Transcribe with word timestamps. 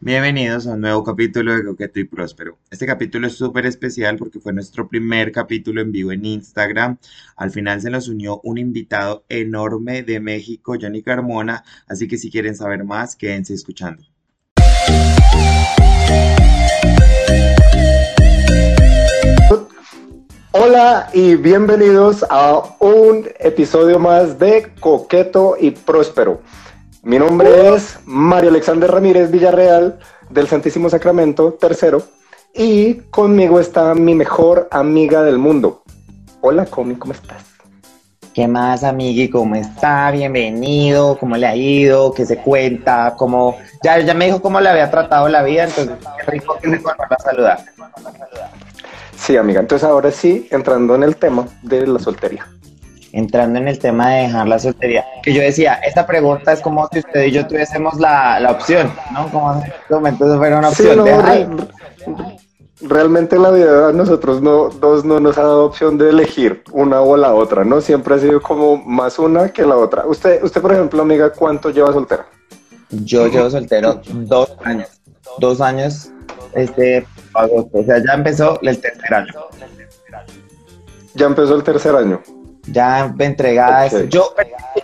Bienvenidos 0.00 0.68
a 0.68 0.74
un 0.74 0.80
nuevo 0.82 1.02
capítulo 1.02 1.56
de 1.56 1.64
Coqueto 1.64 1.98
y 1.98 2.04
Próspero. 2.04 2.56
Este 2.70 2.86
capítulo 2.86 3.26
es 3.26 3.32
súper 3.32 3.66
especial 3.66 4.16
porque 4.16 4.38
fue 4.38 4.52
nuestro 4.52 4.88
primer 4.88 5.32
capítulo 5.32 5.80
en 5.80 5.90
vivo 5.90 6.12
en 6.12 6.24
Instagram. 6.24 6.98
Al 7.34 7.50
final 7.50 7.80
se 7.80 7.90
nos 7.90 8.06
unió 8.06 8.40
un 8.44 8.58
invitado 8.58 9.24
enorme 9.28 10.04
de 10.04 10.20
México, 10.20 10.76
Johnny 10.80 11.02
Carmona, 11.02 11.64
así 11.88 12.06
que 12.06 12.16
si 12.16 12.30
quieren 12.30 12.54
saber 12.54 12.84
más, 12.84 13.16
quédense 13.16 13.54
escuchando. 13.54 14.04
Hola 20.52 21.10
y 21.12 21.34
bienvenidos 21.34 22.24
a 22.30 22.76
un 22.78 23.28
episodio 23.40 23.98
más 23.98 24.38
de 24.38 24.72
Coqueto 24.78 25.56
y 25.58 25.72
Próspero. 25.72 26.40
Mi 27.02 27.16
nombre 27.16 27.74
es 27.74 28.00
Mario 28.06 28.50
Alexander 28.50 28.90
Ramírez 28.90 29.30
Villarreal 29.30 30.00
del 30.30 30.48
Santísimo 30.48 30.90
Sacramento, 30.90 31.52
tercero, 31.52 32.02
y 32.52 32.94
conmigo 33.10 33.60
está 33.60 33.94
mi 33.94 34.16
mejor 34.16 34.66
amiga 34.72 35.22
del 35.22 35.38
mundo. 35.38 35.82
Hola, 36.40 36.66
Comi, 36.66 36.96
¿cómo 36.96 37.12
estás? 37.12 37.44
¿Qué 38.34 38.48
más, 38.48 38.82
amigui? 38.82 39.30
¿Cómo 39.30 39.54
está? 39.54 40.10
Bienvenido. 40.10 41.16
¿Cómo 41.18 41.36
le 41.36 41.46
ha 41.46 41.54
ido? 41.54 42.12
¿Qué 42.12 42.26
se 42.26 42.38
cuenta? 42.38 43.14
¿Cómo... 43.16 43.56
Ya, 43.82 44.00
ya 44.00 44.14
me 44.14 44.26
dijo 44.26 44.42
cómo 44.42 44.60
le 44.60 44.68
había 44.68 44.90
tratado 44.90 45.28
la 45.28 45.42
vida, 45.44 45.64
entonces 45.64 45.94
qué 46.16 46.30
rico 46.30 46.56
que 46.60 46.68
se 46.68 46.78
vuelva 46.78 47.06
a 47.10 47.22
saludar. 47.22 47.64
Sí, 49.16 49.36
amiga. 49.36 49.60
Entonces 49.60 49.88
ahora 49.88 50.10
sí, 50.10 50.48
entrando 50.50 50.96
en 50.96 51.04
el 51.04 51.16
tema 51.16 51.46
de 51.62 51.86
la 51.86 52.00
soltería 52.00 52.46
entrando 53.18 53.58
en 53.58 53.68
el 53.68 53.78
tema 53.78 54.10
de 54.10 54.22
dejar 54.22 54.48
la 54.48 54.58
soltería, 54.58 55.04
que 55.22 55.34
yo 55.34 55.42
decía, 55.42 55.74
esta 55.74 56.06
pregunta 56.06 56.52
es 56.52 56.60
como 56.60 56.88
si 56.92 57.00
usted 57.00 57.24
y 57.24 57.32
yo 57.32 57.46
tuviésemos 57.46 57.98
la, 57.98 58.38
la 58.38 58.52
opción, 58.52 58.92
¿no? 59.12 59.28
Como 59.30 59.54
en 59.54 59.62
este 59.62 59.94
momento 59.94 60.36
fuera 60.36 60.58
una 60.58 60.68
opción. 60.68 61.68
realmente 62.80 63.36
la 63.38 63.50
vida 63.50 63.92
nosotros 63.92 64.40
no, 64.40 64.68
dos 64.68 65.04
no 65.04 65.18
nos 65.18 65.36
ha 65.36 65.42
dado 65.42 65.64
opción 65.64 65.98
de 65.98 66.10
elegir 66.10 66.62
una 66.70 67.00
o 67.00 67.16
la 67.16 67.34
otra, 67.34 67.64
¿no? 67.64 67.80
Siempre 67.80 68.14
ha 68.14 68.18
sido 68.18 68.40
como 68.40 68.76
más 68.76 69.18
una 69.18 69.48
que 69.48 69.66
la 69.66 69.76
otra. 69.76 70.06
Usted, 70.06 70.42
usted 70.42 70.62
por 70.62 70.72
ejemplo, 70.72 71.02
amiga, 71.02 71.32
¿cuánto 71.32 71.70
lleva 71.70 71.92
soltera? 71.92 72.26
Yo 72.90 73.26
llevo 73.26 73.50
soltero 73.50 74.00
dos 74.06 74.56
años, 74.62 74.88
dos 75.38 75.60
años, 75.60 76.10
este, 76.54 77.04
agosto, 77.34 77.78
o 77.78 77.84
sea, 77.84 77.98
ya 77.98 78.14
empezó 78.14 78.60
el 78.62 78.80
tercer 78.80 79.12
año. 79.12 79.34
Ya 81.14 81.26
empezó 81.26 81.56
el 81.56 81.64
tercer 81.64 81.96
año 81.96 82.22
ya 82.72 83.14
entregada. 83.18 83.88
Yo, 83.88 84.06
yo, 84.08 84.34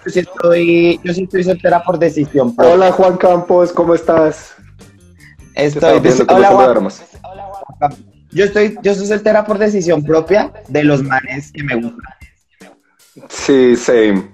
sí 0.07 0.21
estoy, 0.21 1.01
yo 1.03 1.15
sí 1.15 1.25
estoy 1.25 1.45
soltera 1.45 1.83
por 1.83 1.99
decisión. 1.99 2.55
Hola 2.57 2.93
Juan 2.93 3.17
Campos, 3.17 3.73
¿cómo 3.73 3.95
estás? 3.95 4.55
Estoy, 5.55 6.01
hola, 6.29 6.49
Juan. 6.51 6.89
Yo 8.33 8.45
estoy, 8.45 8.77
yo 8.83 8.95
soy 8.95 9.07
soltera 9.07 9.45
por 9.45 9.59
decisión 9.59 10.03
propia 10.03 10.53
de 10.69 10.83
los 10.83 11.03
manes 11.03 11.53
que 11.53 11.63
me 11.63 11.77
gustan. 11.77 12.15
Sí, 13.29 13.77
same. 13.77 14.29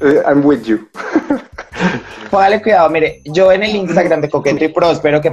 Eh, 0.00 0.22
I'm 0.26 0.44
with 0.44 0.62
you. 0.64 0.86
Póngale 2.30 2.60
cuidado, 2.60 2.90
mire, 2.90 3.22
yo 3.24 3.50
en 3.52 3.62
el 3.62 3.76
Instagram 3.76 4.20
de 4.20 4.28
Coqueto 4.28 4.64
y 4.64 4.68
Próspero, 4.68 5.20
que 5.20 5.32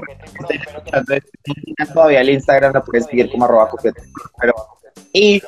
todavía 1.94 2.22
el 2.22 2.30
Instagram 2.30 2.74
lo 2.74 2.84
puedes 2.84 3.06
seguir 3.06 3.30
como 3.32 3.46
arroba 3.46 3.68
coqueto 3.70 4.02
y 5.12 5.42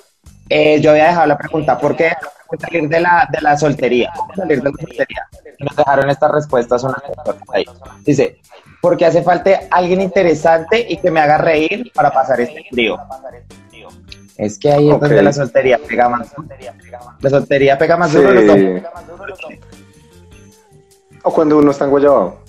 eh, 0.50 0.80
yo 0.80 0.92
había 0.92 1.08
dejado 1.08 1.28
la 1.28 1.38
pregunta, 1.38 1.78
¿por 1.78 1.96
qué 1.96 2.12
salir 2.60 2.88
de 2.88 3.00
la, 3.00 3.28
de 3.32 3.42
la 3.42 3.58
soltería? 3.58 4.12
salir 4.36 4.62
de 4.62 4.70
la 4.70 4.78
soltería? 4.78 5.28
Nos 5.60 5.76
dejaron 5.76 6.10
estas 6.10 6.32
respuestas 6.32 6.84
una 6.84 7.02
ahí. 7.54 7.66
Dice, 8.04 8.40
porque 8.82 9.06
hace 9.06 9.24
falta 9.24 9.62
alguien 9.72 10.02
interesante 10.02 10.86
y 10.88 10.98
que 10.98 11.10
me 11.10 11.20
haga 11.20 11.40
reír 11.40 11.92
para 11.94 12.12
pasar 12.12 12.40
este 12.42 12.64
frío. 12.70 12.98
Es 14.38 14.60
que 14.60 14.72
ahí 14.72 14.92
es 14.92 15.00
donde 15.00 15.22
la 15.24 15.34
soltería 15.34 15.80
pega 15.80 16.10
más. 16.10 16.34
La 17.22 17.30
soltería 17.30 17.78
pega 17.78 17.98
más 17.98 18.14
duro. 18.14 18.30
O 21.24 21.34
cuando 21.34 21.58
uno 21.58 21.72
está 21.72 21.86
en 21.86 21.92
guayabo. 21.92 22.40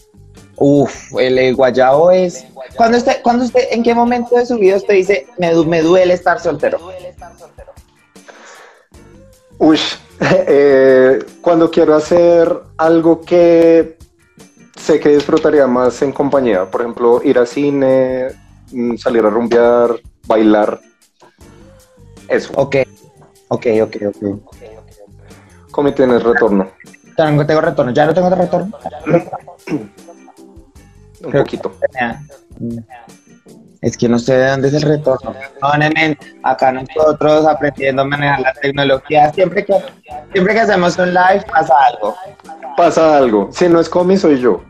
Uf, 0.57 1.13
el, 1.19 1.55
guayabo 1.55 2.11
es... 2.11 2.47
Cuando 2.77 2.99
usted, 2.99 3.23
cuando 3.23 3.45
usted, 3.45 3.69
¿En 3.71 3.83
qué 3.83 3.95
momento 3.95 4.37
de 4.37 4.47
su 4.47 4.59
vida 4.59 4.77
usted 4.77 4.95
dice, 4.95 5.27
me, 5.39 5.55
me 5.65 5.83
duele 5.83 6.15
estar 6.15 6.41
soltero? 6.41 6.79
Uy, 9.59 9.79
eh, 10.21 11.25
cuando 11.41 11.71
quiero 11.71 11.95
hacer 11.95 12.55
algo 12.77 13.21
que 13.21 13.97
sé 14.77 15.01
que 15.01 15.09
disfrutaría 15.11 15.67
más 15.67 16.01
en 16.03 16.13
compañía, 16.13 16.71
por 16.71 16.83
ejemplo, 16.83 17.21
ir 17.25 17.39
a 17.39 17.47
cine, 17.47 18.29
mm, 18.73 18.97
salir 18.97 19.25
a 19.25 19.31
rumbear, 19.31 19.97
bailar, 20.27 20.81
eso. 22.29 22.53
Ok, 22.57 22.77
ok, 23.49 23.67
ok, 23.83 23.97
ok. 24.09 24.17
¿Cómo 25.71 25.93
tienes 25.93 26.23
retorno? 26.23 26.71
Tengo, 27.17 27.47
tengo 27.47 27.61
retorno, 27.61 27.93
ya 27.93 28.07
no 28.07 28.15
tengo 28.15 28.31
retorno. 28.31 28.79
Un 31.25 31.33
poquito. 31.33 31.73
Es 33.87 33.97
que 33.97 34.09
no 34.09 34.19
sé 34.19 34.37
de 34.37 34.51
dónde 34.51 34.67
es 34.67 34.75
el 34.75 34.83
retorno. 34.83 35.33
Acá 36.43 36.73
nosotros 36.73 37.47
aprendiendo 37.47 38.03
a 38.03 38.05
manejar 38.05 38.41
la 38.41 38.53
tecnología. 38.55 39.33
Siempre 39.33 39.65
que, 39.65 39.75
siempre 40.33 40.55
que 40.55 40.61
hacemos 40.61 40.99
un 40.99 41.15
live 41.15 41.45
pasa 41.49 41.73
algo. 41.87 42.17
Pasa 42.77 43.17
algo. 43.17 43.49
Si 43.53 43.69
no 43.69 43.79
es 43.79 43.89
Comi, 43.89 44.17
soy 44.17 44.41
yo. 44.41 44.61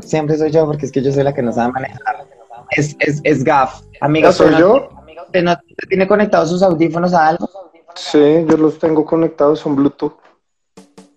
Siempre 0.00 0.36
soy 0.36 0.50
yo, 0.50 0.66
porque 0.66 0.86
es 0.86 0.90
que 0.90 1.02
yo 1.02 1.12
soy 1.12 1.22
la 1.22 1.32
que 1.32 1.40
no 1.40 1.52
sabe 1.52 1.70
manejar. 1.70 2.26
Es, 2.72 2.96
es, 2.98 3.20
es 3.22 3.44
GAF. 3.44 3.82
Amigo, 4.00 4.32
¿Soy 4.32 4.58
yo? 4.58 4.88
¿Usted 5.26 5.44
no 5.44 5.56
tiene 5.88 6.08
conectados 6.08 6.50
sus 6.50 6.64
audífonos 6.64 7.14
a 7.14 7.28
algo? 7.28 7.48
Sí, 7.94 8.44
yo 8.48 8.56
los 8.56 8.76
tengo 8.80 9.04
conectados, 9.04 9.60
son 9.60 9.76
Bluetooth. 9.76 10.16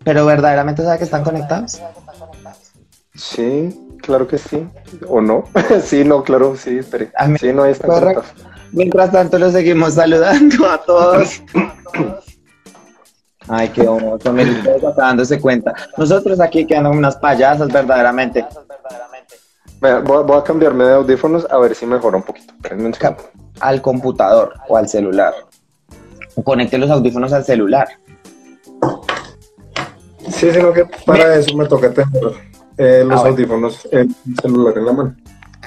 ¿Pero 0.04 0.28
verdaderamente 0.28 0.84
sabe 0.84 1.00
que 1.00 1.06
están 1.06 1.24
conectados? 1.24 1.82
Sí. 3.16 3.87
Claro 4.02 4.28
que 4.28 4.38
sí. 4.38 4.68
¿O 5.08 5.22
no? 5.22 5.44
sí, 5.84 6.04
no, 6.04 6.24
claro, 6.24 6.56
sí, 6.56 6.80
espere. 6.80 7.12
Sí, 7.40 7.54
no 7.54 7.66
está 7.66 7.88
correcto. 7.88 8.24
Mientras 8.72 9.12
tanto, 9.12 9.38
lo 9.40 9.50
seguimos 9.50 9.94
saludando 9.94 10.70
a 10.70 10.78
todos. 10.80 11.42
Ay, 13.48 13.70
qué 13.70 13.84
hermoso, 13.84 14.34
me 14.34 14.44
está 14.44 14.92
dándose 14.98 15.40
cuenta. 15.40 15.74
Nosotros 15.98 16.40
aquí 16.42 16.66
quedando 16.66 16.92
unas 16.92 17.16
payasas, 17.16 17.72
verdaderamente. 17.72 18.46
voy, 19.80 20.38
a 20.38 20.44
cambiarme 20.44 20.84
de 20.84 20.94
audífonos 20.96 21.48
a 21.50 21.58
ver 21.58 21.74
si 21.74 21.86
mejora 21.86 22.18
un 22.18 22.24
poquito. 22.24 22.54
Al 23.62 23.82
computador 23.82 24.54
o 24.68 24.76
al 24.76 24.90
celular. 24.90 25.34
Conecte 26.44 26.78
los 26.78 26.90
audífonos 26.90 27.32
al 27.32 27.46
celular. 27.46 27.88
Sí, 30.30 30.52
sino 30.52 30.74
que 30.74 30.86
para 31.06 31.36
eso 31.36 31.56
me 31.56 31.66
toca 31.66 31.92
tener 31.92 32.34
eh, 32.78 33.04
los 33.06 33.22
ah, 33.24 33.28
audífonos, 33.28 33.88
el 33.92 34.10
celular 34.42 34.78
en 34.78 34.86
la 34.86 34.94
mano. 34.94 35.16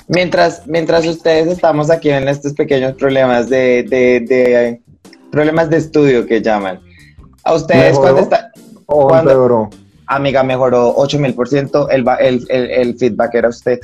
Mientras, 0.09 0.67
mientras 0.67 1.07
ustedes 1.07 1.47
estamos 1.47 1.91
aquí 1.91 2.11
en 2.11 2.29
estos 2.29 2.53
pequeños 2.53 2.95
problemas 2.95 3.49
de, 3.49 3.85
de, 3.85 4.21
de 4.21 4.83
problemas 5.31 5.71
de 5.71 5.77
estudio 5.79 6.27
que 6.27 6.43
llaman. 6.43 6.81
¿A 7.45 7.55
ustedes 7.55 7.99
cuándo 7.99 8.21
está? 8.21 8.51
¿O 8.87 9.15
empeoró? 9.15 9.71
Amiga, 10.07 10.43
mejoró 10.43 10.95
8000%, 10.97 11.87
el, 11.91 12.05
el, 12.19 12.47
el, 12.49 12.71
el 12.71 12.99
feedback 12.99 13.35
era 13.35 13.49
usted. 13.49 13.81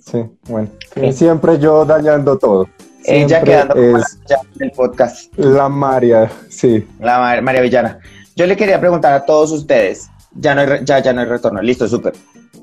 Sí, 0.00 0.24
bueno. 0.48 0.68
Siempre 1.12 1.58
yo 1.58 1.84
dañando 1.84 2.36
todo. 2.36 2.66
Ella 3.04 3.42
quedando 3.42 3.74
es 3.74 4.18
en 4.56 4.64
el 4.64 4.70
podcast. 4.72 5.32
La 5.36 5.68
María, 5.68 6.30
sí. 6.48 6.86
La 7.00 7.40
María 7.40 7.60
Villana. 7.60 7.98
Yo 8.34 8.46
le 8.46 8.56
quería 8.56 8.80
preguntar 8.80 9.12
a 9.12 9.24
todos 9.24 9.50
ustedes, 9.50 10.08
ya 10.40 10.54
no 10.54 10.60
hay, 10.60 10.84
ya, 10.84 11.00
ya 11.00 11.12
no 11.12 11.20
hay 11.20 11.26
retorno. 11.26 11.60
Listo, 11.62 11.88
súper. 11.88 12.14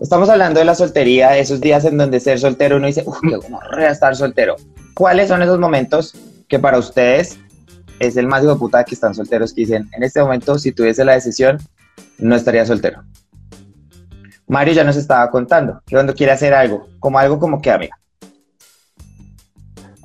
Estamos 0.01 0.29
hablando 0.29 0.59
de 0.59 0.65
la 0.65 0.75
soltería, 0.75 1.31
de 1.31 1.39
esos 1.39 1.61
días 1.61 1.85
en 1.85 1.97
donde 1.97 2.19
ser 2.19 2.39
soltero 2.39 2.77
uno 2.77 2.87
dice, 2.87 3.03
uff, 3.05 3.19
qué 3.21 3.83
a 3.85 3.91
estar 3.91 4.15
soltero. 4.15 4.55
¿Cuáles 4.93 5.29
son 5.29 5.41
esos 5.41 5.59
momentos 5.59 6.13
que 6.47 6.59
para 6.59 6.77
ustedes 6.77 7.37
es 7.99 8.17
el 8.17 8.27
más 8.27 8.43
hijo 8.43 8.53
de 8.53 8.59
puta 8.59 8.83
que 8.83 8.95
están 8.95 9.13
solteros 9.13 9.53
que 9.53 9.61
dicen, 9.61 9.89
en 9.95 10.03
este 10.03 10.21
momento, 10.21 10.57
si 10.59 10.71
tuviese 10.71 11.05
la 11.05 11.13
decisión, 11.13 11.57
no 12.17 12.35
estaría 12.35 12.65
soltero? 12.65 13.03
Mario 14.47 14.73
ya 14.73 14.83
nos 14.83 14.95
estaba 14.95 15.29
contando 15.31 15.81
que 15.85 15.95
cuando 15.95 16.13
quiere 16.13 16.33
hacer 16.33 16.53
algo, 16.53 16.87
como 16.99 17.17
algo 17.17 17.39
como 17.39 17.61
que, 17.61 17.71
amiga. 17.71 17.97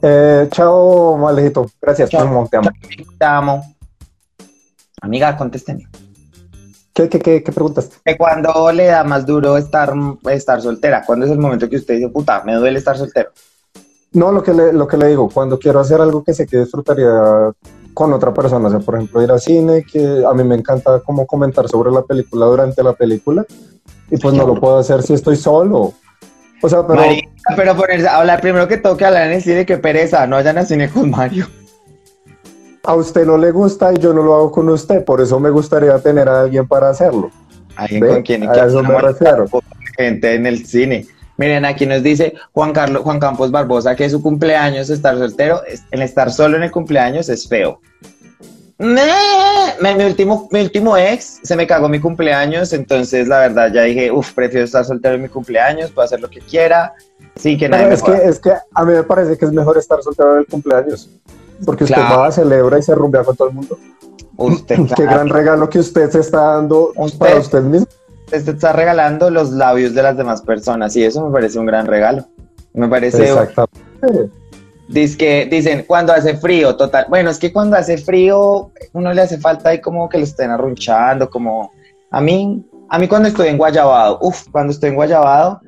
Eh, 0.02 0.48
chao, 0.50 1.18
malejito. 1.18 1.70
Gracias. 1.80 2.08
Te 2.08 2.16
amo. 2.16 2.48
Te 2.48 3.24
amo. 3.26 3.76
Amiga, 5.02 5.36
contésteme. 5.36 5.88
¿Qué, 6.92 7.08
qué, 7.08 7.18
qué, 7.18 7.42
qué 7.42 7.52
preguntas? 7.52 7.90
Que 8.04 8.16
cuando 8.16 8.72
le 8.72 8.86
da 8.86 9.04
más 9.04 9.24
duro 9.24 9.56
estar, 9.56 9.92
estar 10.30 10.60
soltera, 10.60 11.04
¿cuándo 11.06 11.26
es 11.26 11.32
el 11.32 11.38
momento 11.38 11.68
que 11.68 11.76
usted 11.76 11.94
dice, 11.94 12.08
puta, 12.08 12.42
me 12.44 12.54
duele 12.54 12.78
estar 12.78 12.96
soltero? 12.96 13.30
No, 14.12 14.32
lo 14.32 14.42
que, 14.42 14.52
le, 14.52 14.72
lo 14.72 14.88
que 14.88 14.96
le 14.96 15.06
digo, 15.06 15.30
cuando 15.30 15.58
quiero 15.58 15.78
hacer 15.78 16.00
algo 16.00 16.24
que 16.24 16.34
sé 16.34 16.46
que 16.46 16.58
disfrutaría 16.58 17.52
con 17.94 18.12
otra 18.12 18.34
persona, 18.34 18.66
o 18.66 18.70
sea, 18.70 18.80
por 18.80 18.96
ejemplo, 18.96 19.22
ir 19.22 19.30
al 19.30 19.40
cine, 19.40 19.84
que 19.84 20.24
a 20.28 20.32
mí 20.34 20.42
me 20.42 20.56
encanta 20.56 21.00
como 21.00 21.26
comentar 21.26 21.68
sobre 21.68 21.92
la 21.92 22.02
película 22.02 22.46
durante 22.46 22.82
la 22.82 22.92
película, 22.92 23.46
y 24.10 24.16
pues 24.16 24.34
no 24.34 24.46
lo 24.46 24.58
puedo 24.58 24.78
hacer 24.78 25.02
si 25.02 25.14
estoy 25.14 25.36
solo. 25.36 25.92
O 26.62 26.68
sea, 26.68 26.84
pero... 26.86 27.00
Marica, 27.00 27.30
pero 27.56 27.76
ponerse 27.76 28.08
a 28.08 28.16
hablar 28.16 28.40
primero 28.40 28.66
que 28.66 28.78
todo 28.78 28.96
que 28.96 29.06
hablar 29.06 29.28
en 29.28 29.34
el 29.34 29.42
cine, 29.42 29.64
qué 29.64 29.78
pereza, 29.78 30.26
no 30.26 30.36
vayan 30.36 30.58
al 30.58 30.66
cine 30.66 30.90
con 30.90 31.10
Mario. 31.10 31.46
A 32.84 32.94
usted 32.94 33.26
no 33.26 33.36
le 33.36 33.50
gusta 33.50 33.92
y 33.92 33.98
yo 33.98 34.12
no 34.14 34.22
lo 34.22 34.34
hago 34.34 34.52
con 34.52 34.68
usted, 34.70 35.04
por 35.04 35.20
eso 35.20 35.38
me 35.38 35.50
gustaría 35.50 35.98
tener 35.98 36.28
a 36.28 36.40
alguien 36.42 36.66
para 36.66 36.88
hacerlo. 36.88 37.30
Alguien 37.76 38.06
con 38.06 38.22
quien 38.22 38.48
A 38.48 38.52
eso 38.66 38.82
me 38.82 38.98
refiero. 38.98 39.46
gente 39.96 40.34
en 40.34 40.46
el 40.46 40.66
cine. 40.66 41.06
Miren, 41.36 41.64
aquí 41.64 41.86
nos 41.86 42.02
dice 42.02 42.34
Juan 42.52 42.72
Carlos, 42.72 43.02
Juan 43.02 43.18
Campos 43.18 43.50
Barbosa 43.50 43.96
que 43.96 44.08
su 44.10 44.22
cumpleaños 44.22 44.90
estar 44.90 45.16
soltero, 45.16 45.60
el 45.90 46.02
estar 46.02 46.30
solo 46.32 46.56
en 46.56 46.64
el 46.64 46.70
cumpleaños 46.70 47.28
es 47.28 47.48
feo. 47.48 47.80
Me- 48.78 49.94
mi, 49.96 50.04
último, 50.04 50.48
mi 50.50 50.60
último 50.62 50.96
ex 50.96 51.38
se 51.42 51.54
me 51.56 51.66
cagó 51.66 51.88
mi 51.88 52.00
cumpleaños, 52.00 52.72
entonces 52.72 53.28
la 53.28 53.40
verdad 53.40 53.70
ya 53.72 53.82
dije, 53.82 54.10
uff, 54.10 54.32
prefiero 54.32 54.64
estar 54.64 54.84
soltero 54.86 55.14
en 55.16 55.22
mi 55.22 55.28
cumpleaños, 55.28 55.90
puedo 55.90 56.04
hacer 56.06 56.20
lo 56.20 56.30
que 56.30 56.40
quiera, 56.40 56.94
sin 57.36 57.58
que 57.58 57.68
nadie 57.68 57.84
Pero 57.84 57.88
me 57.90 57.94
es 57.94 58.02
que, 58.22 58.28
es 58.28 58.38
que 58.40 58.52
a 58.74 58.84
mí 58.84 58.92
me 58.94 59.02
parece 59.02 59.36
que 59.36 59.44
es 59.44 59.52
mejor 59.52 59.76
estar 59.76 60.02
soltero 60.02 60.32
en 60.34 60.38
el 60.40 60.46
cumpleaños. 60.46 61.10
Porque 61.64 61.84
usted 61.84 61.96
Claro. 61.96 62.20
va, 62.20 62.32
celebra 62.32 62.78
y 62.78 62.82
se 62.82 62.94
rumbea 62.94 63.22
con 63.24 63.36
todo 63.36 63.48
el 63.48 63.54
mundo. 63.54 63.78
Usted, 64.36 64.76
Qué 64.96 65.02
gran 65.04 65.28
regalo 65.28 65.68
que 65.68 65.78
usted 65.78 66.10
se 66.10 66.20
está 66.20 66.40
dando 66.54 66.92
Usted- 66.96 67.18
para 67.18 67.36
usted 67.38 67.62
mismo. 67.62 67.86
usted 68.26 68.44
te 68.44 68.50
está 68.52 68.72
regalando 68.72 69.30
los 69.30 69.50
labios 69.50 69.94
de 69.94 70.02
las 70.02 70.16
demás 70.16 70.40
personas 70.42 70.94
y 70.96 71.04
eso 71.04 71.24
me 71.26 71.32
parece 71.32 71.58
un 71.58 71.66
gran 71.66 71.86
regalo. 71.86 72.24
Me 72.72 72.88
parece 72.88 73.24
Exactamente. 73.24 74.30
Dice 74.88 75.16
que, 75.16 75.46
dicen, 75.48 75.84
cuando 75.86 76.12
hace 76.12 76.36
frío, 76.36 76.74
total. 76.76 77.06
Bueno, 77.08 77.30
es 77.30 77.38
que 77.38 77.52
cuando 77.52 77.76
hace 77.76 77.96
frío, 77.98 78.70
uno 78.92 79.12
le 79.12 79.22
hace 79.22 79.38
falta 79.38 79.68
ahí 79.68 79.80
como 79.80 80.08
que 80.08 80.18
lo 80.18 80.24
estén 80.24 80.50
arrunchando, 80.50 81.30
como 81.30 81.70
a 82.10 82.20
mí, 82.20 82.66
a 82.88 82.98
mí 82.98 83.06
cuando 83.06 83.28
estoy 83.28 83.48
en 83.48 83.58
Guayabado, 83.58 84.18
uff, 84.20 84.48
cuando 84.50 84.72
estoy 84.72 84.88
en 84.90 84.96
Guayabado, 84.96 85.60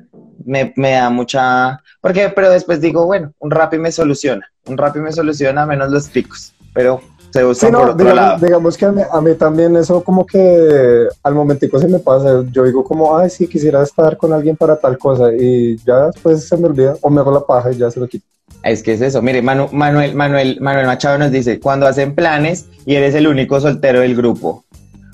me, 0.45 0.73
me 0.75 0.91
da 0.91 1.09
mucha, 1.09 1.79
porque, 2.01 2.29
pero 2.29 2.49
después 2.49 2.81
digo, 2.81 3.05
bueno, 3.05 3.31
un 3.39 3.51
Rappi 3.51 3.77
me 3.77 3.91
soluciona, 3.91 4.45
un 4.67 4.77
Rappi 4.77 4.99
me 4.99 5.11
soluciona 5.11 5.65
menos 5.65 5.91
los 5.91 6.07
picos, 6.09 6.53
pero 6.73 7.01
se 7.31 7.43
usa 7.43 7.67
Sí, 7.67 7.73
por 7.73 7.85
no, 7.85 7.91
otro 7.93 7.97
digamos, 8.05 8.15
lado. 8.15 8.45
digamos 8.45 8.77
que 8.77 8.85
a 8.85 8.91
mí, 8.91 9.01
a 9.11 9.21
mí 9.21 9.33
también 9.35 9.75
eso 9.75 10.03
como 10.03 10.25
que 10.25 11.07
al 11.23 11.33
momentico 11.33 11.79
se 11.79 11.87
me 11.87 11.99
pasa, 11.99 12.43
yo 12.51 12.63
digo 12.63 12.83
como, 12.83 13.17
ay, 13.17 13.29
sí, 13.29 13.47
quisiera 13.47 13.81
estar 13.81 14.17
con 14.17 14.33
alguien 14.33 14.55
para 14.55 14.75
tal 14.75 14.97
cosa 14.97 15.33
y 15.33 15.77
ya 15.85 16.07
después 16.07 16.47
se 16.47 16.57
me 16.57 16.67
olvida 16.67 16.95
o 17.01 17.09
me 17.09 17.21
hago 17.21 17.31
la 17.31 17.41
paja 17.45 17.71
y 17.71 17.77
ya 17.77 17.89
se 17.89 17.99
lo 17.99 18.07
quito. 18.07 18.25
Es 18.61 18.83
que 18.83 18.93
es 18.93 19.01
eso. 19.01 19.21
Mire, 19.21 19.41
Manu- 19.41 19.69
Manuel, 19.71 20.13
Manuel, 20.15 20.57
Manuel 20.61 20.85
Machado 20.85 21.17
nos 21.17 21.31
dice, 21.31 21.59
cuando 21.59 21.87
hacen 21.87 22.13
planes 22.15 22.65
y 22.85 22.95
eres 22.95 23.15
el 23.15 23.27
único 23.27 23.59
soltero 23.59 24.01
del 24.01 24.15
grupo. 24.15 24.63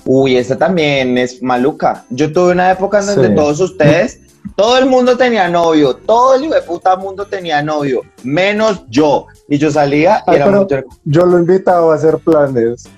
Uy, 0.04 0.36
esa 0.36 0.56
también 0.56 1.16
es 1.18 1.42
maluca. 1.42 2.04
Yo 2.10 2.32
tuve 2.32 2.52
una 2.52 2.70
época 2.70 3.00
en 3.00 3.06
donde 3.06 3.28
Sí. 3.28 3.34
todos 3.34 3.60
ustedes, 3.60 4.20
todo 4.56 4.78
el 4.78 4.86
mundo 4.86 5.16
tenía 5.16 5.48
novio, 5.48 5.94
todo 5.96 6.34
el 6.34 6.44
hijo 6.44 6.54
de 6.54 6.62
puta 6.62 6.96
mundo 6.96 7.26
tenía 7.26 7.62
novio, 7.62 8.02
menos 8.24 8.84
yo. 8.88 9.26
Y 9.48 9.58
yo 9.58 9.70
salía 9.70 10.22
y 10.26 10.30
Ay, 10.30 10.36
era, 10.36 10.50
mucho- 10.50 10.80
Yo 11.04 11.26
lo 11.26 11.36
he 11.38 11.40
invitado 11.40 11.90
a 11.92 11.94
hacer 11.94 12.18
planes 12.18 12.88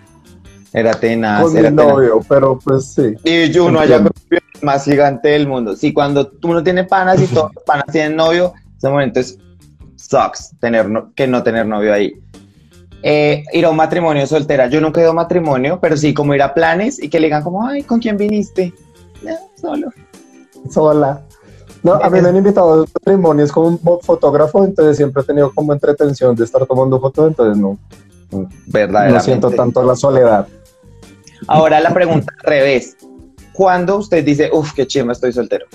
era 0.72 0.92
tenaz, 0.94 1.42
con 1.42 1.52
mi 1.52 1.58
era 1.60 1.68
tenaz. 1.70 1.86
novio, 1.86 2.20
pero 2.28 2.58
pues 2.58 2.86
sí. 2.94 3.14
Y 3.24 3.50
yo 3.50 3.66
uno 3.66 3.80
allá 3.80 4.02
más 4.62 4.84
gigante 4.84 5.28
del 5.28 5.46
mundo. 5.46 5.76
Sí, 5.76 5.92
cuando 5.92 6.26
tú 6.28 6.48
no 6.52 6.62
tienes 6.62 6.86
panas 6.88 7.20
y 7.20 7.26
todos 7.26 7.50
los 7.54 7.64
panas 7.64 7.84
tienen 7.92 8.16
novio, 8.16 8.54
ese 8.78 8.88
momento 8.88 9.20
es 9.20 9.36
sucks 9.96 10.50
tener 10.60 10.88
no- 10.88 11.12
que 11.14 11.26
no 11.26 11.42
tener 11.42 11.66
novio 11.66 11.92
ahí. 11.92 12.14
Eh, 13.04 13.42
ir 13.52 13.64
a 13.64 13.70
un 13.70 13.76
matrimonio 13.76 14.26
soltera. 14.26 14.68
Yo 14.68 14.80
nunca 14.80 15.00
he 15.00 15.02
ido 15.02 15.10
a 15.10 15.14
matrimonio, 15.14 15.78
pero 15.80 15.96
sí 15.96 16.14
como 16.14 16.34
ir 16.34 16.42
a 16.42 16.54
planes 16.54 17.02
y 17.02 17.08
que 17.08 17.18
le 17.18 17.26
digan 17.26 17.42
como, 17.42 17.66
ay, 17.66 17.82
¿con 17.82 17.98
quién 17.98 18.16
viniste? 18.16 18.72
No, 19.22 19.32
solo. 19.60 19.88
Sola. 20.70 21.22
No, 21.82 21.94
a 21.94 22.08
mí 22.10 22.20
me 22.20 22.28
han 22.28 22.36
invitado 22.36 22.72
a 22.72 22.76
los 22.76 22.88
matrimonios 22.94 23.50
como 23.50 23.78
mo- 23.82 23.98
fotógrafo, 24.00 24.64
entonces 24.64 24.96
siempre 24.96 25.22
he 25.22 25.26
tenido 25.26 25.52
como 25.52 25.72
entretención 25.72 26.34
de 26.36 26.44
estar 26.44 26.64
tomando 26.66 27.00
fotos, 27.00 27.28
entonces 27.28 27.56
no, 27.60 27.76
no 28.30 28.48
Verdaderamente. 28.66 29.24
siento 29.24 29.50
tanto 29.50 29.82
la 29.82 29.96
soledad. 29.96 30.46
Ahora 31.48 31.80
la 31.80 31.92
pregunta 31.92 32.32
al 32.38 32.44
revés. 32.46 32.96
¿Cuándo 33.52 33.96
usted 33.96 34.24
dice, 34.24 34.48
uff, 34.52 34.72
qué 34.74 34.86
chimba, 34.86 35.12
estoy 35.12 35.32
soltero? 35.32 35.66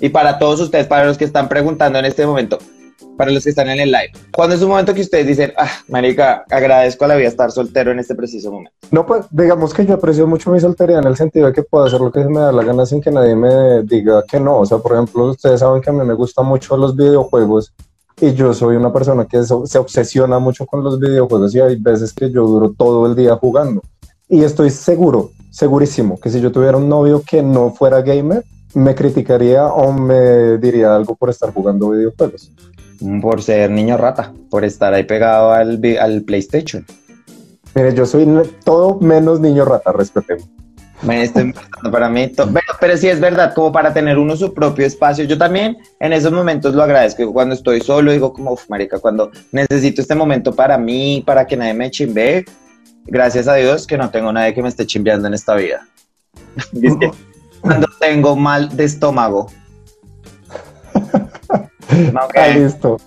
Y 0.00 0.08
para 0.10 0.38
todos 0.38 0.60
ustedes, 0.60 0.86
para 0.86 1.04
los 1.06 1.18
que 1.18 1.24
están 1.24 1.48
preguntando 1.48 1.98
en 1.98 2.04
este 2.04 2.24
momento, 2.24 2.58
para 3.18 3.32
los 3.32 3.42
que 3.42 3.50
están 3.50 3.68
en 3.68 3.80
el 3.80 3.90
live, 3.90 4.12
¿cuándo 4.32 4.54
es 4.54 4.62
un 4.62 4.68
momento 4.68 4.94
que 4.94 5.00
ustedes 5.00 5.26
dicen, 5.26 5.52
ah, 5.58 5.68
marica, 5.88 6.44
agradezco 6.48 7.04
a 7.04 7.08
la 7.08 7.16
vida 7.16 7.28
estar 7.28 7.50
soltero 7.50 7.90
en 7.90 7.98
este 7.98 8.14
preciso 8.14 8.52
momento? 8.52 8.70
No, 8.92 9.04
pues 9.04 9.26
digamos 9.30 9.74
que 9.74 9.84
yo 9.84 9.94
aprecio 9.94 10.26
mucho 10.26 10.52
mi 10.52 10.60
soltería 10.60 11.00
en 11.00 11.06
el 11.06 11.16
sentido 11.16 11.48
de 11.48 11.52
que 11.52 11.64
puedo 11.64 11.84
hacer 11.84 12.00
lo 12.00 12.12
que 12.12 12.20
me 12.20 12.38
da 12.38 12.52
la 12.52 12.62
gana 12.62 12.86
sin 12.86 13.00
que 13.00 13.10
nadie 13.10 13.34
me 13.34 13.82
diga 13.82 14.22
que 14.22 14.38
no. 14.38 14.60
O 14.60 14.66
sea, 14.66 14.78
por 14.78 14.92
ejemplo, 14.92 15.24
ustedes 15.30 15.60
saben 15.60 15.82
que 15.82 15.90
a 15.90 15.92
mí 15.92 16.04
me 16.06 16.14
gustan 16.14 16.46
mucho 16.46 16.76
los 16.76 16.94
videojuegos 16.94 17.74
y 18.20 18.32
yo 18.34 18.54
soy 18.54 18.76
una 18.76 18.92
persona 18.92 19.26
que 19.26 19.42
se 19.42 19.78
obsesiona 19.78 20.38
mucho 20.38 20.64
con 20.64 20.84
los 20.84 21.00
videojuegos 21.00 21.54
y 21.56 21.60
hay 21.60 21.76
veces 21.76 22.12
que 22.12 22.30
yo 22.30 22.46
duro 22.46 22.72
todo 22.78 23.04
el 23.06 23.16
día 23.16 23.34
jugando. 23.34 23.82
Y 24.28 24.44
estoy 24.44 24.70
seguro, 24.70 25.30
segurísimo, 25.50 26.20
que 26.20 26.30
si 26.30 26.40
yo 26.40 26.52
tuviera 26.52 26.76
un 26.76 26.88
novio 26.88 27.22
que 27.28 27.42
no 27.42 27.70
fuera 27.70 28.00
gamer, 28.00 28.44
me 28.74 28.94
criticaría 28.94 29.66
o 29.66 29.92
me 29.92 30.58
diría 30.58 30.94
algo 30.94 31.16
por 31.16 31.30
estar 31.30 31.52
jugando 31.52 31.90
videojuegos. 31.90 32.52
Por 33.20 33.42
ser 33.42 33.70
niño 33.70 33.96
rata, 33.96 34.32
por 34.50 34.64
estar 34.64 34.92
ahí 34.92 35.04
pegado 35.04 35.52
al, 35.52 35.80
al 36.00 36.22
PlayStation. 36.22 36.84
Mire, 37.74 37.94
yo 37.94 38.06
soy 38.06 38.26
todo 38.64 38.98
menos 39.00 39.40
niño 39.40 39.64
rata, 39.64 39.92
respetemos. 39.92 40.48
Me 41.02 41.22
estoy 41.22 41.44
importando 41.44 41.90
para 41.92 42.08
mí. 42.08 42.32
Pero, 42.36 42.50
pero 42.80 42.96
sí 42.96 43.08
es 43.08 43.20
verdad, 43.20 43.54
como 43.54 43.70
para 43.70 43.92
tener 43.92 44.18
uno 44.18 44.36
su 44.36 44.52
propio 44.52 44.84
espacio. 44.86 45.24
Yo 45.24 45.38
también 45.38 45.78
en 46.00 46.12
esos 46.12 46.32
momentos 46.32 46.74
lo 46.74 46.82
agradezco. 46.82 47.32
Cuando 47.32 47.54
estoy 47.54 47.80
solo, 47.80 48.10
digo 48.10 48.32
como, 48.32 48.52
uf, 48.52 48.68
marica, 48.68 48.98
cuando 48.98 49.30
necesito 49.52 50.02
este 50.02 50.14
momento 50.14 50.54
para 50.54 50.76
mí, 50.76 51.22
para 51.24 51.46
que 51.46 51.56
nadie 51.56 51.74
me 51.74 51.90
chimbe, 51.90 52.44
gracias 53.06 53.46
a 53.46 53.54
Dios 53.54 53.86
que 53.86 53.96
no 53.96 54.10
tengo 54.10 54.32
nadie 54.32 54.54
que 54.54 54.62
me 54.62 54.68
esté 54.68 54.86
chimbeando 54.86 55.28
en 55.28 55.34
esta 55.34 55.54
vida. 55.54 55.86
Cuando 57.60 57.86
tengo 58.00 58.36
mal 58.36 58.76
de 58.76 58.84
estómago. 58.84 59.50
Ah, 62.34 62.48
listo. 62.48 62.98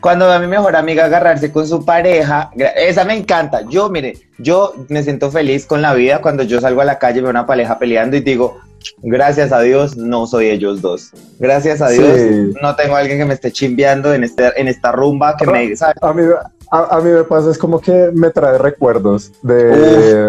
Cuando 0.00 0.26
veo 0.26 0.34
a 0.34 0.38
mi 0.38 0.46
mejor 0.46 0.76
amiga 0.76 1.06
agarrarse 1.06 1.50
con 1.50 1.66
su 1.66 1.84
pareja, 1.84 2.50
esa 2.76 3.04
me 3.04 3.14
encanta. 3.16 3.62
Yo, 3.68 3.88
mire, 3.88 4.18
yo 4.38 4.74
me 4.88 5.02
siento 5.02 5.30
feliz 5.30 5.66
con 5.66 5.82
la 5.82 5.94
vida 5.94 6.20
cuando 6.20 6.42
yo 6.42 6.60
salgo 6.60 6.80
a 6.80 6.84
la 6.84 6.98
calle 6.98 7.20
veo 7.22 7.30
una 7.30 7.46
pareja 7.46 7.78
peleando 7.78 8.16
y 8.16 8.20
digo, 8.20 8.58
gracias 9.02 9.52
a 9.52 9.60
Dios 9.60 9.96
no 9.96 10.26
soy 10.26 10.48
ellos 10.50 10.80
dos. 10.82 11.10
Gracias 11.40 11.80
a 11.80 11.88
Dios 11.88 12.06
Sí. 12.18 12.52
no 12.62 12.76
tengo 12.76 12.94
a 12.94 12.98
alguien 13.00 13.18
que 13.18 13.24
me 13.24 13.34
esté 13.34 13.50
chimbeando 13.50 14.12
en, 14.14 14.22
este, 14.22 14.52
en 14.60 14.68
esta 14.68 14.92
rumba 14.92 15.36
que 15.36 15.46
me... 15.46 15.74
¿sabe? 15.74 15.94
A 16.02 16.12
mí, 16.12 16.22
a, 16.70 16.96
a 16.96 17.00
mí 17.00 17.10
me 17.10 17.24
pasa, 17.24 17.50
es 17.50 17.58
como 17.58 17.80
que 17.80 18.10
me 18.14 18.30
trae 18.30 18.58
recuerdos 18.58 19.32
de, 19.42 19.70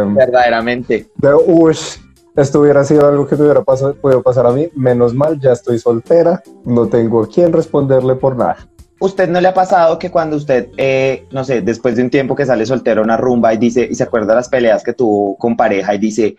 Uf, 0.07 0.15
verdaderamente. 0.15 1.07
de 1.15 1.33
ush, 1.35 1.97
esto 2.37 2.61
hubiera 2.61 2.83
sido 2.83 3.07
algo 3.07 3.27
que 3.27 3.35
me 3.35 3.43
hubiera 3.43 3.63
pasado, 3.63 3.95
podido 3.95 4.21
pasar 4.21 4.45
a 4.45 4.51
mí. 4.51 4.69
Menos 4.75 5.13
mal, 5.13 5.39
ya 5.39 5.51
estoy 5.51 5.79
soltera, 5.79 6.41
no 6.63 6.87
tengo 6.87 7.23
a 7.23 7.27
quién 7.27 7.51
responderle 7.51 8.15
por 8.15 8.37
nada. 8.37 8.57
¿Usted 8.99 9.27
no 9.29 9.41
le 9.41 9.47
ha 9.47 9.53
pasado 9.53 9.99
que 9.99 10.09
cuando 10.09 10.37
usted, 10.37 10.69
eh, 10.77 11.25
no 11.31 11.43
sé, 11.43 11.61
después 11.61 11.95
de 11.95 12.03
un 12.03 12.09
tiempo 12.09 12.35
que 12.35 12.45
sale 12.45 12.65
soltero 12.65 13.01
a 13.01 13.03
una 13.03 13.17
rumba 13.17 13.53
y 13.53 13.57
dice, 13.57 13.87
y 13.89 13.93
se 13.95 14.03
acuerda 14.03 14.29
de 14.29 14.35
las 14.35 14.49
peleas 14.49 14.83
que 14.83 14.93
tuvo 14.93 15.37
con 15.37 15.55
pareja 15.57 15.93
y 15.93 15.97
dice, 15.99 16.35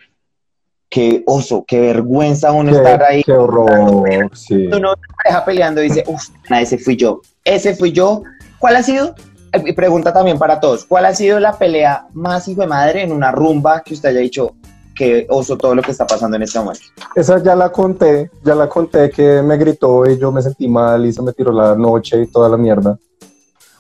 qué 0.89 1.23
oso, 1.27 1.65
qué 1.67 1.81
vergüenza 1.81 2.51
uno 2.53 2.73
estar 2.73 3.03
ahí. 3.03 3.23
Qué, 3.23 3.33
qué 3.33 3.39
horror, 3.39 4.31
sí. 4.35 4.67
uno 4.67 4.95
pareja 5.23 5.45
peleando 5.45 5.83
y 5.83 5.89
dice, 5.89 6.05
uff, 6.07 6.29
ese 6.51 6.79
fui 6.79 6.97
yo, 6.97 7.21
ese 7.45 7.75
fui 7.77 7.93
yo. 7.93 8.23
¿Cuál 8.59 8.77
ha 8.77 8.83
sido? 8.83 9.15
eh, 9.53 9.63
Y 9.67 9.73
pregunta 9.73 10.13
también 10.13 10.39
para 10.39 10.59
todos, 10.59 10.85
¿cuál 10.85 11.07
ha 11.07 11.15
sido 11.15 11.39
la 11.39 11.53
pelea 11.59 12.07
más 12.13 12.49
hijo 12.49 12.63
de 12.63 12.67
madre 12.67 13.03
en 13.03 13.13
una 13.13 13.31
rumba 13.31 13.83
que 13.83 13.95
usted 13.95 14.09
haya 14.09 14.21
dicho 14.21 14.55
que 14.99 15.27
oso 15.31 15.57
todo 15.57 15.77
lo 15.77 15.83
que 15.83 15.93
está 15.93 16.07
pasando 16.07 16.37
en 16.37 16.43
este 16.43 16.59
momento? 16.59 16.81
Esa 17.15 17.41
ya 17.43 17.55
la 17.55 17.71
conté, 17.71 18.31
ya 18.45 18.57
la 18.57 18.69
conté 18.69 19.09
que 19.11 19.41
me 19.43 19.57
gritó 19.57 20.05
y 20.11 20.19
yo 20.19 20.33
me 20.33 20.43
sentí 20.43 20.67
mal 20.67 21.07
y 21.07 21.13
se 21.13 21.23
me 21.23 21.33
tiró 21.33 21.53
la 21.53 21.77
noche 21.77 22.21
y 22.21 22.27
toda 22.27 22.49
la 22.49 22.57
mierda. 22.57 22.99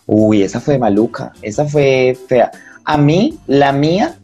Uy, 0.06 0.42
esa 0.42 0.60
fue 0.60 0.78
maluca, 0.78 1.32
esa 1.42 1.66
fue 1.66 2.16
fea. 2.28 2.50
A 2.84 2.96
mí, 2.96 3.38
la 3.48 3.72
mía, 3.72 4.16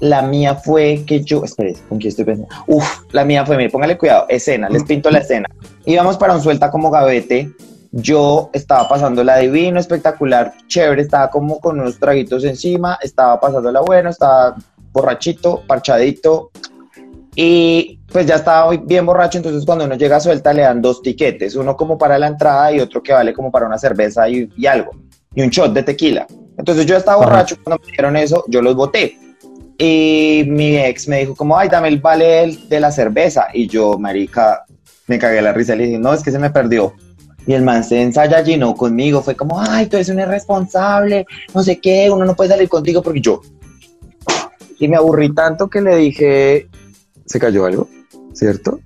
la 0.00 0.22
mía 0.22 0.56
fue 0.56 1.04
que 1.06 1.22
yo, 1.22 1.44
espere, 1.44 1.76
¿con 1.88 1.98
quién 1.98 2.08
estoy 2.08 2.24
pensando? 2.24 2.52
Uf, 2.66 2.84
la 3.12 3.24
mía 3.24 3.46
fue, 3.46 3.56
mire, 3.56 3.70
póngale 3.70 3.96
cuidado, 3.96 4.26
escena, 4.28 4.68
les 4.68 4.82
pinto 4.82 5.10
la 5.10 5.20
escena. 5.20 5.48
Íbamos 5.86 6.18
para 6.18 6.34
un 6.34 6.42
suelta 6.42 6.70
como 6.70 6.90
gavete, 6.90 7.50
yo 7.92 8.50
estaba 8.52 8.88
pasando 8.88 9.22
la 9.24 9.38
divino, 9.38 9.80
espectacular, 9.80 10.52
chévere, 10.66 11.02
estaba 11.02 11.30
como 11.30 11.60
con 11.60 11.80
unos 11.80 11.98
traguitos 11.98 12.44
encima, 12.44 12.98
estaba 13.00 13.40
pasándola 13.40 13.80
bueno, 13.80 14.10
estaba 14.10 14.56
borrachito, 14.92 15.62
parchadito, 15.66 16.50
y 17.34 18.00
pues 18.12 18.26
ya 18.26 18.36
estaba 18.36 18.70
bien 18.76 19.06
borracho, 19.06 19.38
entonces 19.38 19.64
cuando 19.64 19.84
uno 19.84 19.94
llega 19.94 20.16
a 20.16 20.20
suelta 20.20 20.52
le 20.52 20.62
dan 20.62 20.82
dos 20.82 21.00
tiquetes, 21.00 21.54
uno 21.54 21.76
como 21.76 21.96
para 21.96 22.18
la 22.18 22.26
entrada 22.26 22.72
y 22.72 22.80
otro 22.80 23.02
que 23.02 23.12
vale 23.12 23.32
como 23.32 23.50
para 23.50 23.66
una 23.66 23.78
cerveza 23.78 24.28
y, 24.28 24.50
y 24.56 24.66
algo, 24.66 24.90
y 25.34 25.42
un 25.42 25.50
shot 25.50 25.72
de 25.72 25.82
tequila. 25.82 26.26
Entonces 26.58 26.84
yo 26.86 26.96
estaba 26.96 27.22
Ajá. 27.22 27.30
borracho, 27.30 27.56
cuando 27.62 27.82
me 27.86 27.92
dieron 27.92 28.16
eso, 28.16 28.44
yo 28.48 28.60
los 28.60 28.74
boté. 28.74 29.16
Y 29.78 30.44
mi 30.46 30.76
ex 30.76 31.08
me 31.08 31.20
dijo 31.20 31.34
como, 31.34 31.56
ay, 31.56 31.70
dame 31.70 31.88
el 31.88 32.00
vale 32.00 32.54
de 32.68 32.80
la 32.80 32.92
cerveza. 32.92 33.46
Y 33.54 33.66
yo, 33.66 33.98
marica, 33.98 34.66
me 35.06 35.18
cagué 35.18 35.40
la 35.40 35.54
risa 35.54 35.74
y 35.74 35.78
le 35.78 35.86
dije, 35.86 35.98
no, 35.98 36.12
es 36.12 36.22
que 36.22 36.30
se 36.30 36.38
me 36.38 36.50
perdió. 36.50 36.92
Y 37.46 37.54
el 37.54 37.62
man 37.62 37.82
se 37.82 38.02
ensayallinó 38.02 38.74
conmigo, 38.74 39.22
fue 39.22 39.34
como, 39.34 39.58
ay, 39.58 39.86
tú 39.86 39.96
eres 39.96 40.10
un 40.10 40.20
irresponsable, 40.20 41.24
no 41.54 41.62
sé 41.62 41.80
qué, 41.80 42.10
uno 42.10 42.26
no 42.26 42.36
puede 42.36 42.50
salir 42.50 42.68
contigo 42.68 43.02
porque 43.02 43.22
yo. 43.22 43.40
Y 44.80 44.88
me 44.88 44.96
aburrí 44.96 45.32
tanto 45.34 45.68
que 45.68 45.82
le 45.82 45.94
dije, 45.94 46.68
¿se 47.26 47.38
cayó 47.38 47.66
algo? 47.66 47.86
¿Cierto? 48.32 48.80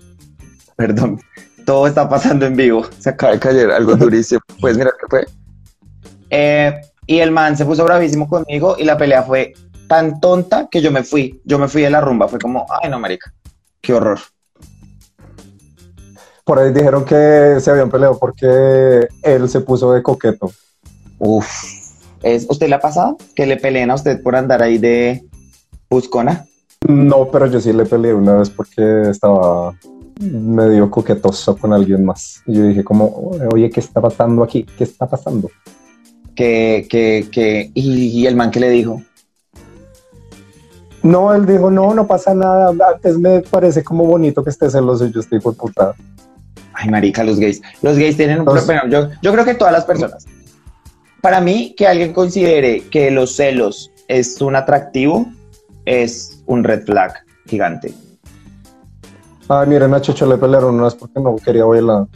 Perdón, 0.76 1.20
todo 1.66 1.88
está 1.88 2.08
pasando 2.08 2.46
en 2.46 2.54
vivo. 2.54 2.86
Se 3.00 3.10
acaba 3.10 3.32
de 3.32 3.40
caer 3.40 3.70
algo 3.72 3.96
durísimo. 3.96 4.40
Pues 4.60 4.78
mira 4.78 4.92
qué 4.98 5.06
fue. 5.10 5.26
Eh, 6.30 6.80
y 7.06 7.18
el 7.18 7.32
man 7.32 7.56
se 7.56 7.64
puso 7.64 7.84
bravísimo 7.84 8.28
conmigo 8.28 8.76
y 8.78 8.84
la 8.84 8.96
pelea 8.96 9.24
fue 9.24 9.52
tan 9.88 10.20
tonta 10.20 10.68
que 10.70 10.80
yo 10.80 10.92
me 10.92 11.02
fui. 11.02 11.42
Yo 11.44 11.58
me 11.58 11.66
fui 11.66 11.82
de 11.82 11.90
la 11.90 12.00
rumba. 12.00 12.28
Fue 12.28 12.38
como, 12.38 12.64
ay 12.80 12.88
no, 12.88 13.00
marica, 13.00 13.34
qué 13.80 13.92
horror. 13.92 14.20
Por 16.44 16.60
ahí 16.60 16.72
dijeron 16.72 17.04
que 17.04 17.56
se 17.58 17.70
habían 17.72 17.90
peleado 17.90 18.18
porque 18.20 19.08
él 19.22 19.48
se 19.48 19.60
puso 19.60 19.92
de 19.92 20.02
coqueto. 20.02 20.52
Uf. 21.18 21.83
¿Es, 22.24 22.46
¿Usted 22.48 22.68
le 22.68 22.74
ha 22.74 22.80
pasado 22.80 23.18
que 23.36 23.46
le 23.46 23.58
peleen 23.58 23.90
a 23.90 23.94
usted 23.94 24.22
por 24.22 24.34
andar 24.34 24.62
ahí 24.62 24.78
de 24.78 25.22
buscona? 25.90 26.46
No, 26.88 27.28
pero 27.30 27.46
yo 27.46 27.60
sí 27.60 27.72
le 27.72 27.84
peleé 27.84 28.14
una 28.14 28.34
vez 28.34 28.48
porque 28.48 29.10
estaba 29.10 29.74
medio 30.20 30.90
coquetoso 30.90 31.56
con 31.56 31.72
alguien 31.72 32.04
más. 32.04 32.42
Y 32.46 32.54
yo 32.54 32.64
dije 32.64 32.82
como, 32.82 33.32
oye, 33.52 33.68
¿qué 33.70 33.80
está 33.80 34.00
pasando 34.00 34.42
aquí? 34.42 34.64
¿Qué 34.64 34.84
está 34.84 35.06
pasando? 35.06 35.50
Que, 36.34 36.86
que, 36.88 37.28
que, 37.30 37.70
y, 37.74 38.26
el 38.26 38.36
man 38.36 38.50
que 38.50 38.60
le 38.60 38.70
dijo. 38.70 39.02
No, 41.02 41.34
él 41.34 41.44
dijo, 41.44 41.70
no, 41.70 41.94
no 41.94 42.06
pasa 42.06 42.34
nada. 42.34 42.72
Antes 42.94 43.18
me 43.18 43.40
parece 43.42 43.84
como 43.84 44.06
bonito 44.06 44.42
que 44.42 44.50
esté 44.50 44.70
celoso 44.70 45.06
y 45.06 45.12
yo 45.12 45.20
estoy 45.20 45.40
por 45.40 45.54
putada. 45.54 45.94
Ay, 46.72 46.88
marica, 46.88 47.22
los 47.22 47.38
gays. 47.38 47.60
Los 47.82 47.98
gays 47.98 48.16
tienen 48.16 48.40
un 48.40 48.46
problema. 48.46 48.88
Yo, 48.88 49.10
yo 49.20 49.32
creo 49.32 49.44
que 49.44 49.54
todas 49.54 49.74
las 49.74 49.84
personas. 49.84 50.26
Para 51.24 51.40
mí, 51.40 51.74
que 51.74 51.86
alguien 51.86 52.12
considere 52.12 52.82
que 52.90 53.10
los 53.10 53.34
celos 53.36 53.90
es 54.08 54.38
un 54.42 54.56
atractivo, 54.56 55.26
es 55.86 56.42
un 56.44 56.62
red 56.62 56.84
flag 56.84 57.14
gigante. 57.46 57.94
Ay, 59.48 59.66
miren, 59.68 59.94
a 59.94 60.02
Checho 60.02 60.26
le 60.26 60.36
pelearon 60.36 60.74
una 60.74 60.84
vez 60.84 60.94
porque 60.94 61.18
no 61.20 61.34
quería 61.36 61.64
bailar. 61.64 62.08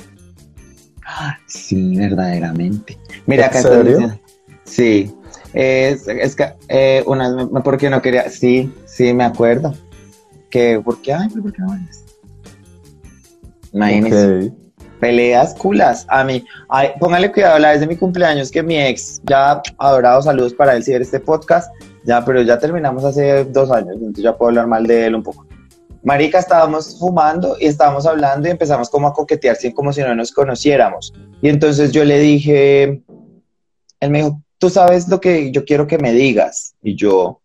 Sí, 1.47 1.97
verdaderamente. 1.97 2.99
Mira, 3.25 3.47
acá 3.47 3.61
¿En 3.61 3.65
serio? 3.65 4.21
Sí. 4.65 5.11
Es, 5.55 6.07
es 6.07 6.37
que 6.37 6.53
eh, 6.69 7.03
una 7.07 7.35
vez, 7.35 7.51
me- 7.51 7.63
porque 7.63 7.89
no 7.89 8.03
quería. 8.03 8.29
Sí, 8.29 8.71
sí, 8.85 9.15
me 9.15 9.25
acuerdo. 9.25 9.73
Que, 10.51 10.83
¿por 10.85 11.01
qué? 11.01 11.15
Ay, 11.15 11.29
pero 11.31 11.45
¿por 11.45 11.53
qué 11.55 11.63
no 11.63 11.69
bailas? 11.69 12.05
Imagínese. 13.73 14.49
Ok. 14.49 14.68
Peleas 15.01 15.55
culas. 15.55 16.05
A 16.09 16.25
mí, 16.25 16.45
ay, 16.69 16.91
póngale 16.99 17.31
cuidado, 17.33 17.59
la 17.59 17.71
vez 17.73 17.81
de 17.81 17.87
mi 17.87 17.97
cumpleaños 17.97 18.51
que 18.51 18.63
mi 18.63 18.79
ex, 18.79 19.21
ya 19.25 19.63
adorado, 19.79 20.23
saludos 20.23 20.55
para 20.55 20.75
él 20.75 20.83
si 20.83 20.93
ver 20.93 21.03
este 21.03 21.21
podcast, 21.21 21.71
ya, 22.05 22.25
pero 22.25 22.43
ya 22.43 22.59
terminamos 22.59 23.05
hace 23.05 23.45
dos 23.45 23.71
años, 23.71 23.95
entonces 23.95 24.25
ya 24.25 24.37
puedo 24.37 24.49
hablar 24.51 24.67
mal 24.67 24.87
de 24.87 25.07
él 25.07 25.15
un 25.15 25.23
poco. 25.23 25.47
Marica, 26.03 26.39
estábamos 26.39 26.97
fumando 26.99 27.57
y 27.61 27.67
estábamos 27.67 28.07
hablando 28.07 28.49
y 28.49 28.51
empezamos 28.53 28.89
como 28.89 29.09
a 29.09 29.13
coquetear, 29.13 29.57
sin- 29.57 29.73
como 29.73 29.93
si 29.93 30.01
no 30.01 30.15
nos 30.15 30.33
conociéramos. 30.33 31.13
Y 31.43 31.49
entonces 31.49 31.93
yo 31.93 32.05
le 32.05 32.19
dije, 32.19 33.03
él 34.01 34.11
me 34.11 34.19
dijo, 34.19 34.41
tú 34.59 34.71
sabes 34.71 35.09
lo 35.09 35.21
que 35.21 35.51
yo 35.51 35.65
quiero 35.65 35.87
que 35.87 35.99
me 35.99 36.13
digas. 36.13 36.75
Y 36.83 36.95
yo, 36.95 37.41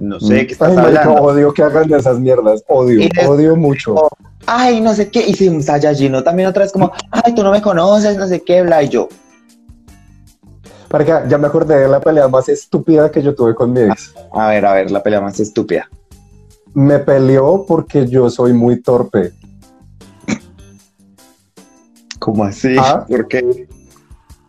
no 0.00 0.18
sé, 0.18 0.46
¿qué 0.46 0.54
estás 0.54 0.70
Ay, 0.70 0.76
marica, 0.76 1.02
hablando? 1.02 1.22
odio 1.22 1.52
que 1.52 1.62
hagan 1.62 1.88
de 1.88 1.98
esas 1.98 2.18
mierdas. 2.18 2.64
Odio, 2.68 3.08
odio 3.28 3.54
mucho. 3.54 4.08
Ay, 4.46 4.80
no 4.80 4.94
sé 4.94 5.10
qué. 5.10 5.26
Y 5.26 5.34
se 5.34 5.48
un 5.48 5.62
Saiyajino 5.62 6.22
también 6.22 6.48
otra 6.48 6.64
vez 6.64 6.72
como, 6.72 6.92
ay, 7.10 7.34
tú 7.34 7.42
no 7.42 7.50
me 7.50 7.62
conoces, 7.62 8.16
no 8.16 8.26
sé 8.26 8.42
qué, 8.42 8.62
bla. 8.62 8.82
Y 8.82 8.88
yo, 8.88 9.08
Marica, 10.92 11.26
ya 11.26 11.38
me 11.38 11.46
acordé 11.46 11.78
de 11.78 11.88
la 11.88 12.00
pelea 12.00 12.28
más 12.28 12.50
estúpida 12.50 13.10
que 13.10 13.22
yo 13.22 13.34
tuve 13.34 13.54
con 13.54 13.72
mi 13.72 13.80
ex. 13.80 14.14
a 14.30 14.48
ver, 14.48 14.66
a 14.66 14.74
ver, 14.74 14.90
la 14.90 15.02
pelea 15.02 15.22
más 15.22 15.40
estúpida. 15.40 15.88
Me 16.74 16.98
peleó 16.98 17.64
porque 17.66 18.06
yo 18.06 18.28
soy 18.28 18.52
muy 18.52 18.82
torpe. 18.82 19.32
¿Cómo 22.18 22.44
así? 22.44 22.76
Ah. 22.78 23.06
¿Por 23.08 23.26
qué? 23.26 23.66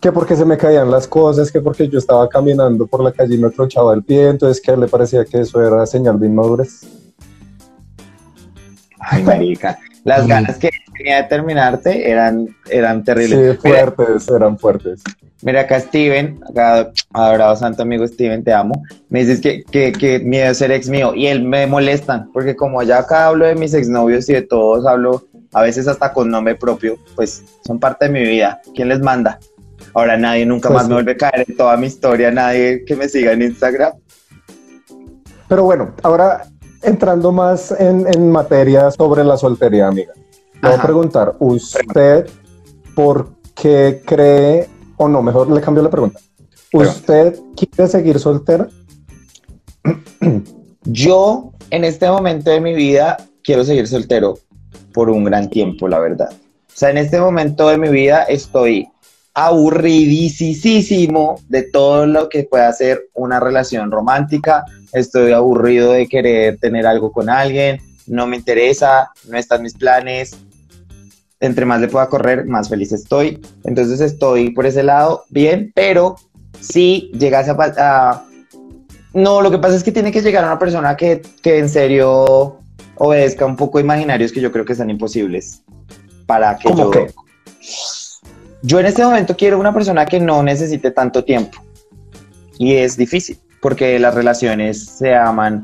Que 0.01 0.11
porque 0.11 0.35
se 0.35 0.43
me 0.43 0.57
caían 0.57 0.91
las 0.91 1.07
cosas, 1.07 1.49
que 1.49 1.61
porque 1.61 1.87
yo 1.87 1.97
estaba 1.97 2.27
caminando 2.27 2.87
por 2.87 3.01
la 3.01 3.13
calle 3.13 3.35
y 3.35 3.37
me 3.37 3.49
clochaba 3.49 3.93
el 3.93 4.03
pie, 4.03 4.27
entonces 4.27 4.61
que 4.61 4.75
le 4.75 4.87
parecía 4.87 5.23
que 5.23 5.39
eso 5.39 5.65
era 5.65 5.85
señal 5.85 6.19
de 6.19 6.27
inmadurez. 6.27 6.81
Ay, 9.05 9.23
marica. 9.23 9.77
Las 10.03 10.27
ganas 10.27 10.57
que 10.57 10.69
tenía 10.97 11.21
de 11.21 11.29
terminarte 11.29 12.09
eran, 12.11 12.47
eran 12.69 12.99
Sí, 12.99 13.03
terribles. 13.05 13.59
mira, 13.63 13.91
fuertes, 13.91 14.29
eran 14.29 14.59
fuertes. 14.59 15.01
mira 15.41 15.61
acá 15.61 15.79
Steven, 15.79 16.39
acá 16.49 16.91
adorado 17.13 17.55
santo 17.55 17.83
amigo 17.83 18.05
Steven, 18.05 18.43
te 18.43 18.51
amo. 18.53 18.83
Me 19.09 19.19
dices 19.19 19.39
que, 19.39 19.63
que, 19.63 19.93
que 19.93 20.19
miedo 20.19 20.51
es 20.51 20.57
ser 20.57 20.71
ex 20.71 20.89
mío 20.89 21.13
y 21.15 21.27
él 21.27 21.43
me 21.43 21.67
molestan 21.67 22.29
porque 22.33 22.55
como 22.55 22.83
ya 22.83 22.99
acá 22.99 23.27
hablo 23.27 23.45
de 23.45 23.55
mis 23.55 23.73
exnovios 23.73 24.27
y 24.29 24.33
de 24.33 24.41
todos 24.41 24.85
hablo 24.85 25.23
a 25.53 25.61
veces 25.61 25.87
hasta 25.87 26.11
con 26.11 26.29
nombre 26.29 26.55
propio, 26.55 26.97
pues 27.15 27.43
son 27.65 27.79
parte 27.79 28.05
de 28.05 28.11
mi 28.11 28.23
vida. 28.23 28.59
¿Quién 28.75 28.89
les 28.89 28.99
manda? 28.99 29.39
Ahora 29.93 30.17
nadie 30.17 30.45
nunca 30.45 30.67
Pues 30.69 30.75
más 30.77 30.83
sí. 30.83 30.89
me 30.89 30.95
vuelve 30.95 31.11
a 31.13 31.17
caer 31.17 31.45
en 31.47 31.55
toda 31.55 31.77
mi 31.77 31.87
historia, 31.87 32.29
nadie 32.31 32.83
que 32.85 32.95
me 32.95 33.07
siga 33.07 33.31
en 33.33 33.43
Instagram. 33.43 33.93
Pero 35.47 35.63
bueno, 35.63 35.93
ahora 36.03 36.45
entrando 36.83 37.31
más 37.31 37.71
en, 37.71 38.05
en 38.13 38.31
materia 38.31 38.91
sobre 38.91 39.23
la 39.23 39.37
soltería, 39.37 39.87
amiga. 39.87 40.13
Le 40.61 40.69
voy 40.69 40.79
a 40.79 40.81
preguntar, 40.81 41.35
¿usted 41.39 42.27
por 42.95 43.29
qué 43.55 44.01
cree, 44.05 44.67
o 44.97 45.07
no, 45.07 45.21
mejor 45.21 45.49
le 45.49 45.61
cambio 45.61 45.83
la 45.83 45.89
pregunta. 45.89 46.19
¿Usted 46.73 47.39
quiere 47.55 47.87
seguir 47.87 48.19
soltera? 48.19 48.67
Yo, 50.83 51.51
en 51.69 51.83
este 51.83 52.09
momento 52.09 52.49
de 52.49 52.59
mi 52.59 52.73
vida, 52.73 53.17
quiero 53.43 53.63
seguir 53.63 53.87
soltero 53.87 54.39
por 54.93 55.09
un 55.09 55.23
gran 55.23 55.49
tiempo, 55.49 55.87
la 55.87 55.99
verdad. 55.99 56.29
O 56.31 56.75
sea, 56.75 56.89
en 56.89 56.97
este 56.97 57.19
momento 57.19 57.69
de 57.69 57.77
mi 57.77 57.89
vida 57.89 58.23
estoy 58.23 58.89
aburridísimo 59.33 61.39
de 61.49 61.63
todo 61.63 62.05
lo 62.05 62.29
que 62.29 62.43
pueda 62.43 62.71
ser 62.73 63.09
una 63.13 63.39
relación 63.39 63.91
romántica. 63.91 64.65
Estoy 64.91 65.31
aburrido 65.31 65.93
de 65.93 66.07
querer 66.07 66.57
tener 66.59 66.85
algo 66.85 67.11
con 67.11 67.29
alguien. 67.29 67.81
No 68.05 68.27
me 68.27 68.37
interesa, 68.37 69.11
no 69.27 69.37
están 69.37 69.63
mis 69.63 69.73
planes. 69.73 70.37
Entre 71.39 71.65
más 71.65 71.81
le 71.81 71.87
pueda 71.87 72.07
correr, 72.07 72.45
más 72.45 72.69
feliz 72.69 72.91
estoy. 72.91 73.41
Entonces 73.63 73.99
estoy 74.01 74.51
por 74.51 74.65
ese 74.65 74.83
lado 74.83 75.23
bien, 75.29 75.71
pero 75.75 76.15
si 76.59 77.11
llegase 77.13 77.51
a, 77.51 77.55
a 77.77 78.25
no, 79.13 79.41
lo 79.41 79.51
que 79.51 79.57
pasa 79.57 79.75
es 79.75 79.83
que 79.83 79.91
tiene 79.91 80.11
que 80.11 80.21
llegar 80.21 80.43
una 80.43 80.59
persona 80.59 80.95
que, 80.95 81.21
que 81.41 81.59
en 81.59 81.69
serio 81.69 82.59
obedezca 82.95 83.45
un 83.45 83.55
poco 83.55 83.79
imaginarios 83.79 84.31
que 84.31 84.41
yo 84.41 84.51
creo 84.51 84.65
que 84.65 84.75
son 84.75 84.89
imposibles 84.89 85.61
para 86.25 86.57
que 86.57 86.69
¿Cómo 86.69 86.85
yo... 86.85 86.91
qué? 86.91 87.13
Yo 88.65 88.79
en 88.79 88.85
este 88.85 89.03
momento 89.03 89.35
quiero 89.35 89.59
una 89.59 89.73
persona 89.73 90.05
que 90.05 90.21
no 90.21 90.41
necesite 90.41 90.89
tanto 90.91 91.25
tiempo. 91.25 91.61
Y 92.57 92.75
es 92.75 92.95
difícil, 92.95 93.37
porque 93.61 93.99
las 93.99 94.15
relaciones 94.15 94.85
se 94.85 95.13
aman, 95.13 95.63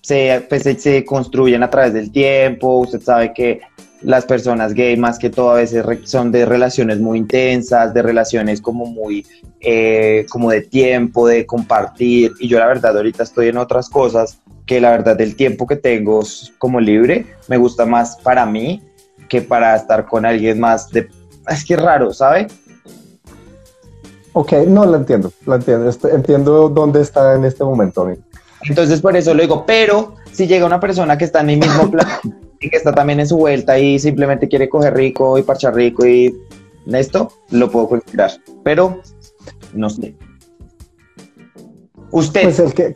se, 0.00 0.46
pues, 0.48 0.62
se, 0.62 1.04
construyen 1.04 1.62
a 1.62 1.68
través 1.68 1.92
del 1.92 2.10
tiempo. 2.10 2.78
Usted 2.78 3.02
sabe 3.02 3.34
que 3.34 3.60
las 4.00 4.24
personas 4.24 4.72
gay 4.72 4.96
más 4.96 5.18
que 5.18 5.28
todo 5.28 5.50
a 5.50 5.54
veces 5.56 5.84
son 6.04 6.32
de 6.32 6.46
relaciones 6.46 7.00
muy 7.00 7.18
intensas, 7.18 7.92
de 7.92 8.00
relaciones 8.00 8.62
como 8.62 8.86
muy, 8.86 9.26
eh, 9.60 10.24
como 10.30 10.50
de 10.50 10.62
tiempo, 10.62 11.28
de 11.28 11.44
compartir. 11.44 12.32
Y 12.40 12.48
yo 12.48 12.58
la 12.58 12.66
verdad 12.66 12.96
ahorita 12.96 13.24
estoy 13.24 13.48
en 13.48 13.58
otras 13.58 13.90
cosas 13.90 14.38
que 14.64 14.80
la 14.80 14.90
verdad 14.92 15.16
del 15.16 15.36
tiempo 15.36 15.66
que 15.66 15.76
tengo 15.76 16.22
como 16.56 16.80
libre 16.80 17.26
me 17.48 17.58
gusta 17.58 17.84
más 17.84 18.16
para 18.22 18.46
mí 18.46 18.82
que 19.28 19.42
para 19.42 19.76
estar 19.76 20.06
con 20.06 20.24
alguien 20.24 20.58
más 20.58 20.90
de... 20.90 21.08
Es 21.48 21.64
que 21.64 21.74
es 21.74 21.80
raro, 21.80 22.12
¿sabe? 22.12 22.48
Ok, 24.32 24.52
no 24.66 24.84
la 24.86 24.98
entiendo, 24.98 25.32
la 25.46 25.56
entiendo. 25.56 25.88
Este- 25.88 26.14
entiendo 26.14 26.68
dónde 26.68 27.00
está 27.00 27.34
en 27.34 27.44
este 27.44 27.64
momento, 27.64 28.02
amigo. 28.02 28.22
Entonces 28.62 29.00
por 29.00 29.16
eso 29.16 29.34
lo 29.34 29.42
digo, 29.42 29.64
pero 29.66 30.14
si 30.32 30.46
llega 30.46 30.66
una 30.66 30.80
persona 30.80 31.16
que 31.16 31.24
está 31.24 31.40
en 31.40 31.46
mi 31.46 31.56
mismo 31.56 31.90
plan 31.90 32.08
y 32.60 32.68
que 32.68 32.76
está 32.76 32.92
también 32.92 33.20
en 33.20 33.26
su 33.26 33.36
vuelta 33.36 33.78
y 33.78 33.98
simplemente 33.98 34.48
quiere 34.48 34.68
coger 34.68 34.94
rico 34.94 35.38
y 35.38 35.42
parchar 35.42 35.74
rico 35.74 36.04
y 36.06 36.36
esto, 36.86 37.32
lo 37.50 37.70
puedo 37.70 37.88
considerar. 37.88 38.32
Pero 38.64 39.00
no 39.74 39.90
sé. 39.90 40.16
Usted, 42.10 42.42
Pues 42.42 42.58
el 42.58 42.74
que 42.74 42.94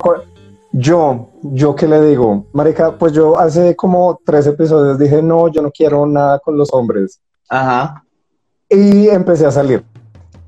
yo, 0.72 1.28
yo 1.42 1.76
qué 1.76 1.86
le 1.86 2.00
digo, 2.06 2.46
marica, 2.52 2.96
pues 2.96 3.12
yo 3.12 3.38
hace 3.38 3.76
como 3.76 4.18
tres 4.24 4.46
episodios 4.46 4.98
dije 4.98 5.22
no, 5.22 5.48
yo 5.48 5.60
no 5.60 5.70
quiero 5.70 6.06
nada 6.06 6.38
con 6.38 6.56
los 6.56 6.72
hombres 6.72 7.20
ajá, 7.52 8.02
y 8.72 9.08
empecé 9.08 9.46
a 9.46 9.50
salir. 9.50 9.84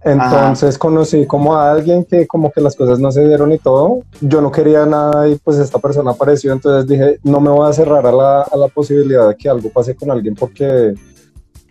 Entonces 0.07 0.77
conocí 0.77 1.27
como 1.27 1.57
a 1.57 1.71
alguien 1.73 2.05
que 2.05 2.27
como 2.27 2.53
que 2.53 2.61
las 2.61 2.77
cosas 2.77 2.99
no 2.99 3.11
se 3.11 3.27
dieron 3.27 3.53
y 3.53 3.59
todo. 3.59 4.01
Yo 4.21 4.41
no 4.43 4.51
quería 4.53 4.85
nada 4.85 5.29
y 5.29 5.37
pues 5.37 5.59
esta 5.59 5.79
persona 5.79 6.11
apareció. 6.11 6.53
Entonces 6.53 6.87
dije, 6.87 7.19
no 7.23 7.41
me 7.41 7.49
voy 7.51 7.69
a 7.69 7.73
cerrar 7.73 8.07
a 8.07 8.13
la, 8.13 8.43
a 8.43 8.57
la 8.57 8.69
posibilidad 8.69 9.29
de 9.29 9.35
que 9.37 9.49
algo 9.49 9.71
pase 9.71 9.95
con 9.97 10.11
alguien 10.11 10.35
porque 10.35 10.93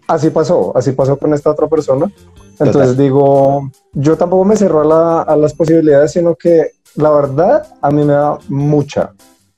así 0.08 0.32
pasó, 0.32 0.76
así 0.76 0.94
pasó 0.94 1.16
con 1.18 1.34
esta 1.34 1.52
otra 1.52 1.68
persona. 1.68 2.12
Entonces 2.60 2.98
digo, 2.98 3.70
yo 3.94 4.18
tampoco 4.18 4.46
me 4.46 4.56
cerro 4.56 4.82
a, 4.82 4.86
la- 4.86 5.22
a 5.22 5.36
las 5.36 5.54
posibilidades, 5.54 6.12
sino 6.14 6.34
que 6.36 6.72
la 6.96 7.12
verdad 7.12 7.68
a 7.82 7.92
mí 7.92 8.04
me 8.04 8.14
da 8.14 8.38
mucha, 8.48 9.12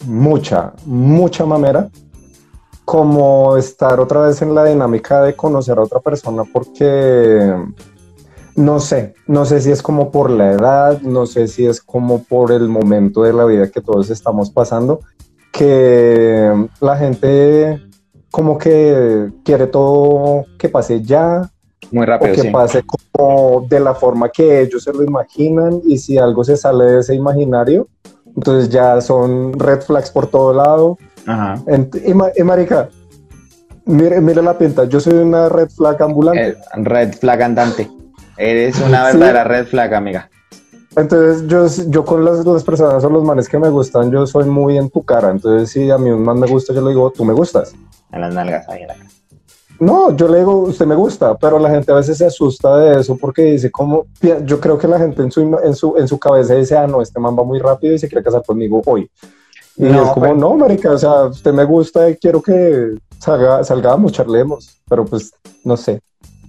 mucha, 0.05 0.73
mucha 0.85 1.45
mamera 1.45 1.89
como 2.85 3.57
estar 3.57 3.99
otra 3.99 4.21
vez 4.27 4.41
en 4.41 4.53
la 4.53 4.63
dinámica 4.65 5.23
de 5.23 5.35
conocer 5.35 5.77
a 5.77 5.81
otra 5.81 5.99
persona 5.99 6.43
porque 6.45 7.53
no 8.55 8.79
sé, 8.79 9.15
no 9.27 9.43
sé 9.45 9.59
si 9.59 9.71
es 9.71 9.81
como 9.81 10.11
por 10.11 10.29
la 10.29 10.51
edad, 10.51 11.01
no 11.01 11.25
sé 11.25 11.47
si 11.47 11.65
es 11.65 11.81
como 11.81 12.23
por 12.23 12.51
el 12.51 12.69
momento 12.69 13.23
de 13.23 13.33
la 13.33 13.43
vida 13.43 13.69
que 13.69 13.81
todos 13.81 14.09
estamos 14.09 14.49
pasando, 14.49 15.01
que 15.51 16.67
la 16.79 16.97
gente 16.97 17.81
como 18.31 18.57
que 18.57 19.31
quiere 19.43 19.67
todo 19.67 20.45
que 20.57 20.69
pase 20.69 21.01
ya, 21.01 21.49
Muy 21.91 22.03
o 22.03 22.05
rápido, 22.05 22.33
que 22.33 22.41
sí. 22.41 22.49
pase 22.49 22.83
como 22.83 23.65
de 23.67 23.79
la 23.79 23.95
forma 23.95 24.29
que 24.29 24.61
ellos 24.61 24.83
se 24.83 24.93
lo 24.93 25.03
imaginan 25.03 25.81
y 25.85 25.97
si 25.97 26.17
algo 26.17 26.43
se 26.43 26.55
sale 26.55 26.85
de 26.85 26.99
ese 26.99 27.15
imaginario, 27.15 27.87
entonces 28.35 28.69
ya 28.69 29.01
son 29.01 29.57
red 29.57 29.81
flags 29.81 30.11
por 30.11 30.27
todo 30.27 30.53
lado. 30.53 30.97
Ajá. 31.27 31.61
Y, 32.05 32.13
ma- 32.13 32.31
y 32.35 32.43
marica, 32.43 32.89
mire, 33.85 34.21
mire 34.21 34.41
la 34.41 34.57
pinta, 34.57 34.85
yo 34.85 34.99
soy 34.99 35.13
una 35.13 35.49
red 35.49 35.69
flag 35.69 36.01
ambulante. 36.01 36.49
Eh, 36.49 36.55
red 36.83 37.13
flag 37.13 37.41
andante. 37.41 37.89
Eres 38.37 38.79
una 38.79 39.05
Sí. 39.11 39.17
verdadera 39.17 39.43
red 39.43 39.65
flag, 39.67 39.93
amiga. 39.93 40.29
Entonces 40.97 41.47
yo, 41.47 41.67
yo 41.89 42.05
con 42.05 42.23
las, 42.23 42.45
las 42.45 42.63
personas 42.63 43.03
o 43.03 43.09
los 43.09 43.23
manes 43.23 43.49
que 43.49 43.59
me 43.59 43.69
gustan, 43.69 44.11
yo 44.11 44.25
soy 44.25 44.45
muy 44.45 44.77
en 44.77 44.89
tu 44.89 45.03
cara. 45.03 45.29
Entonces 45.29 45.69
si 45.69 45.89
a 45.91 45.97
mí 45.97 46.09
un 46.09 46.23
man 46.23 46.39
me 46.39 46.47
gusta, 46.47 46.73
yo 46.73 46.81
le 46.81 46.89
digo, 46.89 47.11
tú 47.11 47.25
me 47.25 47.33
gustas. 47.33 47.73
En 48.13 48.21
las 48.21 48.33
nalgas, 48.33 48.67
ahí 48.69 48.83
en 48.83 48.87
la 48.87 48.93
cara. 48.95 49.09
No, 49.77 50.15
yo 50.15 50.29
le 50.29 50.37
digo, 50.39 50.55
usted 50.59 50.85
me 50.85 50.95
gusta, 50.95 51.35
pero 51.37 51.59
la 51.59 51.69
gente 51.69 51.91
a 51.91 51.95
veces 51.95 52.17
se 52.17 52.25
asusta 52.25 52.77
de 52.77 53.01
eso 53.01 53.17
porque 53.17 53.41
dice 53.43 53.69
como, 53.71 54.05
yo 54.45 54.61
creo 54.61 54.77
que 54.77 54.87
la 54.87 54.97
gente 54.97 55.21
en 55.21 55.31
su, 55.31 55.41
en 55.61 55.75
su, 55.75 55.97
en 55.97 56.07
su 56.07 56.17
cabeza 56.17 56.55
dice, 56.55 56.77
ah, 56.77 56.87
no, 56.87 57.01
este 57.01 57.19
man 57.19 57.35
va 57.37 57.43
muy 57.43 57.59
rápido 57.59 57.93
y 57.93 57.99
se 57.99 58.07
quiere 58.07 58.23
casar 58.23 58.41
conmigo 58.45 58.81
hoy. 58.85 59.11
Y 59.77 59.83
No, 59.83 60.03
es 60.03 60.09
como, 60.11 60.21
pero- 60.21 60.35
no, 60.35 60.53
marica, 60.55 60.91
o 60.91 60.97
sea, 60.97 61.23
usted 61.25 61.53
me 61.53 61.63
gusta 61.65 62.09
y 62.09 62.15
quiero 62.17 62.41
que 62.41 62.95
salga, 63.19 63.63
salgamos, 63.63 64.11
charlemos, 64.13 64.77
pero 64.89 65.05
pues, 65.05 65.31
no 65.63 65.75
sé. 65.77 65.99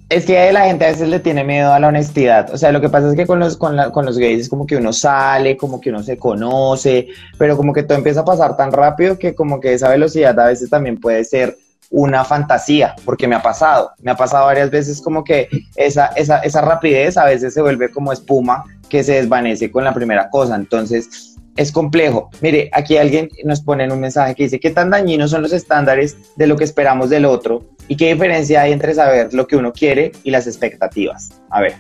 Es 0.09 0.25
que 0.25 0.53
la 0.53 0.67
gente 0.67 0.85
a 0.85 0.89
veces 0.91 1.09
le 1.09 1.19
tiene 1.19 1.43
miedo 1.43 1.73
a 1.73 1.81
la 1.81 1.89
honestidad. 1.89 2.55
O 2.55 2.57
sea, 2.57 2.71
lo 2.71 2.81
que 2.81 2.89
pasa 2.89 3.09
es 3.09 3.17
que 3.17 3.27
con 3.27 3.41
los, 3.41 3.57
con, 3.57 3.75
la- 3.75 3.91
con 3.91 4.07
los 4.07 4.17
gays 4.19 4.43
es 4.43 4.49
como 4.49 4.65
que 4.65 4.77
uno 4.77 4.93
sale, 4.93 5.57
como 5.57 5.81
que 5.81 5.91
uno 5.91 6.03
se 6.05 6.17
conoce, 6.17 7.09
pero 7.39 7.57
como 7.57 7.73
que 7.73 7.83
todo 7.83 7.99
empieza 7.99 8.21
a 8.21 8.25
pasar 8.25 8.57
tan 8.57 8.71
rápido 8.71 9.19
que 9.19 9.35
como 9.35 9.59
que 9.59 9.75
esa 9.75 9.89
velocidad 9.89 10.39
a 10.39 10.47
veces 10.47 10.71
también 10.71 11.01
puede 11.01 11.25
ser 11.25 11.57
una 11.91 12.25
fantasía, 12.25 12.95
porque 13.05 13.27
me 13.27 13.35
ha 13.35 13.43
pasado. 13.43 13.91
Me 14.01 14.13
ha 14.13 14.17
pasado 14.17 14.47
varias 14.47 14.71
veces 14.71 15.01
como 15.03 15.25
que 15.25 15.49
esa, 15.75 16.07
esa, 16.17 16.39
esa 16.39 16.61
rapidez 16.61 17.17
a 17.17 17.25
veces 17.25 17.53
se 17.55 17.63
vuelve 17.63 17.91
como 17.91 18.13
espuma 18.13 18.63
que 18.89 19.03
se 19.03 19.15
desvanece 19.15 19.73
con 19.73 19.83
la 19.83 19.93
primera 19.95 20.31
cosa. 20.31 20.55
Entonces, 20.55 21.36
es 21.57 21.73
complejo. 21.73 22.31
Mire, 22.41 22.71
aquí 22.73 22.97
alguien 22.97 23.29
nos 23.45 23.61
pone 23.61 23.85
en 23.85 23.93
un 23.93 24.01
mensaje 24.01 24.35
que 24.35 24.45
dice, 24.45 24.61
¿qué 24.61 24.71
tan 24.71 24.91
dañinos 24.91 25.31
son 25.31 25.43
los 25.43 25.53
estándares 25.53 26.17
de 26.37 26.47
lo 26.47 26.57
que 26.57 26.65
esperamos 26.65 27.11
del 27.11 27.25
otro? 27.25 27.65
¿Y 27.89 27.97
qué 27.97 28.13
diferencia 28.13 28.63
hay 28.63 28.73
entre 28.73 28.95
saber 28.95 29.33
lo 29.35 29.47
que 29.47 29.57
uno 29.57 29.73
quiere 29.73 30.13
y 30.23 30.31
las 30.31 30.47
expectativas? 30.47 31.31
A 31.51 31.61
ver, 31.63 31.75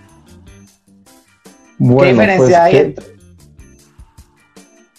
Bueno, 1.78 2.02
¿qué 2.02 2.09
diferencia 2.12 2.38
pues, 2.47 2.54
hay 2.56 2.73
¿qué- 2.73 2.80
entre... 2.80 3.16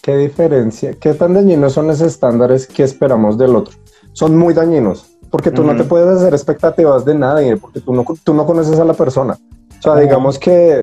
¿Qué 0.02 0.16
diferencia? 0.16 0.94
¿Qué 0.94 1.14
tan 1.16 1.34
dañinos 1.34 1.74
son 1.74 1.90
esos 1.90 2.08
estándares 2.08 2.66
que 2.66 2.84
esperamos 2.84 3.38
del 3.38 3.56
otro? 3.58 3.76
Son 4.14 4.38
muy 4.38 4.54
dañinos, 4.54 5.06
porque 5.30 5.52
tú 5.52 5.64
no 5.66 5.76
te 5.76 5.84
puedes 5.84 6.08
hacer 6.08 6.34
expectativas 6.34 7.04
de 7.04 7.14
nadie, 7.14 7.58
porque 7.58 7.82
tú 7.82 7.94
no, 7.94 8.06
tú 8.24 8.34
no 8.34 8.46
conoces 8.46 8.80
a 8.80 8.86
la 8.86 8.94
persona. 8.94 9.38
O 9.80 9.82
sea, 9.82 9.96
digamos 9.98 10.40
que, 10.40 10.82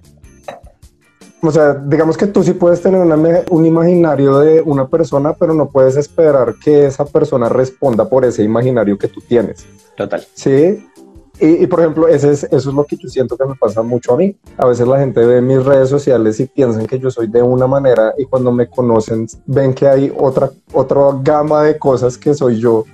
o 1.44 1.50
sea, 1.50 1.74
digamos 1.74 2.16
que 2.16 2.26
tú 2.26 2.42
sí 2.42 2.52
puedes 2.52 2.80
tener 2.80 3.00
una 3.00 3.16
un 3.50 3.66
imaginario 3.66 4.38
de 4.38 4.62
una 4.62 4.88
persona, 4.88 5.33
pero 5.35 5.54
no 5.54 5.68
puedes 5.70 5.96
esperar 5.96 6.54
que 6.62 6.87
esa 6.87 7.04
persona 7.04 7.48
responda 7.48 8.09
por 8.09 8.24
ese 8.24 8.42
imaginario 8.42 8.98
que 8.98 9.09
tú 9.09 9.20
tienes. 9.20 9.66
Total. 9.96 10.24
Sí. 10.35 10.87
Y, 11.40 11.64
y, 11.64 11.66
por 11.66 11.80
ejemplo, 11.80 12.07
ese 12.07 12.30
es, 12.30 12.44
eso 12.44 12.57
es 12.70 12.74
lo 12.76 12.85
que 12.85 12.96
yo 12.96 13.09
siento 13.09 13.37
que 13.37 13.44
me 13.44 13.57
pasa 13.57 13.83
mucho 13.83 14.14
a 14.14 14.16
mí. 14.16 14.37
A 14.57 14.66
veces 14.66 14.87
la 14.87 15.00
gente 15.00 15.24
ve 15.26 15.40
mis 15.40 15.64
redes 15.64 15.88
sociales 15.88 16.38
y 16.38 16.46
piensan 16.46 16.87
que 16.87 16.98
yo 16.98 17.11
soy 17.11 17.26
de 17.26 17.42
una 17.42 17.66
manera 17.66 18.14
y 18.16 18.24
cuando 18.24 18.52
me 18.52 18.68
conocen 18.68 19.26
ven 19.46 19.74
que 19.74 19.88
hay 19.88 20.12
otra, 20.16 20.50
otra 20.72 21.00
gama 21.22 21.64
de 21.64 21.76
cosas 21.76 22.16
que 22.16 22.35
soy 22.35 22.61
yo, 22.61 22.85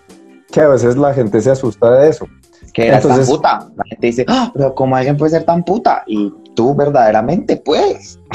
que 0.50 0.60
a 0.62 0.68
veces 0.68 0.96
la 0.96 1.12
gente 1.12 1.38
se 1.42 1.50
asusta 1.50 1.90
de 1.98 2.08
eso. 2.08 2.26
Que 2.72 2.88
Entonces- 2.88 3.26
tan 3.26 3.36
puta. 3.36 3.68
La 3.76 3.84
gente 3.84 4.06
dice, 4.06 4.24
"Ah, 4.26 4.50
pero 4.54 4.74
¿cómo 4.74 4.96
alguien 4.96 5.16
puede 5.18 5.32
ser 5.32 5.44
tan 5.44 5.62
puta? 5.62 6.02
Y 6.06 6.32
tú 6.60 6.74
verdaderamente 6.74 7.56
puedes. 7.56 8.20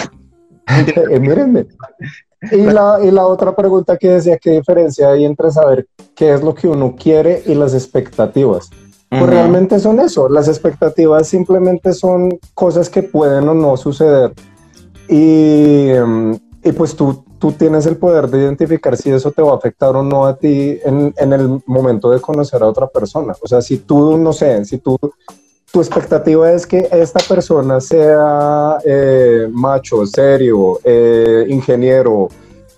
Eh, 1.12 1.20
mírenme. 1.20 1.68
Y 2.52 2.58
la, 2.64 3.00
y 3.02 3.12
la 3.12 3.28
otra 3.28 3.56
pregunta 3.56 3.98
que 3.98 4.10
decía, 4.10 4.40
¿qué 4.40 4.50
diferencia 4.50 5.12
hay 5.12 5.24
entre 5.24 5.52
saber 5.52 5.86
qué 6.16 6.34
es 6.34 6.42
lo 6.42 6.56
que 6.56 6.68
uno 6.68 6.96
quiere 6.98 7.44
y 7.46 7.54
las 7.54 7.76
expectativas? 7.76 8.72
Pues 9.08 9.28
realmente 9.28 9.80
son 9.80 10.00
eso, 10.00 10.28
las 10.28 10.48
expectativas 10.48 11.28
simplemente 11.28 11.94
son 11.94 12.40
cosas 12.56 12.90
que 12.90 13.04
pueden 13.04 13.48
o 13.48 13.54
no 13.54 13.78
suceder. 13.78 14.34
Y, 15.08 15.90
em, 15.90 16.34
y 16.64 16.72
pues 16.72 16.96
tú, 16.96 17.24
tú 17.38 17.52
tienes 17.52 17.86
el 17.86 17.98
poder 17.98 18.28
de 18.28 18.40
identificar 18.40 18.98
si 18.98 19.12
eso 19.12 19.32
te 19.32 19.44
va 19.44 19.52
a 19.52 19.58
afectar 19.58 19.96
o 19.96 20.02
no 20.02 20.26
a 20.26 20.36
ti 20.36 20.80
en, 20.84 21.14
en 21.16 21.32
el 21.32 21.62
momento 21.68 22.10
de 22.10 22.20
conocer 22.20 22.64
a 22.64 22.68
otra 22.68 22.88
persona. 22.88 23.36
O 23.40 23.48
sea, 23.48 23.62
si 23.62 23.78
tú, 23.78 24.18
no 24.18 24.34
sé, 24.34 24.66
si 24.66 24.80
tú, 24.80 24.98
tu 25.76 25.82
expectativa 25.82 26.54
es 26.54 26.66
que 26.66 26.88
esta 26.90 27.20
persona 27.28 27.82
sea 27.82 28.78
eh, 28.86 29.50
macho, 29.52 30.06
serio, 30.06 30.80
eh, 30.86 31.46
ingeniero, 31.50 32.30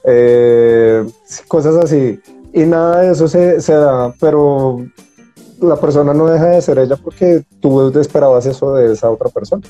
eh, 0.04 1.06
cosas 1.48 1.76
así, 1.76 2.20
y 2.52 2.62
nada 2.62 3.02
de 3.02 3.12
eso 3.12 3.28
se, 3.28 3.62
se 3.62 3.74
da, 3.76 4.12
pero 4.20 4.84
la 5.62 5.76
persona 5.76 6.12
no 6.12 6.26
deja 6.26 6.48
de 6.48 6.62
ser 6.64 6.80
ella 6.80 6.96
porque 6.96 7.44
tú 7.60 7.92
esperabas 8.00 8.48
eso 8.48 8.74
de 8.74 8.94
esa 8.94 9.12
otra 9.12 9.30
persona. 9.30 9.62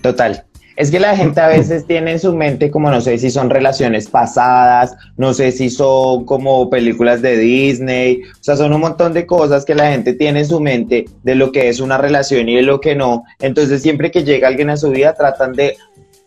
Total. 0.00 0.44
Es 0.80 0.90
que 0.90 0.98
la 0.98 1.14
gente 1.14 1.38
a 1.42 1.48
veces 1.48 1.86
tiene 1.86 2.12
en 2.12 2.18
su 2.18 2.34
mente 2.34 2.70
como 2.70 2.90
no 2.90 3.02
sé 3.02 3.18
si 3.18 3.30
son 3.30 3.50
relaciones 3.50 4.08
pasadas, 4.08 4.96
no 5.18 5.34
sé 5.34 5.52
si 5.52 5.68
son 5.68 6.24
como 6.24 6.70
películas 6.70 7.20
de 7.20 7.36
Disney, 7.36 8.22
o 8.22 8.42
sea, 8.42 8.56
son 8.56 8.72
un 8.72 8.80
montón 8.80 9.12
de 9.12 9.26
cosas 9.26 9.66
que 9.66 9.74
la 9.74 9.90
gente 9.90 10.14
tiene 10.14 10.40
en 10.40 10.46
su 10.46 10.58
mente 10.58 11.04
de 11.22 11.34
lo 11.34 11.52
que 11.52 11.68
es 11.68 11.80
una 11.80 11.98
relación 11.98 12.48
y 12.48 12.56
de 12.56 12.62
lo 12.62 12.80
que 12.80 12.94
no. 12.94 13.24
Entonces, 13.40 13.82
siempre 13.82 14.10
que 14.10 14.24
llega 14.24 14.48
alguien 14.48 14.70
a 14.70 14.78
su 14.78 14.88
vida, 14.88 15.12
tratan 15.12 15.52
de 15.52 15.76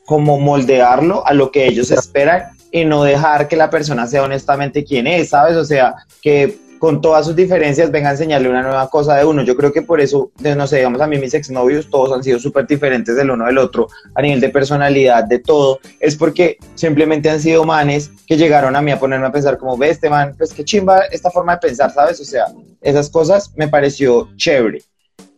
como 0.05 0.39
moldearlo 0.39 1.25
a 1.25 1.33
lo 1.33 1.49
que 1.49 1.65
ellos 1.65 1.89
esperan 1.89 2.43
y 2.71 2.85
no 2.85 3.03
dejar 3.03 3.47
que 3.47 3.55
la 3.55 3.71
persona 3.71 4.05
sea 4.05 4.21
honestamente 4.21 4.83
quien 4.83 5.07
es, 5.07 5.29
¿sabes? 5.29 5.57
O 5.57 5.65
sea, 5.65 5.95
que 6.21 6.59
con 6.83 6.99
todas 6.99 7.25
sus 7.25 7.33
diferencias 7.33 7.91
venga 7.91 8.09
a 8.09 8.11
enseñarle 8.11 8.49
una 8.49 8.61
nueva 8.61 8.89
cosa 8.89 9.15
de 9.15 9.23
uno. 9.23 9.41
Yo 9.41 9.55
creo 9.55 9.71
que 9.71 9.83
por 9.83 10.01
eso, 10.01 10.33
no 10.41 10.67
sé, 10.67 10.79
digamos 10.79 10.99
a 10.99 11.07
mí 11.07 11.17
mis 11.17 11.33
exnovios, 11.33 11.89
todos 11.89 12.11
han 12.11 12.21
sido 12.21 12.39
súper 12.39 12.67
diferentes 12.67 13.15
del 13.15 13.31
uno 13.31 13.45
del 13.45 13.57
otro, 13.57 13.87
a 14.13 14.21
nivel 14.21 14.41
de 14.41 14.49
personalidad, 14.49 15.23
de 15.23 15.39
todo. 15.39 15.79
Es 16.01 16.17
porque 16.17 16.57
simplemente 16.75 17.29
han 17.29 17.39
sido 17.39 17.63
manes 17.63 18.11
que 18.27 18.35
llegaron 18.35 18.75
a 18.75 18.81
mí 18.81 18.91
a 18.91 18.99
ponerme 18.99 19.27
a 19.27 19.31
pensar 19.31 19.57
como, 19.57 19.77
ve 19.77 19.91
este 19.91 20.09
man, 20.09 20.35
pues 20.37 20.53
qué 20.53 20.65
chimba 20.65 21.03
esta 21.09 21.31
forma 21.31 21.53
de 21.53 21.59
pensar, 21.69 21.89
¿sabes? 21.89 22.19
O 22.19 22.25
sea, 22.25 22.47
esas 22.81 23.09
cosas 23.09 23.53
me 23.55 23.69
pareció 23.69 24.27
chévere. 24.35 24.81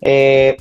Eh, 0.01 0.57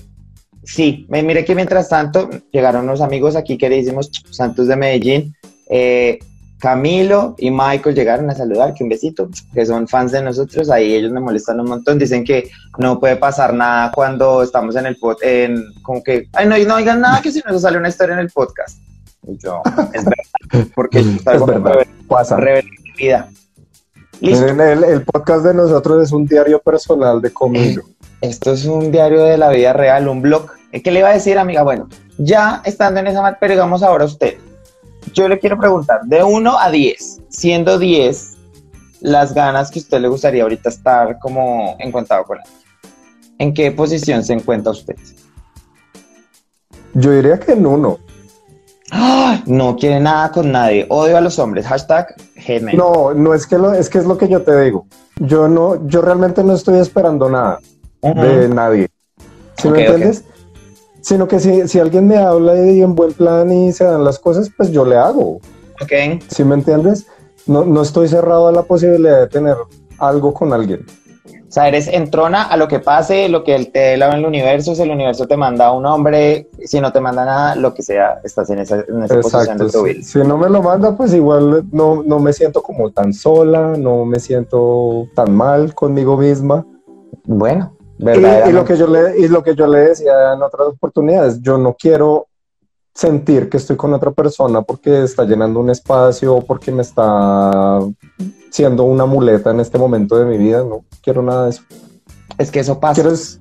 sí, 0.64 1.06
mire 1.08 1.46
que 1.46 1.54
mientras 1.54 1.88
tanto 1.88 2.28
llegaron 2.52 2.84
unos 2.84 3.00
amigos 3.00 3.36
aquí 3.36 3.56
queridísimos, 3.56 4.10
Santos 4.30 4.68
de 4.68 4.76
Medellín, 4.76 5.34
eh, 5.70 6.18
Camilo 6.58 7.34
y 7.38 7.50
Michael 7.50 7.94
llegaron 7.94 8.30
a 8.30 8.34
saludar, 8.34 8.74
que 8.74 8.82
un 8.82 8.88
besito, 8.88 9.28
que 9.52 9.66
son 9.66 9.86
fans 9.86 10.12
de 10.12 10.22
nosotros, 10.22 10.70
ahí 10.70 10.94
ellos 10.94 11.12
me 11.12 11.20
molestan 11.20 11.60
un 11.60 11.66
montón, 11.68 11.98
dicen 11.98 12.24
que 12.24 12.50
no 12.78 12.98
puede 12.98 13.16
pasar 13.16 13.52
nada 13.52 13.92
cuando 13.94 14.42
estamos 14.42 14.74
en 14.76 14.86
el 14.86 14.96
pod, 14.96 15.16
en 15.22 15.62
como 15.82 16.02
que, 16.02 16.28
ay, 16.32 16.46
no, 16.46 16.56
no 16.58 16.74
oigan 16.76 17.00
nada 17.00 17.20
que 17.20 17.32
si 17.32 17.42
no 17.46 17.58
sale 17.58 17.78
una 17.78 17.88
historia 17.88 18.14
en 18.14 18.20
el 18.20 18.30
podcast. 18.30 18.78
Y 19.26 19.36
yo, 19.38 19.62
es 19.92 20.04
verdad, 20.04 20.68
porque 20.74 20.98
Es 21.00 21.22
salgo 21.22 21.46
verdad, 21.46 21.86
pasa. 22.08 22.38
vida. 22.96 23.28
Miren, 24.20 24.60
el, 24.60 24.84
el 24.84 25.02
podcast 25.02 25.44
de 25.44 25.54
nosotros 25.54 26.02
es 26.02 26.12
un 26.12 26.24
diario 26.26 26.60
personal 26.60 27.20
de 27.20 27.32
Comillo. 27.32 27.82
Esto 28.20 28.52
es 28.52 28.64
un 28.64 28.90
diario 28.90 29.22
de 29.24 29.36
la 29.36 29.50
vida 29.50 29.72
real, 29.72 30.08
un 30.08 30.22
blog. 30.22 30.50
Eh, 30.72 30.82
¿Qué 30.82 30.90
le 30.90 31.00
iba 31.00 31.10
a 31.10 31.12
decir, 31.12 31.36
amiga? 31.38 31.62
Bueno, 31.62 31.88
ya 32.16 32.62
estando 32.64 33.00
en 33.00 33.08
esa 33.08 33.20
mat, 33.20 33.36
pero 33.38 33.52
digamos 33.52 33.82
ahora 33.82 34.04
usted. 34.06 34.38
Yo 35.12 35.28
le 35.28 35.38
quiero 35.38 35.58
preguntar, 35.58 36.02
de 36.04 36.22
1 36.22 36.58
a 36.58 36.70
10, 36.70 37.22
siendo 37.28 37.78
10 37.78 38.36
las 39.00 39.34
ganas 39.34 39.70
que 39.70 39.80
a 39.80 39.82
usted 39.82 40.00
le 40.00 40.08
gustaría 40.08 40.42
ahorita 40.42 40.70
estar 40.70 41.18
como 41.18 41.76
encontrado 41.78 42.24
con 42.24 42.38
él. 42.38 42.44
¿En 43.38 43.52
qué 43.52 43.70
posición 43.70 44.24
se 44.24 44.32
encuentra 44.32 44.72
usted? 44.72 44.96
Yo 46.94 47.10
diría 47.10 47.38
que 47.38 47.52
en 47.52 47.66
uno. 47.66 47.98
¡Ay! 48.90 49.42
No 49.46 49.76
quiere 49.76 50.00
nada 50.00 50.30
con 50.30 50.52
nadie. 50.52 50.86
Odio 50.88 51.18
a 51.18 51.20
los 51.20 51.38
hombres. 51.38 51.66
Hashtag 51.66 52.14
hate 52.36 52.62
No, 52.74 53.12
no 53.12 53.34
es 53.34 53.46
que 53.46 53.58
lo, 53.58 53.72
es 53.72 53.90
que 53.90 53.98
es 53.98 54.06
lo 54.06 54.16
que 54.16 54.28
yo 54.28 54.42
te 54.42 54.58
digo. 54.62 54.86
Yo 55.16 55.48
no, 55.48 55.86
yo 55.86 56.00
realmente 56.00 56.44
no 56.44 56.54
estoy 56.54 56.78
esperando 56.78 57.28
nada 57.28 57.58
de 58.02 58.48
nadie. 58.48 58.88
¿Sí 59.56 59.68
me 59.68 59.84
entiendes? 59.84 60.24
Sino 61.04 61.28
que 61.28 61.38
si, 61.38 61.68
si 61.68 61.78
alguien 61.78 62.08
me 62.08 62.16
habla 62.16 62.56
y 62.56 62.80
en 62.80 62.94
buen 62.94 63.12
plan 63.12 63.52
y 63.52 63.72
se 63.72 63.84
dan 63.84 64.04
las 64.04 64.18
cosas, 64.18 64.50
pues 64.56 64.70
yo 64.70 64.86
le 64.86 64.96
hago. 64.96 65.38
Ok. 65.82 66.22
¿Sí 66.28 66.44
me 66.44 66.54
entiendes? 66.54 67.06
No, 67.46 67.62
no 67.66 67.82
estoy 67.82 68.08
cerrado 68.08 68.48
a 68.48 68.52
la 68.52 68.62
posibilidad 68.62 69.20
de 69.20 69.26
tener 69.26 69.54
algo 69.98 70.32
con 70.32 70.54
alguien. 70.54 70.86
O 71.26 71.52
sea, 71.54 71.68
eres 71.68 71.88
entrona 71.88 72.44
a 72.44 72.56
lo 72.56 72.68
que 72.68 72.80
pase, 72.80 73.28
lo 73.28 73.44
que 73.44 73.66
te 73.66 73.78
dé 73.78 73.94
en 73.94 74.02
el 74.02 74.24
universo, 74.24 74.74
si 74.74 74.80
el 74.80 74.90
universo 74.90 75.26
te 75.26 75.36
manda 75.36 75.66
a 75.66 75.72
un 75.72 75.84
hombre, 75.84 76.48
si 76.64 76.80
no 76.80 76.90
te 76.90 77.00
manda 77.00 77.26
nada, 77.26 77.54
lo 77.54 77.74
que 77.74 77.82
sea, 77.82 78.20
estás 78.24 78.48
en 78.48 78.60
esa, 78.60 78.76
en 78.88 79.02
esa 79.02 79.20
posición 79.20 79.58
de 79.58 79.70
tu 79.70 79.82
vida. 79.82 80.02
Si, 80.02 80.18
no 80.20 80.38
me 80.38 80.48
lo 80.48 80.62
manda, 80.62 80.96
pues 80.96 81.12
igual 81.12 81.66
no, 81.70 82.02
no 82.02 82.18
me 82.18 82.32
siento 82.32 82.62
como 82.62 82.90
tan 82.92 83.12
sola, 83.12 83.74
no 83.76 84.06
me 84.06 84.20
siento 84.20 85.06
tan 85.14 85.36
mal 85.36 85.74
conmigo 85.74 86.16
misma. 86.16 86.66
Bueno, 87.24 87.76
y, 87.98 88.48
y, 88.48 88.52
lo 88.52 88.64
que 88.64 88.76
yo 88.76 88.86
le, 88.86 89.18
y 89.18 89.28
lo 89.28 89.42
que 89.42 89.54
yo 89.54 89.66
le 89.66 89.78
decía 89.80 90.32
en 90.34 90.42
otras 90.42 90.68
oportunidades, 90.68 91.40
yo 91.40 91.58
no 91.58 91.74
quiero 91.78 92.28
sentir 92.94 93.48
que 93.48 93.56
estoy 93.56 93.76
con 93.76 93.92
otra 93.92 94.12
persona 94.12 94.62
porque 94.62 95.02
está 95.02 95.24
llenando 95.24 95.58
un 95.60 95.70
espacio 95.70 96.36
o 96.36 96.44
porque 96.44 96.70
me 96.70 96.82
está 96.82 97.80
siendo 98.50 98.84
una 98.84 99.04
muleta 99.04 99.50
en 99.50 99.60
este 99.60 99.78
momento 99.78 100.16
de 100.16 100.24
mi 100.24 100.38
vida. 100.38 100.62
No 100.62 100.84
quiero 101.02 101.22
nada 101.22 101.44
de 101.44 101.50
eso. 101.50 101.62
Es 102.38 102.50
que 102.50 102.60
eso 102.60 102.78
pasa. 102.78 102.94
Quiero 102.94 103.10
es, 103.10 103.40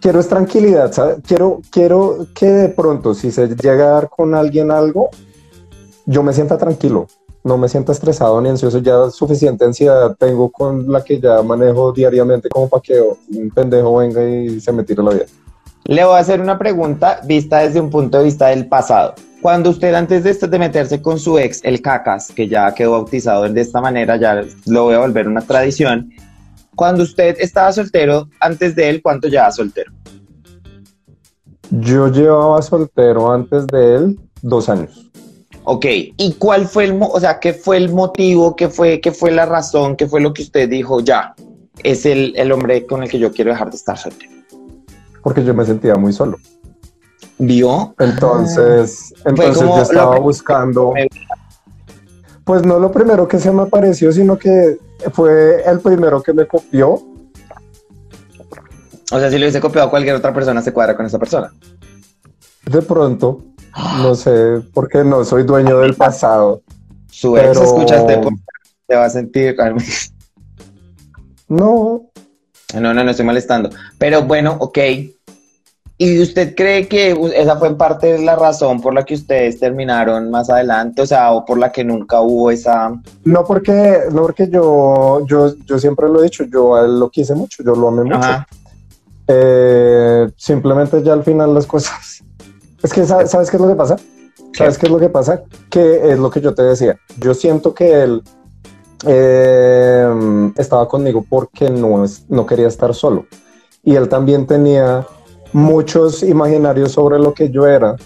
quiero 0.00 0.20
es 0.20 0.28
tranquilidad, 0.28 0.92
¿sabes? 0.92 1.18
Quiero, 1.26 1.60
quiero 1.70 2.26
que 2.34 2.46
de 2.46 2.68
pronto, 2.68 3.14
si 3.14 3.30
se 3.30 3.48
llega 3.48 3.84
a 3.84 3.90
dar 3.90 4.08
con 4.08 4.34
alguien 4.34 4.70
algo, 4.70 5.10
yo 6.06 6.22
me 6.22 6.32
sienta 6.32 6.58
tranquilo. 6.58 7.06
No 7.44 7.56
me 7.56 7.68
sienta 7.68 7.92
estresado 7.92 8.40
ni 8.40 8.48
ansioso. 8.48 8.78
Ya 8.78 9.10
suficiente 9.10 9.64
ansiedad 9.64 10.16
tengo 10.18 10.50
con 10.50 10.90
la 10.90 11.02
que 11.02 11.20
ya 11.20 11.42
manejo 11.42 11.92
diariamente 11.92 12.48
como 12.48 12.68
para 12.68 12.82
que 12.82 13.00
un 13.00 13.50
pendejo 13.50 13.96
venga 13.96 14.22
y 14.28 14.60
se 14.60 14.72
me 14.72 14.82
tire 14.82 15.02
la 15.02 15.10
vida. 15.10 15.24
Le 15.84 16.04
voy 16.04 16.16
a 16.16 16.18
hacer 16.18 16.40
una 16.40 16.58
pregunta 16.58 17.20
vista 17.24 17.60
desde 17.60 17.80
un 17.80 17.88
punto 17.88 18.18
de 18.18 18.24
vista 18.24 18.48
del 18.48 18.66
pasado. 18.66 19.14
Cuando 19.40 19.70
usted 19.70 19.94
antes 19.94 20.24
de, 20.24 20.34
de 20.34 20.58
meterse 20.58 21.00
con 21.00 21.18
su 21.18 21.38
ex, 21.38 21.60
el 21.64 21.80
cacas, 21.80 22.32
que 22.32 22.48
ya 22.48 22.74
quedó 22.74 22.92
bautizado 22.92 23.48
de 23.48 23.60
esta 23.60 23.80
manera, 23.80 24.16
ya 24.16 24.42
lo 24.66 24.84
voy 24.84 24.94
a 24.94 24.98
volver 24.98 25.28
una 25.28 25.42
tradición, 25.42 26.10
cuando 26.74 27.02
usted 27.04 27.36
estaba 27.40 27.72
soltero, 27.72 28.28
antes 28.38 28.76
de 28.76 28.88
él, 28.88 29.02
¿cuánto 29.02 29.28
llevaba 29.28 29.50
soltero? 29.50 29.92
Yo 31.70 32.08
llevaba 32.08 32.62
soltero 32.62 33.32
antes 33.32 33.66
de 33.66 33.96
él 33.96 34.20
dos 34.42 34.68
años. 34.68 35.10
Ok, 35.70 35.84
¿y 35.86 36.32
cuál 36.38 36.66
fue 36.66 36.84
el, 36.84 36.98
o 36.98 37.20
sea, 37.20 37.38
qué 37.40 37.52
fue 37.52 37.76
el 37.76 37.92
motivo, 37.92 38.56
qué 38.56 38.70
fue, 38.70 39.02
qué 39.02 39.12
fue 39.12 39.30
la 39.30 39.44
razón, 39.44 39.96
qué 39.96 40.06
fue 40.06 40.22
lo 40.22 40.32
que 40.32 40.40
usted 40.40 40.66
dijo, 40.66 41.00
ya, 41.00 41.34
es 41.82 42.06
el, 42.06 42.32
el 42.36 42.52
hombre 42.52 42.86
con 42.86 43.02
el 43.02 43.10
que 43.10 43.18
yo 43.18 43.30
quiero 43.30 43.50
dejar 43.50 43.68
de 43.68 43.76
estar 43.76 43.98
soltero? 43.98 44.38
porque 45.22 45.44
yo 45.44 45.52
me 45.52 45.66
sentía 45.66 45.94
muy 45.96 46.14
solo. 46.14 46.38
¿Vio? 47.36 47.94
Entonces, 47.98 49.12
ah. 49.18 49.22
entonces 49.26 49.62
yo 49.62 49.82
estaba 49.82 50.18
buscando. 50.18 50.94
Pues 52.44 52.62
no 52.62 52.78
lo 52.78 52.90
primero 52.90 53.28
que 53.28 53.38
se 53.38 53.52
me 53.52 53.60
apareció, 53.60 54.10
sino 54.10 54.38
que 54.38 54.78
fue 55.12 55.62
el 55.66 55.80
primero 55.80 56.22
que 56.22 56.32
me 56.32 56.46
copió. 56.46 56.94
O 59.10 59.18
sea, 59.18 59.30
si 59.30 59.36
lo 59.36 59.44
hubiese 59.44 59.60
copiado 59.60 59.88
a 59.88 59.90
cualquier 59.90 60.16
otra 60.16 60.32
persona, 60.32 60.62
se 60.62 60.72
cuadra 60.72 60.96
con 60.96 61.04
esa 61.04 61.18
persona. 61.18 61.52
De 62.64 62.80
pronto, 62.80 63.42
no 63.76 64.14
sé, 64.14 64.62
porque 64.72 65.04
no 65.04 65.24
soy 65.24 65.44
dueño 65.44 65.78
del 65.78 65.94
pasado. 65.94 66.62
Su 67.10 67.36
ex 67.36 67.60
escucha 67.60 67.96
este 67.96 68.20
te 68.86 68.96
va 68.96 69.04
a 69.04 69.10
sentir. 69.10 69.56
No. 71.48 72.10
No, 72.74 72.94
no, 72.94 73.04
no 73.04 73.10
estoy 73.10 73.24
molestando. 73.24 73.70
Pero 73.98 74.22
bueno, 74.22 74.56
ok. 74.60 74.78
¿Y 76.00 76.22
usted 76.22 76.54
cree 76.54 76.86
que 76.86 77.10
esa 77.34 77.56
fue 77.56 77.68
en 77.68 77.76
parte 77.76 78.18
la 78.18 78.36
razón 78.36 78.80
por 78.80 78.94
la 78.94 79.04
que 79.04 79.14
ustedes 79.14 79.58
terminaron 79.58 80.30
más 80.30 80.48
adelante? 80.48 81.02
O 81.02 81.06
sea, 81.06 81.32
o 81.32 81.44
por 81.44 81.58
la 81.58 81.72
que 81.72 81.82
nunca 81.82 82.20
hubo 82.20 82.52
esa... 82.52 82.92
No 83.24 83.44
porque, 83.44 84.02
no 84.12 84.22
porque 84.22 84.48
yo, 84.48 85.26
yo, 85.26 85.54
yo 85.66 85.78
siempre 85.78 86.08
lo 86.08 86.20
he 86.20 86.24
dicho, 86.24 86.44
yo 86.44 86.76
a 86.76 86.84
él 86.84 87.00
lo 87.00 87.10
quise 87.10 87.34
mucho, 87.34 87.64
yo 87.64 87.74
lo 87.74 87.88
amé 87.88 88.04
mucho. 88.04 88.28
Eh, 89.26 90.30
simplemente 90.36 91.02
ya 91.02 91.14
al 91.14 91.24
final 91.24 91.52
las 91.52 91.66
cosas... 91.66 92.22
Es 92.82 92.92
que, 92.92 93.04
¿sabes, 93.04 93.50
qué 93.50 93.56
es 93.56 93.60
lo 93.60 93.68
que 93.68 93.74
pasa? 93.74 93.96
¿Sabes 94.56 94.78
qué 94.78 94.86
es 94.86 94.92
lo 94.92 94.98
que 94.98 95.08
pasa? 95.08 95.42
Que 95.68 96.12
es 96.12 96.18
lo 96.18 96.30
que 96.30 96.40
yo 96.40 96.54
te 96.54 96.62
decía. 96.62 96.98
Yo 97.18 97.34
siento 97.34 97.74
que 97.74 98.02
él 98.02 98.22
eh, 99.06 100.52
estaba 100.56 100.88
conmigo 100.88 101.24
porque 101.28 101.70
no, 101.70 102.04
no 102.28 102.46
quería 102.46 102.68
estar 102.68 102.94
solo. 102.94 103.26
Y 103.82 103.94
él 103.96 104.08
también 104.08 104.46
tenía 104.46 105.06
muchos 105.52 106.22
imaginarios 106.22 106.92
sobre 106.92 107.18
lo 107.18 107.32
que 107.34 107.50
yo 107.50 107.66
era 107.66 107.96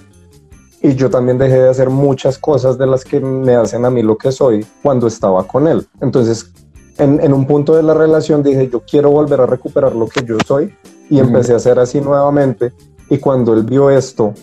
y 0.82 0.94
yo 0.96 1.08
también 1.10 1.38
dejé 1.38 1.62
de 1.62 1.68
hacer 1.68 1.90
muchas 1.90 2.38
cosas 2.38 2.76
de 2.76 2.86
las 2.86 3.04
que 3.04 3.20
me 3.20 3.54
hacen 3.54 3.84
a 3.84 3.90
mí 3.90 4.02
lo 4.02 4.18
que 4.18 4.32
soy 4.32 4.66
cuando 4.82 5.06
estaba 5.06 5.46
con 5.46 5.68
él. 5.68 5.86
Entonces, 6.00 6.52
en, 6.98 7.32
un 7.32 7.46
punto 7.46 7.76
de 7.76 7.84
la 7.84 7.94
relación 7.94 8.42
dije, 8.42 8.68
yo 8.68 8.82
quiero 8.84 9.10
volver 9.10 9.40
a 9.40 9.46
recuperar 9.46 9.94
lo 9.94 10.08
que 10.08 10.24
yo 10.24 10.36
soy 10.44 10.74
y 11.08 11.20
empecé 11.20 11.52
a 11.52 11.56
hacer 11.56 11.78
así 11.78 12.00
nuevamente. 12.00 12.72
Y 13.08 13.18
cuando 13.18 13.54
él 13.54 13.62
vio 13.62 13.90
esto, 13.90 14.34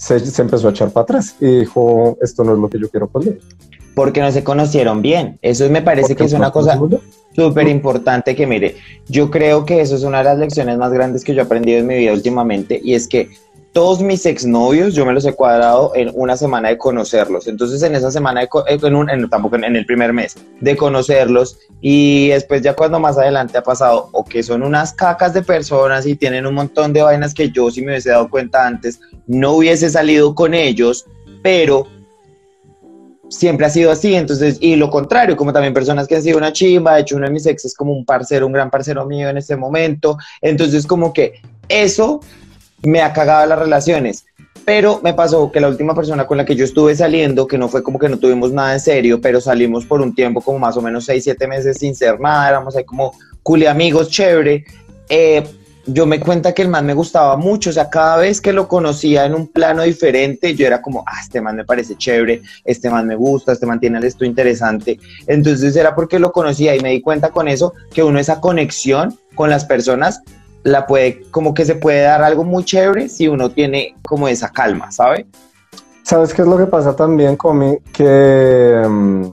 se, 0.00 0.42
empezó 0.42 0.68
a 0.68 0.70
echar 0.70 0.90
para 0.90 1.04
atrás 1.04 1.36
y 1.40 1.60
dijo, 1.60 2.16
esto 2.22 2.42
no 2.42 2.54
es 2.54 2.58
lo 2.58 2.70
que 2.70 2.78
yo 2.78 2.88
quiero 2.88 3.06
poner. 3.06 3.38
Porque 3.94 4.20
no 4.20 4.32
se 4.32 4.42
conocieron 4.42 5.02
bien. 5.02 5.38
Eso 5.42 5.68
me 5.68 5.82
parece 5.82 6.16
que 6.16 6.24
es 6.24 6.32
una 6.32 6.50
cosa 6.50 6.78
súper 7.36 7.68
importante 7.68 8.34
que 8.34 8.46
mire, 8.46 8.76
yo 9.08 9.30
creo 9.30 9.64
que 9.66 9.80
eso 9.80 9.94
es 9.96 10.02
una 10.02 10.18
de 10.18 10.24
las 10.24 10.38
lecciones 10.38 10.78
más 10.78 10.90
grandes 10.90 11.22
que 11.22 11.34
yo 11.34 11.42
he 11.42 11.44
aprendido 11.44 11.78
en 11.78 11.86
mi 11.86 11.96
vida 11.96 12.12
últimamente 12.12 12.80
y 12.82 12.94
es 12.94 13.06
que 13.06 13.30
todos 13.72 14.00
mis 14.02 14.26
exnovios 14.26 14.94
yo 14.94 15.06
me 15.06 15.12
los 15.12 15.24
he 15.24 15.32
cuadrado 15.32 15.92
en 15.94 16.10
una 16.14 16.36
semana 16.36 16.70
de 16.70 16.78
conocerlos. 16.78 17.46
Entonces 17.46 17.82
en 17.82 17.94
esa 17.94 18.10
semana, 18.10 18.40
de 18.40 18.46
eh, 18.66 18.78
en 18.82 18.94
un, 18.94 19.30
tampoco 19.30 19.56
en, 19.56 19.76
el 19.76 19.86
primer 19.86 20.12
mes, 20.12 20.36
de 20.60 20.76
conocerlos. 20.76 21.58
Y 21.80 22.28
después 22.28 22.62
ya 22.62 22.74
cuando 22.74 22.98
más 22.98 23.16
adelante 23.16 23.58
ha 23.58 23.62
pasado 23.62 24.08
o 24.12 24.24
que 24.24 24.42
son 24.42 24.62
unas 24.62 24.92
cacas 24.92 25.34
de 25.34 25.42
personas 25.42 26.06
y 26.06 26.16
tienen 26.16 26.46
un 26.46 26.54
montón 26.54 26.92
de 26.92 27.02
vainas 27.02 27.32
que 27.32 27.50
yo 27.50 27.70
si 27.70 27.82
me 27.82 27.92
hubiese 27.92 28.10
dado 28.10 28.28
cuenta 28.28 28.66
antes 28.66 29.00
no 29.26 29.52
hubiese 29.52 29.88
salido 29.88 30.34
con 30.34 30.54
ellos, 30.54 31.06
pero 31.42 31.86
siempre 33.28 33.66
ha 33.66 33.70
sido 33.70 33.92
así, 33.92 34.16
entonces, 34.16 34.58
y 34.60 34.74
lo 34.74 34.90
contrario, 34.90 35.36
como 35.36 35.52
también 35.52 35.72
personas 35.72 36.08
que 36.08 36.16
han 36.16 36.22
sido 36.22 36.36
una 36.36 36.52
chimba, 36.52 36.96
de 36.96 37.02
hecho 37.02 37.14
uno 37.14 37.26
de 37.26 37.32
mis 37.32 37.46
exes 37.46 37.72
es 37.72 37.76
como 37.76 37.92
un 37.92 38.04
parcero, 38.04 38.44
un 38.44 38.52
gran 38.52 38.70
parcero 38.70 39.06
mío 39.06 39.28
en 39.28 39.36
este 39.36 39.54
momento, 39.56 40.18
entonces 40.42 40.84
como 40.84 41.12
que 41.12 41.34
eso 41.68 42.20
me 42.82 43.02
ha 43.02 43.12
cagado 43.12 43.46
las 43.46 43.58
relaciones, 43.58 44.24
pero 44.64 45.00
me 45.02 45.14
pasó 45.14 45.50
que 45.50 45.60
la 45.60 45.68
última 45.68 45.94
persona 45.94 46.26
con 46.26 46.36
la 46.36 46.44
que 46.44 46.56
yo 46.56 46.64
estuve 46.64 46.94
saliendo, 46.94 47.46
que 47.46 47.58
no 47.58 47.68
fue 47.68 47.82
como 47.82 47.98
que 47.98 48.08
no 48.08 48.18
tuvimos 48.18 48.52
nada 48.52 48.74
en 48.74 48.80
serio, 48.80 49.20
pero 49.20 49.40
salimos 49.40 49.84
por 49.84 50.00
un 50.00 50.14
tiempo 50.14 50.40
como 50.40 50.58
más 50.58 50.76
o 50.76 50.82
menos 50.82 51.04
6, 51.04 51.24
7 51.24 51.46
meses 51.46 51.78
sin 51.78 51.94
ser 51.94 52.20
nada, 52.20 52.48
éramos 52.48 52.76
ahí 52.76 52.84
como 52.84 53.12
culi 53.42 53.66
amigos, 53.66 54.10
chévere, 54.10 54.64
eh, 55.08 55.44
yo 55.86 56.06
me 56.06 56.20
cuenta 56.20 56.52
que 56.52 56.62
el 56.62 56.68
man 56.68 56.86
me 56.86 56.94
gustaba 56.94 57.36
mucho, 57.36 57.70
o 57.70 57.72
sea, 57.72 57.88
cada 57.88 58.18
vez 58.18 58.40
que 58.40 58.52
lo 58.52 58.68
conocía 58.68 59.24
en 59.24 59.34
un 59.34 59.48
plano 59.48 59.82
diferente, 59.82 60.54
yo 60.54 60.66
era 60.66 60.82
como, 60.82 61.02
ah, 61.06 61.20
este 61.22 61.40
man 61.40 61.56
me 61.56 61.64
parece 61.64 61.96
chévere, 61.96 62.42
este 62.64 62.90
man 62.90 63.06
me 63.06 63.16
gusta, 63.16 63.52
este 63.52 63.66
man 63.66 63.80
tiene 63.80 63.98
esto 64.06 64.24
interesante. 64.24 64.98
Entonces 65.26 65.74
era 65.76 65.94
porque 65.94 66.18
lo 66.18 66.32
conocía 66.32 66.76
y 66.76 66.80
me 66.80 66.90
di 66.90 67.00
cuenta 67.00 67.30
con 67.30 67.48
eso 67.48 67.74
que 67.92 68.02
uno 68.02 68.18
esa 68.18 68.40
conexión 68.40 69.18
con 69.34 69.50
las 69.50 69.64
personas 69.64 70.20
la 70.62 70.86
puede, 70.86 71.22
como 71.30 71.54
que 71.54 71.64
se 71.64 71.74
puede 71.74 72.02
dar 72.02 72.22
algo 72.22 72.44
muy 72.44 72.64
chévere 72.64 73.08
si 73.08 73.28
uno 73.28 73.50
tiene 73.50 73.96
como 74.02 74.28
esa 74.28 74.50
calma, 74.50 74.90
¿sabe? 74.90 75.26
¿Sabes 76.02 76.34
qué 76.34 76.42
es 76.42 76.48
lo 76.48 76.58
que 76.58 76.66
pasa 76.66 76.96
también, 76.96 77.36
Comi? 77.36 77.78
Que 77.92 78.82
mm, 78.88 79.26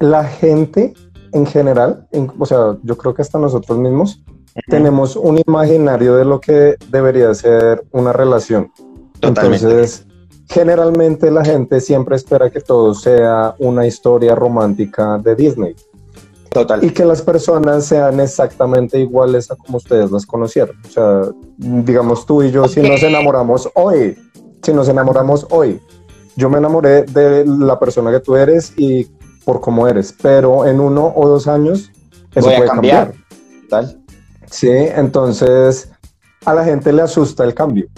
la 0.00 0.24
gente 0.24 0.94
en 1.32 1.46
general, 1.46 2.06
o 2.38 2.46
sea, 2.46 2.76
yo 2.82 2.96
creo 2.96 3.14
que 3.14 3.22
hasta 3.22 3.38
nosotros 3.38 3.78
mismos, 3.78 4.22
tenemos 4.66 5.14
un 5.16 5.40
imaginario 5.46 6.16
de 6.16 6.24
lo 6.24 6.40
que 6.40 6.76
debería 6.90 7.32
ser 7.34 7.84
una 7.92 8.12
relación. 8.12 8.72
Entonces, 9.20 10.06
generalmente 10.48 11.30
la 11.30 11.44
gente 11.44 11.80
siempre 11.80 12.16
espera 12.16 12.50
que 12.50 12.60
todo 12.60 12.94
sea 12.94 13.54
una 13.58 13.86
historia 13.86 14.34
romántica 14.34 15.18
de 15.18 15.36
Disney. 15.36 15.76
Total. 16.50 16.82
Y 16.82 16.90
que 16.90 17.04
las 17.04 17.22
personas 17.22 17.84
sean 17.84 18.20
exactamente 18.20 18.98
iguales 18.98 19.50
a 19.50 19.56
como 19.56 19.78
ustedes 19.78 20.10
las 20.10 20.24
conocieron. 20.24 20.76
O 20.84 20.90
sea, 20.90 21.22
digamos 21.56 22.24
tú 22.26 22.42
y 22.42 22.50
yo, 22.50 22.66
si 22.68 22.80
nos 22.80 23.02
enamoramos 23.02 23.68
hoy, 23.74 24.16
si 24.62 24.72
nos 24.72 24.88
enamoramos 24.88 25.46
hoy, 25.50 25.80
yo 26.36 26.48
me 26.48 26.58
enamoré 26.58 27.02
de 27.02 27.44
la 27.46 27.78
persona 27.78 28.10
que 28.10 28.20
tú 28.20 28.36
eres 28.36 28.72
y 28.76 29.04
por 29.44 29.60
cómo 29.60 29.88
eres, 29.88 30.14
pero 30.20 30.66
en 30.66 30.80
uno 30.80 31.12
o 31.14 31.28
dos 31.28 31.46
años 31.48 31.90
eso 32.34 32.46
puede 32.46 32.66
cambiar. 32.66 33.12
Total. 33.62 34.00
Sí, 34.50 34.70
entonces 34.70 35.90
a 36.44 36.54
la 36.54 36.64
gente 36.64 36.92
le 36.92 37.02
asusta 37.02 37.44
el 37.44 37.54
cambio. 37.54 37.88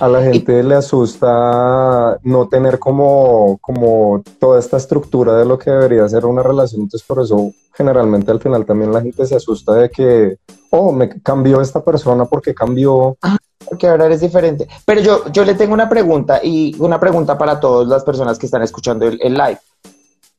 A 0.00 0.06
la 0.06 0.22
gente 0.22 0.62
le 0.62 0.76
asusta 0.76 2.18
no 2.22 2.48
tener 2.48 2.78
como, 2.78 3.58
como 3.60 4.22
toda 4.38 4.60
esta 4.60 4.76
estructura 4.76 5.36
de 5.36 5.44
lo 5.44 5.58
que 5.58 5.70
debería 5.70 6.08
ser 6.08 6.24
una 6.24 6.42
relación. 6.42 6.82
Entonces, 6.82 7.06
por 7.06 7.20
eso, 7.20 7.52
generalmente 7.78 8.32
al 8.32 8.40
final 8.40 8.66
también 8.66 8.92
la 8.92 9.00
gente 9.00 9.24
se 9.24 9.36
asusta 9.36 9.72
de 9.74 9.88
que, 9.88 10.38
oh, 10.70 10.90
me 10.92 11.22
cambió 11.22 11.60
esta 11.60 11.82
persona 11.82 12.24
porque 12.24 12.52
cambió. 12.52 13.16
porque 13.64 13.86
hablar 13.86 14.10
es 14.10 14.20
diferente. 14.20 14.66
Pero 14.84 15.00
yo, 15.00 15.30
yo 15.30 15.44
le 15.44 15.54
tengo 15.54 15.74
una 15.74 15.88
pregunta 15.88 16.40
y 16.42 16.74
una 16.80 16.98
pregunta 16.98 17.38
para 17.38 17.60
todas 17.60 17.86
las 17.86 18.02
personas 18.02 18.36
que 18.36 18.46
están 18.46 18.62
escuchando 18.62 19.06
el, 19.06 19.20
el 19.22 19.34
live. 19.34 19.60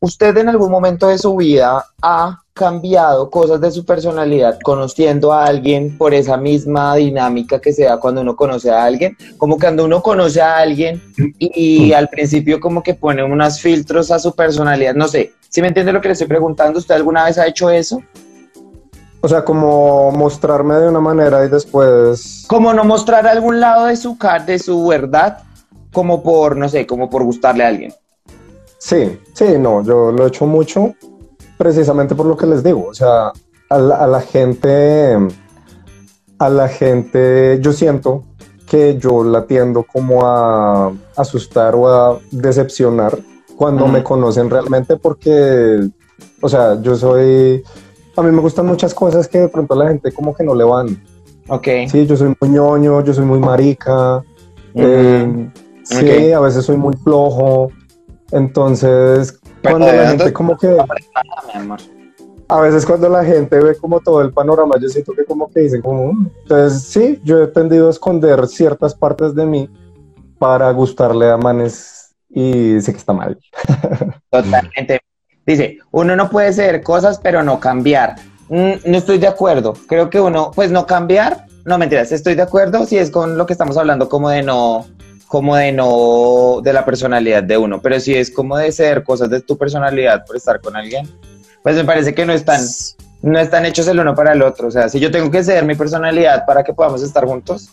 ¿Usted 0.01 0.37
en 0.37 0.49
algún 0.49 0.69
momento 0.69 1.07
de 1.07 1.17
su 1.17 1.35
vida 1.37 1.85
ha 2.01 2.41
cambiado 2.59 3.29
cosas 3.29 3.61
de 3.61 3.71
su 3.71 3.85
personalidad 3.85 4.59
conociendo 4.61 5.31
a 5.31 5.45
alguien 5.45 5.97
por 5.97 6.13
esa 6.13 6.35
misma 6.35 6.93
dinámica 6.95 7.61
que 7.61 7.71
se 7.71 7.85
da 7.85 7.97
cuando 8.01 8.19
uno 8.19 8.35
conoce 8.35 8.69
a 8.69 8.83
alguien? 8.83 9.15
Como 9.37 9.57
cuando 9.57 9.85
uno 9.85 10.01
conoce 10.01 10.41
a 10.41 10.57
alguien 10.57 11.01
y, 11.39 11.93
al 11.93 12.09
principio 12.09 12.59
como 12.59 12.83
que 12.83 12.95
pone 12.95 13.23
unos 13.23 13.61
filtros 13.61 14.11
a 14.11 14.19
su 14.19 14.35
personalidad. 14.35 14.93
No 14.93 15.07
sé, 15.07 15.31
si 15.47 15.61
me 15.61 15.69
entiende 15.69 15.93
lo 15.93 16.01
que 16.01 16.09
le 16.09 16.13
estoy 16.13 16.27
preguntando, 16.27 16.79
¿usted 16.79 16.95
alguna 16.95 17.23
vez 17.23 17.37
ha 17.37 17.47
hecho 17.47 17.69
eso? 17.69 18.01
O 19.21 19.29
sea, 19.29 19.45
como 19.45 20.11
mostrarme 20.11 20.75
de 20.75 20.89
una 20.89 20.99
manera 20.99 21.45
y 21.45 21.47
después... 21.47 22.43
Como 22.45 22.73
no 22.73 22.83
mostrar 22.83 23.25
algún 23.25 23.61
lado 23.61 23.85
de 23.85 23.95
su, 23.95 24.17
de 24.45 24.59
su 24.59 24.85
verdad, 24.85 25.43
como 25.93 26.21
por, 26.21 26.57
no 26.57 26.67
sé, 26.67 26.85
como 26.85 27.09
por 27.09 27.23
gustarle 27.23 27.63
a 27.63 27.69
alguien. 27.69 27.93
Sí, 28.79 29.17
sí, 29.33 29.45
no, 29.57 29.81
yo 29.81 30.11
lo 30.11 30.25
he 30.25 30.27
hecho 30.27 30.45
mucho 30.45 30.93
precisamente 31.59 32.15
por 32.15 32.25
lo 32.25 32.37
que 32.37 32.45
les 32.47 32.63
digo, 32.63 32.87
o 32.87 32.93
sea, 32.93 33.33
a 33.69 33.77
la, 33.77 34.21
gente, 34.21 35.17
a 36.39 36.49
la 36.49 36.69
gente, 36.69 37.59
yo 37.61 37.73
siento 37.73 38.23
que 38.65 38.97
yo 38.97 39.25
la 39.25 39.45
tiendo 39.45 39.83
como 39.83 40.25
a 40.25 40.93
asustar 41.17 41.75
o 41.75 41.89
a 41.89 42.19
decepcionar 42.31 43.19
cuando 43.57 43.87
me 43.87 44.01
conocen 44.03 44.49
realmente 44.49 44.95
porque, 44.95 45.89
o 46.41 46.47
sea, 46.47 46.81
yo 46.81 46.95
soy, 46.95 47.61
a 48.15 48.21
mí 48.21 48.31
me 48.31 48.39
gustan 48.39 48.65
muchas 48.65 48.93
cosas 48.93 49.27
que 49.27 49.41
de 49.41 49.49
pronto 49.49 49.73
a 49.73 49.77
la 49.83 49.89
gente 49.89 50.13
como 50.13 50.33
que 50.33 50.45
no 50.45 50.55
le 50.55 50.63
van. 50.63 51.03
Ok. 51.49 51.67
Sí, 51.89 52.07
yo 52.07 52.15
soy 52.15 52.33
muy 52.39 52.51
ñoño, 52.51 53.03
yo 53.03 53.13
soy 53.13 53.25
muy 53.25 53.39
marica, 53.39 54.23
eh, 54.75 55.51
sí, 55.83 56.31
a 56.31 56.39
veces 56.39 56.63
soy 56.63 56.77
muy 56.77 56.95
flojo, 56.95 57.69
entonces, 58.31 59.37
cuando 59.61 59.91
la 59.91 60.09
gente 60.09 60.33
como 60.33 60.57
que... 60.57 60.77
A 62.47 62.61
veces 62.61 62.83
cuando 62.83 63.07
la 63.09 63.23
gente 63.23 63.59
ve 63.59 63.75
como 63.75 63.99
todo 63.99 64.21
el 64.21 64.33
panorama, 64.33 64.75
yo 64.81 64.89
siento 64.89 65.13
que 65.13 65.23
como 65.23 65.51
que 65.51 65.61
dicen 65.61 65.81
como... 65.81 66.13
Mm". 66.13 66.31
Entonces, 66.43 66.83
sí, 66.83 67.21
yo 67.23 67.43
he 67.43 67.47
tendido 67.47 67.87
a 67.87 67.91
esconder 67.91 68.47
ciertas 68.47 68.95
partes 68.95 69.35
de 69.35 69.45
mí 69.45 69.69
para 70.39 70.71
gustarle 70.71 71.29
a 71.29 71.37
Manes 71.37 72.15
y 72.29 72.79
sé 72.81 72.91
que 72.91 72.97
está 72.97 73.13
mal. 73.13 73.37
Totalmente. 74.31 75.01
Dice, 75.45 75.77
uno 75.91 76.15
no 76.15 76.29
puede 76.29 76.53
ser 76.53 76.81
cosas, 76.81 77.19
pero 77.21 77.43
no 77.43 77.59
cambiar. 77.59 78.15
Mm, 78.49 78.73
no 78.85 78.97
estoy 78.97 79.19
de 79.19 79.27
acuerdo. 79.27 79.73
Creo 79.87 80.09
que 80.09 80.19
uno, 80.19 80.51
pues 80.53 80.71
no 80.71 80.85
cambiar, 80.85 81.45
no 81.65 81.77
mentiras, 81.77 82.11
estoy 82.11 82.35
de 82.35 82.41
acuerdo 82.41 82.85
si 82.85 82.97
es 82.97 83.11
con 83.11 83.37
lo 83.37 83.45
que 83.45 83.53
estamos 83.53 83.77
hablando 83.77 84.09
como 84.09 84.29
de 84.29 84.43
no 84.43 84.85
como 85.29 85.55
de 85.55 85.71
no, 85.71 86.59
de 86.63 86.73
la 86.73 86.83
personalidad 86.83 87.43
de 87.43 87.55
uno, 87.55 87.79
pero 87.79 87.99
si 87.99 88.15
es 88.15 88.31
como 88.31 88.57
de 88.57 88.71
ser 88.71 89.03
cosas 89.03 89.29
de 89.29 89.39
tu 89.41 89.59
personalidad 89.59 90.25
por 90.25 90.35
estar 90.35 90.59
con 90.59 90.75
alguien, 90.75 91.07
pues 91.61 91.75
me 91.75 91.83
parece 91.83 92.15
que 92.15 92.25
no 92.25 92.33
están, 92.33 92.59
no 93.21 93.37
están 93.37 93.63
hechos 93.67 93.87
el 93.87 93.99
uno 93.99 94.15
para 94.15 94.33
el 94.33 94.41
otro. 94.41 94.69
O 94.69 94.71
sea, 94.71 94.89
si 94.89 94.99
yo 94.99 95.11
tengo 95.11 95.29
que 95.29 95.43
ser 95.43 95.63
mi 95.65 95.75
personalidad 95.75 96.47
para 96.47 96.63
que 96.63 96.73
podamos 96.73 97.03
estar 97.03 97.25
juntos, 97.25 97.69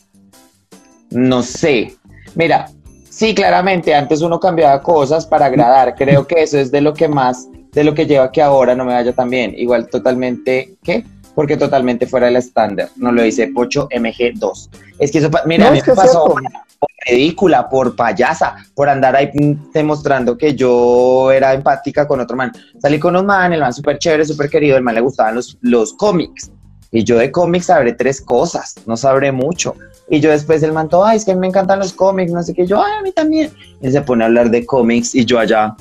no 1.09 1.43
sé. 1.43 1.97
Mira, 2.35 2.69
sí, 3.09 3.35
claramente, 3.35 3.95
antes 3.95 4.21
uno 4.21 4.39
cambiaba 4.39 4.83
cosas 4.83 5.25
para 5.25 5.47
agradar. 5.47 5.95
Creo 5.95 6.27
que 6.27 6.43
eso 6.43 6.59
es 6.59 6.71
de 6.71 6.83
lo 6.83 6.93
que 6.93 7.09
más, 7.09 7.49
de 7.73 7.85
lo 7.85 7.95
que 7.95 8.05
lleva 8.05 8.31
que 8.33 8.43
ahora 8.43 8.75
no 8.75 8.85
me 8.85 8.93
vaya 8.93 9.15
tan 9.15 9.31
bien. 9.31 9.55
Igual 9.57 9.89
totalmente, 9.89 10.75
¿qué? 10.83 11.07
Porque 11.35 11.57
totalmente 11.57 12.07
fuera 12.07 12.27
del 12.27 12.37
estándar. 12.37 12.91
No 12.97 13.13
lo 13.13 13.23
dice 13.23 13.49
Pocho 13.49 13.89
MG2. 13.89 14.69
Es 14.99 15.11
que 15.11 15.19
eso, 15.21 15.31
mira, 15.47 15.69
a 15.69 15.71
mí 15.71 15.81
me 15.87 15.95
pasó 15.95 16.35
por 16.79 16.89
ridícula, 17.07 17.69
por 17.69 17.97
payasa, 17.97 18.57
por 18.75 18.89
andar 18.89 19.17
ahí 19.17 19.31
demostrando 19.73 20.37
que 20.37 20.55
yo 20.55 21.31
era 21.31 21.55
empática 21.55 22.07
con 22.07 22.21
otro 22.21 22.37
man. 22.37 22.53
Salí 22.81 22.99
con 22.99 23.17
un 23.17 23.27
man, 23.27 23.53
el 23.53 23.61
man 23.61 23.73
súper 23.73 23.99
chévere, 23.99 24.25
súper 24.25 24.49
querido, 24.51 24.77
el 24.77 24.83
man 24.83 24.95
le 24.95 25.01
gustaban 25.01 25.35
los, 25.35 25.59
los 25.61 25.93
cómics. 25.95 26.51
Y 26.93 27.05
yo 27.05 27.19
de 27.19 27.31
cómics 27.31 27.67
sabré 27.67 27.93
tres 27.93 28.21
cosas, 28.21 28.75
no 28.87 28.97
sabré 28.97 29.33
mucho. 29.33 29.75
Y 30.09 30.21
yo 30.21 30.31
después 30.31 30.63
el 30.63 30.73
man, 30.73 30.89
todo, 30.89 31.05
ay, 31.05 31.17
es 31.17 31.25
que 31.25 31.35
me 31.35 31.49
encantan 31.49 31.79
los 31.79 31.93
cómics, 31.93 32.33
no 32.33 32.43
sé 32.43 32.55
qué, 32.55 32.67
yo, 32.67 32.83
ay, 32.83 32.93
a 32.99 33.03
mí 33.03 33.13
también. 33.13 33.51
Y 33.81 33.91
se 33.91 34.01
pone 34.03 34.25
a 34.25 34.29
hablar 34.29 34.51
de 34.51 34.65
cómics 34.65 35.15
y 35.15 35.25
yo 35.25 35.39
allá, 35.39 35.75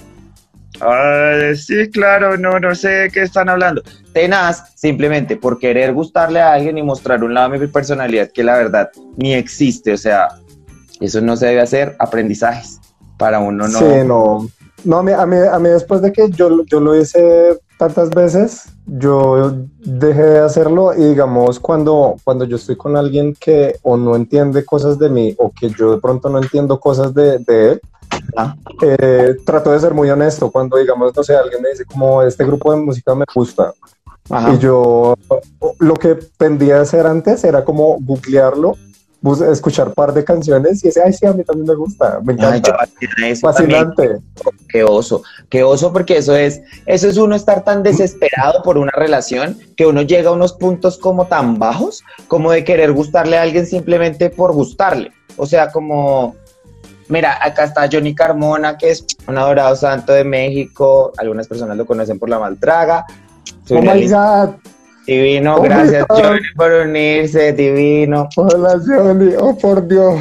Ay, 0.81 1.55
sí, 1.55 1.89
claro, 1.89 2.37
no, 2.37 2.59
no 2.59 2.75
sé 2.75 2.89
de 2.89 3.09
qué 3.09 3.21
están 3.21 3.49
hablando. 3.49 3.81
Tenaz, 4.13 4.73
simplemente 4.75 5.37
por 5.37 5.59
querer 5.59 5.93
gustarle 5.93 6.41
a 6.41 6.53
alguien 6.53 6.77
y 6.77 6.83
mostrar 6.83 7.23
un 7.23 7.33
lado 7.33 7.51
de 7.51 7.59
mi 7.59 7.67
personalidad 7.67 8.29
que 8.33 8.43
la 8.43 8.57
verdad 8.57 8.89
ni 9.17 9.33
existe. 9.33 9.93
O 9.93 9.97
sea, 9.97 10.27
eso 11.01 11.21
no 11.21 11.35
se 11.35 11.47
debe 11.47 11.61
hacer, 11.61 11.95
aprendizajes. 11.99 12.79
Para 13.17 13.39
uno 13.39 13.67
no. 13.67 13.79
Sí, 13.79 13.85
no. 14.05 14.47
No, 14.83 14.97
a 14.97 15.03
mí, 15.03 15.11
a 15.11 15.25
mí, 15.59 15.69
después 15.69 16.01
de 16.01 16.11
que 16.11 16.29
yo, 16.29 16.63
yo 16.65 16.79
lo 16.79 16.95
hice 16.95 17.59
tantas 17.79 18.11
veces, 18.11 18.65
yo 18.85 19.53
dejé 19.79 20.21
de 20.21 20.39
hacerlo 20.39 20.93
y 20.93 21.03
digamos 21.05 21.59
cuando, 21.59 22.15
cuando 22.23 22.45
yo 22.45 22.55
estoy 22.57 22.75
con 22.77 22.95
alguien 22.95 23.33
que 23.39 23.77
o 23.81 23.97
no 23.97 24.15
entiende 24.15 24.63
cosas 24.63 24.99
de 24.99 25.09
mí 25.09 25.35
o 25.39 25.51
que 25.51 25.69
yo 25.71 25.95
de 25.95 25.97
pronto 25.97 26.29
no 26.29 26.37
entiendo 26.37 26.79
cosas 26.79 27.13
de, 27.15 27.39
de 27.39 27.71
él, 27.71 27.81
ah. 28.37 28.55
eh, 28.81 29.35
trato 29.43 29.71
de 29.71 29.79
ser 29.79 29.93
muy 29.93 30.09
honesto. 30.09 30.51
Cuando 30.51 30.77
digamos, 30.77 31.15
no 31.15 31.23
sé, 31.23 31.35
alguien 31.35 31.63
me 31.63 31.69
dice 31.69 31.85
como 31.85 32.21
este 32.21 32.45
grupo 32.45 32.71
de 32.71 32.81
música 32.81 33.15
me 33.15 33.25
gusta. 33.33 33.73
Y 34.53 34.57
yo 34.57 35.15
lo 35.79 35.93
que 35.95 36.15
tendía 36.37 36.77
a 36.77 36.81
hacer 36.81 37.05
antes 37.05 37.43
era 37.43 37.63
como 37.63 37.97
googlearlo 37.99 38.75
escuchar 39.33 39.93
par 39.93 40.13
de 40.13 40.23
canciones 40.23 40.83
y 40.83 40.89
ese, 40.89 41.01
ay, 41.01 41.13
sí, 41.13 41.25
a 41.25 41.33
mí 41.33 41.43
también 41.43 41.67
me 41.67 41.75
gusta, 41.75 42.19
me 42.23 42.33
encanta. 42.33 42.77
Fascinante. 43.41 44.19
Qué 44.69 44.83
oso, 44.83 45.23
qué 45.49 45.63
oso, 45.63 45.91
porque 45.91 46.17
eso 46.17 46.35
es, 46.35 46.61
eso 46.85 47.07
es 47.07 47.17
uno 47.17 47.35
estar 47.35 47.63
tan 47.63 47.83
desesperado 47.83 48.61
por 48.63 48.77
una 48.77 48.91
relación 48.91 49.57
que 49.75 49.85
uno 49.85 50.01
llega 50.01 50.29
a 50.29 50.33
unos 50.33 50.53
puntos 50.53 50.97
como 50.97 51.27
tan 51.27 51.57
bajos, 51.59 52.03
como 52.27 52.51
de 52.51 52.63
querer 52.63 52.91
gustarle 52.91 53.37
a 53.37 53.41
alguien 53.41 53.65
simplemente 53.65 54.29
por 54.29 54.53
gustarle. 54.53 55.11
O 55.37 55.45
sea, 55.45 55.71
como, 55.71 56.35
mira, 57.07 57.37
acá 57.41 57.65
está 57.65 57.89
Johnny 57.91 58.13
Carmona, 58.13 58.77
que 58.77 58.91
es 58.91 59.05
un 59.27 59.37
adorado 59.37 59.75
santo 59.75 60.13
de 60.13 60.23
México, 60.23 61.11
algunas 61.17 61.47
personas 61.47 61.77
lo 61.77 61.85
conocen 61.85 62.19
por 62.19 62.29
la 62.29 62.39
maltraga. 62.39 63.05
Oh 63.69 63.81
my 63.81 64.07
God. 64.07 64.55
Divino, 65.05 65.61
gracias 65.61 66.05
Johnny 66.09 66.39
por 66.55 66.71
unirse, 66.71 67.53
divino. 67.53 68.27
Hola 68.35 68.79
Johnny, 68.83 69.35
oh 69.39 69.55
por 69.55 69.87
Dios. 69.87 70.19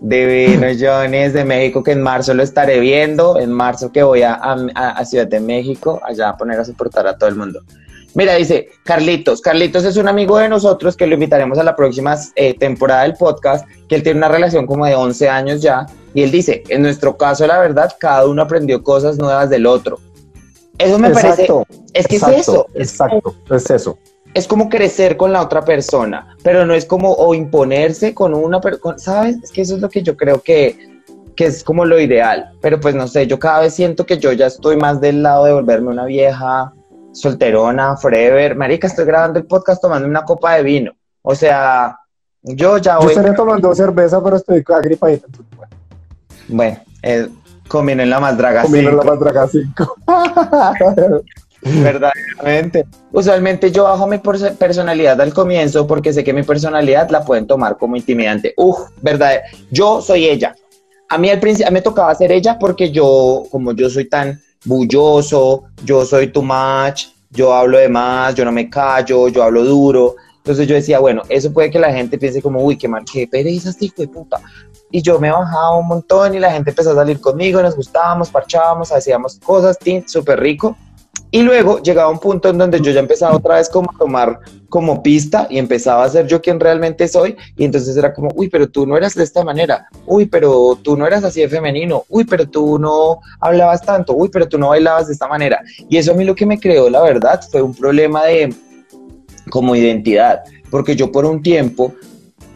Divino 0.00 0.66
Johnny 0.78 1.18
es 1.18 1.34
de 1.34 1.44
México, 1.44 1.82
que 1.82 1.92
en 1.92 2.02
marzo 2.02 2.32
lo 2.32 2.42
estaré 2.42 2.80
viendo, 2.80 3.38
en 3.38 3.52
marzo 3.52 3.92
que 3.92 4.02
voy 4.02 4.22
a, 4.22 4.34
a, 4.34 5.04
Ciudad 5.04 5.26
de 5.26 5.40
México, 5.40 6.00
allá 6.02 6.30
a 6.30 6.36
poner 6.36 6.58
a 6.58 6.64
soportar 6.64 7.06
a 7.06 7.18
todo 7.18 7.28
el 7.28 7.36
mundo. 7.36 7.60
Mira, 8.14 8.34
dice 8.36 8.70
Carlitos, 8.84 9.42
Carlitos 9.42 9.84
es 9.84 9.98
un 9.98 10.08
amigo 10.08 10.38
de 10.38 10.48
nosotros 10.48 10.96
que 10.96 11.06
lo 11.06 11.14
invitaremos 11.14 11.58
a 11.58 11.62
la 11.62 11.76
próxima 11.76 12.16
eh, 12.36 12.54
temporada 12.54 13.02
del 13.02 13.14
podcast, 13.14 13.68
que 13.86 13.96
él 13.96 14.02
tiene 14.02 14.18
una 14.18 14.28
relación 14.28 14.66
como 14.66 14.86
de 14.86 14.94
11 14.94 15.28
años 15.28 15.60
ya, 15.60 15.86
y 16.14 16.22
él 16.22 16.30
dice, 16.30 16.62
en 16.68 16.80
nuestro 16.82 17.18
caso 17.18 17.46
la 17.46 17.58
verdad, 17.58 17.92
cada 18.00 18.26
uno 18.26 18.40
aprendió 18.40 18.82
cosas 18.82 19.18
nuevas 19.18 19.50
del 19.50 19.66
otro 19.66 19.98
eso 20.78 20.98
me 20.98 21.10
parece. 21.10 21.48
Es 21.92 22.06
que 22.06 22.16
es 22.16 22.22
eso. 22.22 22.66
Exacto, 22.74 23.34
es, 23.50 23.70
eso. 23.70 23.98
Es 24.34 24.46
como 24.46 24.68
crecer 24.68 25.16
con 25.16 25.32
la 25.32 25.42
otra 25.42 25.64
persona, 25.64 26.36
pero 26.42 26.64
no 26.64 26.74
es 26.74 26.84
como 26.84 27.12
o 27.12 27.34
imponerse 27.34 28.14
con 28.14 28.34
una 28.34 28.60
persona, 28.60 28.98
¿sabes? 28.98 29.36
Es 29.42 29.50
que 29.50 29.62
eso 29.62 29.76
es 29.76 29.82
lo 29.82 29.88
que 29.88 30.02
yo 30.02 30.16
creo 30.16 30.40
que, 30.40 31.02
que 31.34 31.46
es 31.46 31.64
como 31.64 31.84
lo 31.84 31.98
ideal. 31.98 32.52
Pero 32.60 32.78
pues 32.78 32.94
no 32.94 33.08
sé, 33.08 33.26
yo 33.26 33.38
cada 33.38 33.60
vez 33.60 33.74
siento 33.74 34.06
que 34.06 34.18
yo 34.18 34.32
ya 34.32 34.46
estoy 34.46 34.76
más 34.76 35.00
del 35.00 35.22
lado 35.22 35.46
de 35.46 35.52
volverme 35.52 35.88
una 35.88 36.04
vieja 36.04 36.72
solterona, 37.12 37.96
forever. 37.96 38.54
Marica, 38.54 38.86
estoy 38.86 39.04
grabando 39.04 39.38
el 39.38 39.46
podcast 39.46 39.82
tomando 39.82 40.06
una 40.06 40.24
copa 40.24 40.54
de 40.54 40.62
vino. 40.62 40.92
O 41.22 41.34
sea, 41.34 41.98
yo 42.42 42.78
ya 42.78 42.96
voy. 42.98 43.06
Yo 43.06 43.10
estaría 43.10 43.34
tomando 43.34 43.74
cerveza, 43.74 44.22
pero 44.22 44.36
estoy 44.36 44.64
agripadita. 44.66 45.26
Bueno, 45.56 45.72
bueno 46.48 46.78
eh, 47.02 47.28
Comiendo 47.68 48.02
en 48.02 48.10
la 48.10 48.20
más 48.20 48.36
draga 48.36 48.62
Comiendo 48.62 48.90
en 48.90 48.96
la 48.96 49.02
más 49.04 49.20
draga 49.20 49.46
5. 49.46 49.96
Verdaderamente. 51.62 52.86
Usualmente 53.12 53.70
yo 53.70 53.84
bajo 53.84 54.06
mi 54.06 54.18
personalidad 54.18 55.20
al 55.20 55.34
comienzo 55.34 55.86
porque 55.86 56.12
sé 56.12 56.22
que 56.24 56.32
mi 56.32 56.42
personalidad 56.42 57.10
la 57.10 57.24
pueden 57.24 57.46
tomar 57.46 57.76
como 57.76 57.96
intimidante. 57.96 58.54
Uf, 58.56 58.78
verdad. 59.02 59.40
Yo 59.70 60.00
soy 60.00 60.26
ella. 60.26 60.54
A 61.08 61.18
mí 61.18 61.30
al 61.30 61.40
principio 61.40 61.72
me 61.72 61.82
tocaba 61.82 62.14
ser 62.14 62.32
ella 62.32 62.58
porque 62.58 62.90
yo, 62.90 63.44
como 63.50 63.72
yo 63.72 63.88
soy 63.90 64.08
tan 64.08 64.40
bulloso, 64.64 65.64
yo 65.84 66.04
soy 66.04 66.28
too 66.28 66.42
much, 66.42 67.06
yo 67.30 67.52
hablo 67.52 67.78
de 67.78 67.88
más, 67.88 68.34
yo 68.34 68.44
no 68.44 68.52
me 68.52 68.68
callo, 68.68 69.28
yo 69.28 69.42
hablo 69.42 69.64
duro. 69.64 70.16
Entonces 70.38 70.66
yo 70.66 70.74
decía, 70.74 70.98
bueno, 70.98 71.22
eso 71.28 71.52
puede 71.52 71.70
que 71.70 71.78
la 71.78 71.92
gente 71.92 72.18
piense 72.18 72.40
como, 72.40 72.62
uy, 72.62 72.76
qué 72.76 72.88
mal, 72.88 73.04
qué 73.10 73.26
pereza 73.26 73.70
este 73.70 73.86
hijo 73.86 73.96
de 73.98 74.08
puta 74.08 74.40
y 74.90 75.02
yo 75.02 75.18
me 75.18 75.30
bajaba 75.30 75.76
un 75.76 75.86
montón 75.86 76.34
y 76.34 76.38
la 76.38 76.50
gente 76.50 76.70
empezó 76.70 76.92
a 76.92 76.94
salir 76.94 77.20
conmigo, 77.20 77.62
nos 77.62 77.76
gustábamos, 77.76 78.30
parchábamos, 78.30 78.92
hacíamos 78.92 79.38
cosas, 79.38 79.78
súper 80.06 80.40
rico. 80.40 80.76
Y 81.30 81.42
luego 81.42 81.82
llegaba 81.82 82.10
un 82.10 82.18
punto 82.18 82.48
en 82.48 82.56
donde 82.56 82.80
yo 82.80 82.90
ya 82.90 83.00
empezaba 83.00 83.36
otra 83.36 83.56
vez 83.56 83.68
como 83.68 83.90
a 83.90 83.98
tomar 83.98 84.40
como 84.70 85.02
pista 85.02 85.46
y 85.50 85.58
empezaba 85.58 86.04
a 86.04 86.08
ser 86.08 86.26
yo 86.26 86.40
quien 86.40 86.58
realmente 86.58 87.06
soy. 87.06 87.36
Y 87.56 87.64
entonces 87.64 87.96
era 87.98 88.14
como, 88.14 88.30
uy, 88.34 88.48
pero 88.48 88.68
tú 88.68 88.86
no 88.86 88.96
eras 88.96 89.14
de 89.14 89.24
esta 89.24 89.44
manera. 89.44 89.88
Uy, 90.06 90.24
pero 90.24 90.78
tú 90.82 90.96
no 90.96 91.06
eras 91.06 91.24
así 91.24 91.42
de 91.42 91.48
femenino. 91.48 92.04
Uy, 92.08 92.24
pero 92.24 92.48
tú 92.48 92.78
no 92.78 93.20
hablabas 93.40 93.82
tanto. 93.82 94.14
Uy, 94.14 94.30
pero 94.30 94.48
tú 94.48 94.58
no 94.58 94.68
bailabas 94.68 95.08
de 95.08 95.12
esta 95.12 95.28
manera. 95.28 95.60
Y 95.88 95.98
eso 95.98 96.12
a 96.12 96.14
mí 96.14 96.24
lo 96.24 96.34
que 96.34 96.46
me 96.46 96.58
creó, 96.58 96.88
la 96.88 97.02
verdad, 97.02 97.40
fue 97.50 97.60
un 97.60 97.74
problema 97.74 98.24
de 98.24 98.54
como 99.50 99.76
identidad. 99.76 100.44
Porque 100.70 100.96
yo 100.96 101.12
por 101.12 101.26
un 101.26 101.42
tiempo 101.42 101.92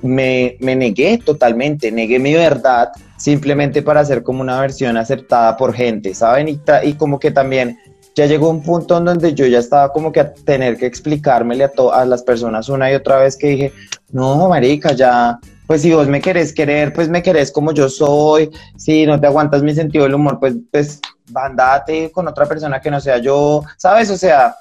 me, 0.02 0.56
me 0.60 0.76
negué 0.76 1.18
totalmente, 1.18 1.90
negué 1.90 2.18
mi 2.18 2.34
verdad 2.34 2.90
simplemente 3.16 3.82
para 3.82 4.04
ser 4.04 4.22
como 4.22 4.40
una 4.40 4.60
versión 4.60 4.96
aceptada 4.96 5.56
por 5.56 5.72
gente, 5.72 6.14
¿saben? 6.14 6.48
Y, 6.48 6.60
y 6.82 6.94
como 6.94 7.20
que 7.20 7.30
también 7.30 7.78
ya 8.14 8.26
llegó 8.26 8.50
un 8.50 8.62
punto 8.62 8.98
en 8.98 9.04
donde 9.04 9.34
yo 9.34 9.46
ya 9.46 9.58
estaba 9.58 9.92
como 9.92 10.12
que 10.12 10.20
a 10.20 10.34
tener 10.34 10.76
que 10.76 10.86
explicármele 10.86 11.64
a, 11.64 11.70
a 11.92 12.04
las 12.04 12.22
personas 12.22 12.68
una 12.68 12.90
y 12.90 12.94
otra 12.94 13.18
vez 13.18 13.36
que 13.36 13.48
dije, 13.48 13.72
no, 14.10 14.48
marica, 14.48 14.92
ya, 14.92 15.38
pues 15.66 15.82
si 15.82 15.92
vos 15.92 16.08
me 16.08 16.20
querés 16.20 16.52
querer, 16.52 16.92
pues 16.92 17.08
me 17.08 17.22
querés 17.22 17.50
como 17.50 17.72
yo 17.72 17.88
soy, 17.88 18.50
si 18.76 19.06
no 19.06 19.18
te 19.18 19.26
aguantas 19.26 19.62
mi 19.62 19.74
sentido 19.74 20.04
del 20.04 20.14
humor, 20.14 20.38
pues, 20.38 20.54
pues 20.70 21.00
andate 21.34 22.10
con 22.10 22.28
otra 22.28 22.44
persona 22.46 22.80
que 22.80 22.90
no 22.90 23.00
sea 23.00 23.18
yo, 23.18 23.62
¿sabes? 23.78 24.10
O 24.10 24.16
sea, 24.16 24.56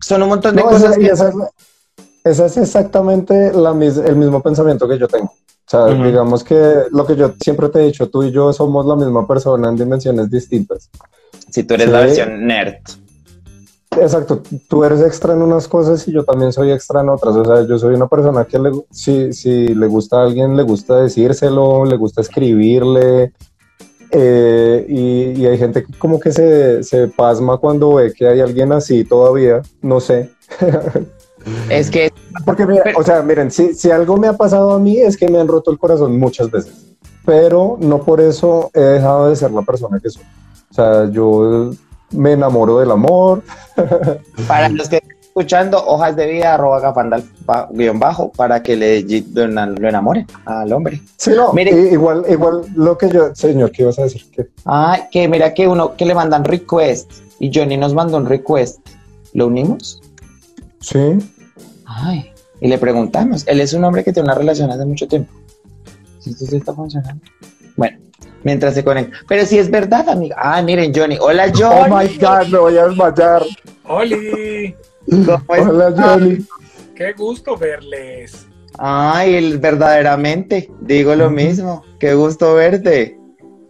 son 0.00 0.22
un 0.22 0.30
montón 0.30 0.56
de 0.56 0.62
cosas 0.62 0.96
que... 0.96 1.12
Ese 2.28 2.46
es, 2.46 2.56
exactamente 2.56 3.52
la, 3.52 3.70
el 3.70 4.16
mismo 4.16 4.42
pensamiento 4.42 4.88
que 4.88 4.98
yo 4.98 5.08
tengo. 5.08 5.26
O 5.26 5.70
sea, 5.70 5.86
digamos 5.86 6.42
que 6.44 6.84
lo 6.90 7.06
que 7.06 7.14
yo 7.14 7.34
siempre 7.40 7.68
te 7.68 7.80
he 7.80 7.86
dicho, 7.86 8.08
tú 8.08 8.22
y 8.22 8.30
yo 8.30 8.52
somos 8.54 8.86
la 8.86 8.96
misma 8.96 9.26
persona 9.26 9.68
en 9.68 9.76
dimensiones 9.76 10.30
distintas. 10.30 10.90
Si 11.50 11.62
tú 11.62 11.74
eres 11.74 11.90
la 11.90 12.00
versión 12.00 12.46
nerd. 12.46 12.76
Exacto, 14.00 14.42
tú 14.68 14.84
eres 14.84 15.02
extra 15.02 15.34
en 15.34 15.42
unas 15.42 15.68
cosas 15.68 16.06
y 16.08 16.12
yo 16.12 16.24
también 16.24 16.52
soy 16.52 16.70
extra 16.70 17.02
en 17.02 17.10
otras. 17.10 17.36
O 17.36 17.44
sea, 17.44 17.66
yo 17.66 17.78
soy 17.78 17.94
una 17.94 18.06
persona 18.06 18.44
que 18.44 18.58
le, 18.58 18.70
si, 18.90 19.32
si 19.32 19.74
le 19.74 19.86
gusta 19.88 20.20
a 20.20 20.24
alguien, 20.24 20.56
le 20.56 20.62
gusta 20.62 21.02
decírselo, 21.02 21.84
le 21.84 21.96
gusta 21.96 22.22
escribirle. 22.22 23.32
Eh, 24.10 24.86
y, 24.88 25.42
y, 25.42 25.46
hay 25.46 25.58
gente 25.58 25.84
que 25.84 25.98
como 25.98 26.18
que 26.18 26.32
se, 26.32 26.82
se 26.82 27.08
pasma 27.08 27.58
cuando 27.58 27.96
ve 27.96 28.14
que 28.14 28.26
hay 28.26 28.40
alguien 28.40 28.72
así 28.72 29.04
todavía, 29.04 29.60
no 29.82 30.00
sé. 30.00 30.30
Es 31.68 31.90
que... 31.90 32.12
Porque, 32.44 32.66
o 32.96 33.02
sea, 33.02 33.22
miren, 33.22 33.50
si, 33.50 33.74
si 33.74 33.90
algo 33.90 34.16
me 34.16 34.28
ha 34.28 34.32
pasado 34.32 34.72
a 34.72 34.78
mí 34.78 34.98
es 34.98 35.16
que 35.16 35.28
me 35.28 35.38
han 35.38 35.48
roto 35.48 35.70
el 35.70 35.78
corazón 35.78 36.18
muchas 36.18 36.50
veces, 36.50 36.72
pero 37.24 37.76
no 37.80 38.02
por 38.02 38.20
eso 38.20 38.70
he 38.74 38.80
dejado 38.80 39.28
de 39.28 39.36
ser 39.36 39.50
la 39.50 39.62
persona 39.62 39.98
que 40.00 40.10
soy. 40.10 40.22
O 40.70 40.74
sea, 40.74 41.10
yo 41.10 41.70
me 42.10 42.32
enamoro 42.32 42.78
del 42.78 42.90
amor. 42.90 43.42
Para 44.48 44.68
los 44.68 44.88
que 44.88 44.96
están 44.96 45.18
escuchando, 45.20 45.84
hojas 45.86 46.16
de 46.16 46.26
vida, 46.26 46.54
arroba 46.54 46.80
gafandal, 46.80 47.22
guion 47.70 47.98
bajo, 47.98 48.32
para 48.32 48.62
que 48.62 48.76
le, 48.76 49.02
lo 49.32 49.88
enamore 49.88 50.26
al 50.44 50.72
hombre. 50.72 51.00
Sí, 51.16 51.30
no, 51.30 51.52
igual, 51.60 52.24
igual 52.28 52.62
lo 52.74 52.98
que 52.98 53.08
yo, 53.08 53.34
señor, 53.34 53.70
¿qué 53.70 53.82
ibas 53.82 53.98
a 53.98 54.02
decir? 54.02 54.24
Ah, 54.64 54.98
que 55.10 55.28
mira 55.28 55.54
que 55.54 55.68
uno, 55.68 55.94
que 55.96 56.04
le 56.06 56.14
mandan 56.14 56.44
request, 56.44 57.10
y 57.38 57.52
Johnny 57.54 57.76
nos 57.76 57.94
mandó 57.94 58.16
un 58.16 58.26
request. 58.26 58.80
¿Lo 59.34 59.46
unimos? 59.46 60.00
Sí. 60.80 61.18
Ay, 61.88 62.30
y 62.60 62.68
le 62.68 62.76
preguntamos, 62.76 63.46
él 63.46 63.60
es 63.60 63.72
un 63.72 63.82
hombre 63.82 64.04
que 64.04 64.12
tiene 64.12 64.26
una 64.28 64.34
relación 64.34 64.70
hace 64.70 64.84
mucho 64.84 65.08
tiempo. 65.08 65.32
¿Sí, 66.18 66.34
sí, 66.34 66.56
está 66.56 66.74
funcionando? 66.74 67.22
Bueno, 67.76 67.98
mientras 68.42 68.74
se 68.74 68.84
conecta. 68.84 69.16
Pero 69.26 69.46
si 69.46 69.58
es 69.58 69.70
verdad, 69.70 70.06
amiga. 70.08 70.36
Ah, 70.38 70.60
miren, 70.60 70.92
Johnny. 70.94 71.16
Hola, 71.18 71.46
oh 71.46 71.52
Johnny. 71.56 71.90
Oh 71.90 71.96
my 71.96 72.18
God, 72.18 72.46
me 72.48 72.58
voy 72.58 72.76
a 72.76 72.88
desmayar. 72.88 73.42
Oli. 73.84 74.76
Hola, 75.46 75.94
Johnny. 75.96 76.46
Qué 76.94 77.12
gusto 77.12 77.56
verles. 77.56 78.46
Ay, 78.76 79.56
verdaderamente, 79.56 80.70
digo 80.82 81.14
lo 81.14 81.30
mismo. 81.30 81.84
Qué 81.98 82.12
gusto 82.12 82.54
verte. 82.54 83.18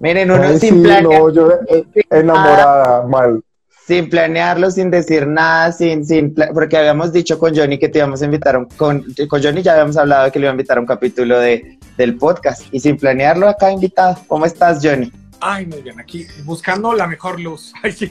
Miren, 0.00 0.31
uno 0.31 0.48
sin 0.59 0.83
sí, 0.83 0.90
No, 1.02 1.33
yo 1.33 1.52
eh, 1.68 1.85
enamorada, 2.11 3.07
mal 3.07 3.42
sin 3.88 4.11
planearlo, 4.11 4.70
sin 4.70 4.90
decir 4.90 5.27
nada, 5.27 5.72
sin, 5.72 6.05
sin, 6.05 6.35
porque 6.53 6.77
habíamos 6.77 7.11
dicho 7.11 7.38
con 7.38 7.57
Johnny 7.57 7.79
que 7.79 7.88
te 7.88 8.01
íbamos 8.01 8.20
a 8.20 8.27
invitar, 8.27 8.68
con, 8.77 9.03
con 9.31 9.42
Johnny 9.42 9.62
ya 9.62 9.72
habíamos 9.72 9.96
hablado 9.96 10.27
de 10.27 10.31
que 10.31 10.38
le 10.38 10.44
iba 10.44 10.51
a 10.51 10.53
invitar 10.53 10.77
a 10.77 10.81
un 10.83 10.87
capítulo 10.87 11.40
de, 11.40 11.79
del 11.96 12.18
podcast 12.18 12.62
y 12.70 12.81
sin 12.81 12.98
planearlo 12.98 13.48
acá 13.48 13.72
invitado. 13.72 14.18
¿Cómo 14.27 14.44
estás, 14.44 14.81
Johnny? 14.83 15.11
Ay, 15.40 15.64
muy 15.64 15.81
bien, 15.81 15.98
aquí 15.98 16.27
buscando 16.44 16.92
la 16.92 17.07
mejor 17.07 17.40
luz. 17.40 17.72
Ay, 17.83 17.92
sí. 17.92 18.11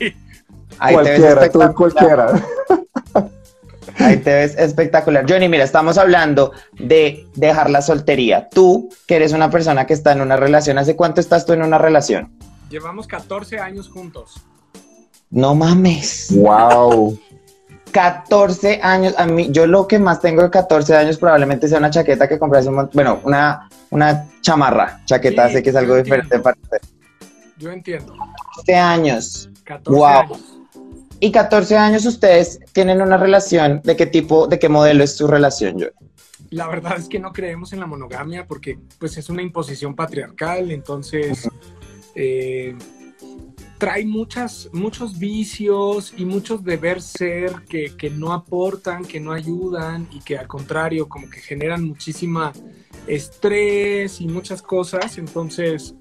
Ahí 0.79 0.95
cualquiera, 0.95 1.47
tú 1.47 1.59
cualquiera. 1.75 2.41
Ahí 3.99 4.17
te 4.17 4.33
ves 4.33 4.57
espectacular. 4.57 5.25
Johnny, 5.29 5.47
mira, 5.47 5.63
estamos 5.63 5.99
hablando 5.99 6.53
de 6.79 7.27
dejar 7.35 7.69
la 7.69 7.83
soltería. 7.83 8.49
Tú, 8.49 8.89
que 9.05 9.17
eres 9.17 9.31
una 9.31 9.51
persona 9.51 9.85
que 9.85 9.93
está 9.93 10.11
en 10.11 10.21
una 10.21 10.37
relación, 10.37 10.79
¿hace 10.79 10.95
cuánto 10.95 11.21
estás 11.21 11.45
tú 11.45 11.53
en 11.53 11.61
una 11.61 11.77
relación? 11.77 12.31
Llevamos 12.71 13.05
14 13.05 13.59
años 13.59 13.89
juntos. 13.89 14.41
No 15.29 15.55
mames. 15.55 16.33
Wow. 16.35 17.17
14 17.91 18.79
años, 18.83 19.13
a 19.17 19.25
mí, 19.25 19.47
yo 19.51 19.65
lo 19.65 19.87
que 19.87 19.97
más 19.97 20.21
tengo 20.21 20.43
de 20.43 20.49
14 20.49 20.95
años 20.95 21.17
probablemente 21.17 21.67
sea 21.67 21.79
una 21.79 21.89
chaqueta 21.89 22.27
que 22.27 22.37
compré 22.37 22.59
hace 22.59 22.69
un 22.69 22.89
bueno, 22.93 23.19
una, 23.23 23.67
una 23.89 24.27
chamarra, 24.41 25.01
chaqueta, 25.05 25.49
sé 25.49 25.63
que 25.63 25.71
es 25.71 25.75
algo 25.75 25.95
diferente 25.95 26.39
para 26.39 26.57
usted. 26.61 26.77
Yo 27.57 27.71
entiendo. 27.71 28.13
14 28.55 28.75
años. 28.75 29.49
14 29.63 29.99
wow. 29.99 30.37
Y 31.19 31.31
14 31.31 31.77
años 31.77 32.05
ustedes 32.05 32.59
tienen 32.73 33.01
una 33.01 33.17
relación, 33.17 33.81
¿de 33.83 33.95
qué 33.95 34.05
tipo, 34.05 34.47
de 34.47 34.59
qué 34.59 34.69
modelo 34.69 35.03
es 35.03 35.17
su 35.17 35.27
relación, 35.27 35.79
yo? 35.79 35.87
La 36.51 36.67
verdad 36.67 36.97
es 36.97 37.09
que 37.09 37.19
no 37.19 37.33
creemos 37.33 37.73
en 37.73 37.79
la 37.79 37.87
monogamia 37.87 38.45
porque 38.45 38.77
pues 38.99 39.17
es 39.17 39.29
una 39.29 39.41
imposición 39.41 39.95
patriarcal, 39.95 40.71
entonces 40.71 41.49
trae 43.77 44.05
muchas, 44.05 44.69
muchos 44.73 45.19
vicios 45.19 46.13
y 46.17 46.25
muchos 46.25 46.63
deber 46.63 47.01
ser 47.01 47.53
que, 47.69 47.95
que, 47.95 48.09
no 48.09 48.33
aportan, 48.33 49.05
que 49.05 49.19
no 49.19 49.31
ayudan 49.31 50.07
y 50.11 50.19
que 50.19 50.37
al 50.37 50.47
contrario 50.47 51.07
como 51.07 51.29
que 51.29 51.39
generan 51.39 51.83
muchísima 51.83 52.53
estrés 53.05 54.19
y 54.19 54.27
muchas 54.27 54.61
cosas. 54.61 55.17
Entonces, 55.17 55.95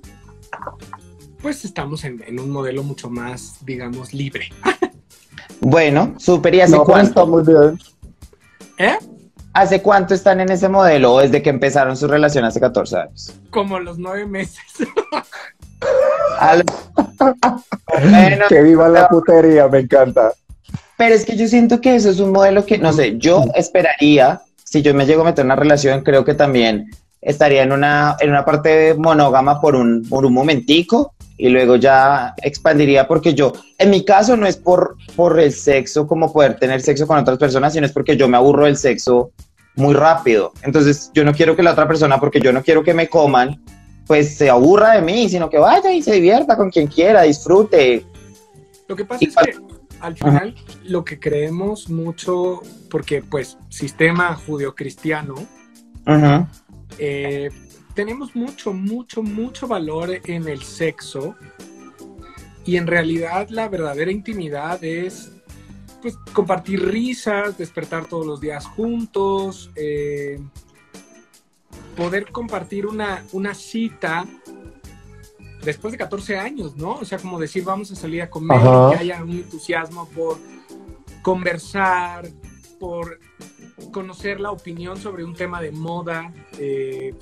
pues 1.43 1.65
estamos 1.65 2.05
en, 2.05 2.23
en 2.27 2.41
un 2.41 2.51
modelo 2.51 2.83
mucho 2.83 3.11
más, 3.11 3.59
digamos, 3.65 4.15
libre. 4.15 4.49
bueno, 5.61 6.15
súper. 6.19 6.55
¿Y 6.55 6.61
hace 6.63 6.79
cuánto? 6.79 7.27
muy 7.27 7.43
bien. 7.43 7.79
¿Eh? 8.79 8.97
¿Hace 9.53 9.81
cuánto 9.81 10.13
están 10.13 10.41
en 10.41 10.51
ese 10.51 10.69
modelo 10.69 11.15
o 11.15 11.21
desde 11.21 11.43
que 11.43 11.49
empezaron 11.49 11.97
su 11.97 12.07
relación 12.07 12.45
hace 12.45 12.61
14 12.61 12.97
años? 12.97 13.33
Como 13.51 13.79
los 13.79 13.99
nueve 13.99 14.27
meses. 14.27 14.63
que 18.49 18.63
viva 18.63 18.89
la 18.89 19.09
putería, 19.09 19.69
me 19.69 19.81
encanta. 19.81 20.33
Pero 20.97 21.15
es 21.15 21.25
que 21.25 21.37
yo 21.37 21.47
siento 21.47 21.81
que 21.81 21.95
eso 21.95 22.11
es 22.11 22.21
un 22.21 22.33
modelo 22.33 22.65
que, 22.65 22.79
no 22.79 22.93
sé, 22.93 23.19
yo 23.19 23.45
esperaría, 23.55 24.41
si 24.65 24.83
yo 24.83 24.95
me 24.95 25.07
llego 25.07 25.23
a 25.23 25.27
meter 25.27 25.43
en 25.43 25.47
una 25.47 25.57
relación, 25.57 26.03
creo 26.03 26.25
que 26.25 26.35
también 26.35 26.91
estaría 27.21 27.63
en 27.63 27.73
una, 27.73 28.17
en 28.21 28.31
una 28.31 28.45
parte 28.45 28.95
monógama 28.95 29.61
por 29.61 29.75
un, 29.75 30.07
por 30.09 30.25
un 30.25 30.33
momentico 30.33 31.15
y 31.37 31.49
luego 31.49 31.77
ya 31.77 32.35
expandiría 32.43 33.07
porque 33.07 33.35
yo, 33.35 33.53
en 33.79 33.91
mi 33.91 34.05
caso 34.05 34.37
no 34.37 34.47
es 34.47 34.57
por, 34.57 34.97
por 35.17 35.39
el 35.39 35.53
sexo, 35.53 36.07
como 36.07 36.33
poder 36.33 36.57
tener 36.57 36.81
sexo 36.81 37.07
con 37.07 37.19
otras 37.19 37.39
personas, 37.39 37.73
sino 37.73 37.85
es 37.85 37.93
porque 37.93 38.17
yo 38.17 38.29
me 38.29 38.37
aburro 38.37 38.65
del 38.65 38.77
sexo 38.77 39.33
muy 39.75 39.95
rápido. 39.95 40.53
Entonces 40.63 41.11
yo 41.13 41.25
no 41.25 41.35
quiero 41.35 41.55
que 41.55 41.63
la 41.63 41.73
otra 41.73 41.87
persona, 41.87 42.19
porque 42.19 42.41
yo 42.41 42.53
no 42.53 42.63
quiero 42.63 42.83
que 42.83 42.95
me 42.95 43.09
coman, 43.09 43.63
pues 44.07 44.37
se 44.37 44.49
aburra 44.49 44.93
de 44.93 45.03
mí, 45.03 45.29
sino 45.29 45.51
que 45.51 45.59
vaya 45.59 45.93
y 45.93 46.03
se 46.03 46.13
divierta 46.15 46.57
con 46.57 46.71
quien 46.71 46.87
quiera, 46.87 47.23
disfrute. 47.23 48.07
Lo 48.89 48.95
que 48.95 49.05
pasa 49.05 49.25
es 49.25 49.35
que 49.35 49.57
al 50.01 50.17
final 50.17 50.55
lo 50.85 51.05
que 51.05 51.19
creemos 51.19 51.89
mucho, 51.89 52.63
porque 52.91 53.23
pues 53.23 53.59
sistema 53.69 54.35
judio-cristiano, 54.35 55.35
eh, 56.99 57.51
tenemos 57.95 58.37
mucho, 58.37 58.73
mucho, 58.73 59.23
mucho 59.23 59.67
valor 59.67 60.21
en 60.25 60.47
el 60.49 60.63
sexo 60.63 61.35
y 62.65 62.77
en 62.77 62.87
realidad 62.87 63.49
la 63.49 63.69
verdadera 63.69 64.13
intimidad 64.13 64.83
es 64.85 65.33
pues 66.03 66.17
compartir 66.33 66.85
risas, 66.85 67.59
despertar 67.59 68.07
todos 68.07 68.27
los 68.27 68.41
días 68.41 68.67
juntos, 68.67 69.71
eh, 69.75 70.39
poder 71.97 72.31
compartir 72.31 72.87
una, 72.87 73.25
una 73.33 73.55
cita 73.55 74.27
después 75.67 75.93
de 75.93 75.99
14 75.99 76.39
años, 76.39 76.77
¿no? 76.77 76.93
O 76.93 77.05
sea, 77.05 77.19
como 77.19 77.39
decir, 77.39 77.65
vamos 77.65 77.91
a 77.91 77.97
salir 77.97 78.23
a 78.23 78.31
comer, 78.31 78.61
que 78.91 78.97
haya 78.99 79.23
un 79.23 79.31
entusiasmo 79.31 80.09
por 80.09 80.39
conversar, 81.23 82.29
por 82.79 83.19
conocer 83.91 84.41
la 84.41 84.53
opinión 84.53 84.97
sobre 84.97 85.25
un 85.25 85.35
tema 85.35 85.61
de 85.61 85.73
moda. 85.73 86.33
Eh, 86.59 87.15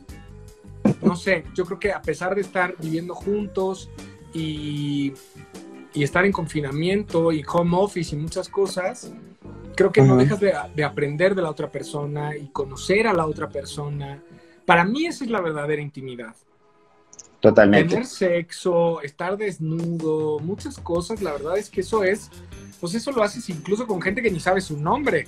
no 1.02 1.16
sé, 1.16 1.44
yo 1.54 1.64
creo 1.64 1.78
que 1.78 1.92
a 1.92 2.02
pesar 2.02 2.34
de 2.34 2.42
estar 2.42 2.76
viviendo 2.78 3.14
juntos 3.14 3.88
y, 4.34 5.14
y 5.94 6.02
estar 6.02 6.24
en 6.26 6.32
confinamiento 6.32 7.32
y 7.32 7.42
home 7.50 7.76
office 7.78 8.14
y 8.14 8.18
muchas 8.18 8.48
cosas, 8.48 9.10
creo 9.74 9.90
que 9.90 10.02
no 10.02 10.16
dejas 10.16 10.40
de, 10.40 10.52
de 10.74 10.84
aprender 10.84 11.34
de 11.34 11.42
la 11.42 11.50
otra 11.50 11.70
persona 11.70 12.36
y 12.36 12.48
conocer 12.48 13.06
a 13.06 13.14
la 13.14 13.26
otra 13.26 13.48
persona. 13.48 14.22
Para 14.66 14.84
mí 14.84 15.06
esa 15.06 15.24
es 15.24 15.30
la 15.30 15.40
verdadera 15.40 15.82
intimidad. 15.82 16.34
Totalmente. 17.40 17.90
Tener 17.90 18.06
sexo, 18.06 19.02
estar 19.02 19.36
desnudo, 19.36 20.38
muchas 20.38 20.78
cosas, 20.78 21.20
la 21.20 21.32
verdad 21.32 21.58
es 21.58 21.68
que 21.68 21.82
eso 21.82 22.02
es, 22.02 22.30
pues 22.80 22.94
eso 22.94 23.12
lo 23.12 23.22
haces 23.22 23.48
incluso 23.50 23.86
con 23.86 24.00
gente 24.00 24.22
que 24.22 24.30
ni 24.30 24.40
sabe 24.40 24.62
su 24.62 24.78
nombre. 24.78 25.26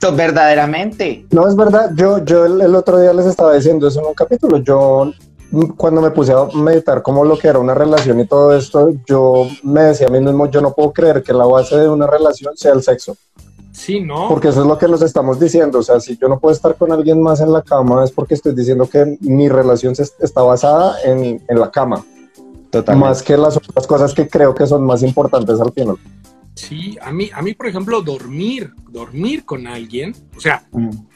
Verdaderamente. 0.00 1.26
No, 1.30 1.48
es 1.48 1.56
verdad, 1.56 1.90
yo, 1.94 2.24
yo 2.24 2.46
el, 2.46 2.60
el 2.60 2.74
otro 2.74 3.00
día 3.00 3.12
les 3.12 3.26
estaba 3.26 3.54
diciendo 3.54 3.88
eso 3.88 4.00
en 4.00 4.06
un 4.06 4.14
capítulo, 4.14 4.58
yo 4.58 5.12
mm, 5.50 5.70
cuando 5.76 6.00
me 6.00 6.10
puse 6.10 6.32
a 6.32 6.46
meditar 6.54 7.02
como 7.02 7.24
lo 7.24 7.36
que 7.38 7.48
era 7.48 7.58
una 7.58 7.74
relación 7.74 8.20
y 8.20 8.26
todo 8.26 8.56
esto, 8.56 8.90
yo 9.06 9.48
me 9.62 9.82
decía 9.82 10.06
a 10.06 10.10
mí 10.10 10.20
mismo, 10.20 10.50
yo 10.50 10.60
no 10.60 10.72
puedo 10.72 10.92
creer 10.92 11.22
que 11.22 11.32
la 11.32 11.44
base 11.44 11.76
de 11.76 11.88
una 11.88 12.06
relación 12.06 12.56
sea 12.56 12.72
el 12.72 12.82
sexo, 12.82 13.16
Sí, 13.76 14.00
¿no? 14.00 14.28
porque 14.28 14.48
eso 14.48 14.62
es 14.62 14.66
lo 14.66 14.78
que 14.78 14.88
nos 14.88 15.02
estamos 15.02 15.38
diciendo, 15.38 15.80
o 15.80 15.82
sea, 15.82 16.00
si 16.00 16.16
yo 16.16 16.28
no 16.28 16.38
puedo 16.40 16.54
estar 16.54 16.74
con 16.76 16.90
alguien 16.92 17.20
más 17.20 17.40
en 17.40 17.52
la 17.52 17.60
cama 17.62 18.02
es 18.04 18.10
porque 18.10 18.32
estoy 18.34 18.54
diciendo 18.54 18.88
que 18.88 19.18
mi 19.20 19.48
relación 19.50 19.94
se- 19.94 20.04
está 20.20 20.40
basada 20.42 20.96
en, 21.04 21.42
en 21.46 21.60
la 21.60 21.70
cama, 21.70 22.02
Totalmente. 22.70 23.08
más 23.08 23.22
que 23.22 23.36
las 23.36 23.54
otras 23.56 23.86
cosas 23.86 24.14
que 24.14 24.26
creo 24.28 24.54
que 24.54 24.66
son 24.66 24.82
más 24.84 25.02
importantes 25.02 25.60
al 25.60 25.72
final. 25.72 25.96
Sí, 26.54 26.96
a 27.02 27.12
mí, 27.12 27.28
a 27.34 27.42
mí, 27.42 27.52
por 27.52 27.66
ejemplo, 27.66 28.00
dormir, 28.00 28.72
dormir 28.88 29.44
con 29.44 29.66
alguien, 29.66 30.14
o 30.34 30.40
sea, 30.40 30.64
Ujú. 30.72 31.06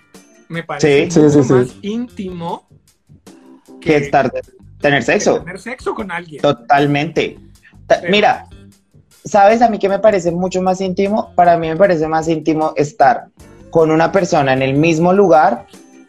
me 0.51 0.63
parece 0.63 1.11
Sí, 1.11 1.31
sí, 1.31 1.43
sí. 1.43 1.53
más 1.55 1.75
íntimo 1.81 2.69
Que 3.81 3.97
estar, 3.97 4.31
tener 4.81 4.99
que 5.01 5.07
sexo. 5.07 5.39
tener 5.41 5.59
sexo 5.59 5.95
con 5.95 6.11
alguien. 6.13 6.43
Totalmente. 6.43 7.39
Pero- 7.87 8.11
Mira, 8.11 8.47
¿sabes 9.25 9.63
a 9.63 9.69
mí 9.69 9.79
que 9.79 9.89
me 9.89 9.99
parece 9.99 10.31
mucho 10.31 10.63
más 10.63 10.81
íntimo? 10.81 11.33
Para 11.35 11.57
mí 11.57 11.69
me 11.69 11.77
parece 11.77 12.07
más 12.09 12.29
íntimo 12.29 12.73
estar 12.77 13.27
con 13.71 13.91
una 13.91 14.13
persona 14.13 14.53
en 14.53 14.63
el 14.63 14.75
mismo 14.75 15.13
lugar, 15.13 15.67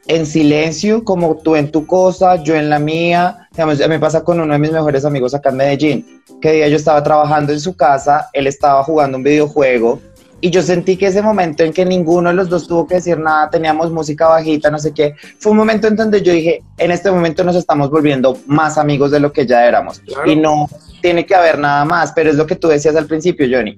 en 0.07 0.25
silencio, 0.25 1.03
como 1.03 1.37
tú 1.37 1.55
en 1.55 1.71
tu 1.71 1.85
cosa, 1.85 2.35
yo 2.37 2.55
en 2.55 2.69
la 2.69 2.79
mía. 2.79 3.47
Digamos, 3.51 3.87
me 3.87 3.99
pasa 3.99 4.23
con 4.23 4.39
uno 4.39 4.53
de 4.53 4.59
mis 4.59 4.71
mejores 4.71 5.05
amigos 5.05 5.33
acá 5.33 5.49
en 5.49 5.57
Medellín, 5.57 6.23
que 6.41 6.53
día 6.53 6.67
yo 6.67 6.75
estaba 6.75 7.03
trabajando 7.03 7.53
en 7.53 7.59
su 7.59 7.75
casa, 7.75 8.29
él 8.33 8.47
estaba 8.47 8.83
jugando 8.83 9.17
un 9.17 9.23
videojuego. 9.23 9.99
Y 10.43 10.49
yo 10.49 10.63
sentí 10.63 10.97
que 10.97 11.07
ese 11.07 11.21
momento 11.21 11.63
en 11.63 11.71
que 11.71 11.85
ninguno 11.85 12.29
de 12.29 12.35
los 12.35 12.49
dos 12.49 12.67
tuvo 12.67 12.87
que 12.87 12.95
decir 12.95 13.19
nada, 13.19 13.49
teníamos 13.51 13.91
música 13.91 14.27
bajita, 14.27 14.71
no 14.71 14.79
sé 14.79 14.91
qué, 14.91 15.13
fue 15.37 15.51
un 15.51 15.59
momento 15.59 15.87
en 15.87 15.95
donde 15.95 16.23
yo 16.23 16.33
dije, 16.33 16.63
en 16.79 16.89
este 16.89 17.11
momento 17.11 17.43
nos 17.43 17.55
estamos 17.55 17.91
volviendo 17.91 18.35
más 18.47 18.79
amigos 18.79 19.11
de 19.11 19.19
lo 19.19 19.31
que 19.31 19.45
ya 19.45 19.67
éramos. 19.67 19.99
Claro. 19.99 20.29
Y 20.29 20.35
no 20.35 20.67
tiene 20.99 21.27
que 21.27 21.35
haber 21.35 21.59
nada 21.59 21.85
más, 21.85 22.11
pero 22.13 22.31
es 22.31 22.35
lo 22.35 22.47
que 22.47 22.55
tú 22.55 22.67
decías 22.67 22.95
al 22.95 23.05
principio, 23.05 23.47
Johnny. 23.49 23.77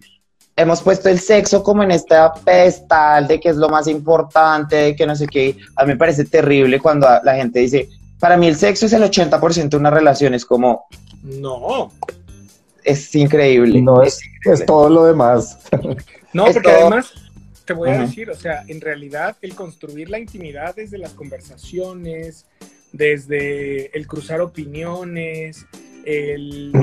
Hemos 0.56 0.82
puesto 0.82 1.10
el 1.10 1.20
sexo 1.20 1.64
como 1.64 1.84
en 1.84 1.92
esta 1.92 2.34
pedestal 2.34 3.28
de 3.28 3.42
que 3.42 3.50
es 3.50 3.58
lo 3.58 3.68
más 3.68 3.88
importante, 3.88 4.76
de 4.76 4.96
que 4.96 5.06
no 5.06 5.16
sé 5.18 5.28
qué. 5.28 5.58
A 5.76 5.84
mí 5.84 5.90
me 5.90 5.98
parece 5.98 6.24
terrible 6.24 6.80
cuando 6.80 7.08
la 7.24 7.36
gente 7.36 7.60
dice, 7.60 7.90
para 8.20 8.38
mí 8.38 8.48
el 8.48 8.56
sexo 8.56 8.86
es 8.86 8.94
el 8.94 9.04
80% 9.04 9.70
de 9.70 9.78
una 9.78 9.90
relación, 9.90 10.34
es 10.34 10.46
como, 10.46 10.86
No, 11.24 11.92
es 12.84 13.14
increíble. 13.16 13.82
No 13.82 14.02
es, 14.02 14.20
es 14.46 14.66
todo 14.66 14.90
lo 14.90 15.06
demás. 15.06 15.58
no, 16.34 16.46
porque 16.54 16.70
además 16.82 17.14
te 17.66 17.74
voy 17.74 17.90
a 17.90 17.94
decir, 18.06 18.30
o 18.30 18.36
sea, 18.36 18.64
en 18.68 18.82
realidad 18.82 19.38
el 19.42 19.56
construir 19.56 20.10
la 20.10 20.20
intimidad 20.20 20.76
desde 20.76 20.98
las 20.98 21.14
conversaciones, 21.14 22.46
desde 22.92 23.96
el 23.98 24.06
cruzar 24.08 24.42
opiniones, 24.42 25.66
el, 26.06 26.74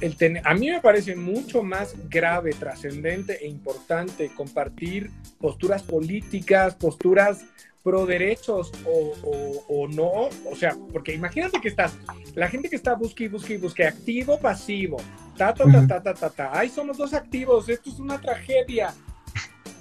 el 0.00 0.16
tener, 0.16 0.46
a 0.46 0.54
mí 0.54 0.70
me 0.70 0.80
parece 0.80 1.16
mucho 1.16 1.62
más 1.62 1.94
grave, 2.08 2.52
trascendente 2.52 3.44
e 3.44 3.48
importante 3.48 4.30
compartir 4.34 5.10
posturas 5.40 5.82
políticas, 5.82 6.74
posturas 6.74 7.44
pro 7.82 8.06
derechos 8.06 8.72
o, 8.86 9.12
o- 9.24 9.64
o 9.68 9.88
no, 9.88 10.28
o 10.50 10.56
sea, 10.56 10.74
porque 10.92 11.12
imagínate 11.12 11.60
que 11.60 11.68
estás, 11.68 11.92
la 12.34 12.48
gente 12.48 12.70
que 12.70 12.76
está 12.76 12.94
busque 12.94 13.24
y 13.24 13.28
busque 13.28 13.54
y 13.54 13.56
busque, 13.58 13.84
activo, 13.86 14.38
pasivo, 14.38 14.96
ta, 15.36 15.54
ta, 15.54 15.64
ta, 15.64 15.86
ta, 15.86 16.02
ta, 16.02 16.14
ta, 16.14 16.30
ta, 16.30 16.50
ay, 16.52 16.68
somos 16.68 16.96
dos 16.96 17.14
activos, 17.14 17.68
esto 17.68 17.90
es 17.90 17.98
una 17.98 18.20
tragedia. 18.20 18.94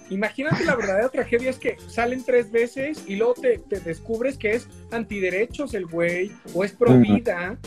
Imagínate 0.09 0.65
la 0.65 0.75
verdadera 0.75 1.09
tragedia 1.09 1.49
es 1.49 1.57
que 1.57 1.77
salen 1.87 2.23
tres 2.23 2.51
veces 2.51 3.03
y 3.07 3.15
luego 3.15 3.35
te, 3.35 3.57
te 3.57 3.79
descubres 3.79 4.37
que 4.37 4.51
es 4.51 4.67
antiderechos 4.91 5.73
el 5.73 5.85
güey 5.85 6.31
o 6.53 6.63
es 6.63 6.73
pro 6.73 6.97
vida. 6.99 7.57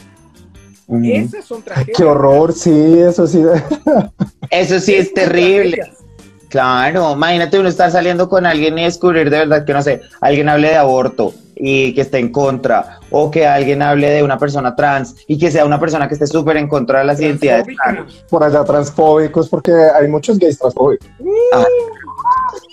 Esas 1.02 1.44
son 1.44 1.62
tragedias. 1.62 1.96
Qué 1.96 2.04
horror, 2.04 2.52
sí, 2.52 2.98
eso 3.00 3.26
sí. 3.26 3.42
Eso 4.50 4.78
sí 4.78 4.94
es 4.94 5.12
terrible. 5.12 5.76
tragedias. 5.76 6.04
Claro, 6.48 7.12
imagínate 7.12 7.58
uno 7.58 7.68
estar 7.68 7.90
saliendo 7.90 8.28
con 8.28 8.46
alguien 8.46 8.78
y 8.78 8.84
descubrir 8.84 9.28
de 9.28 9.38
verdad 9.38 9.64
que, 9.64 9.72
no 9.72 9.82
sé, 9.82 10.00
alguien 10.20 10.48
hable 10.48 10.68
de 10.68 10.76
aborto 10.76 11.34
y 11.56 11.94
que 11.94 12.02
esté 12.02 12.18
en 12.18 12.30
contra, 12.30 13.00
o 13.10 13.30
que 13.30 13.46
alguien 13.46 13.82
hable 13.82 14.10
de 14.10 14.22
una 14.22 14.38
persona 14.38 14.76
trans 14.76 15.16
y 15.26 15.38
que 15.38 15.50
sea 15.50 15.64
una 15.64 15.80
persona 15.80 16.06
que 16.06 16.14
esté 16.14 16.26
súper 16.26 16.58
en 16.58 16.68
contra 16.68 17.00
de 17.00 17.06
las 17.06 17.20
identidades 17.20 17.66
trans. 17.76 18.24
Por 18.28 18.44
allá 18.44 18.62
transfóbicos, 18.62 19.48
porque 19.48 19.72
hay 19.72 20.06
muchos 20.06 20.38
gays 20.38 20.58
transfóbicos. 20.58 21.08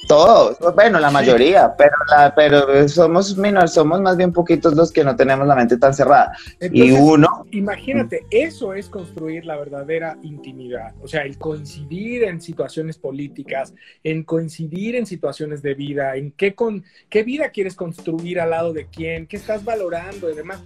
Todos, 0.08 0.58
bueno, 0.76 1.00
la 1.00 1.10
mayoría, 1.10 1.74
pero, 1.78 1.96
la, 2.10 2.34
pero 2.36 2.88
somos 2.90 3.38
menor, 3.38 3.70
somos 3.70 4.02
más 4.02 4.18
bien 4.18 4.32
poquitos 4.32 4.76
los 4.76 4.92
que 4.92 5.04
no 5.04 5.16
tenemos 5.16 5.48
la 5.48 5.56
mente 5.56 5.78
tan 5.78 5.94
cerrada. 5.94 6.38
y 6.60 6.92
uno, 6.92 7.46
Imagínate, 7.52 8.26
eso 8.30 8.74
es 8.74 8.90
construir 8.90 9.46
la 9.46 9.58
verdadera 9.58 10.18
intimidad. 10.24 10.94
O 11.02 11.08
sea, 11.08 11.22
el 11.22 11.38
coincidir 11.38 12.24
en 12.24 12.42
situaciones 12.42 12.98
políticas, 12.98 13.74
en 14.04 14.24
coincidir 14.24 14.96
en 14.96 15.06
situaciones 15.06 15.62
de 15.62 15.74
vida, 15.74 16.16
en 16.16 16.32
qué, 16.32 16.54
con, 16.54 16.84
qué 17.10 17.24
vida 17.24 17.50
quieres 17.50 17.76
construir 17.76 18.40
al 18.40 18.50
lado 18.52 18.74
de 18.74 18.88
quién, 18.88 19.28
qué 19.28 19.38
estás 19.38 19.64
valorando 19.64 20.30
y 20.30 20.36
demás. 20.36 20.62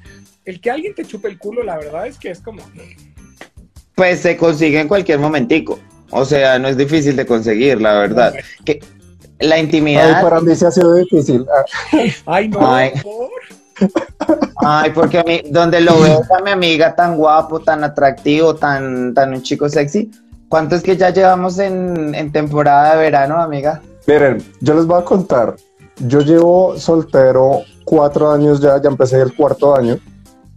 El 0.45 0.59
que 0.61 0.71
alguien 0.71 0.95
te 0.95 1.05
chupe 1.05 1.27
el 1.27 1.37
culo, 1.37 1.63
la 1.63 1.77
verdad 1.77 2.07
es 2.07 2.17
que 2.17 2.31
es 2.31 2.41
como, 2.41 2.63
pues 3.97 4.19
se 4.19 4.37
consigue 4.37 4.79
en 4.79 4.87
cualquier 4.87 5.17
momentico. 5.17 5.79
O 6.11 6.23
sea, 6.23 6.59
no 6.59 6.67
es 6.67 6.77
difícil 6.77 7.15
de 7.15 7.25
conseguir, 7.25 7.81
la 7.81 7.97
verdad. 7.97 8.31
Que 8.63 8.79
la 9.39 9.55
Ay, 9.55 9.63
intimidad, 9.63 10.21
para 10.21 10.39
mí 10.41 10.55
sí 10.55 10.65
ha 10.65 10.71
sido 10.71 10.93
difícil. 10.93 11.45
Ay, 12.25 12.49
no, 12.49 12.59
Ay. 12.61 12.91
por. 13.03 13.29
ay, 14.65 14.91
porque 14.91 15.19
a 15.19 15.23
mí, 15.23 15.41
donde 15.51 15.81
lo 15.81 15.99
veo 15.99 16.21
a 16.35 16.41
mi 16.41 16.49
amiga 16.51 16.95
tan 16.95 17.15
guapo, 17.15 17.59
tan 17.59 17.83
atractivo, 17.83 18.55
tan, 18.55 19.13
tan 19.13 19.33
un 19.33 19.43
chico 19.43 19.69
sexy, 19.69 20.09
¿cuánto 20.49 20.75
es 20.75 20.81
que 20.81 20.97
ya 20.97 21.11
llevamos 21.11 21.59
en, 21.59 22.15
en 22.15 22.31
temporada 22.31 22.95
de 22.95 23.01
verano, 23.03 23.39
amiga? 23.39 23.81
Miren, 24.07 24.43
yo 24.61 24.73
les 24.73 24.85
voy 24.85 24.99
a 24.99 25.05
contar. 25.05 25.55
Yo 25.99 26.21
llevo 26.21 26.77
soltero 26.77 27.61
cuatro 27.83 28.31
años 28.31 28.59
ya, 28.59 28.81
ya 28.81 28.89
empecé 28.89 29.21
el 29.21 29.35
cuarto 29.35 29.75
año. 29.75 29.97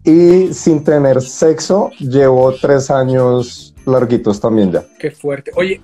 Y 0.04 0.54
sin 0.54 0.82
tener 0.82 1.20
sexo, 1.20 1.90
llevo 1.98 2.54
tres 2.60 2.90
años 2.90 3.69
larguitos 3.90 4.40
también 4.40 4.72
ya. 4.72 4.84
Qué 4.98 5.10
fuerte. 5.10 5.50
Oye, 5.56 5.80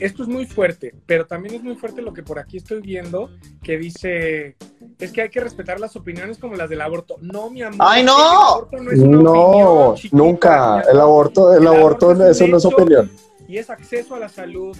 esto 0.00 0.22
es 0.22 0.28
muy 0.28 0.46
fuerte, 0.46 0.94
pero 1.06 1.26
también 1.26 1.54
es 1.54 1.62
muy 1.62 1.76
fuerte 1.76 2.02
lo 2.02 2.12
que 2.12 2.22
por 2.22 2.38
aquí 2.38 2.56
estoy 2.56 2.80
viendo, 2.80 3.30
que 3.62 3.78
dice, 3.78 4.56
es 4.98 5.12
que 5.12 5.22
hay 5.22 5.28
que 5.30 5.40
respetar 5.40 5.78
las 5.78 5.94
opiniones 5.96 6.38
como 6.38 6.56
las 6.56 6.68
del 6.70 6.80
aborto. 6.80 7.16
No, 7.20 7.50
mi 7.50 7.62
amor. 7.62 7.78
¡Ay, 7.80 8.02
no! 8.04 8.16
El 8.18 8.36
aborto 8.36 8.76
no 8.78 8.90
es 8.90 8.98
una 8.98 9.16
No, 9.22 9.32
opinión, 9.32 9.94
chiquita, 9.96 10.16
nunca. 10.16 10.80
El 10.90 11.00
aborto, 11.00 11.52
el 11.52 11.62
El 11.62 11.66
aborto, 11.68 12.06
aborto 12.10 12.12
es 12.12 12.18
un 12.18 12.26
eso 12.30 12.46
no 12.48 12.56
es 12.56 12.64
hecho. 12.64 12.74
opinión. 12.76 13.10
Y 13.52 13.58
es 13.58 13.68
acceso 13.68 14.14
a 14.14 14.18
la 14.18 14.30
salud. 14.30 14.74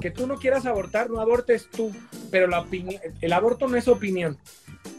Que 0.00 0.10
tú 0.10 0.26
no 0.26 0.38
quieras 0.38 0.66
abortar, 0.66 1.08
no 1.08 1.20
abortes 1.20 1.68
tú, 1.70 1.92
pero 2.32 2.48
la 2.48 2.58
el 3.20 3.32
aborto 3.32 3.68
no 3.68 3.76
es 3.76 3.86
opinión. 3.86 4.36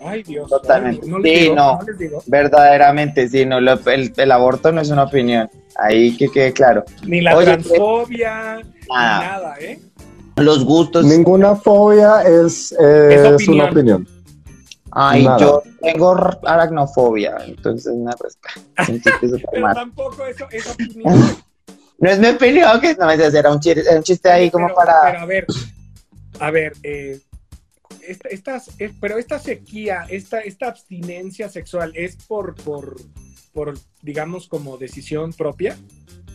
Ay, 0.02 0.24
Dios. 0.24 0.50
Totalmente. 0.50 1.06
No, 1.06 1.20
les 1.20 1.34
Sí, 1.34 1.40
digo, 1.42 1.56
no. 1.56 1.76
no 1.80 1.82
les 1.84 1.98
digo. 1.98 2.24
Verdaderamente, 2.28 3.28
sí, 3.28 3.46
no, 3.46 3.60
lo- 3.60 3.78
el, 3.88 4.14
el 4.16 4.32
aborto 4.32 4.72
no 4.72 4.80
es 4.80 4.90
una 4.90 5.04
opinión. 5.04 5.50
Ahí 5.76 6.16
que 6.16 6.30
quede 6.30 6.54
claro. 6.54 6.86
Ni 7.06 7.20
la 7.20 7.36
Oye, 7.36 7.46
transfobia, 7.58 8.56
ni 8.64 8.88
Nada. 8.88 9.20
nada, 9.32 9.56
¿eh? 9.60 9.82
Los 10.38 10.64
gustos. 10.64 11.04
Ninguna 11.04 11.58
fobia 11.58 12.22
es, 12.22 12.72
eh, 12.80 13.16
Es 13.36 13.42
es 13.42 13.48
una 13.50 13.66
opinión. 13.66 14.08
Ay, 14.92 15.26
Nada. 15.26 15.40
yo 15.40 15.64
tengo 15.82 16.16
aracnofobia, 16.44 17.36
entonces 17.46 17.94
chiste 19.04 19.28
súper 19.28 19.44
Pero 19.52 19.74
tampoco 19.74 20.26
eso 20.26 20.48
es 20.52 20.68
opinión. 20.72 21.36
No 22.00 22.10
es 22.10 22.20
mi 22.20 22.28
opinión, 22.28 22.80
que 22.80 22.96
no 22.96 23.08
me 23.08 23.16
era 23.16 23.52
un 23.52 23.60
chiste, 23.60 23.82
era 23.82 23.98
un 23.98 24.04
chiste 24.04 24.30
ahí 24.30 24.50
como 24.50 24.68
pero, 24.68 24.76
para. 24.76 25.02
pero 25.04 25.20
a 25.20 25.26
ver, 25.26 25.46
a 26.40 26.52
ver, 26.52 26.74
eh, 26.84 27.20
esta, 28.08 28.30
estas, 28.30 28.70
eh, 28.80 28.92
pero 29.00 29.18
esta 29.18 29.38
sequía, 29.40 30.06
esta, 30.10 30.40
esta 30.40 30.68
abstinencia 30.68 31.50
sexual 31.50 31.92
es 31.96 32.16
por, 32.16 32.56
por, 32.56 32.96
por, 33.54 33.74
digamos, 34.02 34.48
como 34.48 34.78
decisión 34.78 35.34
propia. 35.34 35.78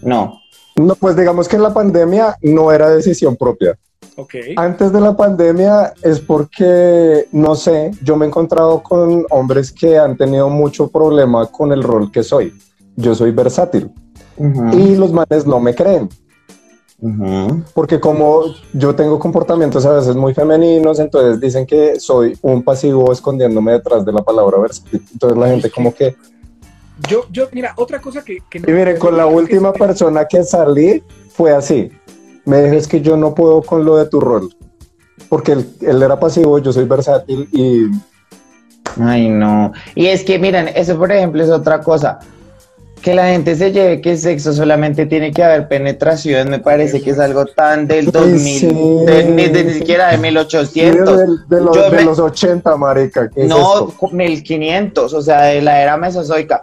No. 0.03 0.41
No, 0.77 0.95
pues 0.97 1.17
digamos 1.17 1.49
que 1.49 1.57
en 1.57 1.63
la 1.63 1.73
pandemia 1.73 2.37
no 2.43 2.73
era 2.73 2.91
decisión 2.91 3.37
propia. 3.37 3.79
Ok. 4.17 4.35
Antes 4.57 4.93
de 4.93 5.01
la 5.01 5.17
pandemia 5.17 5.95
es 6.03 6.21
porque, 6.21 7.27
no 7.33 7.55
sé, 7.55 7.93
yo 8.03 8.17
me 8.17 8.27
he 8.27 8.29
encontrado 8.29 8.83
con 8.83 9.25
hombres 9.31 9.73
que 9.73 9.97
han 9.99 10.17
tenido 10.17 10.51
mucho 10.51 10.89
problema 10.89 11.47
con 11.47 11.73
el 11.73 11.83
rol 11.83 12.13
que 12.13 12.23
soy. 12.23 12.53
Yo 12.97 13.15
soy 13.15 13.33
versátil. 13.33 13.91
Ujú, 14.37 14.77
y 14.79 14.97
los 14.97 15.13
manes 15.13 15.47
no 15.47 15.61
me 15.61 15.75
creen. 15.75 16.09
Porque 17.75 18.01
como 18.01 18.45
yo 18.73 18.95
tengo 18.95 19.19
comportamientos 19.19 19.85
a 19.85 19.93
veces 19.93 20.17
muy 20.17 20.33
femeninos, 20.33 20.99
entonces 21.01 21.39
dicen 21.39 21.67
que 21.67 22.01
soy 22.01 22.39
un 22.41 22.63
pasivo 22.63 23.13
escondiéndome 23.13 23.73
detrás 23.73 24.05
de 24.07 24.13
la 24.13 24.23
palabra 24.23 24.59
versátil. 24.59 25.03
Entonces 25.13 25.39
la 25.39 25.49
gente 25.49 25.71
como 25.71 25.93
que... 25.95 26.17
Yo, 27.09 27.25
yo, 27.31 27.49
mira, 27.53 27.75
otra 27.77 28.01
cosa 28.01 28.25
que... 28.25 28.39
que 28.49 28.61
no- 28.61 28.71
Y 28.71 28.73
mire, 28.73 28.97
con 28.99 29.17
la 29.19 29.27
última 29.27 29.73
persona 29.73 30.25
que 30.27 30.45
salí 30.45 31.03
fue 31.31 31.53
así. 31.53 31.91
Me 32.47 32.63
dijo, 32.63 32.75
es 32.77 32.89
que 32.89 33.03
yo 33.03 33.17
no 33.19 33.35
puedo 33.35 33.61
con 33.63 33.85
lo 33.85 33.97
de 33.97 34.07
tu 34.07 34.21
rol. 34.21 34.55
Porque 35.29 35.53
él, 35.53 35.67
él 35.83 36.03
era 36.03 36.19
pasivo, 36.19 36.59
yo 36.59 36.73
soy 36.73 36.85
versátil 36.85 37.49
y... 37.53 37.87
Ay, 39.03 39.29
no. 39.29 39.73
Y 39.95 40.07
es 40.07 40.23
que, 40.25 40.39
miren, 40.39 40.69
eso 40.75 40.97
por 40.97 41.11
ejemplo 41.13 41.43
es 41.43 41.51
otra 41.51 41.81
cosa. 41.81 42.19
Que 43.05 43.13
la 43.15 43.27
gente 43.29 43.55
se 43.55 43.71
lleve 43.71 44.01
que 44.01 44.13
el 44.13 44.19
sexo 44.19 44.55
solamente 44.55 45.05
tiene 45.05 45.31
que 45.31 45.45
haber 45.45 45.69
penetración, 45.69 46.49
me 46.49 46.59
parece 46.59 47.03
que 47.03 47.11
es 47.11 47.19
algo 47.19 47.45
tan 47.45 47.87
del 47.87 48.11
2000, 48.11 48.59
sí. 48.61 48.67
de- 49.05 49.25
ni, 49.25 49.47
de- 49.49 49.65
ni 49.65 49.75
siquiera 49.75 50.07
de 50.07 50.17
de, 50.17 50.23
1800. 50.23 51.19
de 51.51 51.61
los, 51.61 51.91
de 51.91 51.97
me- 51.99 52.05
los 52.05 52.19
80, 52.19 52.77
marica. 52.79 53.29
¿qué 53.29 53.43
es 53.43 53.49
No, 53.49 53.91
esto? 53.91 54.09
1500, 54.11 55.13
o 55.13 55.21
sea, 55.21 55.43
de 55.43 55.61
la 55.61 55.83
era 55.83 55.99
mesozoica. 55.99 56.63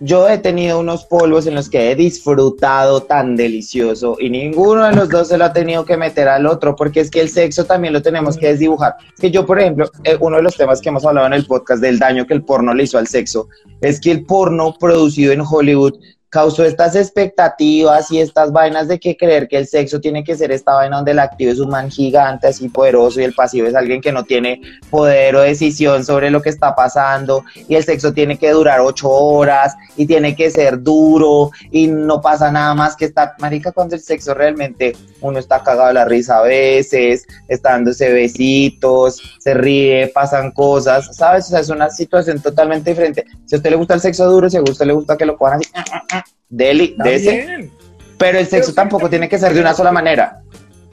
Yo 0.00 0.28
he 0.28 0.38
tenido 0.38 0.80
unos 0.80 1.04
polvos 1.04 1.46
en 1.46 1.54
los 1.54 1.70
que 1.70 1.90
he 1.90 1.94
disfrutado 1.94 3.02
tan 3.04 3.36
delicioso 3.36 4.16
y 4.18 4.28
ninguno 4.28 4.84
de 4.84 4.96
los 4.96 5.08
dos 5.08 5.28
se 5.28 5.38
lo 5.38 5.44
ha 5.44 5.52
tenido 5.52 5.84
que 5.84 5.96
meter 5.96 6.28
al 6.28 6.46
otro, 6.46 6.74
porque 6.74 7.00
es 7.00 7.10
que 7.10 7.20
el 7.20 7.28
sexo 7.28 7.64
también 7.64 7.92
lo 7.92 8.02
tenemos 8.02 8.36
que 8.36 8.48
desdibujar. 8.48 8.96
Es 9.14 9.20
que 9.20 9.30
yo, 9.30 9.46
por 9.46 9.60
ejemplo, 9.60 9.88
eh, 10.02 10.16
uno 10.18 10.36
de 10.38 10.42
los 10.42 10.56
temas 10.56 10.80
que 10.80 10.88
hemos 10.88 11.04
hablado 11.04 11.28
en 11.28 11.32
el 11.32 11.46
podcast 11.46 11.80
del 11.80 11.98
daño 11.98 12.26
que 12.26 12.34
el 12.34 12.42
porno 12.42 12.74
le 12.74 12.84
hizo 12.84 12.98
al 12.98 13.06
sexo, 13.06 13.48
es 13.80 14.00
que 14.00 14.10
el 14.10 14.24
porno 14.24 14.74
producido 14.78 15.32
en 15.32 15.42
Hollywood 15.42 15.94
causó 16.30 16.64
estas 16.64 16.94
expectativas 16.94 18.10
y 18.10 18.20
estas 18.20 18.52
vainas 18.52 18.88
de 18.88 19.00
que 19.00 19.16
creer 19.16 19.48
que 19.48 19.56
el 19.56 19.66
sexo 19.66 20.00
tiene 20.00 20.22
que 20.24 20.36
ser 20.36 20.52
esta 20.52 20.74
vaina 20.74 20.96
donde 20.96 21.12
el 21.12 21.18
activo 21.18 21.52
es 21.52 21.58
un 21.58 21.70
man 21.70 21.90
gigante 21.90 22.48
así 22.48 22.68
poderoso 22.68 23.20
y 23.20 23.24
el 23.24 23.34
pasivo 23.34 23.66
es 23.66 23.74
alguien 23.74 24.00
que 24.00 24.12
no 24.12 24.24
tiene 24.24 24.60
poder 24.90 25.36
o 25.36 25.40
decisión 25.40 26.04
sobre 26.04 26.30
lo 26.30 26.42
que 26.42 26.50
está 26.50 26.74
pasando 26.74 27.44
y 27.68 27.74
el 27.76 27.84
sexo 27.84 28.12
tiene 28.12 28.38
que 28.38 28.50
durar 28.50 28.80
ocho 28.80 29.08
horas 29.08 29.74
y 29.96 30.06
tiene 30.06 30.36
que 30.36 30.50
ser 30.50 30.82
duro 30.82 31.50
y 31.70 31.86
no 31.86 32.20
pasa 32.20 32.50
nada 32.50 32.74
más 32.74 32.94
que 32.94 33.06
estar, 33.06 33.34
marica, 33.38 33.72
cuando 33.72 33.94
el 33.94 34.02
sexo 34.02 34.34
realmente 34.34 34.94
uno 35.20 35.38
está 35.38 35.62
cagado 35.62 35.88
de 35.88 35.94
la 35.94 36.04
risa 36.04 36.38
a 36.38 36.42
veces, 36.42 37.26
está 37.48 37.70
dándose 37.70 38.12
besitos, 38.12 39.20
se 39.38 39.54
ríe, 39.54 40.08
pasan 40.08 40.50
cosas, 40.52 41.16
¿sabes? 41.16 41.46
O 41.46 41.50
sea, 41.50 41.60
es 41.60 41.68
una 41.70 41.90
situación 41.90 42.40
totalmente 42.40 42.90
diferente. 42.90 43.24
Si 43.46 43.54
a 43.54 43.58
usted 43.58 43.70
le 43.70 43.76
gusta 43.76 43.94
el 43.94 44.00
sexo 44.00 44.30
duro, 44.30 44.48
si 44.48 44.56
a 44.56 44.62
usted 44.62 44.86
le 44.86 44.92
gusta 44.92 45.16
que 45.16 45.26
lo 45.26 45.36
cojan 45.36 45.60
así, 45.60 46.17
deli, 46.48 46.94
dese, 47.02 47.46
bien. 47.46 47.70
pero 48.18 48.38
el 48.38 48.46
sexo 48.46 48.70
Pero 48.72 48.74
tampoco 48.74 49.10
tiene 49.10 49.28
que 49.28 49.38
ser 49.38 49.52
de 49.54 49.60
una 49.60 49.74
sola 49.74 49.92
manera. 49.92 50.42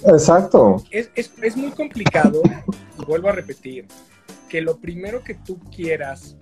Exacto. 0.07 0.83
es, 0.91 1.09
es, 1.15 1.31
es 1.41 1.57
muy 1.57 1.71
complicado, 1.71 2.41
y 2.99 3.05
vuelvo 3.05 3.29
a 3.29 3.31
repetir, 3.31 3.87
que 4.49 4.61
lo 4.61 4.77
primero 4.77 5.23
que 5.23 5.33
tú 5.35 5.59
quieras, 5.75 6.37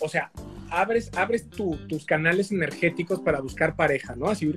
o 0.00 0.08
sea, 0.08 0.30
abres, 0.70 1.10
abres 1.16 1.48
tu- 1.50 1.76
tus 1.86 2.04
canales 2.06 2.50
energéticos 2.50 3.20
para 3.20 3.40
buscar 3.40 3.76
pareja, 3.76 4.14
¿no? 4.16 4.28
Así, 4.28 4.50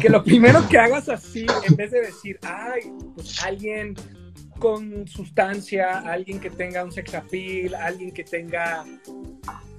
que 0.00 0.08
lo 0.10 0.22
primero 0.22 0.68
que 0.68 0.78
hagas 0.78 1.08
así, 1.08 1.46
en 1.66 1.74
vez 1.76 1.90
de 1.90 2.02
decir, 2.02 2.38
ay, 2.42 2.92
pues 3.14 3.42
alguien 3.42 3.94
con 4.58 5.08
sustancia, 5.08 6.00
alguien 6.00 6.38
que 6.38 6.50
tenga 6.50 6.84
un 6.84 6.92
sex 6.92 7.14
appeal, 7.14 7.74
alguien 7.74 8.12
que 8.12 8.22
tenga 8.24 8.84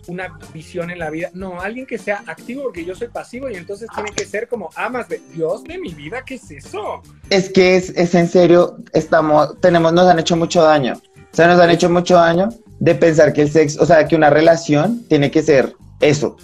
una 0.08 0.38
visión 0.54 0.92
en 0.92 1.00
la 1.00 1.10
vida, 1.10 1.30
no, 1.34 1.62
alguien 1.62 1.86
que 1.86 1.98
sea 1.98 2.24
activo 2.28 2.64
porque 2.64 2.86
yo 2.86 2.96
soy 2.96 3.08
pasivo 3.08 3.50
y 3.50 3.56
entonces 3.56 3.90
tiene 3.94 4.12
que 4.12 4.26
ser 4.26 4.48
como 4.48 4.70
amas 4.76 5.08
de 5.08 5.22
Dios 5.34 5.64
de 5.64 5.78
mi 5.78 5.94
vida, 5.94 6.24
¿qué 6.26 6.36
es 6.36 6.52
eso? 6.52 7.02
Es 7.30 7.50
que 7.50 7.78
es, 7.78 7.90
es 7.90 8.14
en 8.16 8.28
serio, 8.28 8.78
estamos, 8.94 9.60
tenemos, 9.62 9.94
nos 9.94 10.08
han 10.08 10.20
hecho 10.20 10.36
mucho 10.36 10.64
daño. 10.64 10.94
O 11.32 11.36
sea, 11.36 11.48
nos 11.48 11.60
han 11.60 11.72
hecho 11.72 11.90
mucho 11.90 12.16
daño 12.16 12.50
de 12.80 12.96
pensar 12.96 13.34
que 13.34 13.42
el 13.42 13.52
sexo, 13.52 13.82
o 13.82 13.86
sea, 13.86 14.08
que 14.08 14.16
una 14.16 14.30
relación 14.30 15.04
tiene 15.08 15.32
que 15.32 15.42
ser 15.42 15.76
eso. 16.00 16.38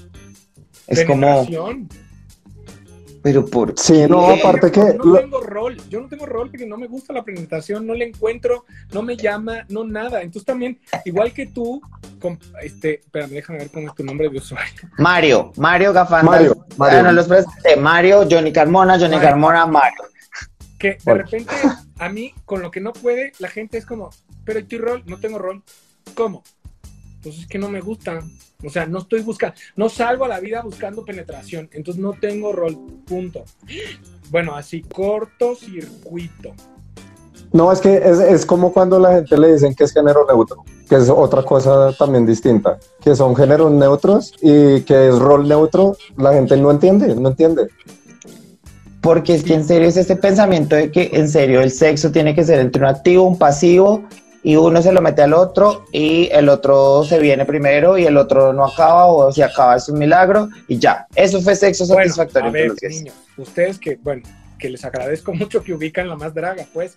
Es 0.88 1.06
como. 1.06 1.46
Pero 3.22 3.46
por 3.46 3.74
Sí, 3.78 4.06
no, 4.08 4.28
qué? 4.28 4.40
aparte 4.42 4.72
que... 4.72 4.94
no 4.96 5.04
lo- 5.04 5.20
tengo 5.20 5.42
rol, 5.42 5.78
yo 5.90 6.02
no 6.02 6.08
tengo 6.08 6.26
rol 6.26 6.50
porque 6.50 6.66
no 6.66 6.78
me 6.78 6.88
gusta 6.88 7.14
la 7.14 7.24
presentación, 7.24 7.86
no 7.86 7.94
le 7.94 8.06
encuentro, 8.10 8.66
no 8.94 9.02
me 9.02 9.16
llama, 9.18 9.66
no 9.70 9.84
nada. 9.84 10.22
Entonces 10.22 10.46
también, 10.46 10.80
igual 11.06 11.34
que 11.34 11.48
tú, 11.48 11.82
con, 12.20 12.40
este, 12.62 13.00
espérame, 13.00 13.30
déjame 13.32 13.60
ver 13.60 13.70
cómo 13.72 13.88
es 13.88 13.96
tu 13.96 14.04
nombre 14.04 14.30
de 14.30 14.38
usuario. 14.38 14.74
Mario, 14.98 15.52
Mario 15.58 15.94
Gafandas. 15.94 16.32
Mario, 16.32 16.66
Mario. 16.78 17.00
Ah, 17.00 17.04
no 17.04 17.12
los 17.12 17.28
presenté. 17.28 17.76
Mario, 17.76 18.28
Johnny 18.30 18.52
Carmona, 18.54 18.94
Johnny 19.00 19.16
Mario. 19.16 19.30
Carmona, 19.30 19.66
Mario. 19.66 20.04
Que 20.78 20.98
de 21.04 21.14
repente 21.14 21.54
a 21.98 22.10
mí, 22.10 22.34
con 22.46 22.62
lo 22.62 22.72
que 22.72 22.80
no 22.80 22.94
puede, 22.94 23.34
la 23.40 23.50
gente 23.50 23.78
es 23.78 23.86
como, 23.86 24.10
pero 24.46 24.60
¿y 24.60 24.64
tu 24.64 24.78
rol? 24.78 25.04
No 25.06 25.18
tengo 25.20 25.38
rol. 25.38 25.62
¿Cómo? 26.16 26.44
Pues 27.22 27.40
es 27.40 27.48
que 27.48 27.58
no 27.58 27.70
me 27.70 27.82
gusta. 27.82 28.20
O 28.64 28.70
sea, 28.70 28.86
no 28.86 29.00
estoy 29.00 29.22
buscando, 29.22 29.56
no 29.78 29.88
salgo 29.88 30.26
a 30.26 30.28
la 30.28 30.40
vida 30.40 30.62
buscando 30.62 31.06
penetración, 31.06 31.70
entonces 31.72 32.02
no 32.02 32.12
tengo 32.12 32.52
rol, 32.52 32.78
punto. 33.06 33.46
Bueno, 34.32 34.54
así, 34.54 34.82
cortocircuito. 34.82 36.54
No, 37.54 37.72
es 37.72 37.80
que 37.80 37.96
es, 37.96 38.20
es 38.20 38.46
como 38.46 38.74
cuando 38.74 39.00
la 39.00 39.14
gente 39.14 39.38
le 39.38 39.54
dicen 39.54 39.74
que 39.74 39.86
es 39.86 39.94
género 39.94 40.26
neutro, 40.28 40.64
que 40.88 40.96
es 40.96 41.10
otra 41.10 41.44
cosa 41.44 41.94
también 41.94 42.26
distinta, 42.26 42.78
que 43.02 43.16
son 43.16 43.36
géneros 43.36 43.72
neutros 43.72 44.34
y 44.42 44.82
que 44.82 45.08
es 45.08 45.18
rol 45.18 45.48
neutro, 45.48 45.96
la 46.18 46.34
gente 46.34 46.58
no 46.58 46.70
entiende, 46.70 47.16
no 47.16 47.30
entiende. 47.30 47.70
Porque 49.02 49.36
es 49.36 49.44
que 49.44 49.54
en 49.54 49.64
serio 49.64 49.88
es 49.88 49.96
ese 49.96 50.18
pensamiento 50.18 50.76
de 50.76 50.92
que 50.92 51.10
en 51.14 51.30
serio 51.30 51.62
el 51.62 51.72
sexo 51.72 52.12
tiene 52.12 52.36
que 52.36 52.44
ser 52.44 52.60
entre 52.60 52.82
un 52.82 52.90
activo, 52.90 53.24
un 53.24 53.38
pasivo, 53.38 54.04
y 54.44 54.56
uno 54.56 54.82
se 54.82 54.92
lo 54.92 55.02
mete 55.02 55.22
al 55.22 55.34
otro 55.34 55.86
y 55.92 56.30
el 56.32 56.50
otro 56.50 57.04
se 57.04 57.20
viene 57.20 57.46
primero 57.46 57.98
y 57.98 58.06
el 58.06 58.18
otro 58.18 58.54
no 58.54 58.66
acaba 58.66 59.06
o 59.08 59.32
si 59.32 59.42
acaba 59.42 59.76
es 59.76 59.90
un 59.90 60.00
milagro 60.00 60.50
y 60.68 60.78
ya. 60.80 61.08
Eso 61.16 61.42
fue 61.42 61.56
sexo 61.56 61.86
Bueno, 61.88 62.02
satisfactorio. 62.14 62.50
a 62.50 62.52
ver, 62.52 62.72
ustedes 63.38 63.78
que, 63.80 63.98
bueno, 64.02 64.24
que 64.60 64.70
les 64.70 64.86
agradezco 64.86 65.34
mucho 65.42 65.64
que 65.64 65.74
ubican 65.74 66.08
la 66.08 66.16
más 66.16 66.34
draga, 66.36 66.68
pues, 66.74 66.96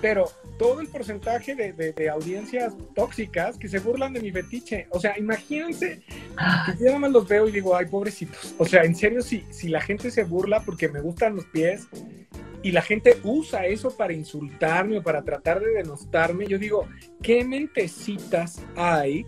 pero 0.00 0.30
todo 0.58 0.80
el 0.80 0.88
porcentaje 0.88 1.54
de, 1.54 1.72
de- 1.72 1.92
de 1.92 2.08
audiencias 2.08 2.74
tóxicas 2.94 3.58
que 3.58 3.68
se 3.68 3.78
burlan 3.80 4.12
de 4.14 4.20
mi 4.20 4.30
fetiche, 4.30 4.86
o 4.90 4.98
sea, 5.00 5.18
imagínense 5.18 6.00
que 6.06 6.78
yo 6.78 6.86
nada 6.86 6.98
más 7.00 7.10
los 7.12 7.28
veo 7.28 7.48
y 7.48 7.52
digo, 7.52 7.76
ay, 7.76 7.86
pobrecitos, 7.86 8.54
o 8.56 8.64
sea, 8.64 8.84
en 8.84 8.94
serio, 8.94 9.20
si, 9.22 9.44
si 9.50 9.68
la 9.68 9.80
gente 9.80 10.10
se 10.10 10.24
burla 10.24 10.60
porque 10.62 10.88
me 10.88 11.00
gustan 11.00 11.36
los 11.36 11.44
pies 11.46 11.86
y 12.62 12.72
la 12.72 12.82
gente 12.82 13.16
usa 13.24 13.66
eso 13.66 13.96
para 13.96 14.12
insultarme 14.12 14.98
o 14.98 15.02
para 15.02 15.22
tratar 15.22 15.60
de 15.60 15.70
denostarme, 15.72 16.46
yo 16.46 16.58
digo, 16.58 16.86
¿qué 17.22 17.42
mentecitas 17.44 18.60
hay 18.76 19.26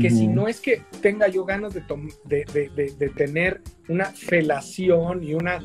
que 0.00 0.10
si 0.10 0.28
no 0.28 0.46
es 0.46 0.60
que 0.60 0.80
tenga 1.00 1.26
yo 1.26 1.44
ganas 1.44 1.74
de, 1.74 1.82
de- 2.24 2.70
de- 2.76 2.94
de 2.96 3.08
tener 3.08 3.60
una 3.88 4.04
felación 4.04 5.24
y 5.24 5.34
una 5.34 5.58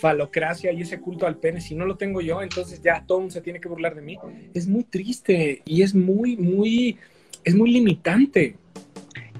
falocracia 0.00 0.72
y 0.72 0.80
ese 0.82 0.98
culto 1.00 1.26
al 1.26 1.36
pene, 1.36 1.60
si 1.60 1.74
no 1.74 1.84
lo 1.84 1.96
tengo 1.96 2.20
yo, 2.20 2.42
entonces 2.42 2.80
ya 2.82 3.04
todo 3.06 3.18
mundo 3.20 3.32
se 3.32 3.40
tiene 3.40 3.60
que 3.60 3.68
burlar 3.68 3.94
de 3.94 4.02
mí. 4.02 4.18
Es 4.54 4.66
muy 4.66 4.84
triste 4.84 5.62
y 5.64 5.82
es 5.82 5.94
muy, 5.94 6.36
muy, 6.36 6.96
es 7.44 7.54
muy 7.54 7.70
limitante. 7.70 8.56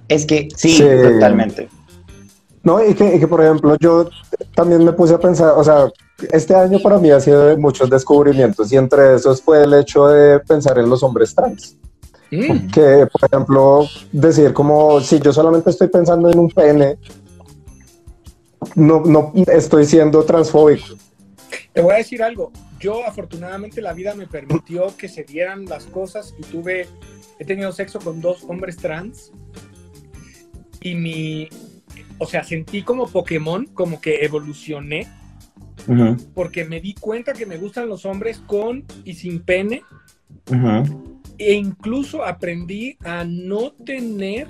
Es 0.09 0.27
que 0.27 0.49
sí, 0.57 0.71
Sí. 0.71 0.85
totalmente. 1.03 1.69
No, 2.63 2.85
y 2.85 2.93
que, 2.95 3.17
y 3.17 3.19
que, 3.19 3.27
por 3.27 3.43
ejemplo 3.43 3.77
yo 3.81 4.11
también 4.55 4.85
me 4.85 4.93
puse 4.93 5.15
a 5.15 5.19
pensar, 5.19 5.55
o 5.57 5.65
sea, 5.65 5.91
este 6.31 6.55
año 6.55 6.79
para 6.81 6.99
mí 6.99 7.11
ha 7.11 7.19
sido 7.19 7.47
de 7.47 7.57
muchos 7.57 7.89
descubrimientos 7.89 8.71
y 8.71 8.77
entre 8.77 9.15
esos 9.15 9.41
fue 9.41 9.63
el 9.65 9.73
hecho 9.73 10.09
de 10.09 10.41
pensar 10.41 10.79
en 10.79 10.91
los 10.91 11.03
hombres 11.03 11.35
trans. 11.35 11.77
Mm, 12.31 12.69
Que, 12.71 13.07
por 13.11 13.25
ejemplo, 13.29 13.89
decir 14.13 14.53
como 14.53 15.01
si 15.01 15.19
yo 15.19 15.33
solamente 15.33 15.71
estoy 15.71 15.89
pensando 15.89 16.31
en 16.31 16.39
un 16.39 16.49
pene, 16.51 16.99
no, 18.75 19.01
no 19.05 19.33
estoy 19.47 19.87
siendo 19.87 20.25
transfóbico. 20.25 20.97
Te 21.73 21.81
voy 21.81 21.95
a 21.95 21.99
decir 21.99 22.23
algo. 22.23 22.53
Yo 22.79 23.07
afortunadamente 23.07 23.83
la 23.83 23.93
vida 23.93 24.15
me 24.15 24.27
permitió 24.27 24.97
que 24.97 25.09
se 25.09 25.25
dieran 25.25 25.67
las 25.67 25.85
cosas 25.85 26.35
y 26.39 26.43
tuve, 26.43 26.87
he 27.39 27.45
tenido 27.45 27.73
sexo 27.73 27.99
con 27.99 28.21
dos 28.21 28.45
hombres 28.49 28.77
trans 28.77 29.33
y 30.81 30.95
mi, 30.95 31.49
o 32.19 32.27
sea, 32.27 32.43
sentí 32.43 32.83
como 32.83 33.07
Pokémon, 33.07 33.67
como 33.67 34.01
que 34.01 34.25
evolucioné 34.25 35.07
porque 36.35 36.65
me 36.65 36.81
di 36.81 36.95
cuenta 36.95 37.33
que 37.33 37.47
me 37.47 37.57
gustan 37.57 37.89
los 37.89 38.05
hombres 38.05 38.39
con 38.47 38.85
y 39.05 39.15
sin 39.15 39.41
pene 39.41 39.83
ujú. 40.51 41.19
e 41.39 41.55
incluso 41.55 42.25
aprendí 42.25 42.97
a 43.05 43.25
no 43.25 43.73
tener 43.73 44.49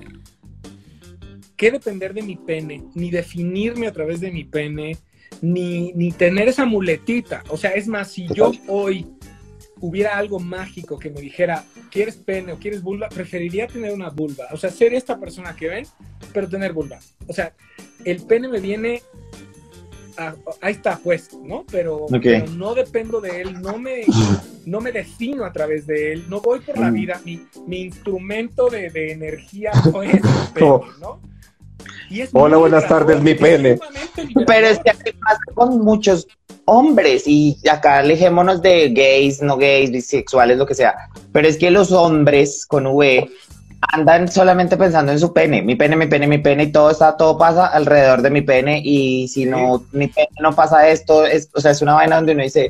que 1.61 1.71
depender 1.71 2.15
de 2.15 2.23
mi 2.23 2.37
pene, 2.37 2.83
ni 2.95 3.11
definirme 3.11 3.87
a 3.87 3.93
través 3.93 4.19
de 4.19 4.31
mi 4.31 4.45
pene, 4.45 4.97
ni, 5.43 5.93
ni 5.93 6.11
tener 6.11 6.49
esa 6.49 6.65
muletita. 6.65 7.45
O 7.51 7.59
sea, 7.59 7.73
es 7.73 7.87
más, 7.87 8.11
si 8.11 8.27
yo 8.29 8.51
hoy 8.67 9.07
hubiera 9.79 10.17
algo 10.17 10.41
mágico 10.41 10.99
que 10.99 11.11
me 11.11 11.21
dijera, 11.21 11.63
¿quieres 11.91 12.17
pene 12.17 12.55
o 12.55 12.59
quieres 12.59 12.83
vulva? 12.83 13.11
Preferiría 13.11 13.67
tener 13.67 13.93
una 13.93 14.09
vulva. 14.09 14.47
O 14.53 14.57
sea, 14.57 14.71
ser 14.71 14.95
esta 14.95 15.21
persona 15.21 15.55
que 15.55 15.69
ven, 15.69 15.87
pero 16.33 16.49
tener 16.49 16.73
vulva. 16.73 16.99
O 17.27 17.35
sea, 17.35 17.53
el 18.07 18.23
pene 18.23 18.49
me 18.49 18.61
viene... 18.61 19.03
ahí 20.63 20.73
está, 20.73 20.99
pues, 21.05 21.29
¿no? 21.45 21.67
Pero, 21.71 22.07
no 22.57 22.75
dependo 22.75 23.21
de 23.21 23.43
él, 23.43 23.61
no 23.61 23.77
me, 23.77 24.07
no 24.65 24.81
me 24.81 24.93
defino 24.93 25.45
a 25.45 25.53
través 25.53 25.87
de 25.87 26.15
él, 26.15 26.25
no 26.27 26.41
voy 26.41 26.61
por 26.61 26.79
la 26.79 26.91
mm. 26.91 26.95
vida, 26.95 27.21
mi, 27.23 27.47
mi 27.67 27.83
instrumento 27.83 28.71
de, 28.71 28.89
de, 28.89 29.13
energía 29.13 29.73
no 29.93 30.03
es 30.03 30.15
el 30.15 30.23
pene, 30.55 30.81
¿no? 30.99 31.30
Hola, 32.33 32.57
buenas 32.57 32.89
tardes, 32.89 33.21
mi 33.23 33.35
pene. 33.35 33.79
Pero 34.47 34.67
es 34.67 34.79
que 34.79 35.13
pasa 35.13 35.41
con 35.55 35.81
muchos 35.81 36.27
hombres 36.65 37.25
y 37.27 37.57
acá 37.71 37.99
alejémonos 37.99 38.63
de 38.63 38.91
gays, 38.91 39.43
no 39.43 39.57
gays, 39.57 39.91
bisexuales, 39.91 40.59
lo 40.59 40.67
que 40.67 40.75
sea. 40.75 40.95
Pero 41.33 41.47
es 41.47 41.57
que 41.57 41.71
los 41.71 41.93
hombres 41.93 42.67
con 42.67 42.87
V 42.87 43.29
andan 43.93 44.31
solamente 44.31 44.77
pensando 44.77 45.13
en 45.13 45.19
su 45.19 45.33
pene, 45.33 45.63
mi 45.63 45.75
pene, 45.75 45.97
mi 45.97 46.07
pene, 46.07 46.27
mi 46.27 46.39
pene 46.39 46.65
y 46.65 46.73
todo 46.73 46.91
está, 46.91 47.17
todo 47.17 47.39
pasa 47.39 47.67
alrededor 47.67 48.23
de 48.23 48.31
mi 48.31 48.43
pene 48.43 48.81
y 48.85 49.27
si 49.29 49.47
no, 49.47 49.85
mi 49.93 50.07
pene 50.09 50.29
no 50.41 50.55
pasa 50.55 50.89
esto, 50.89 51.25
es, 51.25 51.49
o 51.55 51.61
sea, 51.61 51.71
es 51.71 51.81
una 51.81 51.95
vaina 51.95 52.17
donde 52.17 52.33
uno 52.33 52.43
dice, 52.43 52.69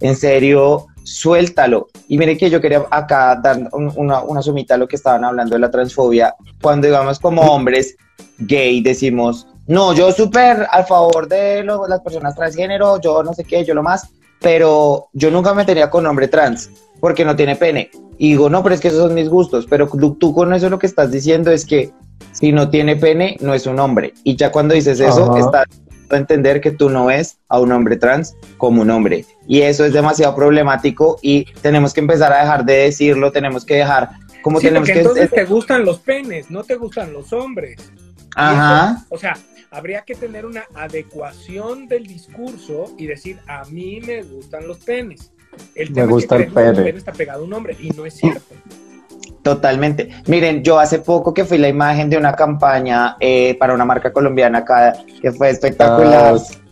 en 0.00 0.16
serio, 0.16 0.86
suéltalo. 1.06 1.88
Y 2.08 2.18
mire 2.18 2.36
que 2.36 2.50
yo 2.50 2.60
quería 2.60 2.84
acá 2.90 3.38
dar 3.42 3.68
una, 3.72 4.22
una 4.22 4.42
sumita 4.42 4.74
a 4.74 4.78
lo 4.78 4.88
que 4.88 4.96
estaban 4.96 5.24
hablando 5.24 5.54
de 5.54 5.60
la 5.60 5.70
transfobia. 5.70 6.34
Cuando 6.60 6.88
digamos 6.88 7.18
como 7.20 7.42
hombres 7.42 7.96
gay 8.38 8.82
decimos, 8.82 9.46
no, 9.68 9.92
yo 9.94 10.12
súper 10.12 10.66
al 10.70 10.84
favor 10.84 11.28
de 11.28 11.64
las 11.64 12.00
personas 12.00 12.34
transgénero, 12.34 13.00
yo 13.00 13.22
no 13.22 13.32
sé 13.34 13.44
qué, 13.44 13.64
yo 13.64 13.74
lo 13.74 13.82
más, 13.82 14.08
pero 14.40 15.08
yo 15.12 15.30
nunca 15.30 15.54
me 15.54 15.64
tenía 15.64 15.88
con 15.90 16.06
hombre 16.06 16.28
trans 16.28 16.70
porque 17.00 17.24
no 17.24 17.36
tiene 17.36 17.56
pene. 17.56 17.90
Y 18.18 18.30
digo, 18.30 18.48
no, 18.48 18.62
pero 18.62 18.74
es 18.74 18.80
que 18.80 18.88
esos 18.88 19.02
son 19.02 19.14
mis 19.14 19.28
gustos. 19.28 19.66
Pero 19.68 19.88
tú, 19.88 20.34
con 20.34 20.52
eso 20.54 20.70
lo 20.70 20.78
que 20.78 20.86
estás 20.86 21.10
diciendo 21.10 21.50
es 21.50 21.66
que 21.66 21.92
si 22.32 22.50
no 22.50 22.70
tiene 22.70 22.96
pene, 22.96 23.36
no 23.40 23.54
es 23.54 23.66
un 23.66 23.78
hombre. 23.78 24.14
Y 24.24 24.36
ya 24.36 24.50
cuando 24.50 24.74
dices 24.74 25.00
eso, 25.00 25.36
estás 25.36 25.66
a 25.66 25.85
entender 26.10 26.60
que 26.60 26.70
tú 26.70 26.90
no 26.90 27.06
ves 27.06 27.38
a 27.48 27.60
un 27.60 27.72
hombre 27.72 27.96
trans 27.96 28.36
como 28.56 28.82
un 28.82 28.90
hombre. 28.90 29.24
Y 29.46 29.62
eso 29.62 29.84
es 29.84 29.92
demasiado 29.92 30.34
problemático 30.34 31.18
y 31.22 31.46
tenemos 31.62 31.92
que 31.92 32.00
empezar 32.00 32.32
a 32.32 32.40
dejar 32.40 32.64
de 32.64 32.74
decirlo, 32.74 33.32
tenemos 33.32 33.64
que 33.64 33.76
dejar 33.76 34.10
como 34.42 34.60
tenemos 34.60 34.88
que... 34.88 34.98
Entonces 35.00 35.30
te 35.30 35.44
gustan 35.44 35.84
los 35.84 35.98
penes, 35.98 36.50
no 36.50 36.62
te 36.62 36.76
gustan 36.76 37.12
los 37.12 37.32
hombres. 37.32 37.92
Ajá. 38.38 39.04
o 39.08 39.16
sea, 39.16 39.34
habría 39.70 40.02
que 40.02 40.14
tener 40.14 40.44
una 40.44 40.64
adecuación 40.74 41.88
del 41.88 42.06
discurso 42.06 42.94
y 42.98 43.06
decir, 43.06 43.38
a 43.46 43.64
mí 43.64 44.00
me 44.00 44.22
gustan 44.22 44.68
los 44.68 44.78
penes. 44.78 45.32
El 45.74 45.90
me 45.92 46.06
gusta 46.06 46.36
el 46.36 46.52
pene. 46.52 46.90
está 46.90 47.12
pegado 47.12 47.42
a 47.42 47.44
un 47.44 47.52
hombre 47.54 47.76
y 47.80 47.90
no 47.90 48.04
es 48.04 48.14
cierto. 48.14 48.54
Totalmente. 49.46 50.10
Miren, 50.26 50.64
yo 50.64 50.80
hace 50.80 50.98
poco 50.98 51.32
que 51.32 51.44
fui 51.44 51.56
la 51.56 51.68
imagen 51.68 52.10
de 52.10 52.16
una 52.16 52.32
campaña 52.32 53.16
eh, 53.20 53.56
para 53.60 53.74
una 53.74 53.84
marca 53.84 54.12
colombiana 54.12 54.58
acá, 54.58 54.92
que 55.22 55.30
fue 55.30 55.50
espectacular. 55.50 56.34
Ah. 56.34 56.65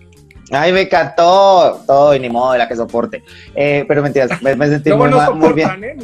Ay, 0.51 0.73
me 0.73 0.83
encantó 0.83 1.83
todo 1.87 2.15
y 2.15 2.21
ni 2.21 2.29
modo 2.29 2.53
de 2.53 2.59
la 2.59 2.69
que 2.69 2.77
soporte. 2.77 3.23
Eh, 3.55 3.85
pero 3.89 4.03
mentiras, 4.03 4.43
me, 4.43 4.55
sentí 4.69 4.93
muy, 4.93 5.11
muy, 5.35 5.53
bien. 5.53 5.85
¿eh? 5.85 5.97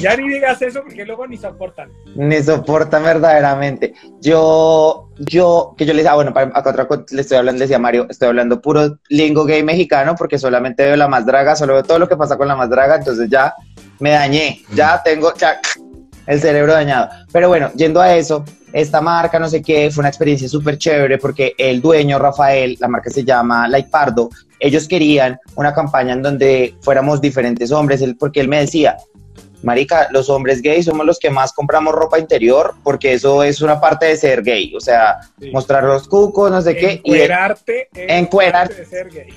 ya 0.00 0.16
ni 0.16 0.28
digas 0.28 0.60
eso 0.62 0.82
porque 0.82 1.04
luego 1.04 1.26
ni 1.26 1.36
soportan. 1.36 1.90
Ni 2.16 2.42
soportan 2.42 3.04
verdaderamente. 3.04 3.94
Yo, 4.20 5.08
yo, 5.18 5.74
que 5.76 5.86
yo 5.86 5.92
les 5.92 5.98
decía, 5.98 6.12
ah, 6.12 6.16
bueno, 6.16 6.32
para, 6.32 6.46
acá 6.48 6.70
otra 6.70 6.88
le 7.10 7.20
estoy 7.20 7.38
hablando, 7.38 7.60
decía 7.60 7.78
Mario, 7.78 8.06
estoy 8.10 8.28
hablando 8.28 8.60
puro 8.60 8.98
lingo 9.08 9.44
gay 9.44 9.62
mexicano 9.62 10.14
porque 10.16 10.38
solamente 10.38 10.84
veo 10.84 10.96
la 10.96 11.08
más 11.08 11.24
draga, 11.24 11.54
solo 11.56 11.74
veo 11.74 11.82
todo 11.82 11.98
lo 11.98 12.08
que 12.08 12.16
pasa 12.16 12.36
con 12.36 12.48
la 12.48 12.56
más 12.56 12.70
draga, 12.70 12.96
entonces 12.96 13.28
ya 13.30 13.54
me 14.00 14.10
dañé, 14.10 14.62
ya 14.74 15.00
tengo 15.02 15.32
ya, 15.34 15.60
el 16.28 16.40
cerebro 16.40 16.74
dañado. 16.74 17.08
Pero 17.32 17.48
bueno, 17.48 17.72
yendo 17.74 18.00
a 18.00 18.14
eso, 18.14 18.44
esta 18.72 19.00
marca, 19.00 19.38
no 19.38 19.48
sé 19.48 19.62
qué, 19.62 19.90
fue 19.90 20.02
una 20.02 20.10
experiencia 20.10 20.48
súper 20.48 20.76
chévere 20.78 21.18
porque 21.18 21.54
el 21.58 21.80
dueño, 21.80 22.18
Rafael, 22.18 22.76
la 22.78 22.86
marca 22.86 23.10
se 23.10 23.24
llama 23.24 23.66
Like 23.66 23.88
Pardo, 23.88 24.28
ellos 24.60 24.86
querían 24.86 25.40
una 25.56 25.72
campaña 25.72 26.12
en 26.12 26.22
donde 26.22 26.74
fuéramos 26.82 27.20
diferentes 27.20 27.72
hombres, 27.72 28.04
porque 28.18 28.40
él 28.40 28.48
me 28.48 28.60
decía, 28.60 28.98
Marica, 29.62 30.08
los 30.12 30.28
hombres 30.28 30.60
gays 30.60 30.84
somos 30.84 31.04
los 31.06 31.18
que 31.18 31.30
más 31.30 31.52
compramos 31.52 31.94
ropa 31.94 32.18
interior 32.18 32.74
porque 32.84 33.14
eso 33.14 33.42
es 33.42 33.60
una 33.60 33.80
parte 33.80 34.06
de 34.06 34.16
ser 34.16 34.42
gay, 34.42 34.72
o 34.76 34.80
sea, 34.80 35.18
mostrar 35.52 35.82
los 35.82 36.06
cucos, 36.06 36.50
no 36.50 36.60
sé 36.60 36.76
qué. 36.76 37.00
Encuerarte. 37.04 37.88
Y 37.94 38.12
encuerarte. 38.12 38.74
De 38.74 38.84
ser 38.84 39.08
gay. 39.08 39.28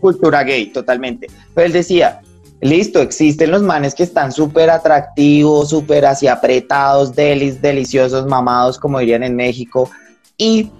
Cultura 0.00 0.42
gay, 0.42 0.66
totalmente. 0.66 1.28
Pero 1.54 1.66
él 1.66 1.72
decía, 1.72 2.20
Listo, 2.60 3.00
existen 3.00 3.50
los 3.50 3.62
manes 3.62 3.94
que 3.94 4.02
están 4.02 4.32
súper 4.32 4.68
atractivos, 4.68 5.70
súper 5.70 6.04
así 6.04 6.28
apretados, 6.28 7.14
delis, 7.14 7.62
deliciosos, 7.62 8.26
mamados, 8.26 8.78
como 8.78 8.98
dirían 8.98 9.22
en 9.22 9.34
México. 9.34 9.90
Y, 10.36 10.70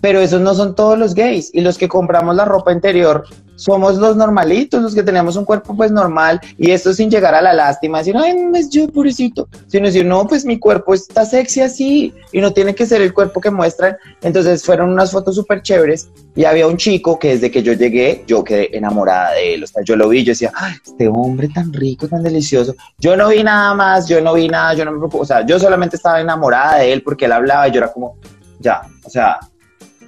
pero 0.00 0.20
esos 0.20 0.40
no 0.40 0.54
son 0.54 0.74
todos 0.74 0.98
los 0.98 1.14
gays. 1.14 1.50
Y 1.54 1.60
los 1.60 1.78
que 1.78 1.88
compramos 1.88 2.34
la 2.34 2.44
ropa 2.44 2.72
interior 2.72 3.24
somos 3.58 3.96
los 3.96 4.16
normalitos, 4.16 4.80
los 4.80 4.94
que 4.94 5.02
tenemos 5.02 5.34
un 5.36 5.44
cuerpo 5.44 5.76
pues 5.76 5.90
normal, 5.90 6.40
y 6.56 6.70
esto 6.70 6.94
sin 6.94 7.10
llegar 7.10 7.34
a 7.34 7.42
la 7.42 7.52
lástima, 7.52 7.98
decir, 7.98 8.16
ay, 8.16 8.34
no 8.34 8.56
es 8.56 8.70
yo, 8.70 8.86
pobrecito, 8.88 9.48
sino 9.66 9.86
decir, 9.86 10.06
no, 10.06 10.26
pues 10.28 10.44
mi 10.44 10.58
cuerpo 10.58 10.94
está 10.94 11.24
sexy 11.24 11.60
así, 11.60 12.14
y 12.32 12.40
no 12.40 12.52
tiene 12.52 12.74
que 12.74 12.86
ser 12.86 13.02
el 13.02 13.12
cuerpo 13.12 13.40
que 13.40 13.50
muestran. 13.50 13.96
Entonces 14.22 14.64
fueron 14.64 14.90
unas 14.90 15.10
fotos 15.10 15.34
súper 15.34 15.60
chéveres, 15.60 16.08
y 16.36 16.44
había 16.44 16.68
un 16.68 16.76
chico 16.76 17.18
que 17.18 17.30
desde 17.30 17.50
que 17.50 17.64
yo 17.64 17.72
llegué, 17.72 18.22
yo 18.28 18.44
quedé 18.44 18.76
enamorada 18.76 19.32
de 19.32 19.54
él, 19.54 19.64
o 19.64 19.66
sea, 19.66 19.82
yo 19.82 19.96
lo 19.96 20.08
vi, 20.08 20.22
yo 20.22 20.30
decía, 20.30 20.52
ay, 20.54 20.74
este 20.84 21.08
hombre 21.08 21.48
tan 21.48 21.72
rico, 21.72 22.06
tan 22.06 22.22
delicioso. 22.22 22.76
Yo 22.96 23.16
no 23.16 23.28
vi 23.28 23.42
nada 23.42 23.74
más, 23.74 24.06
yo 24.08 24.20
no 24.20 24.34
vi 24.34 24.48
nada, 24.48 24.74
yo 24.74 24.84
no 24.84 24.92
me 24.92 25.08
o 25.10 25.24
sea, 25.24 25.44
yo 25.44 25.58
solamente 25.58 25.96
estaba 25.96 26.20
enamorada 26.20 26.78
de 26.78 26.92
él 26.92 27.02
porque 27.02 27.24
él 27.24 27.32
hablaba 27.32 27.66
y 27.66 27.72
yo 27.72 27.78
era 27.78 27.92
como, 27.92 28.16
ya, 28.60 28.82
o 29.04 29.10
sea, 29.10 29.40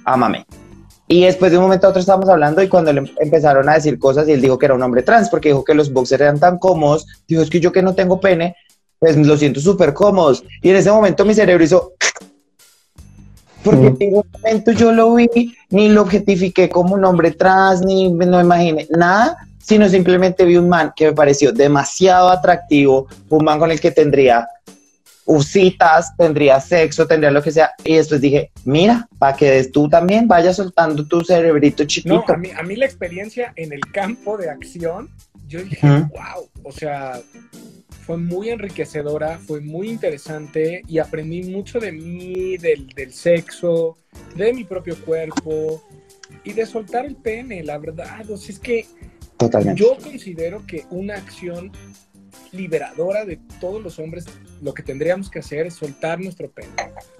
ámame. 0.05 0.45
Y 1.11 1.25
después 1.25 1.51
de 1.51 1.57
un 1.57 1.65
momento 1.65 1.87
a 1.87 1.89
otro 1.89 1.99
estábamos 1.99 2.29
hablando 2.29 2.63
y 2.63 2.69
cuando 2.69 2.93
le 2.93 3.03
empezaron 3.19 3.67
a 3.67 3.73
decir 3.73 3.99
cosas 3.99 4.29
y 4.29 4.31
él 4.31 4.39
dijo 4.39 4.57
que 4.57 4.67
era 4.67 4.75
un 4.75 4.81
hombre 4.81 5.03
trans 5.03 5.27
porque 5.27 5.49
dijo 5.49 5.61
que 5.61 5.73
los 5.73 5.91
boxers 5.91 6.21
eran 6.21 6.39
tan 6.39 6.57
cómodos, 6.57 7.05
dijo 7.27 7.41
es 7.41 7.49
que 7.49 7.59
yo 7.59 7.73
que 7.73 7.81
no 7.81 7.93
tengo 7.93 8.21
pene, 8.21 8.55
pues 8.97 9.17
lo 9.17 9.35
siento 9.35 9.59
súper 9.59 9.93
cómodos. 9.93 10.41
Y 10.61 10.69
en 10.69 10.77
ese 10.77 10.89
momento 10.89 11.25
mi 11.25 11.33
cerebro 11.33 11.65
hizo... 11.65 11.91
Porque 13.63 13.87
en 13.87 13.97
ningún 13.99 14.23
momento 14.31 14.71
yo 14.71 14.93
lo 14.93 15.13
vi, 15.13 15.53
ni 15.69 15.89
lo 15.89 16.03
objetifiqué 16.03 16.69
como 16.69 16.95
un 16.95 17.03
hombre 17.03 17.31
trans, 17.31 17.83
ni 17.83 18.09
no 18.09 18.39
imaginé 18.39 18.87
nada, 18.89 19.37
sino 19.61 19.89
simplemente 19.89 20.45
vi 20.45 20.55
un 20.55 20.69
man 20.69 20.93
que 20.95 21.07
me 21.07 21.13
pareció 21.13 21.51
demasiado 21.51 22.29
atractivo, 22.29 23.07
un 23.29 23.43
man 23.43 23.59
con 23.59 23.69
el 23.69 23.81
que 23.81 23.91
tendría 23.91 24.47
citas, 25.39 26.15
tendría 26.17 26.59
sexo, 26.59 27.07
tendría 27.07 27.31
lo 27.31 27.41
que 27.41 27.51
sea. 27.51 27.71
Y 27.83 27.95
después 27.95 28.21
dije, 28.21 28.51
mira, 28.65 29.07
para 29.17 29.35
que 29.37 29.63
tú 29.65 29.87
también 29.87 30.27
vayas 30.27 30.57
soltando 30.57 31.05
tu 31.05 31.21
cerebrito 31.21 31.85
chiquito. 31.85 32.23
No, 32.27 32.33
a, 32.33 32.37
mí, 32.37 32.49
a 32.51 32.63
mí 32.63 32.75
la 32.75 32.85
experiencia 32.85 33.53
en 33.55 33.71
el 33.73 33.81
campo 33.91 34.37
de 34.37 34.49
acción, 34.49 35.09
yo 35.47 35.63
dije, 35.63 35.87
wow, 35.87 36.49
o 36.63 36.71
sea, 36.71 37.19
fue 38.05 38.17
muy 38.17 38.49
enriquecedora, 38.49 39.37
fue 39.37 39.61
muy 39.61 39.89
interesante 39.89 40.81
y 40.87 40.99
aprendí 40.99 41.43
mucho 41.43 41.79
de 41.79 41.91
mí, 41.91 42.57
del, 42.57 42.87
del 42.87 43.13
sexo, 43.13 43.97
de 44.35 44.53
mi 44.53 44.63
propio 44.63 44.97
cuerpo 45.05 45.81
y 46.43 46.53
de 46.53 46.65
soltar 46.65 47.05
el 47.05 47.15
pene, 47.15 47.63
la 47.63 47.77
verdad. 47.77 48.29
O 48.29 48.37
sea, 48.37 48.53
es 48.53 48.59
que 48.59 48.85
Totalmente. 49.37 49.79
yo 49.79 49.97
considero 49.97 50.65
que 50.65 50.85
una 50.89 51.15
acción 51.15 51.71
liberadora 52.51 53.25
de 53.25 53.37
todos 53.59 53.81
los 53.81 53.99
hombres, 53.99 54.25
lo 54.61 54.73
que 54.73 54.83
tendríamos 54.83 55.29
que 55.29 55.39
hacer 55.39 55.67
es 55.67 55.75
soltar 55.75 56.19
nuestro 56.19 56.49
pene. 56.51 56.69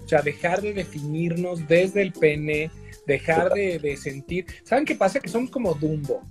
O 0.04 0.08
sea, 0.08 0.22
dejar 0.22 0.62
de 0.62 0.74
definirnos 0.74 1.68
desde 1.68 2.02
el 2.02 2.12
pene, 2.12 2.72
dejar 3.08 3.52
de, 3.54 3.80
de 3.80 3.98
sentir. 3.98 4.46
¿Saben 4.64 4.86
qué 4.86 4.96
pasa? 4.96 5.20
Que 5.20 5.30
somos 5.30 5.50
como 5.50 5.74
Dumbo. 5.74 6.22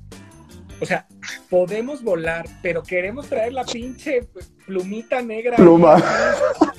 O 0.80 0.86
sea, 0.86 1.06
podemos 1.50 2.02
volar, 2.02 2.46
pero 2.62 2.82
queremos 2.82 3.26
traer 3.26 3.52
la 3.52 3.64
pinche 3.64 4.26
plumita 4.66 5.20
negra. 5.20 5.56
Pluma. 5.56 6.02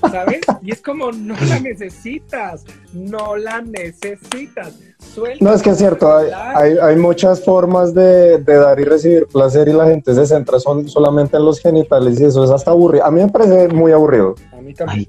¿Sabes? 0.10 0.42
Y 0.64 0.72
es 0.72 0.82
como, 0.82 1.12
no 1.12 1.36
la 1.48 1.60
necesitas, 1.60 2.64
no 2.94 3.36
la 3.36 3.62
necesitas. 3.62 4.80
Suelta 4.98 5.44
no, 5.44 5.54
es 5.54 5.62
que 5.62 5.72
es 5.72 5.78
cierto, 5.78 6.12
hay, 6.16 6.78
hay, 6.82 6.96
muchas 6.96 7.44
formas 7.44 7.94
de, 7.94 8.38
de, 8.40 8.56
dar 8.56 8.80
y 8.80 8.86
recibir 8.86 9.28
placer 9.28 9.68
y 9.68 9.74
la 9.74 9.86
gente 9.86 10.14
se 10.16 10.26
centra 10.26 10.60
son, 10.60 10.88
solamente 10.88 11.38
en 11.38 11.46
los 11.46 11.60
genitales 11.60 12.20
y 12.20 12.26
eso 12.26 12.44
es 12.44 12.50
hasta 12.50 12.72
aburrido. 12.72 13.06
A 13.06 13.12
mí 13.12 13.22
me 13.22 13.30
parece 13.30 13.68
muy 13.68 13.92
aburrido. 13.92 14.36
A 14.52 14.62
mí 14.62 14.74
también. 14.74 15.08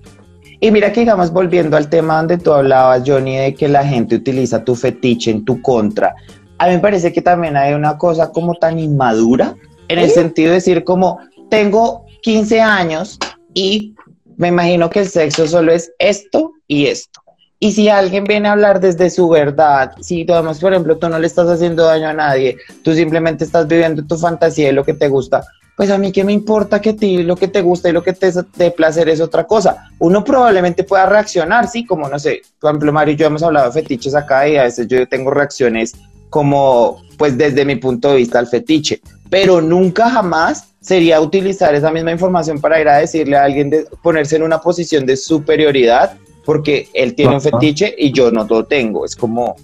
Y 0.61 0.71
mira 0.71 0.93
que, 0.93 1.01
digamos, 1.01 1.33
volviendo 1.33 1.77
al 1.77 1.89
tema 1.89 2.19
donde 2.19 2.39
tú 2.39 2.53
hablabas, 2.53 3.03
Johnny, 3.05 3.37
de 3.37 3.55
que 3.55 3.69
la 3.69 3.85
gente 3.85 4.17
utiliza 4.17 4.63
tu 4.63 4.77
fetiche 4.77 5.31
en 5.31 5.45
tu 5.45 5.61
contra 5.61 6.15
a 6.63 6.67
mí 6.69 6.75
me 6.75 6.79
parece 6.79 7.13
que 7.13 7.21
también 7.21 7.57
hay 7.57 7.75
una 7.75 7.99
cosa 7.99 8.31
como 8.31 8.55
tan 8.55 8.79
inmadura, 8.79 9.57
en 9.89 9.99
el 9.99 10.11
sentido 10.11 10.51
de 10.51 10.55
decir 10.55 10.85
como, 10.85 11.19
tengo 11.51 12.07
15 12.23 12.61
años 12.61 13.19
y 13.53 13.97
me 14.37 14.47
imagino 14.47 14.89
que 14.89 15.01
el 15.01 15.09
sexo 15.09 15.49
solo 15.49 15.73
es 15.73 15.91
esto 15.99 16.53
y 16.69 16.87
esto. 16.87 17.21
Y 17.59 17.73
si 17.73 17.89
alguien 17.89 18.23
viene 18.23 18.49
a 18.49 18.53
hablar 18.53 18.79
desde 18.79 19.11
su 19.11 19.29
verdad, 19.29 19.91
si 20.03 20.25
además, 20.31 20.61
por 20.61 20.73
ejemplo, 20.73 20.97
tú 20.99 21.09
no 21.09 21.19
le 21.19 21.27
estás 21.27 21.49
haciendo 21.49 21.85
daño 21.85 22.09
a 22.09 22.13
nadie, 22.13 22.57
tú 22.85 22.95
simplemente 22.95 23.43
estás 23.43 23.67
viviendo 23.67 24.05
tu 24.07 24.17
fantasía 24.17 24.69
y 24.69 24.73
lo 24.73 24.85
que 24.85 24.95
te 24.95 25.09
gusta, 25.09 25.45
pues 25.77 25.91
a 25.91 25.99
mí 25.99 26.13
qué 26.13 26.23
me 26.23 26.33
importa 26.33 26.81
que 26.81 26.91
a 26.91 26.97
ti 26.97 27.25
lo 27.25 27.35
que 27.35 27.49
te 27.49 27.61
gusta 27.61 27.89
y 27.89 27.93
lo 27.93 28.05
que 28.05 28.13
te 28.13 28.31
dé 28.57 28.71
placer 28.71 29.09
es 29.09 29.21
otra 29.21 29.49
cosa. 29.49 29.91
Uno 29.99 30.23
probablemente 30.23 30.85
pueda 30.85 31.07
reaccionar, 31.07 31.67
sí, 31.67 31.85
como 31.85 32.09
no 32.09 32.21
sé, 32.21 32.43
por 32.61 32.71
ejemplo, 32.71 32.93
Mario 32.93 33.15
y 33.15 33.17
yo 33.17 33.27
hemos 33.27 33.43
hablado 33.43 33.67
de 33.67 33.83
fetiches 33.83 34.15
acá 34.15 34.47
y 34.47 34.57
a 34.57 34.63
veces 34.63 34.87
yo 34.87 35.09
tengo 35.09 35.33
reacciones 35.33 35.95
como, 36.33 37.03
pues 37.19 37.37
desde 37.37 37.67
mi 37.67 37.77
punto 37.77 38.09
de 38.09 38.17
vista 38.17 38.39
al 38.39 38.47
fetiche, 38.47 39.03
pero 39.29 39.61
nunca 39.61 40.09
jamás 40.09 40.65
sería 40.81 41.21
utilizar 41.21 41.75
esa 41.75 41.91
misma 41.91 42.11
información 42.11 42.59
para 42.59 42.81
ir 42.81 42.89
a 42.89 42.97
decirle 42.97 43.37
a 43.37 43.45
alguien 43.45 43.69
de 43.69 43.87
ponerse 44.03 44.37
en 44.37 44.43
una 44.43 44.59
posición 44.59 45.05
de 45.05 45.19
superioridad 45.19 46.15
porque 46.47 46.89
él 46.95 47.15
tiene 47.15 47.35
un 47.35 47.43
fetiche 47.43 47.95
y 47.99 48.13
yo 48.13 48.31
no 48.31 48.45
lo 48.45 48.65
tengo. 48.65 49.05
Es 49.05 49.15
como, 49.15 49.57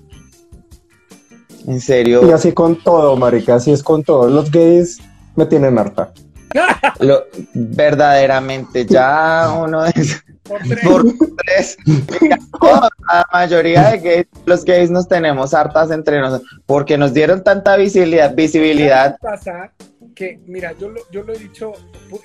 en 1.67 1.81
serio. 1.81 2.29
Y 2.29 2.33
así 2.33 2.53
con 2.53 2.77
todo, 2.77 3.17
marica, 3.17 3.55
así 3.55 3.73
es 3.73 3.83
con 3.83 4.05
todos 4.05 4.31
Los 4.31 4.51
gays 4.51 4.99
me 5.37 5.47
tienen 5.47 5.79
harta. 5.79 6.13
Lo, 7.01 7.25
verdaderamente, 7.55 8.85
ya 8.85 9.51
uno 9.65 9.87
es 9.87 10.23
por 10.49 10.61
tres. 11.37 11.77
La 12.61 13.27
mayoría 13.33 13.91
de 13.91 13.99
gays, 13.99 14.27
los 14.47 14.65
gays 14.65 14.91
nos 14.91 15.07
tenemos 15.09 15.55
hartas 15.55 15.91
entre 15.91 16.21
nosotros 16.21 16.49
porque 16.67 16.99
nos 16.99 17.15
dieron 17.15 17.45
tanta 17.45 17.77
visibilidad. 17.77 18.35
visibilidad. 18.35 19.17
pasa? 19.21 19.73
Que, 20.15 20.41
mira, 20.47 20.73
yo 20.79 20.89
lo, 20.89 21.01
yo 21.11 21.23
lo 21.23 21.33
he 21.33 21.39
dicho, 21.39 21.73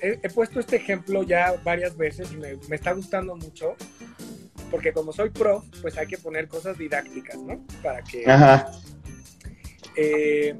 he, 0.02 0.28
puesto 0.30 0.58
este 0.58 0.76
ejemplo 0.76 1.22
ya 1.22 1.54
varias 1.62 1.96
veces 1.96 2.32
y 2.32 2.36
me, 2.36 2.56
me 2.68 2.76
está 2.76 2.92
gustando 2.92 3.36
mucho 3.36 3.76
porque 4.70 4.92
como 4.92 5.12
soy 5.12 5.30
pro, 5.30 5.62
pues 5.82 5.96
hay 5.96 6.08
que 6.08 6.18
poner 6.18 6.48
cosas 6.48 6.76
didácticas, 6.76 7.38
¿no? 7.38 7.64
Para 7.80 8.02
que... 8.02 8.28
Ajá. 8.28 8.66
Eh, 9.96 10.56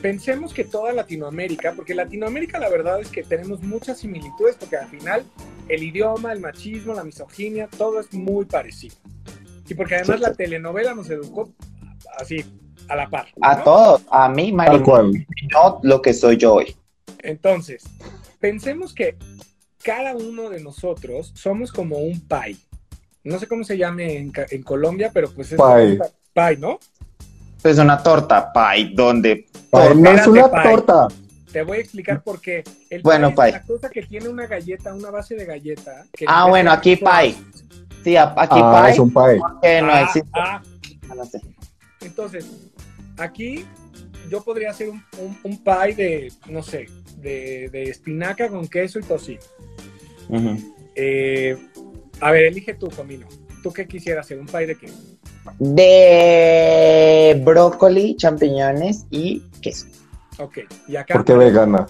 pensemos 0.00 0.54
que 0.54 0.64
toda 0.64 0.92
Latinoamérica, 0.92 1.72
porque 1.72 1.94
Latinoamérica 1.94 2.58
la 2.58 2.68
verdad 2.68 3.00
es 3.00 3.08
que 3.08 3.22
tenemos 3.22 3.62
muchas 3.62 3.98
similitudes, 3.98 4.56
porque 4.58 4.76
al 4.76 4.88
final 4.88 5.24
el 5.68 5.82
idioma, 5.82 6.32
el 6.32 6.40
machismo, 6.40 6.94
la 6.94 7.04
misoginia, 7.04 7.68
todo 7.76 8.00
es 8.00 8.12
muy 8.12 8.44
parecido. 8.44 8.96
Y 9.68 9.74
porque 9.74 9.96
además 9.96 10.20
la 10.20 10.32
telenovela 10.32 10.94
nos 10.94 11.10
educó 11.10 11.50
así, 12.16 12.44
a 12.88 12.96
la 12.96 13.08
par. 13.08 13.26
A 13.42 13.62
todos, 13.62 14.02
a 14.10 14.28
mí, 14.28 14.52
María, 14.52 14.82
no 15.52 15.80
lo 15.82 16.00
que 16.00 16.14
soy 16.14 16.36
yo 16.36 16.54
hoy. 16.54 16.74
Entonces, 17.18 17.84
pensemos 18.40 18.94
que 18.94 19.16
cada 19.82 20.14
uno 20.14 20.48
de 20.48 20.60
nosotros 20.60 21.32
somos 21.34 21.72
como 21.72 21.98
un 21.98 22.20
pie. 22.20 22.56
No 23.24 23.38
sé 23.38 23.46
cómo 23.46 23.64
se 23.64 23.76
llame 23.76 24.16
en, 24.16 24.62
Colombia, 24.62 25.10
pero 25.12 25.30
pues 25.30 25.52
es 25.52 25.60
pie. 25.60 25.98
pie, 26.32 26.56
¿no? 26.56 26.78
Es 27.62 27.78
una 27.78 28.02
torta 28.02 28.52
pie, 28.52 28.92
donde 28.94 29.46
no 29.72 30.10
es 30.10 30.26
una 30.26 30.48
torta. 30.50 31.08
Te 31.52 31.62
voy 31.62 31.78
a 31.78 31.80
explicar 31.80 32.22
por 32.22 32.40
qué. 32.40 32.62
El 32.90 33.02
bueno, 33.02 33.34
pie. 33.34 33.48
Es 33.48 33.52
la 33.52 33.62
cosa 33.62 33.90
que 33.90 34.02
tiene 34.02 34.28
una 34.28 34.46
galleta, 34.46 34.94
una 34.94 35.10
base 35.10 35.34
de 35.34 35.44
galleta. 35.44 36.04
ah, 36.26 36.46
bueno, 36.48 36.70
aquí 36.70 36.96
pie. 36.96 37.34
Sí, 38.04 38.16
aquí 38.16 38.36
ah, 38.36 38.82
pie. 38.84 38.92
Es 38.92 38.98
un 38.98 39.12
pie. 39.12 39.82
no 39.82 39.92
ah, 39.92 40.02
existe. 40.02 40.30
Ah. 40.34 40.62
Entonces, 42.00 42.46
aquí 43.16 43.64
yo 44.30 44.42
podría 44.42 44.70
hacer 44.70 44.90
un, 44.90 45.02
un, 45.42 45.58
pie 45.64 45.94
de, 45.94 46.32
no 46.48 46.62
sé, 46.62 46.86
de, 47.16 47.68
de, 47.70 47.84
espinaca 47.84 48.48
con 48.48 48.68
queso 48.68 48.98
y 48.98 49.02
tocino. 49.02 49.40
eh, 50.94 51.56
a 52.20 52.30
ver, 52.30 52.44
elige 52.44 52.74
tú, 52.74 52.88
Comino. 52.90 53.26
¿Tú 53.62 53.72
qué 53.72 53.86
quisieras 53.86 54.26
hacer? 54.26 54.38
¿Un 54.38 54.46
pie 54.46 54.66
de 54.66 54.76
qué? 54.76 54.90
De 55.58 57.40
brócoli, 57.44 58.16
champiñones 58.16 59.06
y 59.10 59.40
queso. 59.62 59.86
Ok, 60.38 60.58
y 60.86 60.96
acá. 60.96 61.14
Porque 61.14 61.34
vegana. 61.34 61.86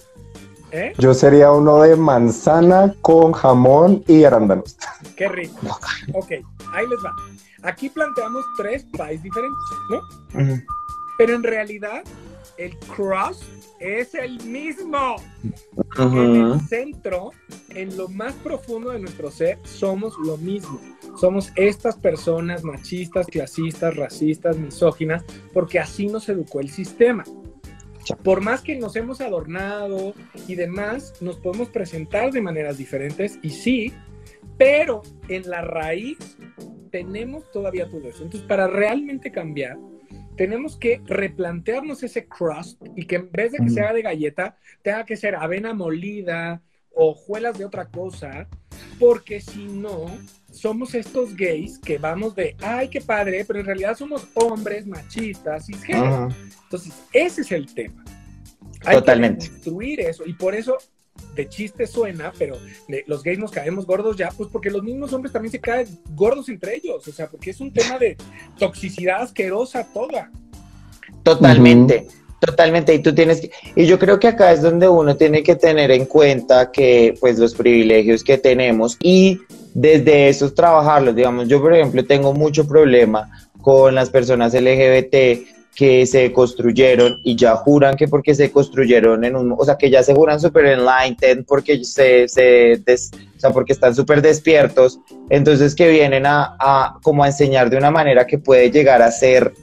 ¿Eh? 0.70 0.92
Yo 0.98 1.14
sería 1.14 1.50
uno 1.50 1.80
de 1.80 1.96
manzana 1.96 2.94
con 3.00 3.32
jamón 3.32 4.04
y 4.06 4.24
arándanos. 4.24 4.76
Qué 5.16 5.28
rico. 5.28 5.58
Ok, 6.12 6.32
ahí 6.72 6.86
les 6.86 6.98
va. 7.04 7.12
Aquí 7.62 7.88
planteamos 7.88 8.44
tres 8.56 8.84
pies 8.84 9.22
diferentes, 9.22 9.64
¿no? 9.90 10.00
Pero 11.16 11.34
en 11.34 11.42
realidad, 11.42 12.02
el 12.58 12.76
crust 12.78 13.44
es 13.80 14.14
el 14.14 14.42
mismo. 14.44 15.16
En 15.96 16.12
el 16.16 16.60
centro, 16.62 17.30
en 17.70 17.96
lo 17.96 18.08
más 18.08 18.34
profundo 18.34 18.90
de 18.90 18.98
nuestro 18.98 19.30
ser, 19.30 19.58
somos 19.62 20.16
lo 20.18 20.36
mismo. 20.36 20.80
Somos 21.16 21.52
estas 21.56 21.96
personas 21.96 22.64
machistas, 22.64 23.26
clasistas, 23.26 23.96
racistas, 23.96 24.58
misóginas, 24.58 25.24
porque 25.52 25.78
así 25.78 26.06
nos 26.06 26.28
educó 26.28 26.60
el 26.60 26.68
sistema. 26.68 27.24
Por 28.22 28.40
más 28.40 28.62
que 28.62 28.76
nos 28.76 28.96
hemos 28.96 29.20
adornado 29.20 30.14
y 30.46 30.54
demás, 30.54 31.14
nos 31.20 31.36
podemos 31.36 31.68
presentar 31.68 32.32
de 32.32 32.40
maneras 32.40 32.78
diferentes 32.78 33.38
y 33.42 33.50
sí, 33.50 33.92
pero 34.56 35.02
en 35.28 35.48
la 35.48 35.62
raíz 35.62 36.18
tenemos 36.90 37.50
todavía 37.50 37.88
todo 37.88 38.08
eso. 38.08 38.24
Entonces, 38.24 38.48
para 38.48 38.66
realmente 38.66 39.30
cambiar, 39.30 39.76
tenemos 40.38 40.76
que 40.76 41.02
replantearnos 41.04 42.04
ese 42.04 42.26
crust 42.26 42.80
y 42.94 43.06
que 43.06 43.16
en 43.16 43.30
vez 43.32 43.50
de 43.50 43.58
que 43.58 43.70
sea 43.70 43.92
de 43.92 44.02
galleta, 44.02 44.56
tenga 44.82 45.04
que 45.04 45.16
ser 45.16 45.34
avena 45.34 45.74
molida 45.74 46.62
o 46.94 47.10
hojuelas 47.10 47.58
de 47.58 47.64
otra 47.64 47.86
cosa, 47.86 48.48
porque 49.00 49.40
si 49.40 49.64
no, 49.64 50.06
somos 50.52 50.94
estos 50.94 51.36
gays 51.36 51.80
que 51.80 51.98
vamos 51.98 52.36
de, 52.36 52.56
ay, 52.60 52.88
qué 52.88 53.00
padre, 53.00 53.44
pero 53.44 53.58
en 53.58 53.66
realidad 53.66 53.96
somos 53.96 54.28
hombres 54.34 54.86
machistas 54.86 55.68
y 55.68 55.74
Entonces, 55.74 56.94
ese 57.12 57.40
es 57.40 57.50
el 57.50 57.74
tema. 57.74 58.04
Hay 58.84 58.96
Totalmente. 58.96 59.44
que 59.44 59.50
construir 59.50 60.00
eso 60.00 60.24
y 60.24 60.34
por 60.34 60.54
eso 60.54 60.78
de 61.38 61.48
chiste 61.48 61.86
suena, 61.86 62.32
pero 62.36 62.56
los 63.06 63.22
gays 63.22 63.38
nos 63.38 63.52
caemos 63.52 63.86
gordos 63.86 64.16
ya, 64.16 64.28
pues 64.36 64.48
porque 64.52 64.70
los 64.70 64.82
mismos 64.82 65.12
hombres 65.12 65.32
también 65.32 65.52
se 65.52 65.60
caen 65.60 65.86
gordos 66.16 66.48
entre 66.48 66.76
ellos, 66.76 67.06
o 67.06 67.12
sea, 67.12 67.28
porque 67.28 67.50
es 67.50 67.60
un 67.60 67.72
tema 67.72 67.96
de 67.96 68.16
toxicidad 68.58 69.22
asquerosa 69.22 69.86
toda. 69.94 70.30
Totalmente. 71.22 72.08
Totalmente, 72.40 72.94
y 72.94 73.00
tú 73.00 73.12
tienes 73.14 73.40
que, 73.40 73.50
y 73.74 73.86
yo 73.86 73.98
creo 73.98 74.20
que 74.20 74.28
acá 74.28 74.52
es 74.52 74.62
donde 74.62 74.88
uno 74.88 75.16
tiene 75.16 75.42
que 75.42 75.56
tener 75.56 75.90
en 75.90 76.06
cuenta 76.06 76.70
que 76.70 77.16
pues 77.18 77.36
los 77.36 77.52
privilegios 77.52 78.22
que 78.22 78.38
tenemos 78.38 78.96
y 79.02 79.40
desde 79.74 80.28
esos 80.28 80.54
trabajarlos, 80.54 81.16
digamos, 81.16 81.48
yo 81.48 81.60
por 81.60 81.74
ejemplo 81.74 82.04
tengo 82.04 82.32
mucho 82.34 82.66
problema 82.66 83.28
con 83.60 83.94
las 83.94 84.10
personas 84.10 84.54
LGBT 84.54 85.57
que 85.78 86.06
se 86.06 86.32
construyeron 86.32 87.20
y 87.22 87.36
ya 87.36 87.54
juran 87.54 87.96
que 87.96 88.08
porque 88.08 88.34
se 88.34 88.50
construyeron 88.50 89.22
en 89.22 89.36
un, 89.36 89.54
o 89.56 89.64
sea, 89.64 89.76
que 89.76 89.88
ya 89.88 90.02
se 90.02 90.12
juran 90.12 90.40
súper 90.40 90.66
enlightened 90.66 91.44
porque 91.46 91.84
se, 91.84 92.26
se 92.26 92.72
o 92.74 93.40
sea, 93.40 93.50
porque 93.50 93.74
están 93.74 93.94
súper 93.94 94.20
despiertos, 94.20 94.98
entonces 95.30 95.76
que 95.76 95.88
vienen 95.88 96.26
a, 96.26 96.56
a, 96.58 96.98
como 97.00 97.22
a 97.22 97.28
enseñar 97.28 97.70
de 97.70 97.76
una 97.76 97.92
manera 97.92 98.26
que 98.26 98.38
puede 98.38 98.72
llegar 98.72 99.02
a 99.02 99.12
ser 99.12 99.54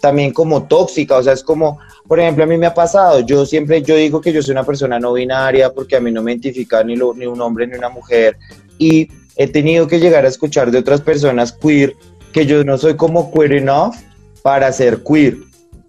también 0.00 0.32
como 0.32 0.68
tóxica, 0.68 1.16
o 1.16 1.24
sea, 1.24 1.32
es 1.32 1.42
como, 1.42 1.80
por 2.06 2.20
ejemplo, 2.20 2.44
a 2.44 2.46
mí 2.46 2.56
me 2.56 2.66
ha 2.66 2.74
pasado, 2.74 3.18
yo 3.18 3.44
siempre, 3.44 3.82
yo 3.82 3.96
digo 3.96 4.20
que 4.20 4.32
yo 4.32 4.40
soy 4.40 4.52
una 4.52 4.62
persona 4.62 5.00
no 5.00 5.14
binaria 5.14 5.72
porque 5.72 5.96
a 5.96 6.00
mí 6.00 6.12
no 6.12 6.22
me 6.22 6.30
identifica 6.30 6.84
ni, 6.84 6.94
lo, 6.94 7.14
ni 7.14 7.26
un 7.26 7.40
hombre 7.40 7.66
ni 7.66 7.74
una 7.74 7.88
mujer 7.88 8.36
y 8.78 9.08
he 9.34 9.48
tenido 9.48 9.88
que 9.88 9.98
llegar 9.98 10.24
a 10.24 10.28
escuchar 10.28 10.70
de 10.70 10.78
otras 10.78 11.00
personas 11.00 11.50
queer 11.50 11.96
que 12.32 12.46
yo 12.46 12.62
no 12.62 12.78
soy 12.78 12.94
como 12.94 13.32
queer 13.32 13.54
enough 13.54 13.96
para 14.42 14.70
ser 14.70 15.02
queer. 15.02 15.47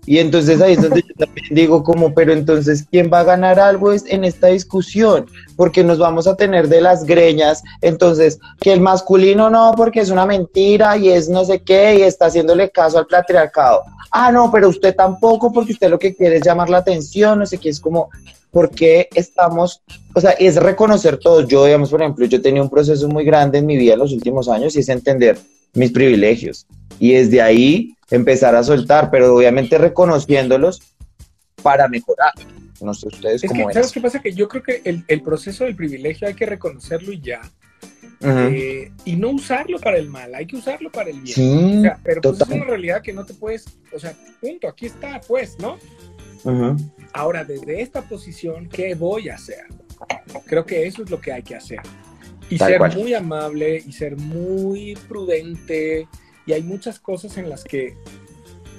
Y 0.09 0.17
entonces 0.17 0.59
ahí 0.59 0.73
es 0.73 0.81
donde 0.81 1.03
yo 1.07 1.13
también 1.23 1.45
digo 1.51 1.83
como, 1.83 2.15
pero 2.15 2.33
entonces, 2.33 2.83
¿quién 2.89 3.11
va 3.13 3.19
a 3.19 3.25
ganar 3.25 3.59
algo 3.59 3.91
es 3.91 4.03
en 4.07 4.23
esta 4.23 4.47
discusión? 4.47 5.27
Porque 5.55 5.83
nos 5.83 5.99
vamos 5.99 6.25
a 6.25 6.35
tener 6.35 6.67
de 6.67 6.81
las 6.81 7.05
greñas, 7.05 7.61
entonces, 7.81 8.39
que 8.59 8.73
el 8.73 8.81
masculino 8.81 9.51
no, 9.51 9.71
porque 9.77 9.99
es 9.99 10.09
una 10.09 10.25
mentira 10.25 10.97
y 10.97 11.09
es 11.09 11.29
no 11.29 11.45
sé 11.45 11.61
qué, 11.61 11.99
y 11.99 12.01
está 12.01 12.25
haciéndole 12.25 12.71
caso 12.71 12.97
al 12.97 13.05
patriarcado. 13.05 13.83
Ah, 14.09 14.31
no, 14.31 14.51
pero 14.51 14.69
usted 14.69 14.95
tampoco, 14.95 15.53
porque 15.53 15.73
usted 15.73 15.91
lo 15.91 15.99
que 15.99 16.15
quiere 16.15 16.37
es 16.37 16.43
llamar 16.43 16.71
la 16.71 16.79
atención, 16.79 17.37
no 17.37 17.45
sé 17.45 17.59
qué, 17.59 17.69
es 17.69 17.79
como, 17.79 18.09
¿por 18.49 18.71
qué 18.71 19.09
estamos, 19.13 19.83
o 20.15 20.21
sea, 20.21 20.31
es 20.31 20.55
reconocer 20.55 21.17
todo. 21.17 21.47
Yo, 21.47 21.65
digamos, 21.65 21.91
por 21.91 22.01
ejemplo, 22.01 22.25
yo 22.25 22.41
tenía 22.41 22.63
un 22.63 22.69
proceso 22.71 23.07
muy 23.07 23.25
grande 23.25 23.59
en 23.59 23.67
mi 23.67 23.77
vida 23.77 23.93
en 23.93 23.99
los 23.99 24.11
últimos 24.11 24.49
años 24.49 24.75
y 24.75 24.79
es 24.79 24.89
entender 24.89 25.37
mis 25.75 25.91
privilegios. 25.91 26.65
Y 26.97 27.11
desde 27.11 27.43
ahí 27.43 27.93
empezar 28.11 28.55
a 28.55 28.63
soltar, 28.63 29.09
pero 29.11 29.35
obviamente 29.35 29.77
reconociéndolos 29.77 30.81
para 31.61 31.87
mejorar. 31.87 32.33
No 32.81 32.93
sé 32.93 33.07
ustedes 33.07 33.43
es 33.43 33.49
cómo 33.49 33.67
que, 33.67 33.73
¿Sabes 33.73 33.91
qué 33.91 34.01
pasa? 34.01 34.21
Que 34.21 34.33
yo 34.33 34.47
creo 34.47 34.63
que 34.63 34.81
el, 34.83 35.21
proceso 35.21 35.65
del 35.65 35.75
privilegio 35.75 36.27
hay 36.27 36.33
que 36.33 36.45
reconocerlo 36.45 37.11
y 37.11 37.19
ya. 37.19 37.41
Eh, 38.21 38.91
y 39.05 39.15
no 39.15 39.29
usarlo 39.29 39.79
para 39.79 39.97
el 39.97 40.09
mal, 40.09 40.35
hay 40.35 40.45
que 40.45 40.57
usarlo 40.57 40.91
para 40.91 41.09
el 41.09 41.21
bien. 41.21 41.35
Sí, 41.35 41.83
pero 42.03 42.21
pues 42.21 42.41
es 42.41 42.47
una 42.49 42.65
realidad 42.65 43.01
que 43.01 43.13
no 43.13 43.25
te 43.25 43.33
puedes, 43.33 43.65
o 43.93 43.99
sea, 43.99 44.13
punto, 44.41 44.67
aquí 44.67 44.87
está, 44.87 45.21
pues, 45.21 45.57
¿no? 45.59 45.77
Ahora, 47.13 47.43
desde 47.43 47.81
esta 47.81 48.01
posición, 48.01 48.67
¿qué 48.67 48.95
voy 48.95 49.29
a 49.29 49.35
hacer? 49.35 49.65
Creo 50.45 50.65
que 50.65 50.85
eso 50.85 51.03
es 51.03 51.09
lo 51.09 51.19
que 51.19 51.31
hay 51.31 51.43
que 51.43 51.55
hacer. 51.55 51.79
Y 52.49 52.57
ser 52.57 52.81
muy 52.95 53.13
amable 53.13 53.83
y 53.85 53.91
ser 53.91 54.17
muy 54.17 54.97
prudente 55.07 56.07
y 56.49 56.53
hay 56.53 56.63
muchas 56.63 56.99
cosas 56.99 57.37
en 57.37 57.47
las 57.47 57.63
que, 57.63 57.93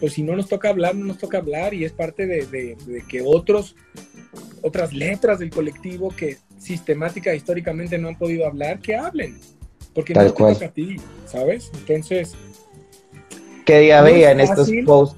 pues 0.00 0.14
si 0.14 0.24
no 0.24 0.34
nos 0.34 0.48
toca 0.48 0.70
hablar, 0.70 0.96
no 0.96 1.06
nos 1.06 1.18
toca 1.18 1.38
hablar 1.38 1.72
y 1.72 1.84
es 1.84 1.92
parte 1.92 2.26
de, 2.26 2.76
que 3.08 3.22
otros 3.24 3.76
otras 4.62 4.92
letras 4.92 5.38
del 5.38 5.50
colectivo 5.50 6.08
que 6.10 6.38
sistemática 6.58 7.32
históricamente 7.32 7.96
no 7.96 8.08
han 8.08 8.18
podido 8.18 8.44
hablar, 8.44 8.80
que 8.80 8.96
hablen. 8.96 9.38
Porque 9.94 10.14
Tal 10.14 10.26
no 10.26 10.32
te 10.32 10.36
cual. 10.36 10.54
toca 10.54 10.66
a 10.66 10.72
ti, 10.72 10.96
¿sabes? 11.26 11.70
Entonces, 11.74 12.34
¿Qué 13.64 13.78
día 13.78 14.00
No 14.00 14.08
es 14.08 14.14
veían 14.14 14.40
estos 14.40 14.68
posts? 14.84 15.16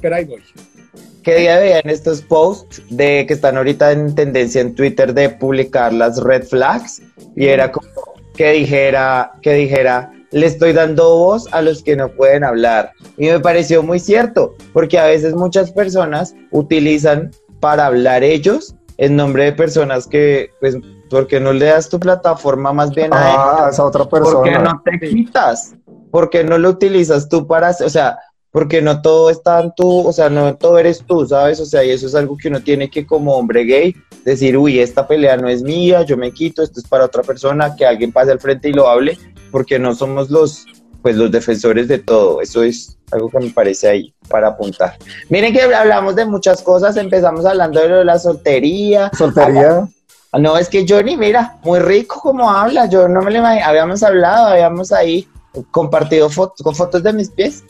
pero 0.00 0.16
ahí 0.16 0.24
voy. 0.24 0.42
¿Qué 1.22 1.36
día 1.36 1.58
veían 1.58 1.82
estos 1.84 2.22
posts 2.22 2.82
de 2.88 3.26
que 3.26 3.34
están 3.34 3.58
ahorita 3.58 3.92
en 3.92 4.14
tendencia 4.14 4.62
en 4.62 4.74
Twitter 4.74 5.12
de 5.12 5.28
publicar 5.28 5.92
las 5.92 6.22
red 6.22 6.44
flags? 6.44 7.02
Y 7.36 7.44
era 7.46 7.70
como 7.70 7.88
que 8.34 8.52
dijera, 8.52 9.32
que 9.42 9.52
dijera, 9.52 10.12
le 10.34 10.46
estoy 10.46 10.72
dando 10.72 11.16
voz 11.16 11.48
a 11.52 11.62
los 11.62 11.82
que 11.82 11.96
no 11.96 12.08
pueden 12.08 12.44
hablar. 12.44 12.92
Y 13.16 13.26
me 13.28 13.40
pareció 13.40 13.82
muy 13.82 13.98
cierto, 14.00 14.54
porque 14.72 14.98
a 14.98 15.06
veces 15.06 15.34
muchas 15.34 15.70
personas 15.70 16.34
utilizan 16.50 17.30
para 17.60 17.86
hablar 17.86 18.22
ellos 18.24 18.74
en 18.98 19.16
nombre 19.16 19.44
de 19.44 19.52
personas 19.52 20.06
que, 20.06 20.50
pues, 20.60 20.76
¿por 21.08 21.26
qué 21.28 21.40
no 21.40 21.52
le 21.52 21.66
das 21.66 21.88
tu 21.88 21.98
plataforma 22.00 22.72
más 22.72 22.90
bien 22.94 23.12
a 23.14 23.16
Ah, 23.16 23.56
ellos? 23.62 23.74
esa 23.74 23.84
otra 23.84 24.04
¿Por 24.04 24.20
qué 24.42 24.50
persona. 24.50 24.58
no 24.62 24.82
te 24.84 25.00
quitas? 25.08 25.74
¿Por 26.10 26.30
qué 26.30 26.44
no 26.44 26.58
lo 26.58 26.68
utilizas 26.70 27.28
tú 27.28 27.46
para, 27.46 27.68
hacer- 27.68 27.86
o 27.86 27.90
sea, 27.90 28.18
porque 28.54 28.80
no 28.80 29.02
todo 29.02 29.30
está 29.30 29.60
en 29.60 29.72
tú, 29.74 30.06
o 30.06 30.12
sea, 30.12 30.30
no 30.30 30.54
todo 30.54 30.78
eres 30.78 31.02
tú, 31.04 31.26
¿sabes? 31.26 31.58
O 31.58 31.66
sea, 31.66 31.82
y 31.82 31.90
eso 31.90 32.06
es 32.06 32.14
algo 32.14 32.36
que 32.36 32.46
uno 32.46 32.60
tiene 32.60 32.88
que 32.88 33.04
como 33.04 33.34
hombre 33.34 33.64
gay 33.64 33.96
decir, 34.24 34.56
uy, 34.56 34.78
esta 34.78 35.08
pelea 35.08 35.36
no 35.36 35.48
es 35.48 35.64
mía, 35.64 36.02
yo 36.02 36.16
me 36.16 36.30
quito, 36.30 36.62
esto 36.62 36.78
es 36.78 36.86
para 36.86 37.04
otra 37.04 37.24
persona, 37.24 37.74
que 37.74 37.84
alguien 37.84 38.12
pase 38.12 38.30
al 38.30 38.38
frente 38.38 38.68
y 38.68 38.72
lo 38.72 38.86
hable, 38.86 39.18
porque 39.50 39.80
no 39.80 39.92
somos 39.92 40.30
los, 40.30 40.66
pues, 41.02 41.16
los 41.16 41.32
defensores 41.32 41.88
de 41.88 41.98
todo. 41.98 42.40
Eso 42.40 42.62
es 42.62 42.96
algo 43.10 43.28
que 43.28 43.40
me 43.40 43.50
parece 43.50 43.88
ahí 43.88 44.14
para 44.28 44.50
apuntar. 44.50 44.98
Miren 45.30 45.52
que 45.52 45.62
hablamos 45.62 46.14
de 46.14 46.24
muchas 46.24 46.62
cosas, 46.62 46.96
empezamos 46.96 47.44
hablando 47.44 47.80
de 47.80 47.88
lo 47.88 47.98
de 47.98 48.04
la 48.04 48.20
soltería, 48.20 49.10
Soltería. 49.18 49.88
no, 50.38 50.56
es 50.56 50.68
que 50.68 50.86
Johnny, 50.88 51.16
mira, 51.16 51.58
muy 51.64 51.80
rico 51.80 52.20
como 52.20 52.48
habla. 52.48 52.86
Yo 52.88 53.08
no 53.08 53.20
me 53.20 53.32
lo 53.32 53.38
imagino. 53.38 53.66
Habíamos 53.66 54.04
hablado, 54.04 54.46
habíamos 54.46 54.92
ahí 54.92 55.26
compartido 55.72 56.30
fotos 56.30 56.62
con 56.62 56.76
fotos 56.76 57.02
de 57.02 57.12
mis 57.12 57.30
pies. 57.30 57.64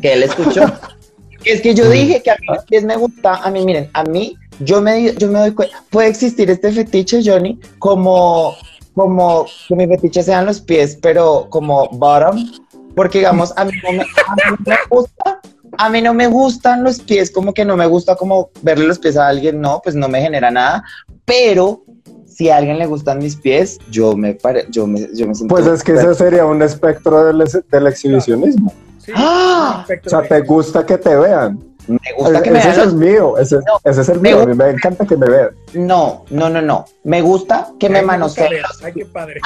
Que 0.00 0.12
él 0.12 0.22
escuchó. 0.24 0.62
es 1.44 1.60
que 1.60 1.74
yo 1.74 1.88
dije 1.88 2.22
que 2.22 2.30
a 2.30 2.36
mí 2.40 2.46
los 2.46 2.64
pies 2.64 2.84
me 2.84 2.96
gusta. 2.96 3.36
A 3.36 3.50
mí, 3.50 3.64
miren, 3.64 3.90
a 3.92 4.04
mí, 4.04 4.36
yo 4.60 4.80
me, 4.80 5.14
yo 5.14 5.28
me 5.28 5.40
doy 5.40 5.52
cuenta. 5.52 5.82
Puede 5.90 6.08
existir 6.08 6.50
este 6.50 6.72
fetiche, 6.72 7.20
Johnny, 7.24 7.60
como, 7.78 8.54
como 8.94 9.46
que 9.68 9.74
mi 9.74 9.86
fetiche 9.86 10.22
sean 10.22 10.46
los 10.46 10.60
pies, 10.60 10.98
pero 11.00 11.48
como 11.50 11.88
bottom. 11.90 12.50
Porque, 12.94 13.18
digamos, 13.18 13.52
a 13.56 13.64
mí 13.64 13.72
no 13.82 13.92
me, 13.92 14.02
a 14.02 14.34
mí 14.34 14.42
no 14.48 14.56
me 14.66 14.76
gusta. 14.88 15.40
A 15.76 15.90
mí 15.90 16.00
no 16.00 16.14
me 16.14 16.28
gustan 16.28 16.84
los 16.84 17.00
pies, 17.00 17.32
como 17.32 17.52
que 17.52 17.64
no 17.64 17.76
me 17.76 17.86
gusta 17.86 18.14
como 18.14 18.50
verle 18.62 18.86
los 18.86 19.00
pies 19.00 19.16
a 19.16 19.26
alguien, 19.26 19.60
no, 19.60 19.80
pues 19.82 19.96
no 19.96 20.08
me 20.08 20.20
genera 20.20 20.48
nada. 20.48 20.84
Pero 21.24 21.82
si 22.26 22.48
a 22.48 22.58
alguien 22.58 22.78
le 22.78 22.86
gustan 22.86 23.18
mis 23.18 23.34
pies, 23.34 23.78
yo 23.90 24.16
me, 24.16 24.34
pare, 24.34 24.66
yo 24.70 24.86
me, 24.86 25.00
yo 25.14 25.26
me 25.26 25.34
siento. 25.34 25.52
Pues 25.52 25.66
es 25.66 25.82
que 25.82 25.92
ese 25.92 26.14
sería 26.14 26.46
un 26.46 26.62
espectro 26.62 27.24
del, 27.24 27.44
del 27.70 27.86
exhibicionismo. 27.86 28.72
Sí, 29.04 29.12
¡Ah! 29.14 29.84
O 30.04 30.08
sea, 30.08 30.22
te 30.22 30.40
gusta 30.40 30.84
que 30.86 30.98
te 30.98 31.14
vean. 31.16 31.58
Me 31.86 31.98
gusta 32.16 32.40
que 32.42 32.50
me 32.50 32.58
ese 32.60 32.68
vean 32.68 32.80
es 32.80 32.84
los 32.86 32.94
el 32.94 32.98
mío, 33.00 33.36
ese, 33.38 33.56
No, 33.56 33.78
ese 33.84 34.00
es 34.00 34.08
el 34.08 34.20
me 34.20 34.30
mío. 34.30 34.40
A 34.42 34.46
mí 34.46 34.54
me 34.54 34.70
encanta 34.70 35.04
que 35.04 35.16
me 35.16 35.26
vean. 35.28 35.50
No, 35.74 36.24
no, 36.30 36.48
no, 36.48 36.62
no. 36.62 36.86
Me 37.04 37.20
gusta 37.20 37.68
que 37.78 37.90
me 37.90 38.00
manoseen 38.00 38.52
Ay, 38.82 38.92
qué 38.94 39.04
padre. 39.04 39.40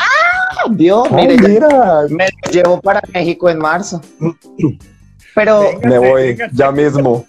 Dios, 0.71 1.09
Oh, 1.11 1.15
mire, 1.15 1.37
mira, 1.37 2.05
me 2.09 2.27
lo 2.45 2.53
llevo 2.53 2.81
para 2.81 3.01
México 3.13 3.49
en 3.51 3.59
marzo. 3.59 4.01
Pero, 5.35 5.65
me 5.83 5.99
voy 5.99 6.23
véngase. 6.29 6.55
ya 6.57 6.73
mismo. 6.73 7.25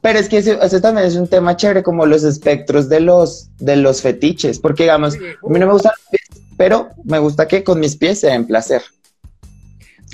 pero 0.00 0.18
es 0.18 0.28
que 0.28 0.38
eso, 0.38 0.60
eso 0.60 0.80
también 0.80 1.06
es 1.06 1.14
un 1.14 1.28
tema 1.28 1.56
chévere, 1.56 1.82
como 1.84 2.04
los 2.06 2.24
espectros 2.24 2.88
de 2.88 3.00
los, 3.00 3.48
de 3.58 3.76
los 3.76 4.02
fetiches. 4.02 4.58
Porque, 4.58 4.84
digamos, 4.84 5.14
Sí, 5.14 5.18
a 5.20 5.48
mí 5.52 5.58
no 5.60 5.66
me 5.66 5.72
gustan 5.72 5.92
los 5.96 6.08
pies, 6.10 6.42
pero 6.56 6.88
me 7.04 7.18
gusta 7.20 7.46
que 7.46 7.62
con 7.62 7.78
mis 7.80 7.96
pies 7.96 8.20
se 8.20 8.28
den 8.28 8.46
placer. 8.46 8.82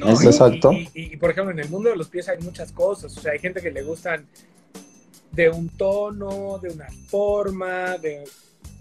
No, 0.01 0.11
Es 0.11 0.23
y- 0.23 0.27
exacto. 0.27 0.73
Y, 0.73 0.89
y- 0.95 1.13
y, 1.13 1.17
por 1.17 1.31
ejemplo, 1.31 1.53
en 1.53 1.59
el 1.61 1.69
mundo 1.69 1.91
de 1.91 1.97
los 1.97 2.09
pies 2.09 2.29
hay 2.29 2.39
muchas 2.39 2.73
cosas. 2.73 3.17
O 3.17 3.21
sea, 3.21 3.33
hay 3.33 3.39
gente 3.39 3.61
que 3.61 3.71
le 3.71 3.83
gustan 3.83 4.27
de 5.33 5.49
un 5.49 5.69
tono, 5.69 6.59
de 6.59 6.71
una 6.71 6.89
forma, 7.09 7.97
de 7.99 8.25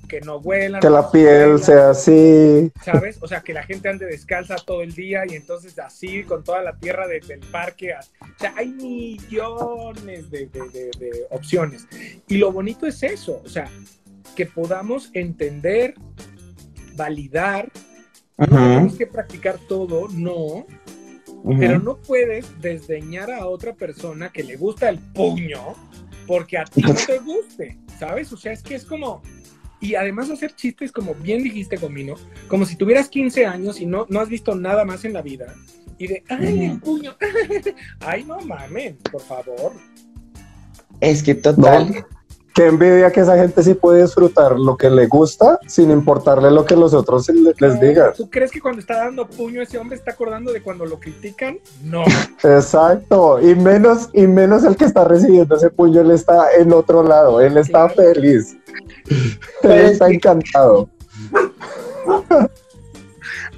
que 0.08 0.22
no 0.22 0.38
huelan. 0.38 0.82
Que 0.82 0.88
no 0.88 0.94
la 0.96 1.12
piel 1.12 1.26
huelan, 1.52 1.60
sea 1.60 1.92
así. 1.92 2.72
¿Sabes? 2.84 3.20
O 3.22 3.28
sea, 3.28 3.42
que 3.42 3.54
la 3.54 3.62
gente 3.64 3.90
ande 3.90 4.08
descalza 4.08 4.56
todo 4.56 4.82
el 4.82 4.96
día 4.96 5.24
y 5.28 5.36
entonces 5.36 5.78
así 5.78 6.24
con 6.24 6.44
toda 6.44 6.64
la 6.64 6.76
tierra 6.78 7.08
de- 7.08 7.20
del 7.20 7.42
parque. 7.42 7.94
a- 7.94 8.00
O 8.00 8.40
sea, 8.40 8.54
hay 8.58 8.70
millones 8.70 10.32
de, 10.32 10.48
de- 10.48 10.70
de- 10.70 10.92
de 11.00 11.28
opciones. 11.30 11.88
Y 12.28 12.38
lo 12.38 12.52
bonito 12.52 12.88
es 12.88 13.04
eso, 13.04 13.42
o 13.46 13.50
sea, 13.50 13.70
que 14.36 14.46
podamos 14.48 15.12
entender, 15.14 15.94
validar. 16.96 17.70
No 18.38 18.48
tenemos 18.48 18.96
que 18.96 19.06
practicar 19.06 19.60
todo, 19.68 20.08
no, 20.14 20.66
pero 21.58 21.80
no 21.80 21.98
puedes 21.98 22.60
desdeñar 22.62 23.32
a 23.32 23.48
otra 23.48 23.74
persona 23.74 24.30
que 24.30 24.44
le 24.44 24.56
gusta 24.56 24.90
el 24.90 25.00
puño 25.00 25.76
porque 26.28 26.58
a 26.58 26.66
ti 26.66 26.82
no 26.82 26.94
te 27.08 27.20
guste, 27.20 27.78
¿sabes? 27.98 28.32
O 28.32 28.38
sea, 28.38 28.54
es 28.54 28.62
que 28.62 28.76
es 28.76 28.86
como... 28.86 29.22
Y 29.82 29.96
además 29.96 30.30
hacer 30.30 30.54
chistes, 30.56 30.92
como 30.92 31.16
bien 31.16 31.42
dijiste, 31.42 31.78
Comino, 31.78 32.16
como 32.50 32.66
si 32.66 32.76
tuvieras 32.76 33.08
15 33.08 33.46
años 33.46 33.80
y 33.80 33.86
no, 33.86 34.06
no 34.10 34.20
has 34.20 34.28
visto 34.28 34.54
nada 34.54 34.84
más 34.84 35.06
en 35.06 35.14
la 35.14 35.22
vida. 35.22 35.56
Y 35.98 36.08
de, 36.08 36.24
ay, 36.30 36.66
el 36.66 36.80
puño. 36.80 37.16
ay, 38.02 38.26
no 38.26 38.40
mamen, 38.42 38.98
por 39.10 39.22
favor. 39.22 39.74
Es 41.00 41.24
que 41.24 41.34
total. 41.34 41.92
No, 41.94 42.19
qué 42.60 42.66
envidia 42.68 43.10
que 43.10 43.22
esa 43.22 43.38
gente 43.38 43.64
sí 43.64 43.74
puede 43.74 44.02
disfrutar 44.02 44.60
lo 44.60 44.76
que 44.76 44.90
le 44.90 45.08
gusta 45.08 45.58
sin 45.66 45.92
importarle 45.92 46.52
lo 46.52 46.66
que 46.66 46.76
los 46.76 46.94
otros 46.94 47.30
le- 47.30 47.54
les 47.58 47.80
digan. 47.80 48.12
¿Tú 48.18 48.30
crees 48.30 48.52
que 48.52 48.60
cuando 48.60 48.82
está 48.82 48.98
dando 48.98 49.26
puño 49.26 49.62
ese 49.62 49.78
hombre 49.78 49.96
está 49.96 50.12
acordando 50.12 50.52
de 50.52 50.62
cuando 50.62 50.86
lo 50.86 51.00
critican? 51.00 51.58
No. 51.86 52.04
Exacto, 52.44 53.40
y 53.42 53.56
menos, 53.56 54.10
y 54.12 54.28
menos 54.28 54.66
el 54.66 54.76
que 54.76 54.84
está 54.84 55.06
recibiendo 55.06 55.56
ese 55.56 55.70
puño, 55.70 56.02
él 56.02 56.12
está 56.12 56.52
en 56.60 56.74
otro 56.74 57.02
lado, 57.02 57.40
él 57.40 57.56
está 57.56 57.88
Claro. 57.88 58.14
feliz, 58.14 58.58
Pero 59.62 59.74
él 59.76 59.80
es 59.86 59.92
está 59.94 60.10
encantado. 60.10 60.90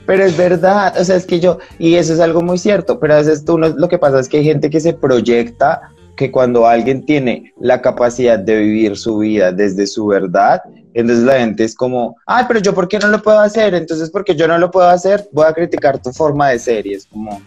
Pero 0.05 0.23
es 0.25 0.37
verdad, 0.37 0.93
o 0.99 1.03
sea, 1.03 1.15
es 1.15 1.25
que 1.25 1.39
yo, 1.39 1.57
y 1.79 1.95
eso 1.95 2.13
es 2.13 2.19
algo 2.19 2.41
muy 2.41 2.59
cierto, 2.59 2.99
pero 2.99 3.15
a 3.15 3.17
veces 3.17 3.45
tú 3.45 3.57
no, 3.57 3.69
lo 3.69 3.87
que 3.87 3.97
pasa 3.97 4.19
es 4.19 4.29
que 4.29 4.37
hay 4.37 4.43
gente 4.43 4.69
que 4.69 4.79
se 4.79 4.93
proyecta 4.93 5.91
que 6.21 6.29
cuando 6.29 6.67
alguien 6.67 7.03
tiene 7.03 7.51
la 7.59 7.81
capacidad 7.81 8.37
de 8.37 8.55
vivir 8.59 8.95
su 8.95 9.17
vida 9.17 9.51
desde 9.51 9.87
su 9.87 10.05
verdad, 10.05 10.61
entonces 10.93 11.23
la 11.25 11.39
gente 11.39 11.63
es 11.63 11.73
como, 11.73 12.15
ay, 12.27 12.45
pero 12.47 12.59
yo, 12.59 12.75
¿por 12.75 12.87
qué 12.87 12.99
no 12.99 13.07
lo 13.07 13.23
puedo 13.23 13.39
hacer? 13.39 13.73
Entonces, 13.73 14.11
porque 14.11 14.35
yo 14.35 14.47
no 14.47 14.55
lo 14.59 14.69
puedo 14.69 14.87
hacer, 14.87 15.27
voy 15.31 15.45
a 15.47 15.53
criticar 15.53 15.99
tu 15.99 16.11
forma 16.11 16.49
de 16.49 16.59
ser, 16.59 16.85
y 16.85 16.93
es 16.93 17.07
como, 17.07 17.41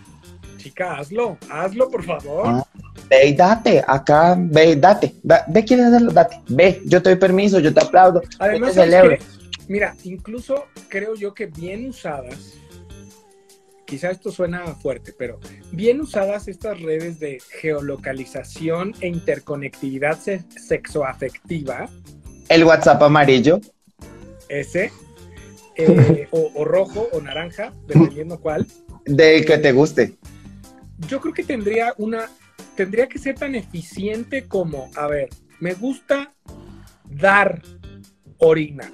Chica, 0.56 0.96
hazlo, 0.98 1.36
hazlo, 1.48 1.88
por 1.88 2.02
favor. 2.02 2.42
Ah. 2.46 2.64
ve 3.08 3.28
y 3.28 3.32
date, 3.34 3.80
acá, 3.86 4.34
ve 4.36 4.70
y 4.70 4.74
date, 4.74 5.14
da- 5.22 5.44
ve, 5.46 5.64
quieres 5.64 5.86
hacerlo, 5.86 6.10
date, 6.10 6.40
ve, 6.48 6.82
yo 6.86 7.00
te 7.00 7.10
doy 7.10 7.18
permiso, 7.20 7.60
yo 7.60 7.72
te 7.72 7.80
aplaudo, 7.80 8.22
Además, 8.40 8.74
yo 8.74 8.82
te 8.82 8.90
¿sabes 8.90 8.90
celebro. 8.90 9.16
mira, 9.68 9.94
incluso 10.02 10.64
creo 10.88 11.14
yo 11.14 11.32
que 11.32 11.46
bien 11.46 11.88
usadas, 11.90 12.54
quizá 13.86 14.10
esto 14.10 14.30
suena 14.32 14.64
fuerte, 14.74 15.12
pero 15.16 15.38
bien 15.72 16.00
usadas 16.00 16.48
estas 16.48 16.80
redes 16.80 17.18
de 17.20 17.40
geolocalización 17.60 18.94
e 19.00 19.08
interconectividad 19.08 20.18
se- 20.18 20.44
sexoafectiva, 20.56 21.88
El 22.48 22.64
WhatsApp 22.64 23.02
amarillo, 23.02 23.60
ese, 24.48 24.90
eh, 25.76 26.28
o, 26.30 26.50
o 26.54 26.64
rojo 26.64 27.08
o 27.12 27.20
naranja, 27.20 27.72
dependiendo 27.86 28.38
cuál, 28.40 28.66
del 29.04 29.44
que 29.44 29.58
te 29.58 29.72
guste. 29.72 30.14
yo 31.08 31.20
creo 31.20 31.34
que 31.34 31.44
tendría 31.44 31.94
una, 31.98 32.28
tendría 32.76 33.08
que 33.08 33.18
ser 33.18 33.34
tan 33.34 33.54
eficiente 33.54 34.44
como, 34.46 34.90
a 34.96 35.06
ver, 35.08 35.28
me 35.60 35.74
gusta 35.74 36.32
dar 37.08 37.62
orina. 38.38 38.92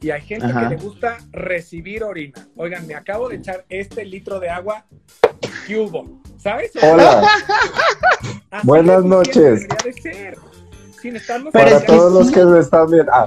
Y 0.00 0.10
hay 0.10 0.20
gente 0.22 0.46
Ajá. 0.46 0.68
que 0.68 0.74
le 0.76 0.82
gusta 0.82 1.18
recibir 1.32 2.04
orina. 2.04 2.46
Oigan, 2.56 2.86
me 2.86 2.94
acabo 2.94 3.28
de 3.28 3.36
echar 3.36 3.64
este 3.68 4.04
litro 4.04 4.38
de 4.38 4.48
agua. 4.50 4.84
¿Qué 5.66 5.76
hubo? 5.78 6.20
¿Sabes? 6.38 6.72
Hola, 6.82 7.26
Así 8.50 8.66
buenas 8.66 9.04
noches. 9.04 9.34
debería 9.34 9.76
de 9.84 9.92
ser. 9.94 10.38
Sin 11.00 11.16
estarnos 11.16 11.52
para 11.52 11.84
todos 11.84 12.12
los 12.12 12.28
sí. 12.28 12.34
que 12.34 12.40
no 12.40 12.58
están 12.58 12.90
bien. 12.90 13.06
Ah, 13.12 13.26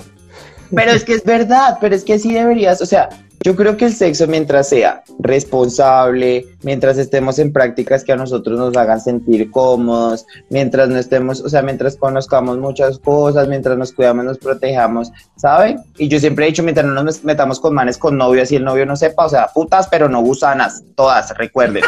Pero 0.73 0.91
es 0.91 1.03
que 1.03 1.13
es 1.15 1.23
verdad, 1.23 1.77
pero 1.81 1.95
es 1.95 2.03
que 2.03 2.17
sí 2.19 2.33
deberías, 2.33 2.81
o 2.81 2.85
sea, 2.85 3.09
yo 3.43 3.55
creo 3.55 3.77
que 3.77 3.85
el 3.85 3.93
sexo 3.93 4.27
mientras 4.27 4.69
sea 4.69 5.03
responsable, 5.19 6.45
mientras 6.63 6.97
estemos 6.97 7.39
en 7.39 7.53
prácticas 7.53 8.03
que 8.03 8.11
a 8.11 8.15
nosotros 8.15 8.57
nos 8.57 8.75
hagan 8.75 8.99
sentir 8.99 9.49
cómodos, 9.51 10.25
mientras 10.49 10.89
no 10.89 10.97
estemos, 10.97 11.41
o 11.41 11.49
sea, 11.49 11.61
mientras 11.61 11.95
conozcamos 11.95 12.57
muchas 12.57 12.99
cosas, 12.99 13.47
mientras 13.47 13.77
nos 13.77 13.93
cuidamos, 13.93 14.25
nos 14.25 14.37
protejamos, 14.37 15.11
¿saben? 15.37 15.79
Y 15.97 16.07
yo 16.07 16.19
siempre 16.19 16.45
he 16.45 16.49
dicho, 16.49 16.63
mientras 16.63 16.85
no 16.85 17.03
nos 17.03 17.23
metamos 17.23 17.59
con 17.59 17.73
manes 17.73 17.97
con 17.97 18.17
novios 18.17 18.51
y 18.51 18.57
el 18.57 18.63
novio 18.63 18.85
no 18.85 18.95
sepa, 18.95 19.25
o 19.25 19.29
sea, 19.29 19.47
putas, 19.47 19.87
pero 19.87 20.09
no 20.09 20.21
gusanas, 20.21 20.83
todas, 20.95 21.35
recuerden. 21.37 21.83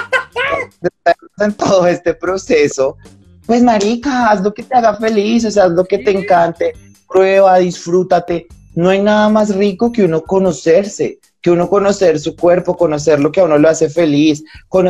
en 1.40 1.54
todo 1.54 1.88
este 1.88 2.14
proceso, 2.14 2.98
pues 3.46 3.64
marica, 3.64 4.30
haz 4.30 4.42
lo 4.42 4.54
que 4.54 4.64
te 4.64 4.76
haga 4.76 4.96
feliz, 4.96 5.46
o 5.46 5.52
sea, 5.52 5.66
haz 5.66 5.72
lo 5.72 5.84
que 5.86 5.98
te 5.98 6.12
encante 6.12 6.74
prueba, 7.12 7.58
disfrútate. 7.58 8.48
No 8.76 8.90
hay 8.90 9.02
nada 9.02 9.30
más 9.30 9.56
rico 9.56 9.92
que 9.92 10.04
uno 10.04 10.24
conocerse, 10.24 11.20
que 11.42 11.52
uno 11.52 11.70
conocer 11.70 12.20
su 12.20 12.36
cuerpo, 12.36 12.78
conocer 12.78 13.20
lo 13.20 13.32
que 13.32 13.42
a 13.42 13.46
uno 13.46 13.58
lo 13.58 13.70
hace 13.70 13.90
feliz 13.90 14.44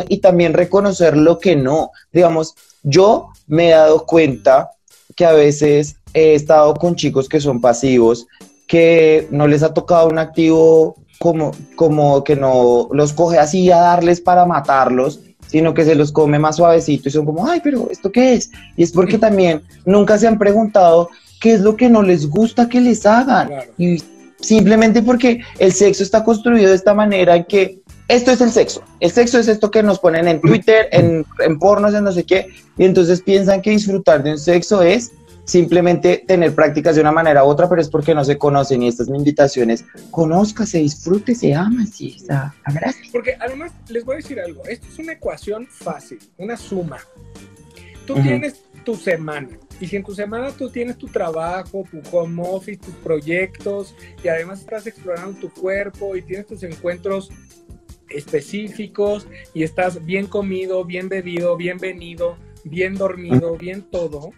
y 0.10 0.18
también 0.18 0.54
reconocer 0.54 1.18
lo 1.18 1.40
que 1.40 1.56
no. 1.56 1.92
Digamos, 2.12 2.56
yo 2.84 3.30
me 3.48 3.70
he 3.70 3.72
dado 3.72 4.06
cuenta 4.06 4.72
que 5.16 5.26
a 5.26 5.34
veces 5.34 5.96
he 6.14 6.36
estado 6.36 6.74
con 6.76 6.96
chicos 6.96 7.30
que 7.30 7.40
son 7.40 7.62
pasivos, 7.62 8.28
que 8.68 9.28
no 9.32 9.48
les 9.48 9.64
ha 9.64 9.74
tocado 9.74 10.08
un 10.08 10.20
activo 10.20 10.96
como, 11.20 11.52
como 11.76 12.24
que 12.24 12.36
no 12.36 12.90
los 12.92 13.14
coge 13.14 13.38
así 13.38 13.72
a 13.72 13.78
darles 13.78 14.22
para 14.22 14.46
matarlos, 14.46 15.20
sino 15.48 15.74
que 15.74 15.86
se 15.86 15.96
los 15.96 16.12
come 16.12 16.40
más 16.40 16.56
suavecito 16.56 17.10
y 17.10 17.12
son 17.12 17.26
como, 17.26 17.48
ay, 17.48 17.62
pero 17.64 17.90
¿esto 17.92 18.12
qué 18.12 18.34
es? 18.34 18.52
Y 18.78 18.84
es 18.84 18.92
porque 18.92 19.18
también 19.18 19.64
nunca 19.86 20.18
se 20.18 20.28
han 20.28 20.38
preguntado 20.38 21.10
qué 21.42 21.54
es 21.54 21.62
lo 21.62 21.76
que 21.76 21.90
no 21.90 22.02
les 22.02 22.30
gusta 22.30 22.70
que 22.70 22.80
les 22.80 23.06
hagan. 23.06 23.50
Y 23.78 24.02
simplemente 24.40 25.02
porque 25.02 25.42
el 25.60 25.74
sexo 25.74 26.04
está 26.04 26.24
construido 26.24 26.70
de 26.70 26.76
esta 26.76 26.94
manera 26.94 27.36
en 27.36 27.44
que 27.44 27.82
esto 28.08 28.32
es 28.32 28.42
el 28.42 28.52
sexo. 28.52 28.84
El 29.00 29.12
sexo 29.12 29.40
es 29.40 29.48
esto 29.48 29.72
que 29.72 29.84
nos 29.84 30.00
ponen 30.00 30.28
en 30.28 30.40
Twitter, 30.40 30.88
en, 30.92 31.26
en 31.40 31.60
pornos, 31.60 31.94
en 31.94 32.04
no 32.04 32.12
sé 32.12 32.24
qué, 32.24 32.48
y 32.78 32.86
entonces 32.86 33.22
piensan 33.22 33.62
que 33.62 33.72
disfrutar 33.72 34.24
de 34.24 34.32
un 34.32 34.38
sexo 34.38 34.82
es 34.82 35.12
simplemente 35.46 36.24
tener 36.28 36.54
prácticas 36.54 36.96
de 36.96 37.02
una 37.02 37.12
manera 37.12 37.44
u 37.44 37.48
otra, 37.48 37.68
pero 37.68 37.82
es 37.82 37.90
porque 37.90 38.14
no 38.14 38.24
se 38.24 38.38
conocen 38.38 38.84
y 38.84 38.88
estas 38.88 39.08
es 39.08 39.12
mi 39.12 39.18
invitación 39.18 39.72
es 39.72 39.84
conózcase, 40.12 40.78
disfrute, 40.78 41.34
se 41.34 41.56
ama, 41.56 41.86
sí, 41.88 42.18
gracias. 42.68 43.08
Porque 43.12 43.36
además 43.40 43.72
les 43.90 44.06
voy 44.06 44.14
a 44.14 44.18
decir 44.18 44.40
algo, 44.40 44.64
esto 44.66 44.88
es 44.92 45.00
una 45.00 45.14
ecuación 45.14 45.68
fácil, 45.68 46.20
una 46.38 46.56
suma. 46.56 47.00
Tú 48.06 48.14
tienes 48.16 48.62
tu 48.84 48.96
semana 48.96 49.50
y 49.82 49.88
si 49.88 49.96
en 49.96 50.04
tu 50.04 50.14
semana 50.14 50.52
tú 50.52 50.70
tienes 50.70 50.96
tu 50.96 51.08
trabajo, 51.08 51.84
tu 51.90 52.02
home 52.16 52.44
office, 52.46 52.78
tus 52.78 52.94
proyectos 52.96 53.96
y 54.24 54.28
además 54.28 54.62
estás 54.62 54.86
explorando 54.86 55.40
tu 55.40 55.50
cuerpo 55.50 56.16
y 56.16 56.22
tienes 56.22 56.46
tus 56.46 56.62
encuentros 56.62 57.32
específicos 58.08 59.28
y 59.56 59.64
estás 59.64 60.06
bien 60.06 60.28
comido, 60.28 60.86
bien 60.86 61.10
bebido, 61.10 61.58
bien 61.58 61.80
venido, 61.80 62.38
bien 62.64 62.94
dormido, 62.94 63.58
bien 63.58 63.82
todo, 63.82 64.32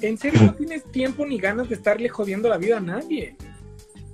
en 0.00 0.16
serio 0.16 0.40
no 0.42 0.54
tienes 0.54 0.82
tiempo 0.90 1.26
ni 1.26 1.38
ganas 1.38 1.68
de 1.68 1.74
estarle 1.74 2.08
jodiendo 2.08 2.48
la 2.48 2.56
vida 2.56 2.78
a 2.78 2.80
nadie. 2.80 3.36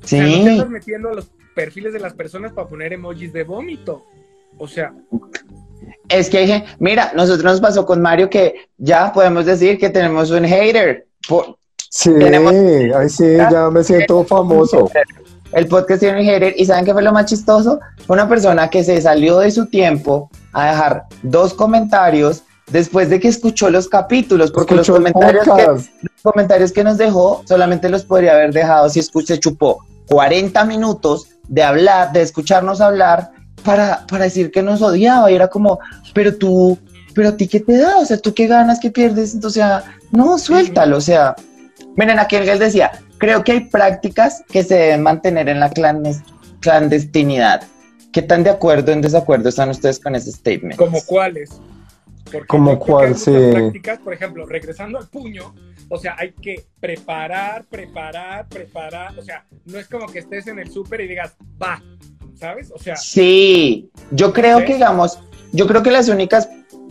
Sí. 0.03 0.17
O 0.17 0.19
sea, 0.19 0.27
no 0.27 0.45
te 0.45 0.53
estás 0.53 0.71
metiendo 0.71 1.11
a 1.11 1.15
los 1.15 1.31
perfiles 1.55 1.93
de 1.93 2.01
las 2.01 2.15
personas 2.15 2.53
para 2.53 2.69
poner 2.69 2.93
emojis 2.93 3.33
de 3.33 3.45
vómito. 3.45 4.05
O 4.59 4.67
sea. 4.67 4.95
Es 6.09 6.31
que 6.31 6.41
dije, 6.41 6.65
mira, 6.79 7.13
nosotros 7.15 7.45
nos 7.45 7.61
pasó 7.61 7.85
con 7.85 8.01
Mario 8.01 8.31
que 8.31 8.69
ya 8.79 9.13
podemos 9.13 9.47
decir 9.47 9.79
que 9.79 9.91
tenemos 9.91 10.31
un 10.31 10.45
hater. 10.45 11.07
sí, 11.91 12.11
ahí 12.95 13.09
sí, 13.09 13.37
ya 13.37 13.71
me 13.71 13.83
siento 13.83 14.25
famoso. 14.29 14.91
El 15.53 15.69
podcast 15.69 16.01
tiene 16.01 16.21
un 16.21 16.27
hater 16.27 16.55
y 16.57 16.65
¿saben 16.65 16.85
qué 16.85 16.93
fue 16.93 17.03
lo 17.03 17.13
más 17.13 17.27
chistoso? 17.27 17.81
Una 18.09 18.29
persona 18.29 18.69
que 18.69 18.85
se 18.85 19.01
salió 19.01 19.39
de 19.39 19.51
su 19.51 19.67
tiempo 19.67 20.31
a 20.53 20.71
dejar 20.71 21.05
dos 21.23 21.55
comentarios 21.55 22.43
después 22.71 23.09
de 23.09 23.21
que 23.21 23.29
escuchó 23.29 23.71
los 23.71 23.89
capítulos, 23.89 24.51
porque 24.51 24.75
los 24.75 24.89
comentarios, 24.89 25.45
que, 25.45 25.67
los 25.67 26.23
comentarios 26.23 26.73
que 26.73 26.85
nos 26.85 26.99
dejó 26.99 27.43
solamente 27.47 27.89
los 27.89 28.05
podría 28.05 28.33
haber 28.33 28.53
dejado 28.53 28.89
si 28.89 29.01
escuché 29.01 29.39
chupó 29.39 29.85
40 30.09 30.65
minutos 30.65 31.29
de 31.49 31.63
hablar, 31.63 32.13
de 32.13 32.23
escucharnos 32.23 32.81
hablar 32.81 33.31
para, 33.67 34.07
para 34.07 34.25
decir 34.25 34.53
que 34.53 34.63
nos 34.63 34.81
odiaba 34.81 35.31
y 35.31 35.35
era 35.35 35.49
como, 35.49 35.81
pero 36.15 36.37
tú, 36.37 36.79
pero 37.15 37.31
a 37.31 37.37
ti 37.37 37.49
qué 37.49 37.59
te 37.61 37.77
da, 37.77 37.99
o 37.99 38.05
sea, 38.05 38.17
tú 38.17 38.33
qué 38.33 38.47
ganas, 38.47 38.79
qué 38.81 38.91
pierdes, 38.91 39.37
o 39.45 39.51
sea, 39.51 39.85
no, 40.13 40.39
suéltalo, 40.39 40.99
o 40.99 41.01
sea, 41.01 41.35
miren, 41.97 42.21
aquí 42.21 42.37
él 42.37 42.59
decía, 42.59 42.93
creo 43.19 43.43
que 43.43 43.53
hay 43.53 43.61
prácticas 43.65 44.45
que 44.49 44.63
se 44.63 44.77
deben 44.77 45.03
mantener 45.03 45.49
en 45.49 45.59
la 45.59 45.71
clandestinidad. 46.61 47.63
¿Qué 48.13 48.23
tan 48.23 48.45
de 48.45 48.51
acuerdo 48.51 48.93
o 48.93 48.95
en 48.95 49.03
desacuerdo 49.03 49.49
están 49.49 49.69
ustedes 49.69 49.99
con 49.99 50.15
ese 50.15 50.31
statement? 50.31 50.77
¿Como 50.77 51.03
cuáles? 51.03 51.61
Como 52.47 52.79
cuál, 52.79 53.17
sí. 53.17 53.33
prácticas, 53.53 53.99
por 53.99 54.15
ejemplo, 54.15 54.47
regresando 54.47 54.99
al 54.99 55.09
puño, 55.09 55.55
o 55.89 55.99
sea, 55.99 56.17
hay 56.19 56.33
que 56.33 56.67
preparar, 56.81 57.65
preparar, 57.65 58.49
preparar, 58.49 59.19
o 59.19 59.23
sea, 59.23 59.45
no 59.65 59.79
es 59.79 59.87
como 59.89 60.07
que 60.07 60.21
estés 60.21 60.47
en 60.47 60.59
el 60.59 60.71
súper 60.71 61.03
y 61.03 61.09
digas, 61.09 61.35
va, 61.63 61.83
¿sabes? 62.37 62.71
O 62.71 62.79
sea. 62.79 62.97
Sí, 62.97 63.91
yo 64.11 64.33
creo 64.33 64.65
que, 64.65 64.75
digamos, 64.75 65.19
yo 65.53 65.67
creo 65.67 65.83
que 65.83 65.91
las 65.91 66.09
únicas 66.09 66.49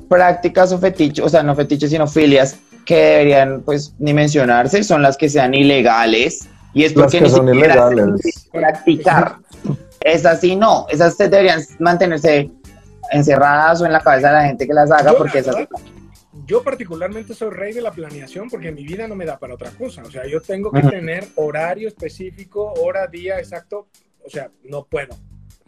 prácticas 0.10 0.72
o 0.72 0.80
fetiches, 0.80 1.24
o 1.24 1.30
sea, 1.30 1.44
no 1.44 1.56
fetiches, 1.56 1.90
sino 1.90 2.08
filias, 2.08 2.58
que 2.86 2.96
deberían, 2.96 3.62
pues, 3.62 3.94
ni 4.00 4.14
mencionarse, 4.14 4.84
son 4.84 5.02
las 5.02 5.18
que 5.18 5.30
sean 5.30 5.54
ilegales. 5.54 6.48
Y 6.74 6.84
es 6.84 6.94
porque 6.94 7.22
ni 7.22 7.30
son 7.30 7.48
siquiera 7.48 7.90
ilegales. 7.90 8.50
practicar. 8.52 9.38
Esas 10.02 10.42
sí 10.42 10.56
no, 10.56 10.86
esas 10.90 11.18
deberían 11.18 11.62
mantenerse 11.80 12.52
encerradas 13.12 13.82
o 13.82 13.86
en 13.86 13.94
la 13.94 14.02
cabeza 14.02 14.28
de 14.28 14.34
la 14.34 14.46
gente 14.46 14.68
que 14.68 14.74
las 14.74 14.92
haga, 14.92 15.14
porque 15.14 15.40
esas... 15.40 15.56
Yo 16.46 16.62
particularmente 16.62 17.34
soy 17.34 17.50
rey 17.50 17.74
de 17.74 17.82
la 17.82 17.92
planeación 17.92 18.50
porque 18.50 18.72
mi 18.72 18.84
vida 18.84 19.08
no 19.08 19.16
me 19.16 19.26
da 19.26 19.40
para 19.40 19.56
otra 19.56 19.72
cosa. 19.72 20.04
O 20.04 20.12
sea, 20.12 20.28
yo 20.28 20.42
tengo 20.42 20.72
que 20.72 20.82
tener 20.82 21.26
horario 21.36 21.88
específico, 21.88 22.74
hora, 22.74 23.08
día 23.08 23.40
exacto. 23.40 23.88
O 24.24 24.30
sea, 24.30 24.52
no 24.64 24.86
puedo. 24.86 25.16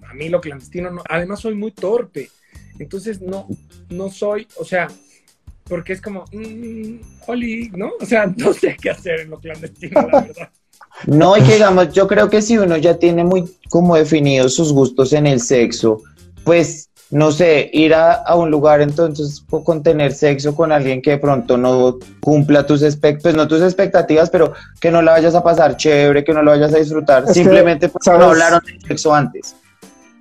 A 0.09 0.13
mí 0.13 0.29
lo 0.29 0.41
clandestino 0.41 0.91
no. 0.91 1.03
Además, 1.09 1.39
soy 1.39 1.55
muy 1.55 1.71
torpe. 1.71 2.29
Entonces, 2.79 3.21
no, 3.21 3.47
no 3.89 4.09
soy, 4.09 4.47
o 4.57 4.65
sea, 4.65 4.87
porque 5.67 5.93
es 5.93 6.01
como, 6.01 6.25
mmm, 6.31 6.99
¿no? 7.73 7.91
O 7.99 8.05
sea, 8.05 8.25
no 8.37 8.53
sé 8.53 8.77
qué 8.81 8.91
hacer 8.91 9.21
en 9.21 9.29
lo 9.29 9.39
clandestino, 9.39 10.01
la 10.01 10.21
verdad. 10.21 10.49
No, 11.05 11.37
y 11.37 11.43
que 11.43 11.53
digamos, 11.53 11.93
yo 11.93 12.07
creo 12.07 12.27
que 12.27 12.41
si 12.41 12.57
uno 12.57 12.75
ya 12.75 12.97
tiene 12.97 13.23
muy 13.23 13.43
como 13.69 13.95
definidos 13.95 14.55
sus 14.55 14.73
gustos 14.73 15.13
en 15.13 15.27
el 15.27 15.39
sexo, 15.39 16.01
pues 16.43 16.89
no 17.11 17.31
sé, 17.31 17.69
ir 17.71 17.93
a, 17.93 18.23
un 18.35 18.49
lugar 18.49 18.81
entonces 18.81 19.43
con 19.47 19.83
tener 19.83 20.13
sexo 20.13 20.55
con 20.55 20.71
alguien 20.71 21.01
que 21.01 21.11
de 21.11 21.17
pronto 21.19 21.55
no 21.55 21.99
cumpla 22.19 22.65
tus 22.65 22.81
expectativas, 22.81 23.21
pues 23.21 23.35
no 23.35 23.47
tus 23.47 23.61
expectativas, 23.61 24.29
pero 24.29 24.53
que 24.81 24.89
no 24.89 25.01
la 25.01 25.11
vayas 25.11 25.35
a 25.35 25.43
pasar 25.43 25.77
chévere, 25.77 26.23
que 26.23 26.33
no 26.33 26.41
lo 26.41 26.51
vayas 26.51 26.73
a 26.73 26.79
disfrutar, 26.79 27.27
simplemente 27.31 27.89
porque 27.89 28.09
no 28.09 28.25
hablaron 28.25 28.61
de 28.65 28.87
sexo 28.87 29.13
antes. 29.13 29.55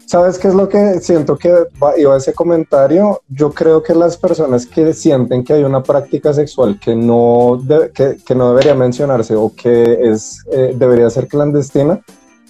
¿Sabes 0.07 0.39
qué 0.39 0.47
es 0.47 0.55
lo 0.55 0.69
que 0.69 1.01
siento 1.01 1.37
que 1.37 1.53
iba 1.99 2.15
a 2.15 2.17
ese 2.17 2.33
comentario? 2.33 3.23
Yo 3.29 3.51
creo 3.51 3.83
que 3.83 3.93
las 3.93 4.17
personas 4.17 4.65
que 4.65 4.95
sienten 4.95 5.43
que 5.43 5.55
hay 5.55 5.65
una 5.65 5.83
práctica 5.83 6.33
sexual 6.33 6.79
que 6.79 6.95
no, 6.95 7.61
que, 7.93 8.35
no 8.37 8.51
debería 8.51 8.77
mencionarse 8.77 9.35
o 9.35 9.53
que 9.53 9.99
es, 10.03 10.45
eh, 10.53 10.75
debería 10.77 11.11
ser 11.11 11.27
clandestina, 11.27 12.01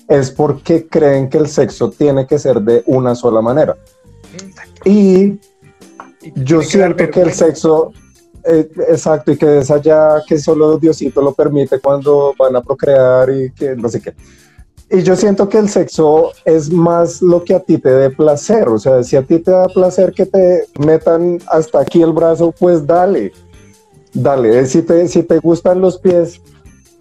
es 0.07 0.31
porque 0.31 0.87
creen 0.87 1.31
que 1.31 1.39
el 1.39 1.49
sexo 1.49 1.91
tiene 1.91 2.27
que 2.27 2.39
ser 2.39 2.61
de 2.61 2.83
una 2.87 3.15
sola 3.15 3.41
manera. 3.41 3.75
Y 4.85 5.41
yo 6.35 6.61
siento 6.61 7.11
que 7.11 7.23
el 7.23 7.33
sexo, 7.33 7.91
eh, 8.45 8.69
exacto, 8.87 9.33
y 9.33 9.39
que 9.39 9.61
es 9.61 9.71
allá 9.71 10.23
que 10.29 10.39
solo 10.39 10.77
Diosito 10.77 11.23
lo 11.23 11.33
permite 11.33 11.81
cuando 11.81 12.35
van 12.39 12.55
a 12.55 12.61
procrear 12.61 13.31
y 13.31 13.51
que 13.53 13.75
no 13.75 13.89
sé 13.89 14.03
qué. 14.03 14.15
Y 14.89 15.03
yo 15.03 15.17
siento 15.17 15.49
que 15.49 15.59
el 15.59 15.69
sexo 15.69 16.31
es 16.45 16.71
más 16.71 17.21
lo 17.21 17.43
que 17.43 17.55
a 17.55 17.61
ti 17.61 17.79
te 17.79 17.91
dé 17.91 18.11
placer. 18.11 18.69
O 18.69 18.79
sea, 18.79 19.03
si 19.03 19.17
a 19.17 19.23
ti 19.23 19.41
te 19.41 19.51
da 19.51 19.67
placer 19.67 20.13
que 20.13 20.27
te 20.27 20.67
metan 20.79 21.41
hasta 21.49 21.81
aquí 21.81 22.03
el 22.03 22.13
brazo, 22.13 22.55
pues 22.57 22.87
dale. 22.87 23.33
Dale. 24.15 24.65
Si 24.67 24.83
te, 24.83 25.09
si 25.09 25.25
te 25.25 25.39
gustan 25.39 25.81
los 25.81 25.99
pies, 25.99 26.41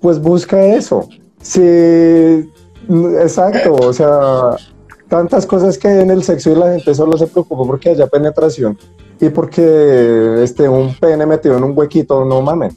pues 0.01 0.19
busca 0.19 0.65
eso. 0.65 1.07
Sí, 1.41 1.61
exacto. 3.19 3.75
O 3.75 3.93
sea, 3.93 4.57
tantas 5.07 5.45
cosas 5.45 5.77
que 5.77 5.87
hay 5.87 5.99
en 6.01 6.09
el 6.09 6.23
sexo 6.23 6.51
y 6.51 6.55
la 6.55 6.71
gente 6.73 6.95
solo 6.95 7.17
se 7.17 7.27
preocupa 7.27 7.65
porque 7.65 7.89
haya 7.89 8.07
penetración 8.07 8.77
y 9.19 9.29
porque 9.29 10.43
esté 10.43 10.67
un 10.67 10.95
pene 10.95 11.25
metido 11.25 11.57
en 11.57 11.63
un 11.63 11.77
huequito, 11.77 12.25
no 12.25 12.41
mamen. 12.41 12.75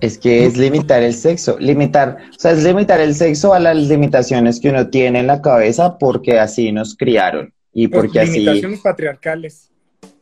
Es 0.00 0.18
que 0.18 0.44
es 0.44 0.56
limitar 0.56 1.02
el 1.02 1.14
sexo, 1.14 1.58
limitar, 1.58 2.18
o 2.30 2.38
sea, 2.38 2.52
es 2.52 2.62
limitar 2.62 3.00
el 3.00 3.14
sexo 3.14 3.54
a 3.54 3.60
las 3.60 3.76
limitaciones 3.76 4.60
que 4.60 4.68
uno 4.68 4.88
tiene 4.88 5.20
en 5.20 5.26
la 5.26 5.40
cabeza 5.40 5.96
porque 5.98 6.38
así 6.38 6.70
nos 6.70 6.96
criaron 6.96 7.52
y 7.72 7.88
porque 7.88 8.20
así... 8.20 8.40
Limitaciones 8.40 8.80
patriarcales. 8.80 9.70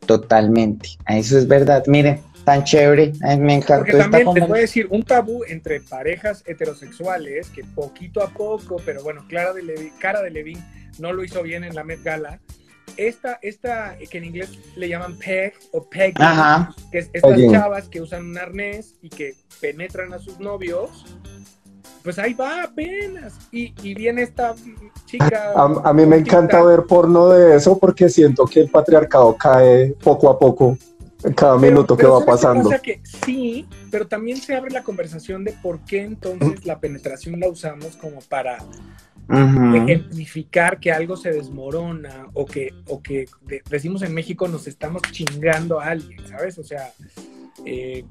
Totalmente, 0.05 0.89
eso 1.07 1.37
es 1.37 1.47
verdad. 1.47 1.83
Mire, 1.87 2.21
tan 2.45 2.63
chévere, 2.63 3.11
me 3.39 3.55
encantó. 3.55 3.91
Porque 3.91 3.97
también 3.97 4.33
te 4.33 4.41
voy 4.41 4.59
a 4.59 4.61
decir, 4.61 4.87
un 4.89 5.03
tabú 5.03 5.43
entre 5.47 5.81
parejas 5.81 6.43
heterosexuales 6.45 7.49
que 7.49 7.63
poquito 7.63 8.21
a 8.23 8.29
poco, 8.29 8.77
pero 8.85 9.03
bueno, 9.03 9.25
Clara 9.27 9.51
de 9.51 9.63
Levin, 9.63 9.91
Cara 9.99 10.21
de 10.21 10.29
Levin 10.29 10.63
no 10.99 11.11
lo 11.11 11.23
hizo 11.23 11.43
bien 11.43 11.63
en 11.63 11.75
la 11.75 11.83
Met 11.83 12.01
Gala. 12.03 12.39
Esta, 12.97 13.39
esta 13.41 13.97
que 14.09 14.17
en 14.17 14.25
inglés 14.25 14.57
le 14.75 14.87
llaman 14.87 15.17
peg 15.17 15.53
o 15.71 15.83
peg, 15.83 16.15
que 16.91 16.99
es 16.99 17.09
estas 17.11 17.39
chavas 17.51 17.89
que 17.89 18.01
usan 18.01 18.25
un 18.25 18.37
arnés 18.37 18.95
y 19.01 19.09
que 19.09 19.35
penetran 19.59 20.13
a 20.13 20.19
sus 20.19 20.39
novios, 20.39 21.05
pues 22.03 22.19
ahí 22.19 22.33
va 22.33 22.63
apenas. 22.63 23.33
Y, 23.51 23.73
y 23.81 23.93
viene 23.95 24.21
esta 24.21 24.55
chica. 25.05 25.51
A, 25.55 25.89
a 25.89 25.93
mí 25.93 26.05
me 26.05 26.17
encanta 26.17 26.63
ver 26.63 26.83
porno 26.83 27.29
de 27.29 27.57
eso 27.57 27.77
porque 27.77 28.07
siento 28.09 28.45
que 28.45 28.61
el 28.61 28.69
patriarcado 28.69 29.35
cae 29.35 29.95
poco 30.01 30.29
a 30.29 30.39
poco 30.39 30.77
cada 31.33 31.57
minuto 31.57 31.97
que 31.97 32.05
va 32.05 32.23
pasando. 32.23 32.69
Que 32.81 33.01
sí, 33.25 33.67
pero 33.89 34.07
también 34.07 34.37
se 34.37 34.55
abre 34.55 34.71
la 34.71 34.83
conversación 34.83 35.43
de 35.43 35.53
por 35.53 35.79
qué 35.79 36.01
entonces 36.01 36.65
la 36.65 36.79
penetración 36.79 37.39
la 37.39 37.49
usamos 37.49 37.95
como 37.97 38.19
para 38.21 38.59
ejemplificar 39.29 40.79
que 40.79 40.91
algo 40.91 41.17
se 41.17 41.31
desmorona 41.31 42.27
o 42.33 42.45
que, 42.45 42.73
o 42.87 43.01
que 43.01 43.25
decimos 43.69 44.01
en 44.03 44.13
México 44.13 44.47
nos 44.47 44.67
estamos 44.67 45.01
chingando 45.11 45.79
a 45.79 45.87
alguien, 45.87 46.27
¿sabes? 46.27 46.57
O 46.59 46.63
sea, 46.63 46.93
eh, 47.65 48.05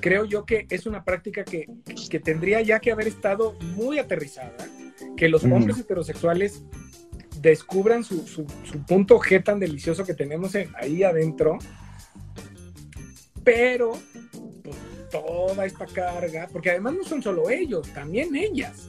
creo 0.00 0.24
yo 0.24 0.44
que 0.44 0.66
es 0.70 0.86
una 0.86 1.04
práctica 1.04 1.44
que, 1.44 1.68
que, 2.10 2.20
tendría 2.20 2.60
ya 2.60 2.80
que 2.80 2.92
haber 2.92 3.08
estado 3.08 3.54
muy 3.74 3.98
aterrizada, 3.98 4.52
que 5.16 5.28
los 5.28 5.44
hombres 5.44 5.78
heterosexuales 5.78 6.62
descubran 7.40 8.04
su, 8.04 8.26
su, 8.26 8.44
punto 8.86 9.18
G 9.18 9.42
tan 9.42 9.60
delicioso 9.60 10.04
que 10.04 10.14
tenemos 10.14 10.54
ahí 10.76 11.02
adentro, 11.02 11.58
pero 13.42 13.92
pues, 14.62 14.76
toda 15.10 15.66
esta 15.66 15.86
carga, 15.86 16.48
porque 16.52 16.70
además 16.70 16.94
no 16.94 17.04
son 17.04 17.22
solo 17.22 17.50
ellos, 17.50 17.92
también 17.92 18.34
ellas. 18.34 18.88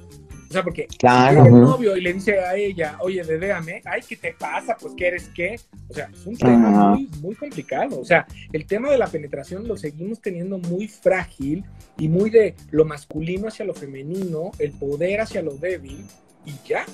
O 0.50 0.54
sea, 0.54 0.64
porque 0.64 0.88
claro, 0.98 1.46
el 1.46 1.52
novio 1.52 1.98
y 1.98 2.02
le 2.02 2.14
dice 2.14 2.40
a 2.40 2.56
ella, 2.56 2.98
oye, 3.02 3.24
dedéame, 3.24 3.82
ay, 3.86 4.02
¿qué 4.08 4.16
te 4.16 4.34
pasa? 4.34 4.78
Pues, 4.80 4.94
¿qué 4.96 5.08
eres 5.08 5.30
qué? 5.36 5.60
O 5.90 5.94
sea, 5.94 6.10
es 6.14 6.26
un 6.26 6.38
tema 6.38 6.70
muy, 6.70 7.10
muy 7.22 7.36
complicado. 7.36 8.00
O 8.00 8.06
sea, 8.06 8.26
el 8.54 8.66
tema 8.66 8.92
de 8.92 8.98
la 8.98 9.08
penetración 9.08 9.68
lo 9.68 9.78
seguimos 9.78 10.22
teniendo 10.22 10.58
muy 10.58 10.88
frágil 10.88 11.64
y 11.98 12.08
muy 12.08 12.30
de 12.30 12.56
lo 12.72 12.86
masculino 12.86 13.48
hacia 13.48 13.66
lo 13.66 13.74
femenino, 13.74 14.52
el 14.60 14.72
poder 14.72 15.22
hacia 15.22 15.42
lo 15.42 15.56
débil, 15.56 16.06
y 16.46 16.54
ya. 16.68 16.86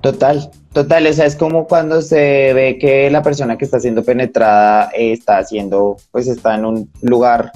Total, 0.00 0.50
total, 0.72 1.06
o 1.06 1.12
sea, 1.12 1.26
es 1.26 1.36
como 1.36 1.66
cuando 1.66 2.00
se 2.00 2.52
ve 2.52 2.78
que 2.78 3.10
la 3.10 3.22
persona 3.22 3.58
que 3.58 3.64
está 3.64 3.80
siendo 3.80 4.04
penetrada 4.04 4.90
está 4.94 5.38
haciendo, 5.38 5.96
pues 6.12 6.28
está 6.28 6.54
en 6.54 6.64
un 6.64 6.90
lugar 7.02 7.50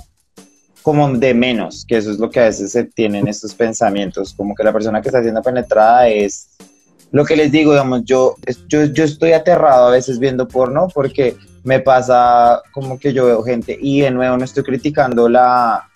como 0.82 1.08
de 1.10 1.34
menos, 1.34 1.84
que 1.86 1.96
eso 1.96 2.10
es 2.10 2.18
lo 2.18 2.30
que 2.30 2.40
a 2.40 2.44
veces 2.44 2.72
se 2.72 2.84
tienen 2.84 3.28
estos 3.28 3.54
pensamientos, 3.54 4.34
como 4.34 4.54
que 4.54 4.64
la 4.64 4.72
persona 4.72 5.02
que 5.02 5.08
está 5.08 5.22
siendo 5.22 5.42
penetrada 5.42 6.08
es 6.08 6.48
lo 7.12 7.24
que 7.24 7.36
les 7.36 7.50
digo, 7.50 7.72
digamos, 7.72 8.04
yo, 8.04 8.36
yo, 8.68 8.84
yo 8.84 9.04
estoy 9.04 9.32
aterrado 9.32 9.88
a 9.88 9.90
veces 9.90 10.18
viendo 10.18 10.46
porno 10.46 10.88
porque 10.94 11.36
me 11.64 11.80
pasa 11.80 12.62
como 12.72 12.98
que 12.98 13.12
yo 13.12 13.26
veo 13.26 13.42
gente 13.42 13.76
y 13.80 14.00
de 14.00 14.10
nuevo 14.10 14.36
no 14.36 14.44
estoy 14.44 14.62
criticando 14.62 15.28
la, 15.28 15.88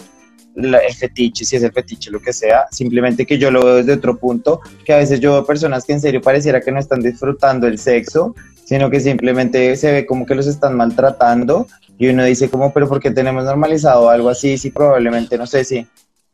el 0.57 0.95
fetiche, 0.95 1.45
si 1.45 1.57
es 1.57 1.63
el 1.63 1.73
fetiche, 1.73 2.11
lo 2.11 2.21
que 2.21 2.33
sea, 2.33 2.67
simplemente 2.71 3.27
que 3.27 3.39
yo 3.39 3.51
lo 3.51 3.65
veo 3.65 3.77
desde 3.77 3.93
otro 3.93 4.17
punto, 4.17 4.61
que 4.85 4.93
a 4.93 4.99
veces 4.99 5.21
yo 5.21 5.33
veo 5.33 5.47
personas 5.47 5.85
que 5.85 5.93
en 5.93 6.01
serio 6.01 6.21
pareciera 6.21 6.61
que 6.61 6.73
no 6.73 6.81
están 6.81 7.01
disfrutando 7.01 7.67
el 7.67 7.79
sexo, 7.79 8.35
sino 8.65 8.91
que 8.91 9.01
simplemente 9.01 9.77
se 9.77 9.93
ve 9.93 10.07
como 10.07 10.27
que 10.27 10.35
los 10.35 10.47
están 10.47 10.77
maltratando 10.77 11.67
y 11.99 12.09
uno 12.09 12.25
dice 12.25 12.49
como, 12.49 12.73
pero 12.73 12.89
¿por 12.89 13.01
qué 13.01 13.11
tenemos 13.11 13.45
normalizado 13.45 14.11
algo 14.11 14.29
así? 14.29 14.59
Si 14.59 14.71
probablemente, 14.71 15.39
no 15.39 15.47
sé 15.47 15.65
si 15.65 15.87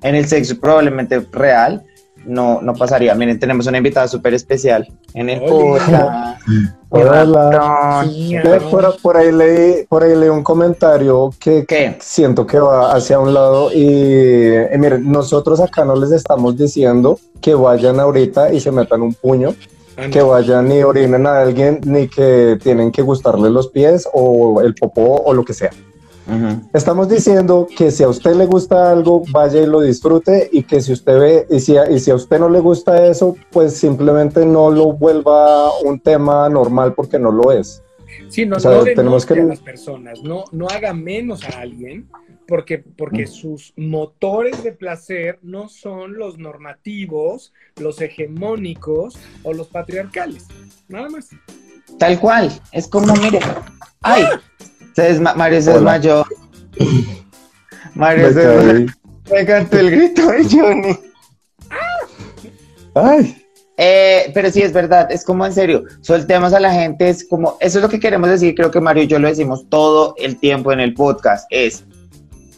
en 0.02 0.14
el 0.14 0.26
sexo 0.26 0.58
probablemente 0.58 1.20
real, 1.32 1.84
no, 2.24 2.60
no 2.60 2.74
pasaría. 2.74 3.14
Miren, 3.14 3.38
tenemos 3.38 3.66
una 3.66 3.78
invitada 3.78 4.06
súper 4.08 4.34
especial 4.34 4.86
en 5.14 5.30
el 5.30 5.40
podcast. 5.40 6.40
Hola. 6.90 8.04
Por, 8.42 9.00
por, 9.00 9.16
ahí 9.16 9.30
leí, 9.30 9.84
por 9.88 10.02
ahí 10.02 10.16
leí 10.16 10.28
un 10.28 10.42
comentario 10.42 11.32
que 11.38 11.96
siento 12.00 12.46
que 12.46 12.58
va 12.58 12.92
hacia 12.92 13.20
un 13.20 13.32
lado 13.32 13.70
y 13.72 13.86
eh, 13.86 14.76
miren, 14.76 15.10
nosotros 15.10 15.60
acá 15.60 15.84
no 15.84 15.94
les 15.94 16.10
estamos 16.10 16.56
diciendo 16.56 17.18
que 17.40 17.54
vayan 17.54 18.00
ahorita 18.00 18.52
y 18.52 18.58
se 18.58 18.72
metan 18.72 19.02
un 19.02 19.14
puño 19.14 19.54
Ah, 19.96 20.08
que 20.10 20.22
vayan 20.22 20.70
y 20.72 20.82
orinen 20.82 21.26
a 21.26 21.42
alguien, 21.42 21.80
ni 21.84 22.08
que 22.08 22.58
tienen 22.62 22.90
que 22.92 23.02
gustarle 23.02 23.50
los 23.50 23.68
pies 23.68 24.08
o 24.12 24.60
el 24.60 24.74
popó 24.74 25.22
o 25.22 25.34
lo 25.34 25.44
que 25.44 25.52
sea. 25.52 25.70
Estamos 26.72 27.08
diciendo 27.08 27.66
que 27.76 27.90
si 27.90 28.04
a 28.04 28.08
usted 28.08 28.36
le 28.36 28.46
gusta 28.46 28.92
algo, 28.92 29.24
vaya 29.32 29.60
y 29.60 29.66
lo 29.66 29.80
disfrute 29.80 30.48
y 30.52 30.62
que 30.62 30.80
si 30.80 30.92
usted 30.92 31.18
ve 31.18 31.46
y 31.50 31.58
si, 31.58 31.76
a, 31.76 31.90
y 31.90 31.98
si 31.98 32.12
a 32.12 32.14
usted 32.14 32.38
no 32.38 32.48
le 32.48 32.60
gusta 32.60 33.04
eso, 33.04 33.36
pues 33.50 33.76
simplemente 33.76 34.46
no 34.46 34.70
lo 34.70 34.92
vuelva 34.92 35.76
un 35.80 35.98
tema 35.98 36.48
normal 36.48 36.94
porque 36.94 37.18
no 37.18 37.32
lo 37.32 37.50
es. 37.50 37.82
Sí, 38.28 38.46
no, 38.46 38.58
no 38.58 38.84
tenemos 38.84 39.26
que 39.26 39.40
a 39.40 39.44
las 39.44 39.58
personas, 39.58 40.22
no, 40.22 40.44
no 40.52 40.68
haga 40.68 40.92
menos 40.92 41.42
a 41.42 41.60
alguien 41.60 42.08
porque, 42.50 42.78
porque 42.78 43.28
sus 43.28 43.72
motores 43.76 44.64
de 44.64 44.72
placer 44.72 45.38
no 45.40 45.68
son 45.68 46.14
los 46.14 46.36
normativos, 46.36 47.52
los 47.76 48.00
hegemónicos 48.00 49.16
o 49.44 49.54
los 49.54 49.68
patriarcales. 49.68 50.48
Nada 50.88 51.08
más. 51.08 51.28
Tal 52.00 52.18
cual. 52.18 52.50
Es 52.72 52.88
como, 52.88 53.14
mire. 53.14 53.38
¡Ay! 54.02 54.24
Se 54.96 55.20
Mario 55.20 55.62
se 55.62 55.72
desmayó. 55.74 56.26
Mario 57.94 58.32
se 58.32 58.40
desmayó. 58.40 58.92
Me 59.30 59.46
cantó 59.46 59.78
el 59.78 59.90
grito 59.92 60.26
de 60.26 60.44
Johnny. 60.44 60.98
¡Ay! 62.96 63.46
Eh, 63.76 64.32
pero 64.34 64.50
sí, 64.50 64.60
es 64.60 64.72
verdad, 64.72 65.10
es 65.10 65.24
como 65.24 65.46
en 65.46 65.54
serio, 65.54 65.84
soltemos 66.02 66.52
a 66.52 66.60
la 66.60 66.70
gente, 66.70 67.08
es 67.08 67.26
como, 67.26 67.56
eso 67.60 67.78
es 67.78 67.82
lo 67.82 67.88
que 67.88 67.98
queremos 67.98 68.28
decir, 68.28 68.54
creo 68.54 68.70
que 68.70 68.78
Mario 68.78 69.04
y 69.04 69.06
yo 69.06 69.18
lo 69.18 69.26
decimos 69.26 69.64
todo 69.70 70.14
el 70.18 70.38
tiempo 70.38 70.70
en 70.70 70.80
el 70.80 70.92
podcast, 70.92 71.46
es, 71.48 71.86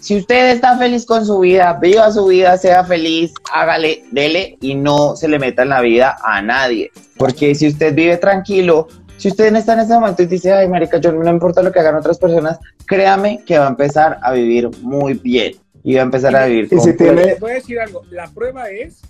si 0.02 0.16
usted 0.16 0.50
está 0.50 0.76
feliz 0.76 1.06
con 1.06 1.24
su 1.24 1.38
vida, 1.38 1.78
viva 1.80 2.10
su 2.10 2.26
vida, 2.26 2.58
sea 2.58 2.82
feliz, 2.82 3.32
hágale, 3.52 4.02
dele 4.10 4.58
y 4.60 4.74
no 4.74 5.14
se 5.14 5.28
le 5.28 5.38
meta 5.38 5.62
en 5.62 5.68
la 5.68 5.80
vida 5.80 6.16
a 6.24 6.42
nadie. 6.42 6.90
Porque 7.16 7.54
si 7.54 7.68
usted 7.68 7.94
vive 7.94 8.16
tranquilo, 8.16 8.88
si 9.16 9.28
usted 9.28 9.52
no 9.52 9.58
está 9.58 9.74
en 9.74 9.80
ese 9.80 9.94
momento 9.94 10.24
y 10.24 10.26
dice, 10.26 10.52
ay, 10.52 10.66
marica, 10.66 10.98
yo 10.98 11.12
no 11.12 11.30
importa 11.30 11.62
lo 11.62 11.70
que 11.70 11.78
hagan 11.78 11.94
otras 11.94 12.18
personas, 12.18 12.58
créame 12.84 13.44
que 13.46 13.56
va 13.56 13.66
a 13.66 13.68
empezar 13.68 14.18
a 14.22 14.32
vivir 14.32 14.68
muy 14.80 15.14
bien 15.14 15.52
y 15.84 15.94
va 15.94 16.00
a 16.00 16.04
empezar 16.04 16.34
a 16.34 16.46
vivir. 16.46 16.66
Y 16.68 16.80
si 16.80 16.96
tiene... 16.96 17.36
Voy 17.36 17.52
a 17.52 17.54
decir 17.54 17.78
algo, 17.78 18.02
la 18.10 18.26
prueba 18.26 18.70
es 18.70 19.02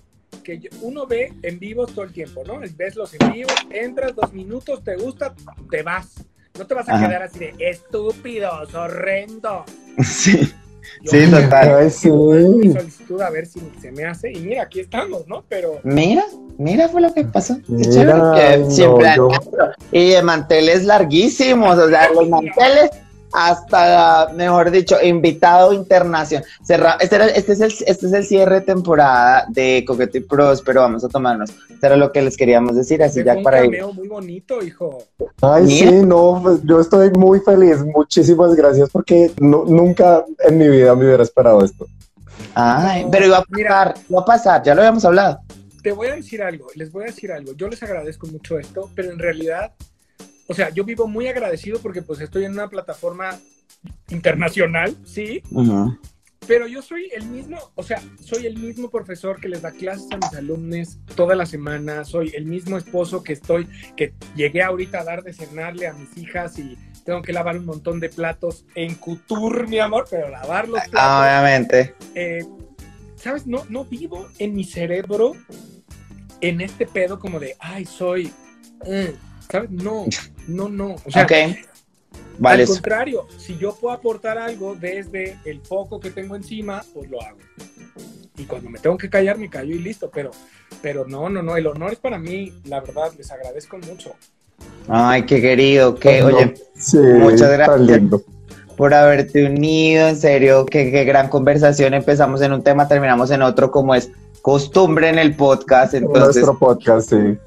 que 0.45 0.61
uno 0.83 1.07
ve 1.07 1.33
en 1.43 1.59
vivos 1.59 1.95
todo 1.95 2.05
el 2.05 2.13
tiempo, 2.13 2.43
¿no? 2.47 2.61
Ves 2.77 2.97
los 2.97 3.15
en 3.15 3.33
vivos, 3.33 3.55
entras 3.71 4.15
dos 4.15 4.31
minutos, 4.35 4.85
te 4.85 4.97
gusta, 4.97 5.35
te 5.71 5.83
vas. 5.83 6.23
No 6.59 6.67
te 6.67 6.75
vas 6.75 6.87
a 6.87 6.99
quedar 6.99 7.23
así 7.23 7.39
de 7.39 7.55
estúpidos, 7.61 8.75
horrendo. 8.75 9.65
Sí 10.03 10.53
sí, 11.05 11.27
total. 11.31 11.91
sí. 11.91 12.09
solicitud 12.09 13.21
a 13.21 13.31
ver 13.31 13.47
si 13.47 13.61
se 13.81 13.93
me 13.93 14.05
hace. 14.05 14.33
Y 14.33 14.41
mira, 14.41 14.63
aquí 14.63 14.81
estamos, 14.81 15.27
¿no? 15.27 15.45
Pero. 15.49 15.81
Mira, 15.85 16.25
mira 16.59 16.89
fue 16.89 17.01
lo 17.01 17.13
que 17.13 17.25
pasó. 17.25 17.59
que 17.67 18.65
siempre 18.69 19.09
Y 19.91 20.11
de 20.11 20.23
manteles 20.23 20.85
larguísimos, 20.85 21.79
o 21.79 21.89
sea, 21.89 22.11
los 22.13 22.29
manteles 22.29 22.91
hasta, 23.33 24.31
mejor 24.35 24.71
dicho, 24.71 24.97
invitado 25.03 25.73
internacional. 25.73 26.47
este, 27.01 27.39
este, 27.39 27.53
es 27.53 27.61
el, 27.61 27.73
este 27.87 28.07
es 28.07 28.13
el 28.13 28.25
cierre 28.25 28.57
de 28.57 28.61
temporada 28.63 29.47
de 29.49 29.85
Coqueto 29.87 30.19
y 30.19 30.21
Próspero. 30.21 30.83
Vamos 30.83 31.05
a 31.05 31.09
tomarnos. 31.09 31.51
Esto 31.51 31.87
era 31.87 31.97
lo 31.97 32.13
que 32.13 32.23
les 32.23 32.37
queríamos 32.37 32.77
decir, 32.77 33.03
así 33.03 33.25
ya 33.25 33.37
para 33.43 33.65
ir. 33.65 33.85
muy 33.95 34.09
bonito, 34.09 34.63
hijo. 34.63 35.05
Ay, 35.41 35.67
sí, 35.67 35.91
no, 36.05 36.41
pues, 36.43 36.61
yo 36.65 36.81
estoy 36.81 37.11
muy 37.11 37.41
feliz. 37.41 37.79
Muchísimas 37.85 38.55
gracias 38.55 38.91
porque 38.91 39.31
nunca 39.39 40.25
en 40.47 40.59
mi 40.59 40.69
vida 40.69 40.95
me 40.95 41.07
hubiera 41.07 41.23
esperado 41.23 41.65
esto. 41.65 41.87
Ay, 42.55 43.07
pero 43.11 43.27
iba 43.27 43.39
a 43.39 43.45
pasar, 43.45 43.95
iba 44.09 44.21
a 44.21 44.25
pasar, 44.25 44.63
ya 44.63 44.75
lo 44.75 44.83
habíamos 44.83 45.05
hablado. 45.05 45.41
Te 45.83 45.93
voy 45.93 46.09
a 46.09 46.17
decir 46.17 46.43
algo, 46.43 46.69
les 46.75 46.93
voy 46.93 47.05
a 47.05 47.07
decir 47.07 47.33
algo. 47.33 47.53
Yo 47.55 47.69
les 47.69 47.83
agradezco 47.83 48.27
mucho 48.27 48.59
esto, 48.59 48.89
pero 48.95 49.11
en 49.11 49.19
realidad 49.19 49.73
o 50.53 50.55
sea, 50.55 50.69
yo 50.69 50.85
vivo 50.85 51.09
muy 51.09 51.27
agradecido 51.29 51.81
porque 51.81 52.03
pues 52.03 52.21
estoy 52.21 52.45
en 52.45 52.53
una 52.53 52.69
plataforma 52.69 53.41
internacional, 54.11 54.95
sí, 55.03 55.43
pero 56.47 56.67
yo 56.67 56.83
soy 56.83 57.09
el 57.15 57.25
mismo, 57.25 57.57
o 57.75 57.83
sea, 57.83 58.03
soy 58.23 58.45
el 58.45 58.59
mismo 58.59 58.91
profesor 58.91 59.41
que 59.41 59.49
les 59.49 59.63
da 59.63 59.71
clases 59.71 60.09
a 60.13 60.19
mis 60.19 60.35
alumnos 60.35 60.99
toda 61.15 61.35
la 61.35 61.47
semana, 61.47 62.05
soy 62.05 62.33
el 62.37 62.45
mismo 62.45 62.77
esposo 62.77 63.23
que 63.23 63.33
estoy, 63.33 63.67
que 63.97 64.13
llegué 64.37 64.63
ahorita 64.63 65.01
a 65.01 65.05
dar 65.05 65.23
de 65.23 65.33
cenarle 65.33 65.87
a 65.87 65.95
mis 65.95 66.15
hijas 66.19 66.59
y 66.59 66.77
tengo 67.07 67.23
que 67.23 67.33
lavar 67.33 67.57
un 67.57 67.65
montón 67.65 67.99
de 67.99 68.11
platos 68.11 68.67
en 68.75 68.95
couture, 68.97 69.67
mi 69.67 69.79
amor, 69.79 70.05
pero 70.11 70.29
lavar 70.29 70.69
los 70.69 70.83
platos. 70.89 71.23
Obviamente. 71.23 71.95
Eh, 72.15 72.45
¿Sabes? 73.17 73.47
No, 73.47 73.65
no 73.71 73.87
vivo 73.87 74.29
en 74.39 74.53
mi 74.53 74.65
cerebro 74.65 75.33
en 76.43 76.61
este 76.61 76.87
pedo 76.87 77.19
como 77.19 77.41
de, 77.41 77.57
ay, 77.59 77.87
soy... 77.87 78.31
Mm, 78.85 79.15
¿sabes? 79.53 79.71
No, 79.71 80.07
no, 80.47 80.69
no. 80.69 80.97
O 81.05 81.11
sea, 81.11 81.27
Al 82.43 82.67
contrario, 82.67 83.27
si 83.39 83.57
yo 83.59 83.75
puedo 83.75 83.95
aportar 83.95 84.39
algo 84.39 84.75
desde 84.75 85.39
el 85.45 85.61
foco 85.61 86.01
que 86.01 86.11
tengo 86.11 86.37
encima, 86.37 86.83
pues 86.95 87.11
lo 87.11 87.21
hago. 87.23 87.39
Y 88.37 88.45
cuando 88.45 88.71
me 88.71 88.79
tengo 88.79 88.97
que 88.97 89.11
callar, 89.11 89.39
me 89.39 89.49
callo 89.49 89.75
y 89.75 89.79
listo. 89.79 90.11
Pero, 90.13 90.31
pero 90.81 91.07
no, 91.07 91.29
no, 91.29 91.43
no. 91.43 91.57
El 91.57 91.67
honor 91.67 91.93
es 91.93 91.99
para 91.99 92.19
mí, 92.19 92.53
la 92.65 92.81
verdad, 92.81 93.13
les 93.17 93.31
agradezco 93.31 93.79
mucho. 93.79 94.15
Ay, 94.89 95.25
qué 95.27 95.41
querido, 95.41 95.97
que, 95.97 96.23
oye, 96.23 96.55
muchas 97.19 97.51
gracias 97.51 98.01
por 98.77 98.95
haberte 98.95 99.45
unido, 99.45 100.09
en 100.09 100.17
serio, 100.17 100.65
qué, 100.67 100.91
qué 100.91 101.05
gran 101.05 101.29
conversación. 101.29 101.95
Empezamos 101.95 102.41
en 102.41 102.53
un 102.53 102.63
tema, 102.63 102.89
terminamos 102.89 103.31
en 103.31 103.43
otro, 103.43 103.71
como 103.71 103.95
es 103.95 104.11
costumbre 104.41 105.09
en 105.09 105.19
el 105.19 105.37
podcast. 105.37 105.95
Entonces, 105.95 106.43
nuestro 106.43 106.59
podcast, 106.59 107.11
sí 107.11 107.39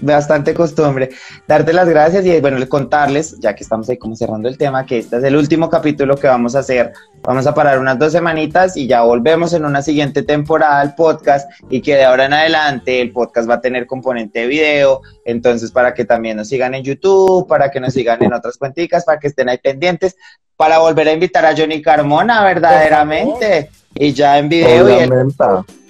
bastante 0.00 0.54
costumbre. 0.54 1.10
Darte 1.46 1.72
las 1.72 1.88
gracias 1.88 2.24
y 2.24 2.40
bueno, 2.40 2.66
contarles, 2.68 3.38
ya 3.38 3.54
que 3.54 3.62
estamos 3.62 3.88
ahí 3.88 3.96
como 3.96 4.16
cerrando 4.16 4.48
el 4.48 4.58
tema, 4.58 4.86
que 4.86 4.98
este 4.98 5.18
es 5.18 5.24
el 5.24 5.36
último 5.36 5.68
capítulo 5.68 6.16
que 6.16 6.26
vamos 6.26 6.54
a 6.54 6.60
hacer. 6.60 6.92
Vamos 7.22 7.46
a 7.46 7.54
parar 7.54 7.78
unas 7.78 7.98
dos 7.98 8.12
semanitas 8.12 8.76
y 8.76 8.86
ya 8.86 9.02
volvemos 9.02 9.52
en 9.52 9.64
una 9.64 9.82
siguiente 9.82 10.22
temporada 10.22 10.80
al 10.80 10.94
podcast 10.94 11.50
y 11.68 11.82
que 11.82 11.94
de 11.96 12.04
ahora 12.04 12.26
en 12.26 12.32
adelante 12.32 13.00
el 13.00 13.12
podcast 13.12 13.48
va 13.48 13.54
a 13.54 13.60
tener 13.60 13.86
componente 13.86 14.40
de 14.40 14.46
video. 14.46 15.02
Entonces, 15.24 15.70
para 15.70 15.92
que 15.94 16.04
también 16.04 16.36
nos 16.36 16.48
sigan 16.48 16.74
en 16.74 16.82
YouTube, 16.82 17.46
para 17.46 17.70
que 17.70 17.80
nos 17.80 17.92
sigan 17.92 18.22
en 18.22 18.32
otras 18.32 18.56
cuenticas, 18.56 19.04
para 19.04 19.18
que 19.18 19.28
estén 19.28 19.48
ahí 19.48 19.58
pendientes, 19.58 20.16
para 20.56 20.78
volver 20.78 21.08
a 21.08 21.12
invitar 21.12 21.44
a 21.44 21.56
Johnny 21.56 21.82
Carmona 21.82 22.44
verdaderamente. 22.44 23.70
Y 23.94 24.12
ya 24.12 24.38
en 24.38 24.48
video 24.48 24.88
y 24.88 25.02
el 25.02 25.12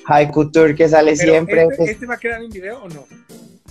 Haiku 0.07 0.51
Tour 0.51 0.75
que 0.75 0.89
sale 0.89 1.17
siempre. 1.17 1.63
Este, 1.63 1.77
pues. 1.77 1.91
¿Este 1.91 2.07
va 2.07 2.15
a 2.15 2.19
quedar 2.19 2.43
en 2.43 2.51
video 2.51 2.83
o 2.83 2.89
no? 2.89 3.05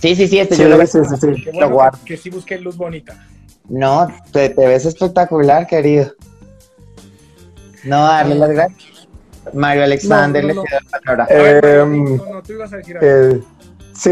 Sí, 0.00 0.14
sí, 0.16 0.28
sí, 0.28 0.38
este 0.38 0.54
Sí, 0.56 0.62
yo 0.62 0.68
lo 0.68 0.86
sí, 0.86 0.98
sí, 1.04 1.16
sí. 1.20 1.44
Qué 1.44 1.50
Lo 1.52 1.52
bueno 1.52 1.70
guardo. 1.70 1.98
que, 2.04 2.14
que 2.14 2.16
sí 2.16 2.30
busqué 2.30 2.58
luz 2.58 2.76
bonita. 2.76 3.14
No, 3.68 4.08
te, 4.32 4.48
te 4.50 4.66
ves 4.66 4.84
espectacular, 4.86 5.66
querido. 5.66 6.12
No, 7.84 8.04
darle 8.04 8.34
las 8.34 8.50
gracias. 8.50 9.08
Mario 9.54 9.84
Alexander, 9.84 10.44
No, 10.44 10.54
no, 10.54 10.62
le 10.62 10.68
cedo 10.68 10.80
la 10.92 10.98
palabra. 11.00 11.24
A 11.24 11.42
ver, 11.42 11.64
Eh, 11.64 11.84
no, 11.86 12.34
no, 12.34 12.42
tú 12.42 12.52
ibas 12.52 12.72
a 12.72 12.76
decir 12.76 12.96
algo. 12.98 13.08
Eh, 13.08 13.42
sí, 13.94 14.10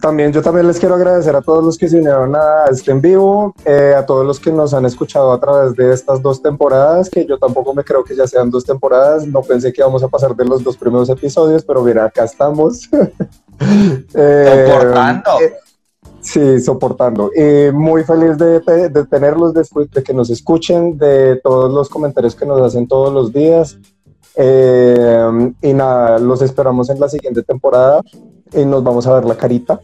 también 0.00 0.32
yo 0.32 0.40
también 0.42 0.66
les 0.66 0.78
quiero 0.78 0.94
agradecer 0.94 1.34
a 1.34 1.42
todos 1.42 1.64
los 1.64 1.76
que 1.76 1.88
se 1.88 1.96
unieron 1.98 2.34
a 2.36 2.64
este 2.70 2.90
en 2.92 3.00
vivo, 3.00 3.54
eh, 3.64 3.94
a 3.96 4.06
todos 4.06 4.24
los 4.24 4.38
que 4.38 4.52
nos 4.52 4.72
han 4.72 4.86
escuchado 4.86 5.32
a 5.32 5.40
través 5.40 5.74
de 5.74 5.92
estas 5.92 6.22
dos 6.22 6.40
temporadas, 6.42 7.10
que 7.10 7.26
yo 7.26 7.38
tampoco 7.38 7.74
me 7.74 7.82
creo 7.82 8.04
que 8.04 8.14
ya 8.14 8.26
sean 8.26 8.50
dos 8.50 8.64
temporadas, 8.64 9.26
no 9.26 9.42
pensé 9.42 9.72
que 9.72 9.80
íbamos 9.80 10.02
a 10.04 10.08
pasar 10.08 10.34
de 10.36 10.44
los 10.44 10.62
dos 10.62 10.76
primeros 10.76 11.08
episodios, 11.10 11.64
pero 11.64 11.82
mira, 11.82 12.04
acá 12.04 12.24
estamos. 12.24 12.88
Eh, 14.14 14.66
Soportando. 14.66 15.30
eh, 15.40 15.54
Sí, 16.22 16.60
soportando. 16.60 17.30
Y 17.34 17.72
muy 17.72 18.04
feliz 18.04 18.36
de, 18.36 18.60
de 18.90 19.04
tenerlos, 19.06 19.54
de, 19.54 19.64
de 19.90 20.02
que 20.02 20.12
nos 20.12 20.28
escuchen, 20.28 20.98
de 20.98 21.36
todos 21.36 21.72
los 21.72 21.88
comentarios 21.88 22.34
que 22.34 22.44
nos 22.44 22.60
hacen 22.60 22.86
todos 22.86 23.12
los 23.12 23.32
días. 23.32 23.78
Eh, 24.36 25.52
y 25.62 25.72
nada, 25.72 26.18
los 26.18 26.42
esperamos 26.42 26.90
en 26.90 27.00
la 27.00 27.08
siguiente 27.08 27.42
temporada 27.42 28.02
y 28.52 28.64
nos 28.66 28.84
vamos 28.84 29.06
a 29.06 29.14
ver 29.14 29.24
la 29.24 29.34
carita. 29.36 29.80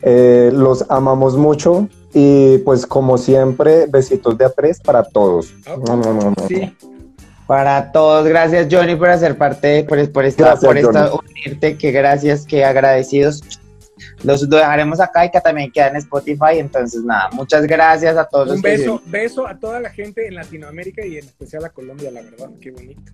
Eh, 0.00 0.50
los 0.54 0.84
amamos 0.88 1.36
mucho 1.36 1.86
y 2.14 2.58
pues 2.58 2.86
como 2.86 3.18
siempre, 3.18 3.86
besitos 3.86 4.36
de 4.38 4.46
a 4.46 4.50
tres 4.50 4.80
para 4.80 5.02
todos. 5.04 5.54
Ok. 5.70 5.86
No, 5.86 5.96
no, 5.96 6.14
no, 6.14 6.30
no. 6.30 6.48
Sí, 6.48 6.74
Para 7.46 7.92
todos, 7.92 8.26
gracias 8.26 8.68
Johnny 8.70 8.96
por 8.96 9.10
hacer 9.10 9.36
parte, 9.36 9.84
por, 9.84 10.10
por 10.12 10.24
esta, 10.24 10.44
Gracias, 10.44 10.64
por 10.64 10.78
esta 10.78 11.10
unirte, 11.12 11.76
que 11.76 11.90
gracias, 11.90 12.46
que 12.46 12.64
agradecidos. 12.64 13.42
Los 14.22 14.48
dejaremos 14.48 15.00
acá 15.00 15.26
y 15.26 15.30
que 15.30 15.40
también 15.40 15.70
queda 15.70 15.88
en 15.88 15.96
Spotify. 15.96 16.58
Entonces, 16.58 17.02
nada, 17.02 17.28
muchas 17.32 17.66
gracias 17.66 18.16
a 18.16 18.24
todos 18.24 18.48
un 18.48 18.54
los 18.54 18.62
que 18.62 18.70
beso, 18.70 19.02
beso 19.06 19.46
a 19.46 19.58
toda 19.58 19.80
la 19.80 19.90
gente 19.90 20.26
en 20.26 20.36
Latinoamérica 20.36 21.04
y 21.04 21.18
en 21.18 21.24
especial 21.26 21.64
a 21.64 21.70
Colombia, 21.70 22.10
la 22.10 22.22
verdad, 22.22 22.50
qué 22.60 22.70
bonito. 22.70 23.12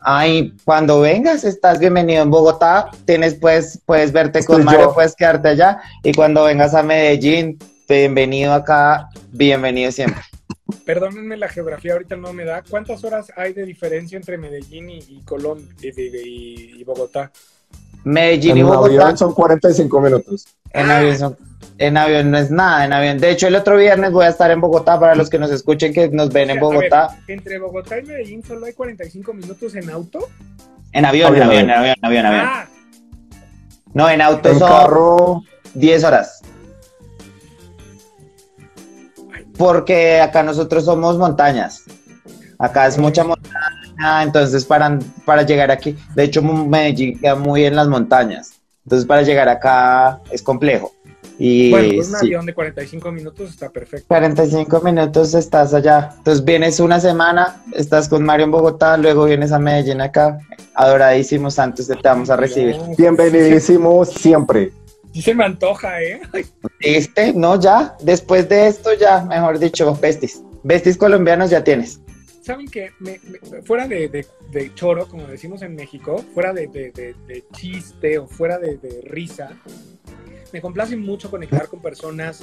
Ay, 0.00 0.54
cuando 0.64 1.00
vengas, 1.00 1.44
estás 1.44 1.78
bienvenido 1.78 2.22
en 2.22 2.30
Bogotá. 2.30 2.90
Tienes, 3.04 3.34
pues, 3.34 3.80
puedes 3.84 4.12
verte 4.12 4.44
con 4.44 4.60
Estoy 4.60 4.64
Mario, 4.64 4.88
yo. 4.88 4.94
puedes 4.94 5.14
quedarte 5.14 5.48
allá. 5.48 5.80
Y 6.02 6.12
cuando 6.12 6.44
vengas 6.44 6.74
a 6.74 6.82
Medellín, 6.82 7.58
bienvenido 7.88 8.52
acá, 8.52 9.08
bienvenido 9.32 9.90
siempre. 9.90 10.22
Perdónenme, 10.84 11.36
la 11.36 11.48
geografía 11.48 11.94
ahorita 11.94 12.16
no 12.16 12.32
me 12.32 12.44
da. 12.44 12.62
¿Cuántas 12.68 13.02
horas 13.04 13.32
hay 13.36 13.52
de 13.54 13.64
diferencia 13.64 14.16
entre 14.16 14.36
Medellín 14.36 14.90
y, 14.90 14.98
y 14.98 15.22
Colombia 15.24 15.66
y, 15.82 15.88
y- 16.00 16.80
y 16.80 16.84
Bogotá? 16.84 17.30
Medellín 18.04 18.56
y 18.56 18.60
En 18.60 18.66
Bogotá. 18.66 18.86
avión 19.02 19.18
son 19.18 19.34
45 19.34 20.00
minutos. 20.00 20.46
En 20.72 20.90
avión, 20.90 21.16
son- 21.18 21.36
en 21.78 21.96
avión 21.96 22.30
no 22.30 22.38
es 22.38 22.50
nada, 22.50 22.84
en 22.84 22.92
avión. 22.92 23.18
De 23.18 23.30
hecho, 23.30 23.46
el 23.48 23.54
otro 23.56 23.76
viernes 23.76 24.12
voy 24.12 24.26
a 24.26 24.28
estar 24.28 24.50
en 24.50 24.60
Bogotá 24.60 25.00
para 25.00 25.14
los 25.14 25.30
que 25.30 25.38
nos 25.38 25.50
escuchen 25.50 25.92
que 25.92 26.08
nos 26.10 26.30
ven 26.30 26.50
en 26.50 26.58
O 26.58 26.60
sea, 26.60 26.68
a 26.68 26.72
Bogotá. 26.74 27.18
Entre 27.28 27.58
Bogotá 27.58 27.98
y 27.98 28.02
Medellín 28.04 28.42
solo 28.44 28.66
hay 28.66 28.72
45 28.74 29.32
minutos 29.34 29.74
en 29.74 29.88
auto. 29.90 30.28
En 30.92 31.04
avión, 31.04 31.34
en 31.36 31.42
Avión, 31.42 31.48
avión, 31.50 31.70
en 31.70 31.76
avión, 31.76 31.94
en 31.98 32.04
avión, 32.04 32.20
en 32.20 32.26
avión. 32.26 32.44
Ah, 32.46 32.68
No, 33.94 34.08
en 34.10 34.20
auto 34.20 34.50
En 34.50 34.58
son 34.58 34.68
carro, 34.68 35.42
10 35.74 36.04
horas. 36.04 36.42
Porque 39.58 40.20
acá 40.20 40.42
nosotros 40.42 40.84
somos 40.84 41.18
montañas. 41.18 41.82
Acá 42.58 42.86
es 42.86 42.96
mucha 42.98 43.22
montaña, 43.24 44.22
entonces 44.22 44.64
para, 44.64 44.98
para 45.24 45.42
llegar 45.42 45.70
aquí, 45.70 45.96
de 46.14 46.24
hecho 46.24 46.42
Medellín 46.42 47.18
queda 47.18 47.34
muy 47.34 47.64
en 47.64 47.76
las 47.76 47.88
montañas. 47.88 48.52
Entonces 48.84 49.06
para 49.06 49.22
llegar 49.22 49.48
acá 49.48 50.20
es 50.30 50.42
complejo. 50.42 50.92
Y 51.38 51.70
bueno, 51.70 51.94
pues 51.94 52.08
un 52.08 52.14
sí. 52.16 52.26
avión 52.26 52.46
de 52.46 52.54
45 52.54 53.12
minutos 53.12 53.50
está 53.50 53.68
perfecto. 53.68 54.06
45 54.08 54.80
minutos 54.80 55.34
estás 55.34 55.72
allá. 55.72 56.10
Entonces 56.18 56.44
vienes 56.44 56.80
una 56.80 56.98
semana, 56.98 57.62
estás 57.74 58.08
con 58.08 58.24
Mario 58.24 58.46
en 58.46 58.50
Bogotá, 58.50 58.96
luego 58.96 59.24
vienes 59.24 59.52
a 59.52 59.58
Medellín 59.60 60.00
acá. 60.00 60.40
Adoradísimos 60.74 61.54
Santos, 61.54 61.86
te 61.86 61.94
vamos 62.02 62.28
a 62.30 62.36
recibir. 62.36 62.76
No, 62.76 62.94
bienvenidísimos 62.96 64.08
siempre. 64.10 64.72
Se 65.22 65.34
me 65.34 65.44
antoja, 65.44 66.02
¿eh? 66.02 66.20
¿Viste? 66.80 67.32
No, 67.32 67.60
ya. 67.60 67.96
Después 68.02 68.48
de 68.48 68.66
esto, 68.68 68.90
ya, 68.94 69.24
mejor 69.24 69.58
dicho, 69.58 69.94
besties. 69.96 70.42
Besties 70.62 70.96
colombianos 70.96 71.50
ya 71.50 71.62
tienes. 71.62 72.00
Saben 72.42 72.66
que 72.68 72.90
me- 72.98 73.20
me- 73.50 73.62
fuera 73.62 73.86
de, 73.86 74.08
de- 74.08 74.26
de 74.50 74.74
choro, 74.74 75.06
como 75.06 75.26
decimos 75.26 75.62
en 75.62 75.74
México, 75.74 76.24
fuera 76.34 76.52
de, 76.52 76.66
de- 76.68 77.44
chiste 77.52 78.18
o 78.18 78.26
fuera 78.26 78.58
de, 78.58 78.78
de 78.78 79.02
risa, 79.04 79.50
me 80.52 80.60
complace 80.62 80.96
mucho 80.96 81.30
conectar 81.30 81.68
con 81.68 81.82
personas 81.82 82.42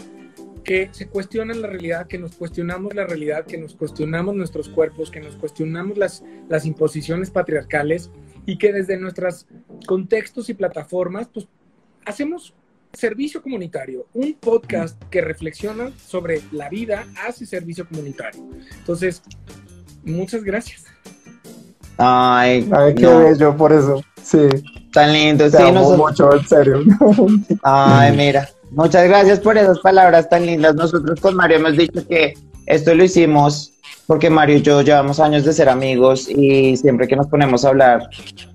que 0.64 0.90
se 0.92 1.08
cuestionan 1.08 1.62
la 1.62 1.68
realidad, 1.68 2.08
que 2.08 2.18
nos 2.20 2.36
cuestionamos 2.36 2.94
la 2.94 3.06
realidad, 3.06 3.46
que 3.46 3.58
nos 3.58 3.76
cuestionamos 3.76 4.36
nuestros 4.36 4.70
cuerpos, 4.70 5.10
que 5.12 5.20
nos 5.22 5.36
cuestionamos 5.36 5.98
las, 5.98 6.24
las 6.50 6.66
imposiciones 6.66 7.30
patriarcales 7.32 8.12
y 8.46 8.58
que 8.58 8.74
desde 8.74 8.98
nuestros 8.98 9.48
contextos 9.88 10.50
y 10.50 10.54
plataformas, 10.56 11.30
pues 11.34 11.48
hacemos 12.06 12.54
servicio 12.96 13.42
comunitario, 13.42 14.06
un 14.14 14.34
podcast 14.34 15.02
que 15.10 15.22
reflexiona 15.22 15.92
sobre 16.08 16.42
la 16.52 16.70
vida 16.70 17.06
hace 17.28 17.46
servicio 17.46 17.88
comunitario. 17.88 18.42
Entonces, 18.78 19.22
muchas 20.04 20.44
gracias. 20.44 20.84
Ay, 21.98 22.68
Ay, 22.72 22.96
qué 22.96 23.04
no, 23.04 23.20
bello 23.20 23.56
por 23.56 23.72
eso. 23.72 24.04
Sí, 24.22 24.40
tan 24.92 25.14
lindo. 25.14 25.46
te 25.50 25.58
Sí, 25.58 25.64
amo 25.64 25.74
nosotros- 25.74 25.98
mucho, 25.98 26.36
en 26.36 26.48
serio. 26.48 26.80
Ay, 27.64 28.16
mira. 28.16 28.50
Muchas 28.72 29.08
gracias 29.08 29.40
por 29.40 29.58
esas 29.58 29.80
palabras 29.80 30.28
tan 30.30 30.46
lindas. 30.46 30.76
Nosotros 30.76 31.20
con 31.22 31.36
Mario 31.36 31.58
hemos 31.58 31.78
dicho 31.78 32.06
que 32.08 32.34
esto 32.66 32.94
lo 32.96 33.04
hicimos 33.04 33.72
porque 34.08 34.30
Mario 34.30 34.58
y 34.58 34.62
yo 34.62 34.82
llevamos 34.82 35.20
años 35.20 35.46
de 35.46 35.54
ser 35.54 35.70
amigos 35.70 36.28
y 36.30 36.76
siempre 36.76 37.08
que 37.08 37.16
nos 37.16 37.28
ponemos 37.28 37.64
a 37.64 37.70
hablar, 37.70 38.10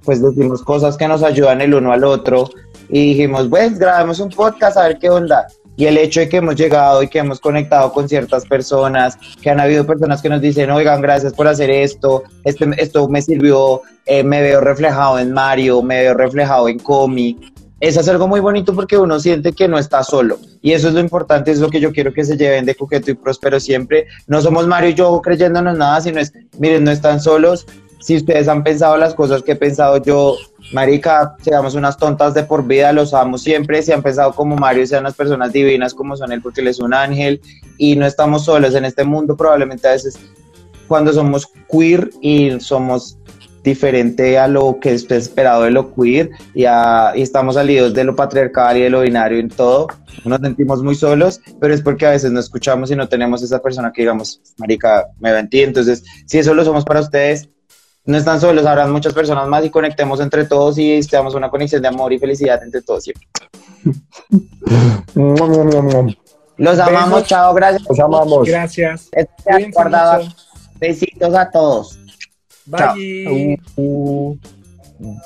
pues 0.05 0.21
decimos 0.21 0.63
cosas 0.63 0.97
que 0.97 1.09
nos 1.09 1.23
ayudan 1.23 1.61
el 1.61 1.75
uno 1.75 1.93
al 1.93 2.05
otro. 2.05 2.51
Y 2.93 3.11
dijimos, 3.11 3.49
pues 3.49 3.79
grabemos 3.79 4.19
un 4.21 4.31
podcast 4.31 4.77
a 4.77 4.89
ver 4.89 4.99
qué 4.99 5.11
onda. 5.11 5.47
Y 5.77 5.87
el 5.87 5.97
hecho 5.97 6.21
de 6.21 6.29
que 6.29 6.39
hemos 6.39 6.57
llegado 6.57 7.03
y 7.03 7.09
que 7.09 7.21
hemos 7.21 7.41
conectado 7.41 7.93
con 7.93 8.09
ciertas 8.09 8.45
personas, 8.45 9.17
que 9.41 9.49
han 9.49 9.61
habido 9.61 9.87
personas 9.87 10.21
que 10.21 10.29
nos 10.29 10.41
dicen, 10.41 10.71
oigan, 10.71 11.01
gracias 11.01 11.33
por 11.33 11.49
hacer 11.49 11.71
esto, 11.71 12.23
este, 12.45 12.69
esto 12.77 13.09
me 13.09 13.23
sirvió, 13.23 13.81
eh, 14.05 14.23
me 14.23 14.43
veo 14.43 14.61
reflejado 14.61 15.19
en 15.19 15.33
Mario, 15.33 15.83
me 15.83 16.03
veo 16.03 16.15
reflejado 16.15 16.69
en 16.69 16.79
Comi. 16.79 17.39
Es 17.81 17.97
algo 18.09 18.29
muy 18.29 18.41
bonito 18.41 18.75
porque 18.75 18.99
uno 18.99 19.19
siente 19.19 19.55
que 19.55 19.69
no 19.69 19.79
está 19.79 20.05
solo. 20.05 20.39
Y 20.61 20.73
eso 20.73 20.89
es 20.89 20.95
lo 20.95 21.01
importante, 21.01 21.51
es 21.51 21.61
lo 21.61 21.71
que 21.71 21.81
yo 21.81 21.93
quiero 21.93 22.13
que 22.13 22.25
se 22.25 22.37
lleven 22.37 22.67
de 22.67 22.75
Coqueto 22.75 23.11
y 23.11 23.15
Próspero 23.15 23.59
siempre. 23.59 24.07
No 24.27 24.43
somos 24.43 24.67
Mario 24.67 24.91
y 24.91 24.95
yo 24.95 25.23
creyéndonos 25.23 25.79
nada, 25.79 26.03
sino 26.03 26.21
es, 26.21 26.35
miren, 26.59 26.85
no 26.85 26.91
están 26.91 27.21
solos. 27.21 27.67
Si 28.01 28.17
ustedes 28.17 28.49
han 28.49 28.65
pensado 28.65 28.97
las 28.97 29.15
cosas 29.15 29.43
que 29.43 29.53
he 29.53 29.57
pensado 29.57 29.99
yo, 30.03 30.37
Marica, 30.73 31.37
seamos 31.43 31.75
unas 31.75 31.97
tontas 31.97 32.33
de 32.35 32.45
por 32.45 32.67
vida, 32.67 32.93
los 32.93 33.13
amo 33.13 33.37
siempre. 33.37 33.83
Si 33.83 33.93
han 33.93 34.03
pensado 34.03 34.33
como 34.33 34.57
Mario, 34.57 34.87
sean 34.87 35.03
unas 35.03 35.15
personas 35.15 35.53
divinas 35.53 35.93
como 35.95 36.17
son 36.17 36.33
él, 36.33 36.41
porque 36.41 36.61
él 36.63 36.69
es 36.69 36.81
un 36.81 36.95
ángel. 36.95 37.41
Y 37.77 37.97
no 37.97 38.07
estamos 38.07 38.45
solos 38.47 38.75
en 38.75 38.85
este 38.87 39.05
mundo, 39.05 39.37
probablemente 39.37 39.87
a 39.87 39.93
veces 39.93 40.19
cuando 40.89 41.13
somos 41.13 41.47
queer 41.71 42.11
y 42.21 42.59
somos 42.59 43.17
diferente 43.63 44.39
a 44.39 44.49
lo 44.49 44.79
que 44.81 44.93
es 44.95 45.09
esperado 45.11 45.65
de 45.65 45.71
lo 45.71 45.95
queer 45.95 46.31
y, 46.55 46.65
a- 46.65 47.13
y 47.15 47.23
estamos 47.23 47.57
salidos 47.57 47.93
de 47.95 48.05
lo 48.05 48.17
patriarcal 48.17 48.77
y 48.77 48.81
de 48.83 48.91
lo 48.91 49.03
binario 49.03 49.39
en 49.39 49.49
todo, 49.49 49.87
nos 50.25 50.41
sentimos 50.41 50.83
muy 50.83 50.95
solos, 50.95 51.41
pero 51.61 51.75
es 51.75 51.83
porque 51.83 52.07
a 52.07 52.11
veces 52.11 52.33
no 52.33 52.41
escuchamos 52.41 52.91
y 52.91 52.97
no 52.97 53.09
tenemos 53.09 53.43
esa 53.43 53.61
persona 53.61 53.93
que 53.93 54.03
digamos, 54.03 54.41
marica, 54.57 55.07
me 55.21 55.31
va 55.33 55.45
ti, 55.47 55.61
entonces 55.61 56.03
si 56.27 56.39
eso 56.39 56.55
lo 56.55 56.65
somos 56.65 56.85
para 56.85 57.01
ustedes, 57.01 57.49
no 58.05 58.17
están 58.17 58.41
solos, 58.41 58.67
habrán 58.67 58.93
muchas 58.93 59.13
personas 59.13 59.47
más 59.47 59.65
y 59.65 59.71
conectemos 59.71 60.21
entre 60.21 60.45
todos 60.45 60.79
y 60.79 60.93
estemos 60.93 61.35
una 61.35 61.51
conexión 61.51 61.83
de 61.83 61.89
amor 61.89 62.13
y 62.13 62.19
felicidad 62.19 62.63
entre 62.63 62.83
todos 62.83 63.05
siempre. 63.05 63.27
Los 66.57 66.79
amamos, 66.79 67.15
Besos. 67.15 67.29
chao, 67.29 67.55
gracias. 67.55 67.89
Los 67.89 68.01
amamos. 68.01 68.47
Gracias. 68.47 69.09
Cuídense 69.45 69.71
guardado. 69.73 70.25
Besitos 70.79 71.35
a 71.35 71.51
todos. 71.51 71.99
Chao. 72.77 72.95
Bye. 72.95 73.59
Uh, 73.77 74.37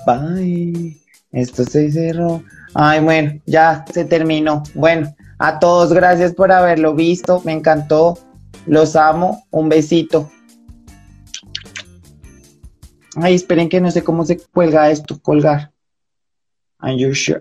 Bye. 0.06 0.96
Esto 1.32 1.64
se 1.64 1.90
cerró. 1.90 2.42
Ay, 2.74 3.00
bueno, 3.00 3.40
ya 3.46 3.84
se 3.92 4.04
terminó. 4.04 4.62
Bueno, 4.74 5.14
a 5.38 5.58
todos 5.58 5.92
gracias 5.92 6.32
por 6.32 6.52
haberlo 6.52 6.94
visto. 6.94 7.42
Me 7.44 7.52
encantó. 7.52 8.18
Los 8.66 8.94
amo. 8.94 9.44
Un 9.50 9.68
besito. 9.68 10.30
Ay, 13.16 13.34
esperen 13.34 13.68
que 13.68 13.80
no 13.80 13.90
sé 13.90 14.02
cómo 14.02 14.24
se 14.24 14.38
cuelga 14.38 14.90
esto. 14.90 15.18
Colgar. 15.20 15.72
Are 16.78 16.96
you 16.98 17.14
sure? 17.14 17.40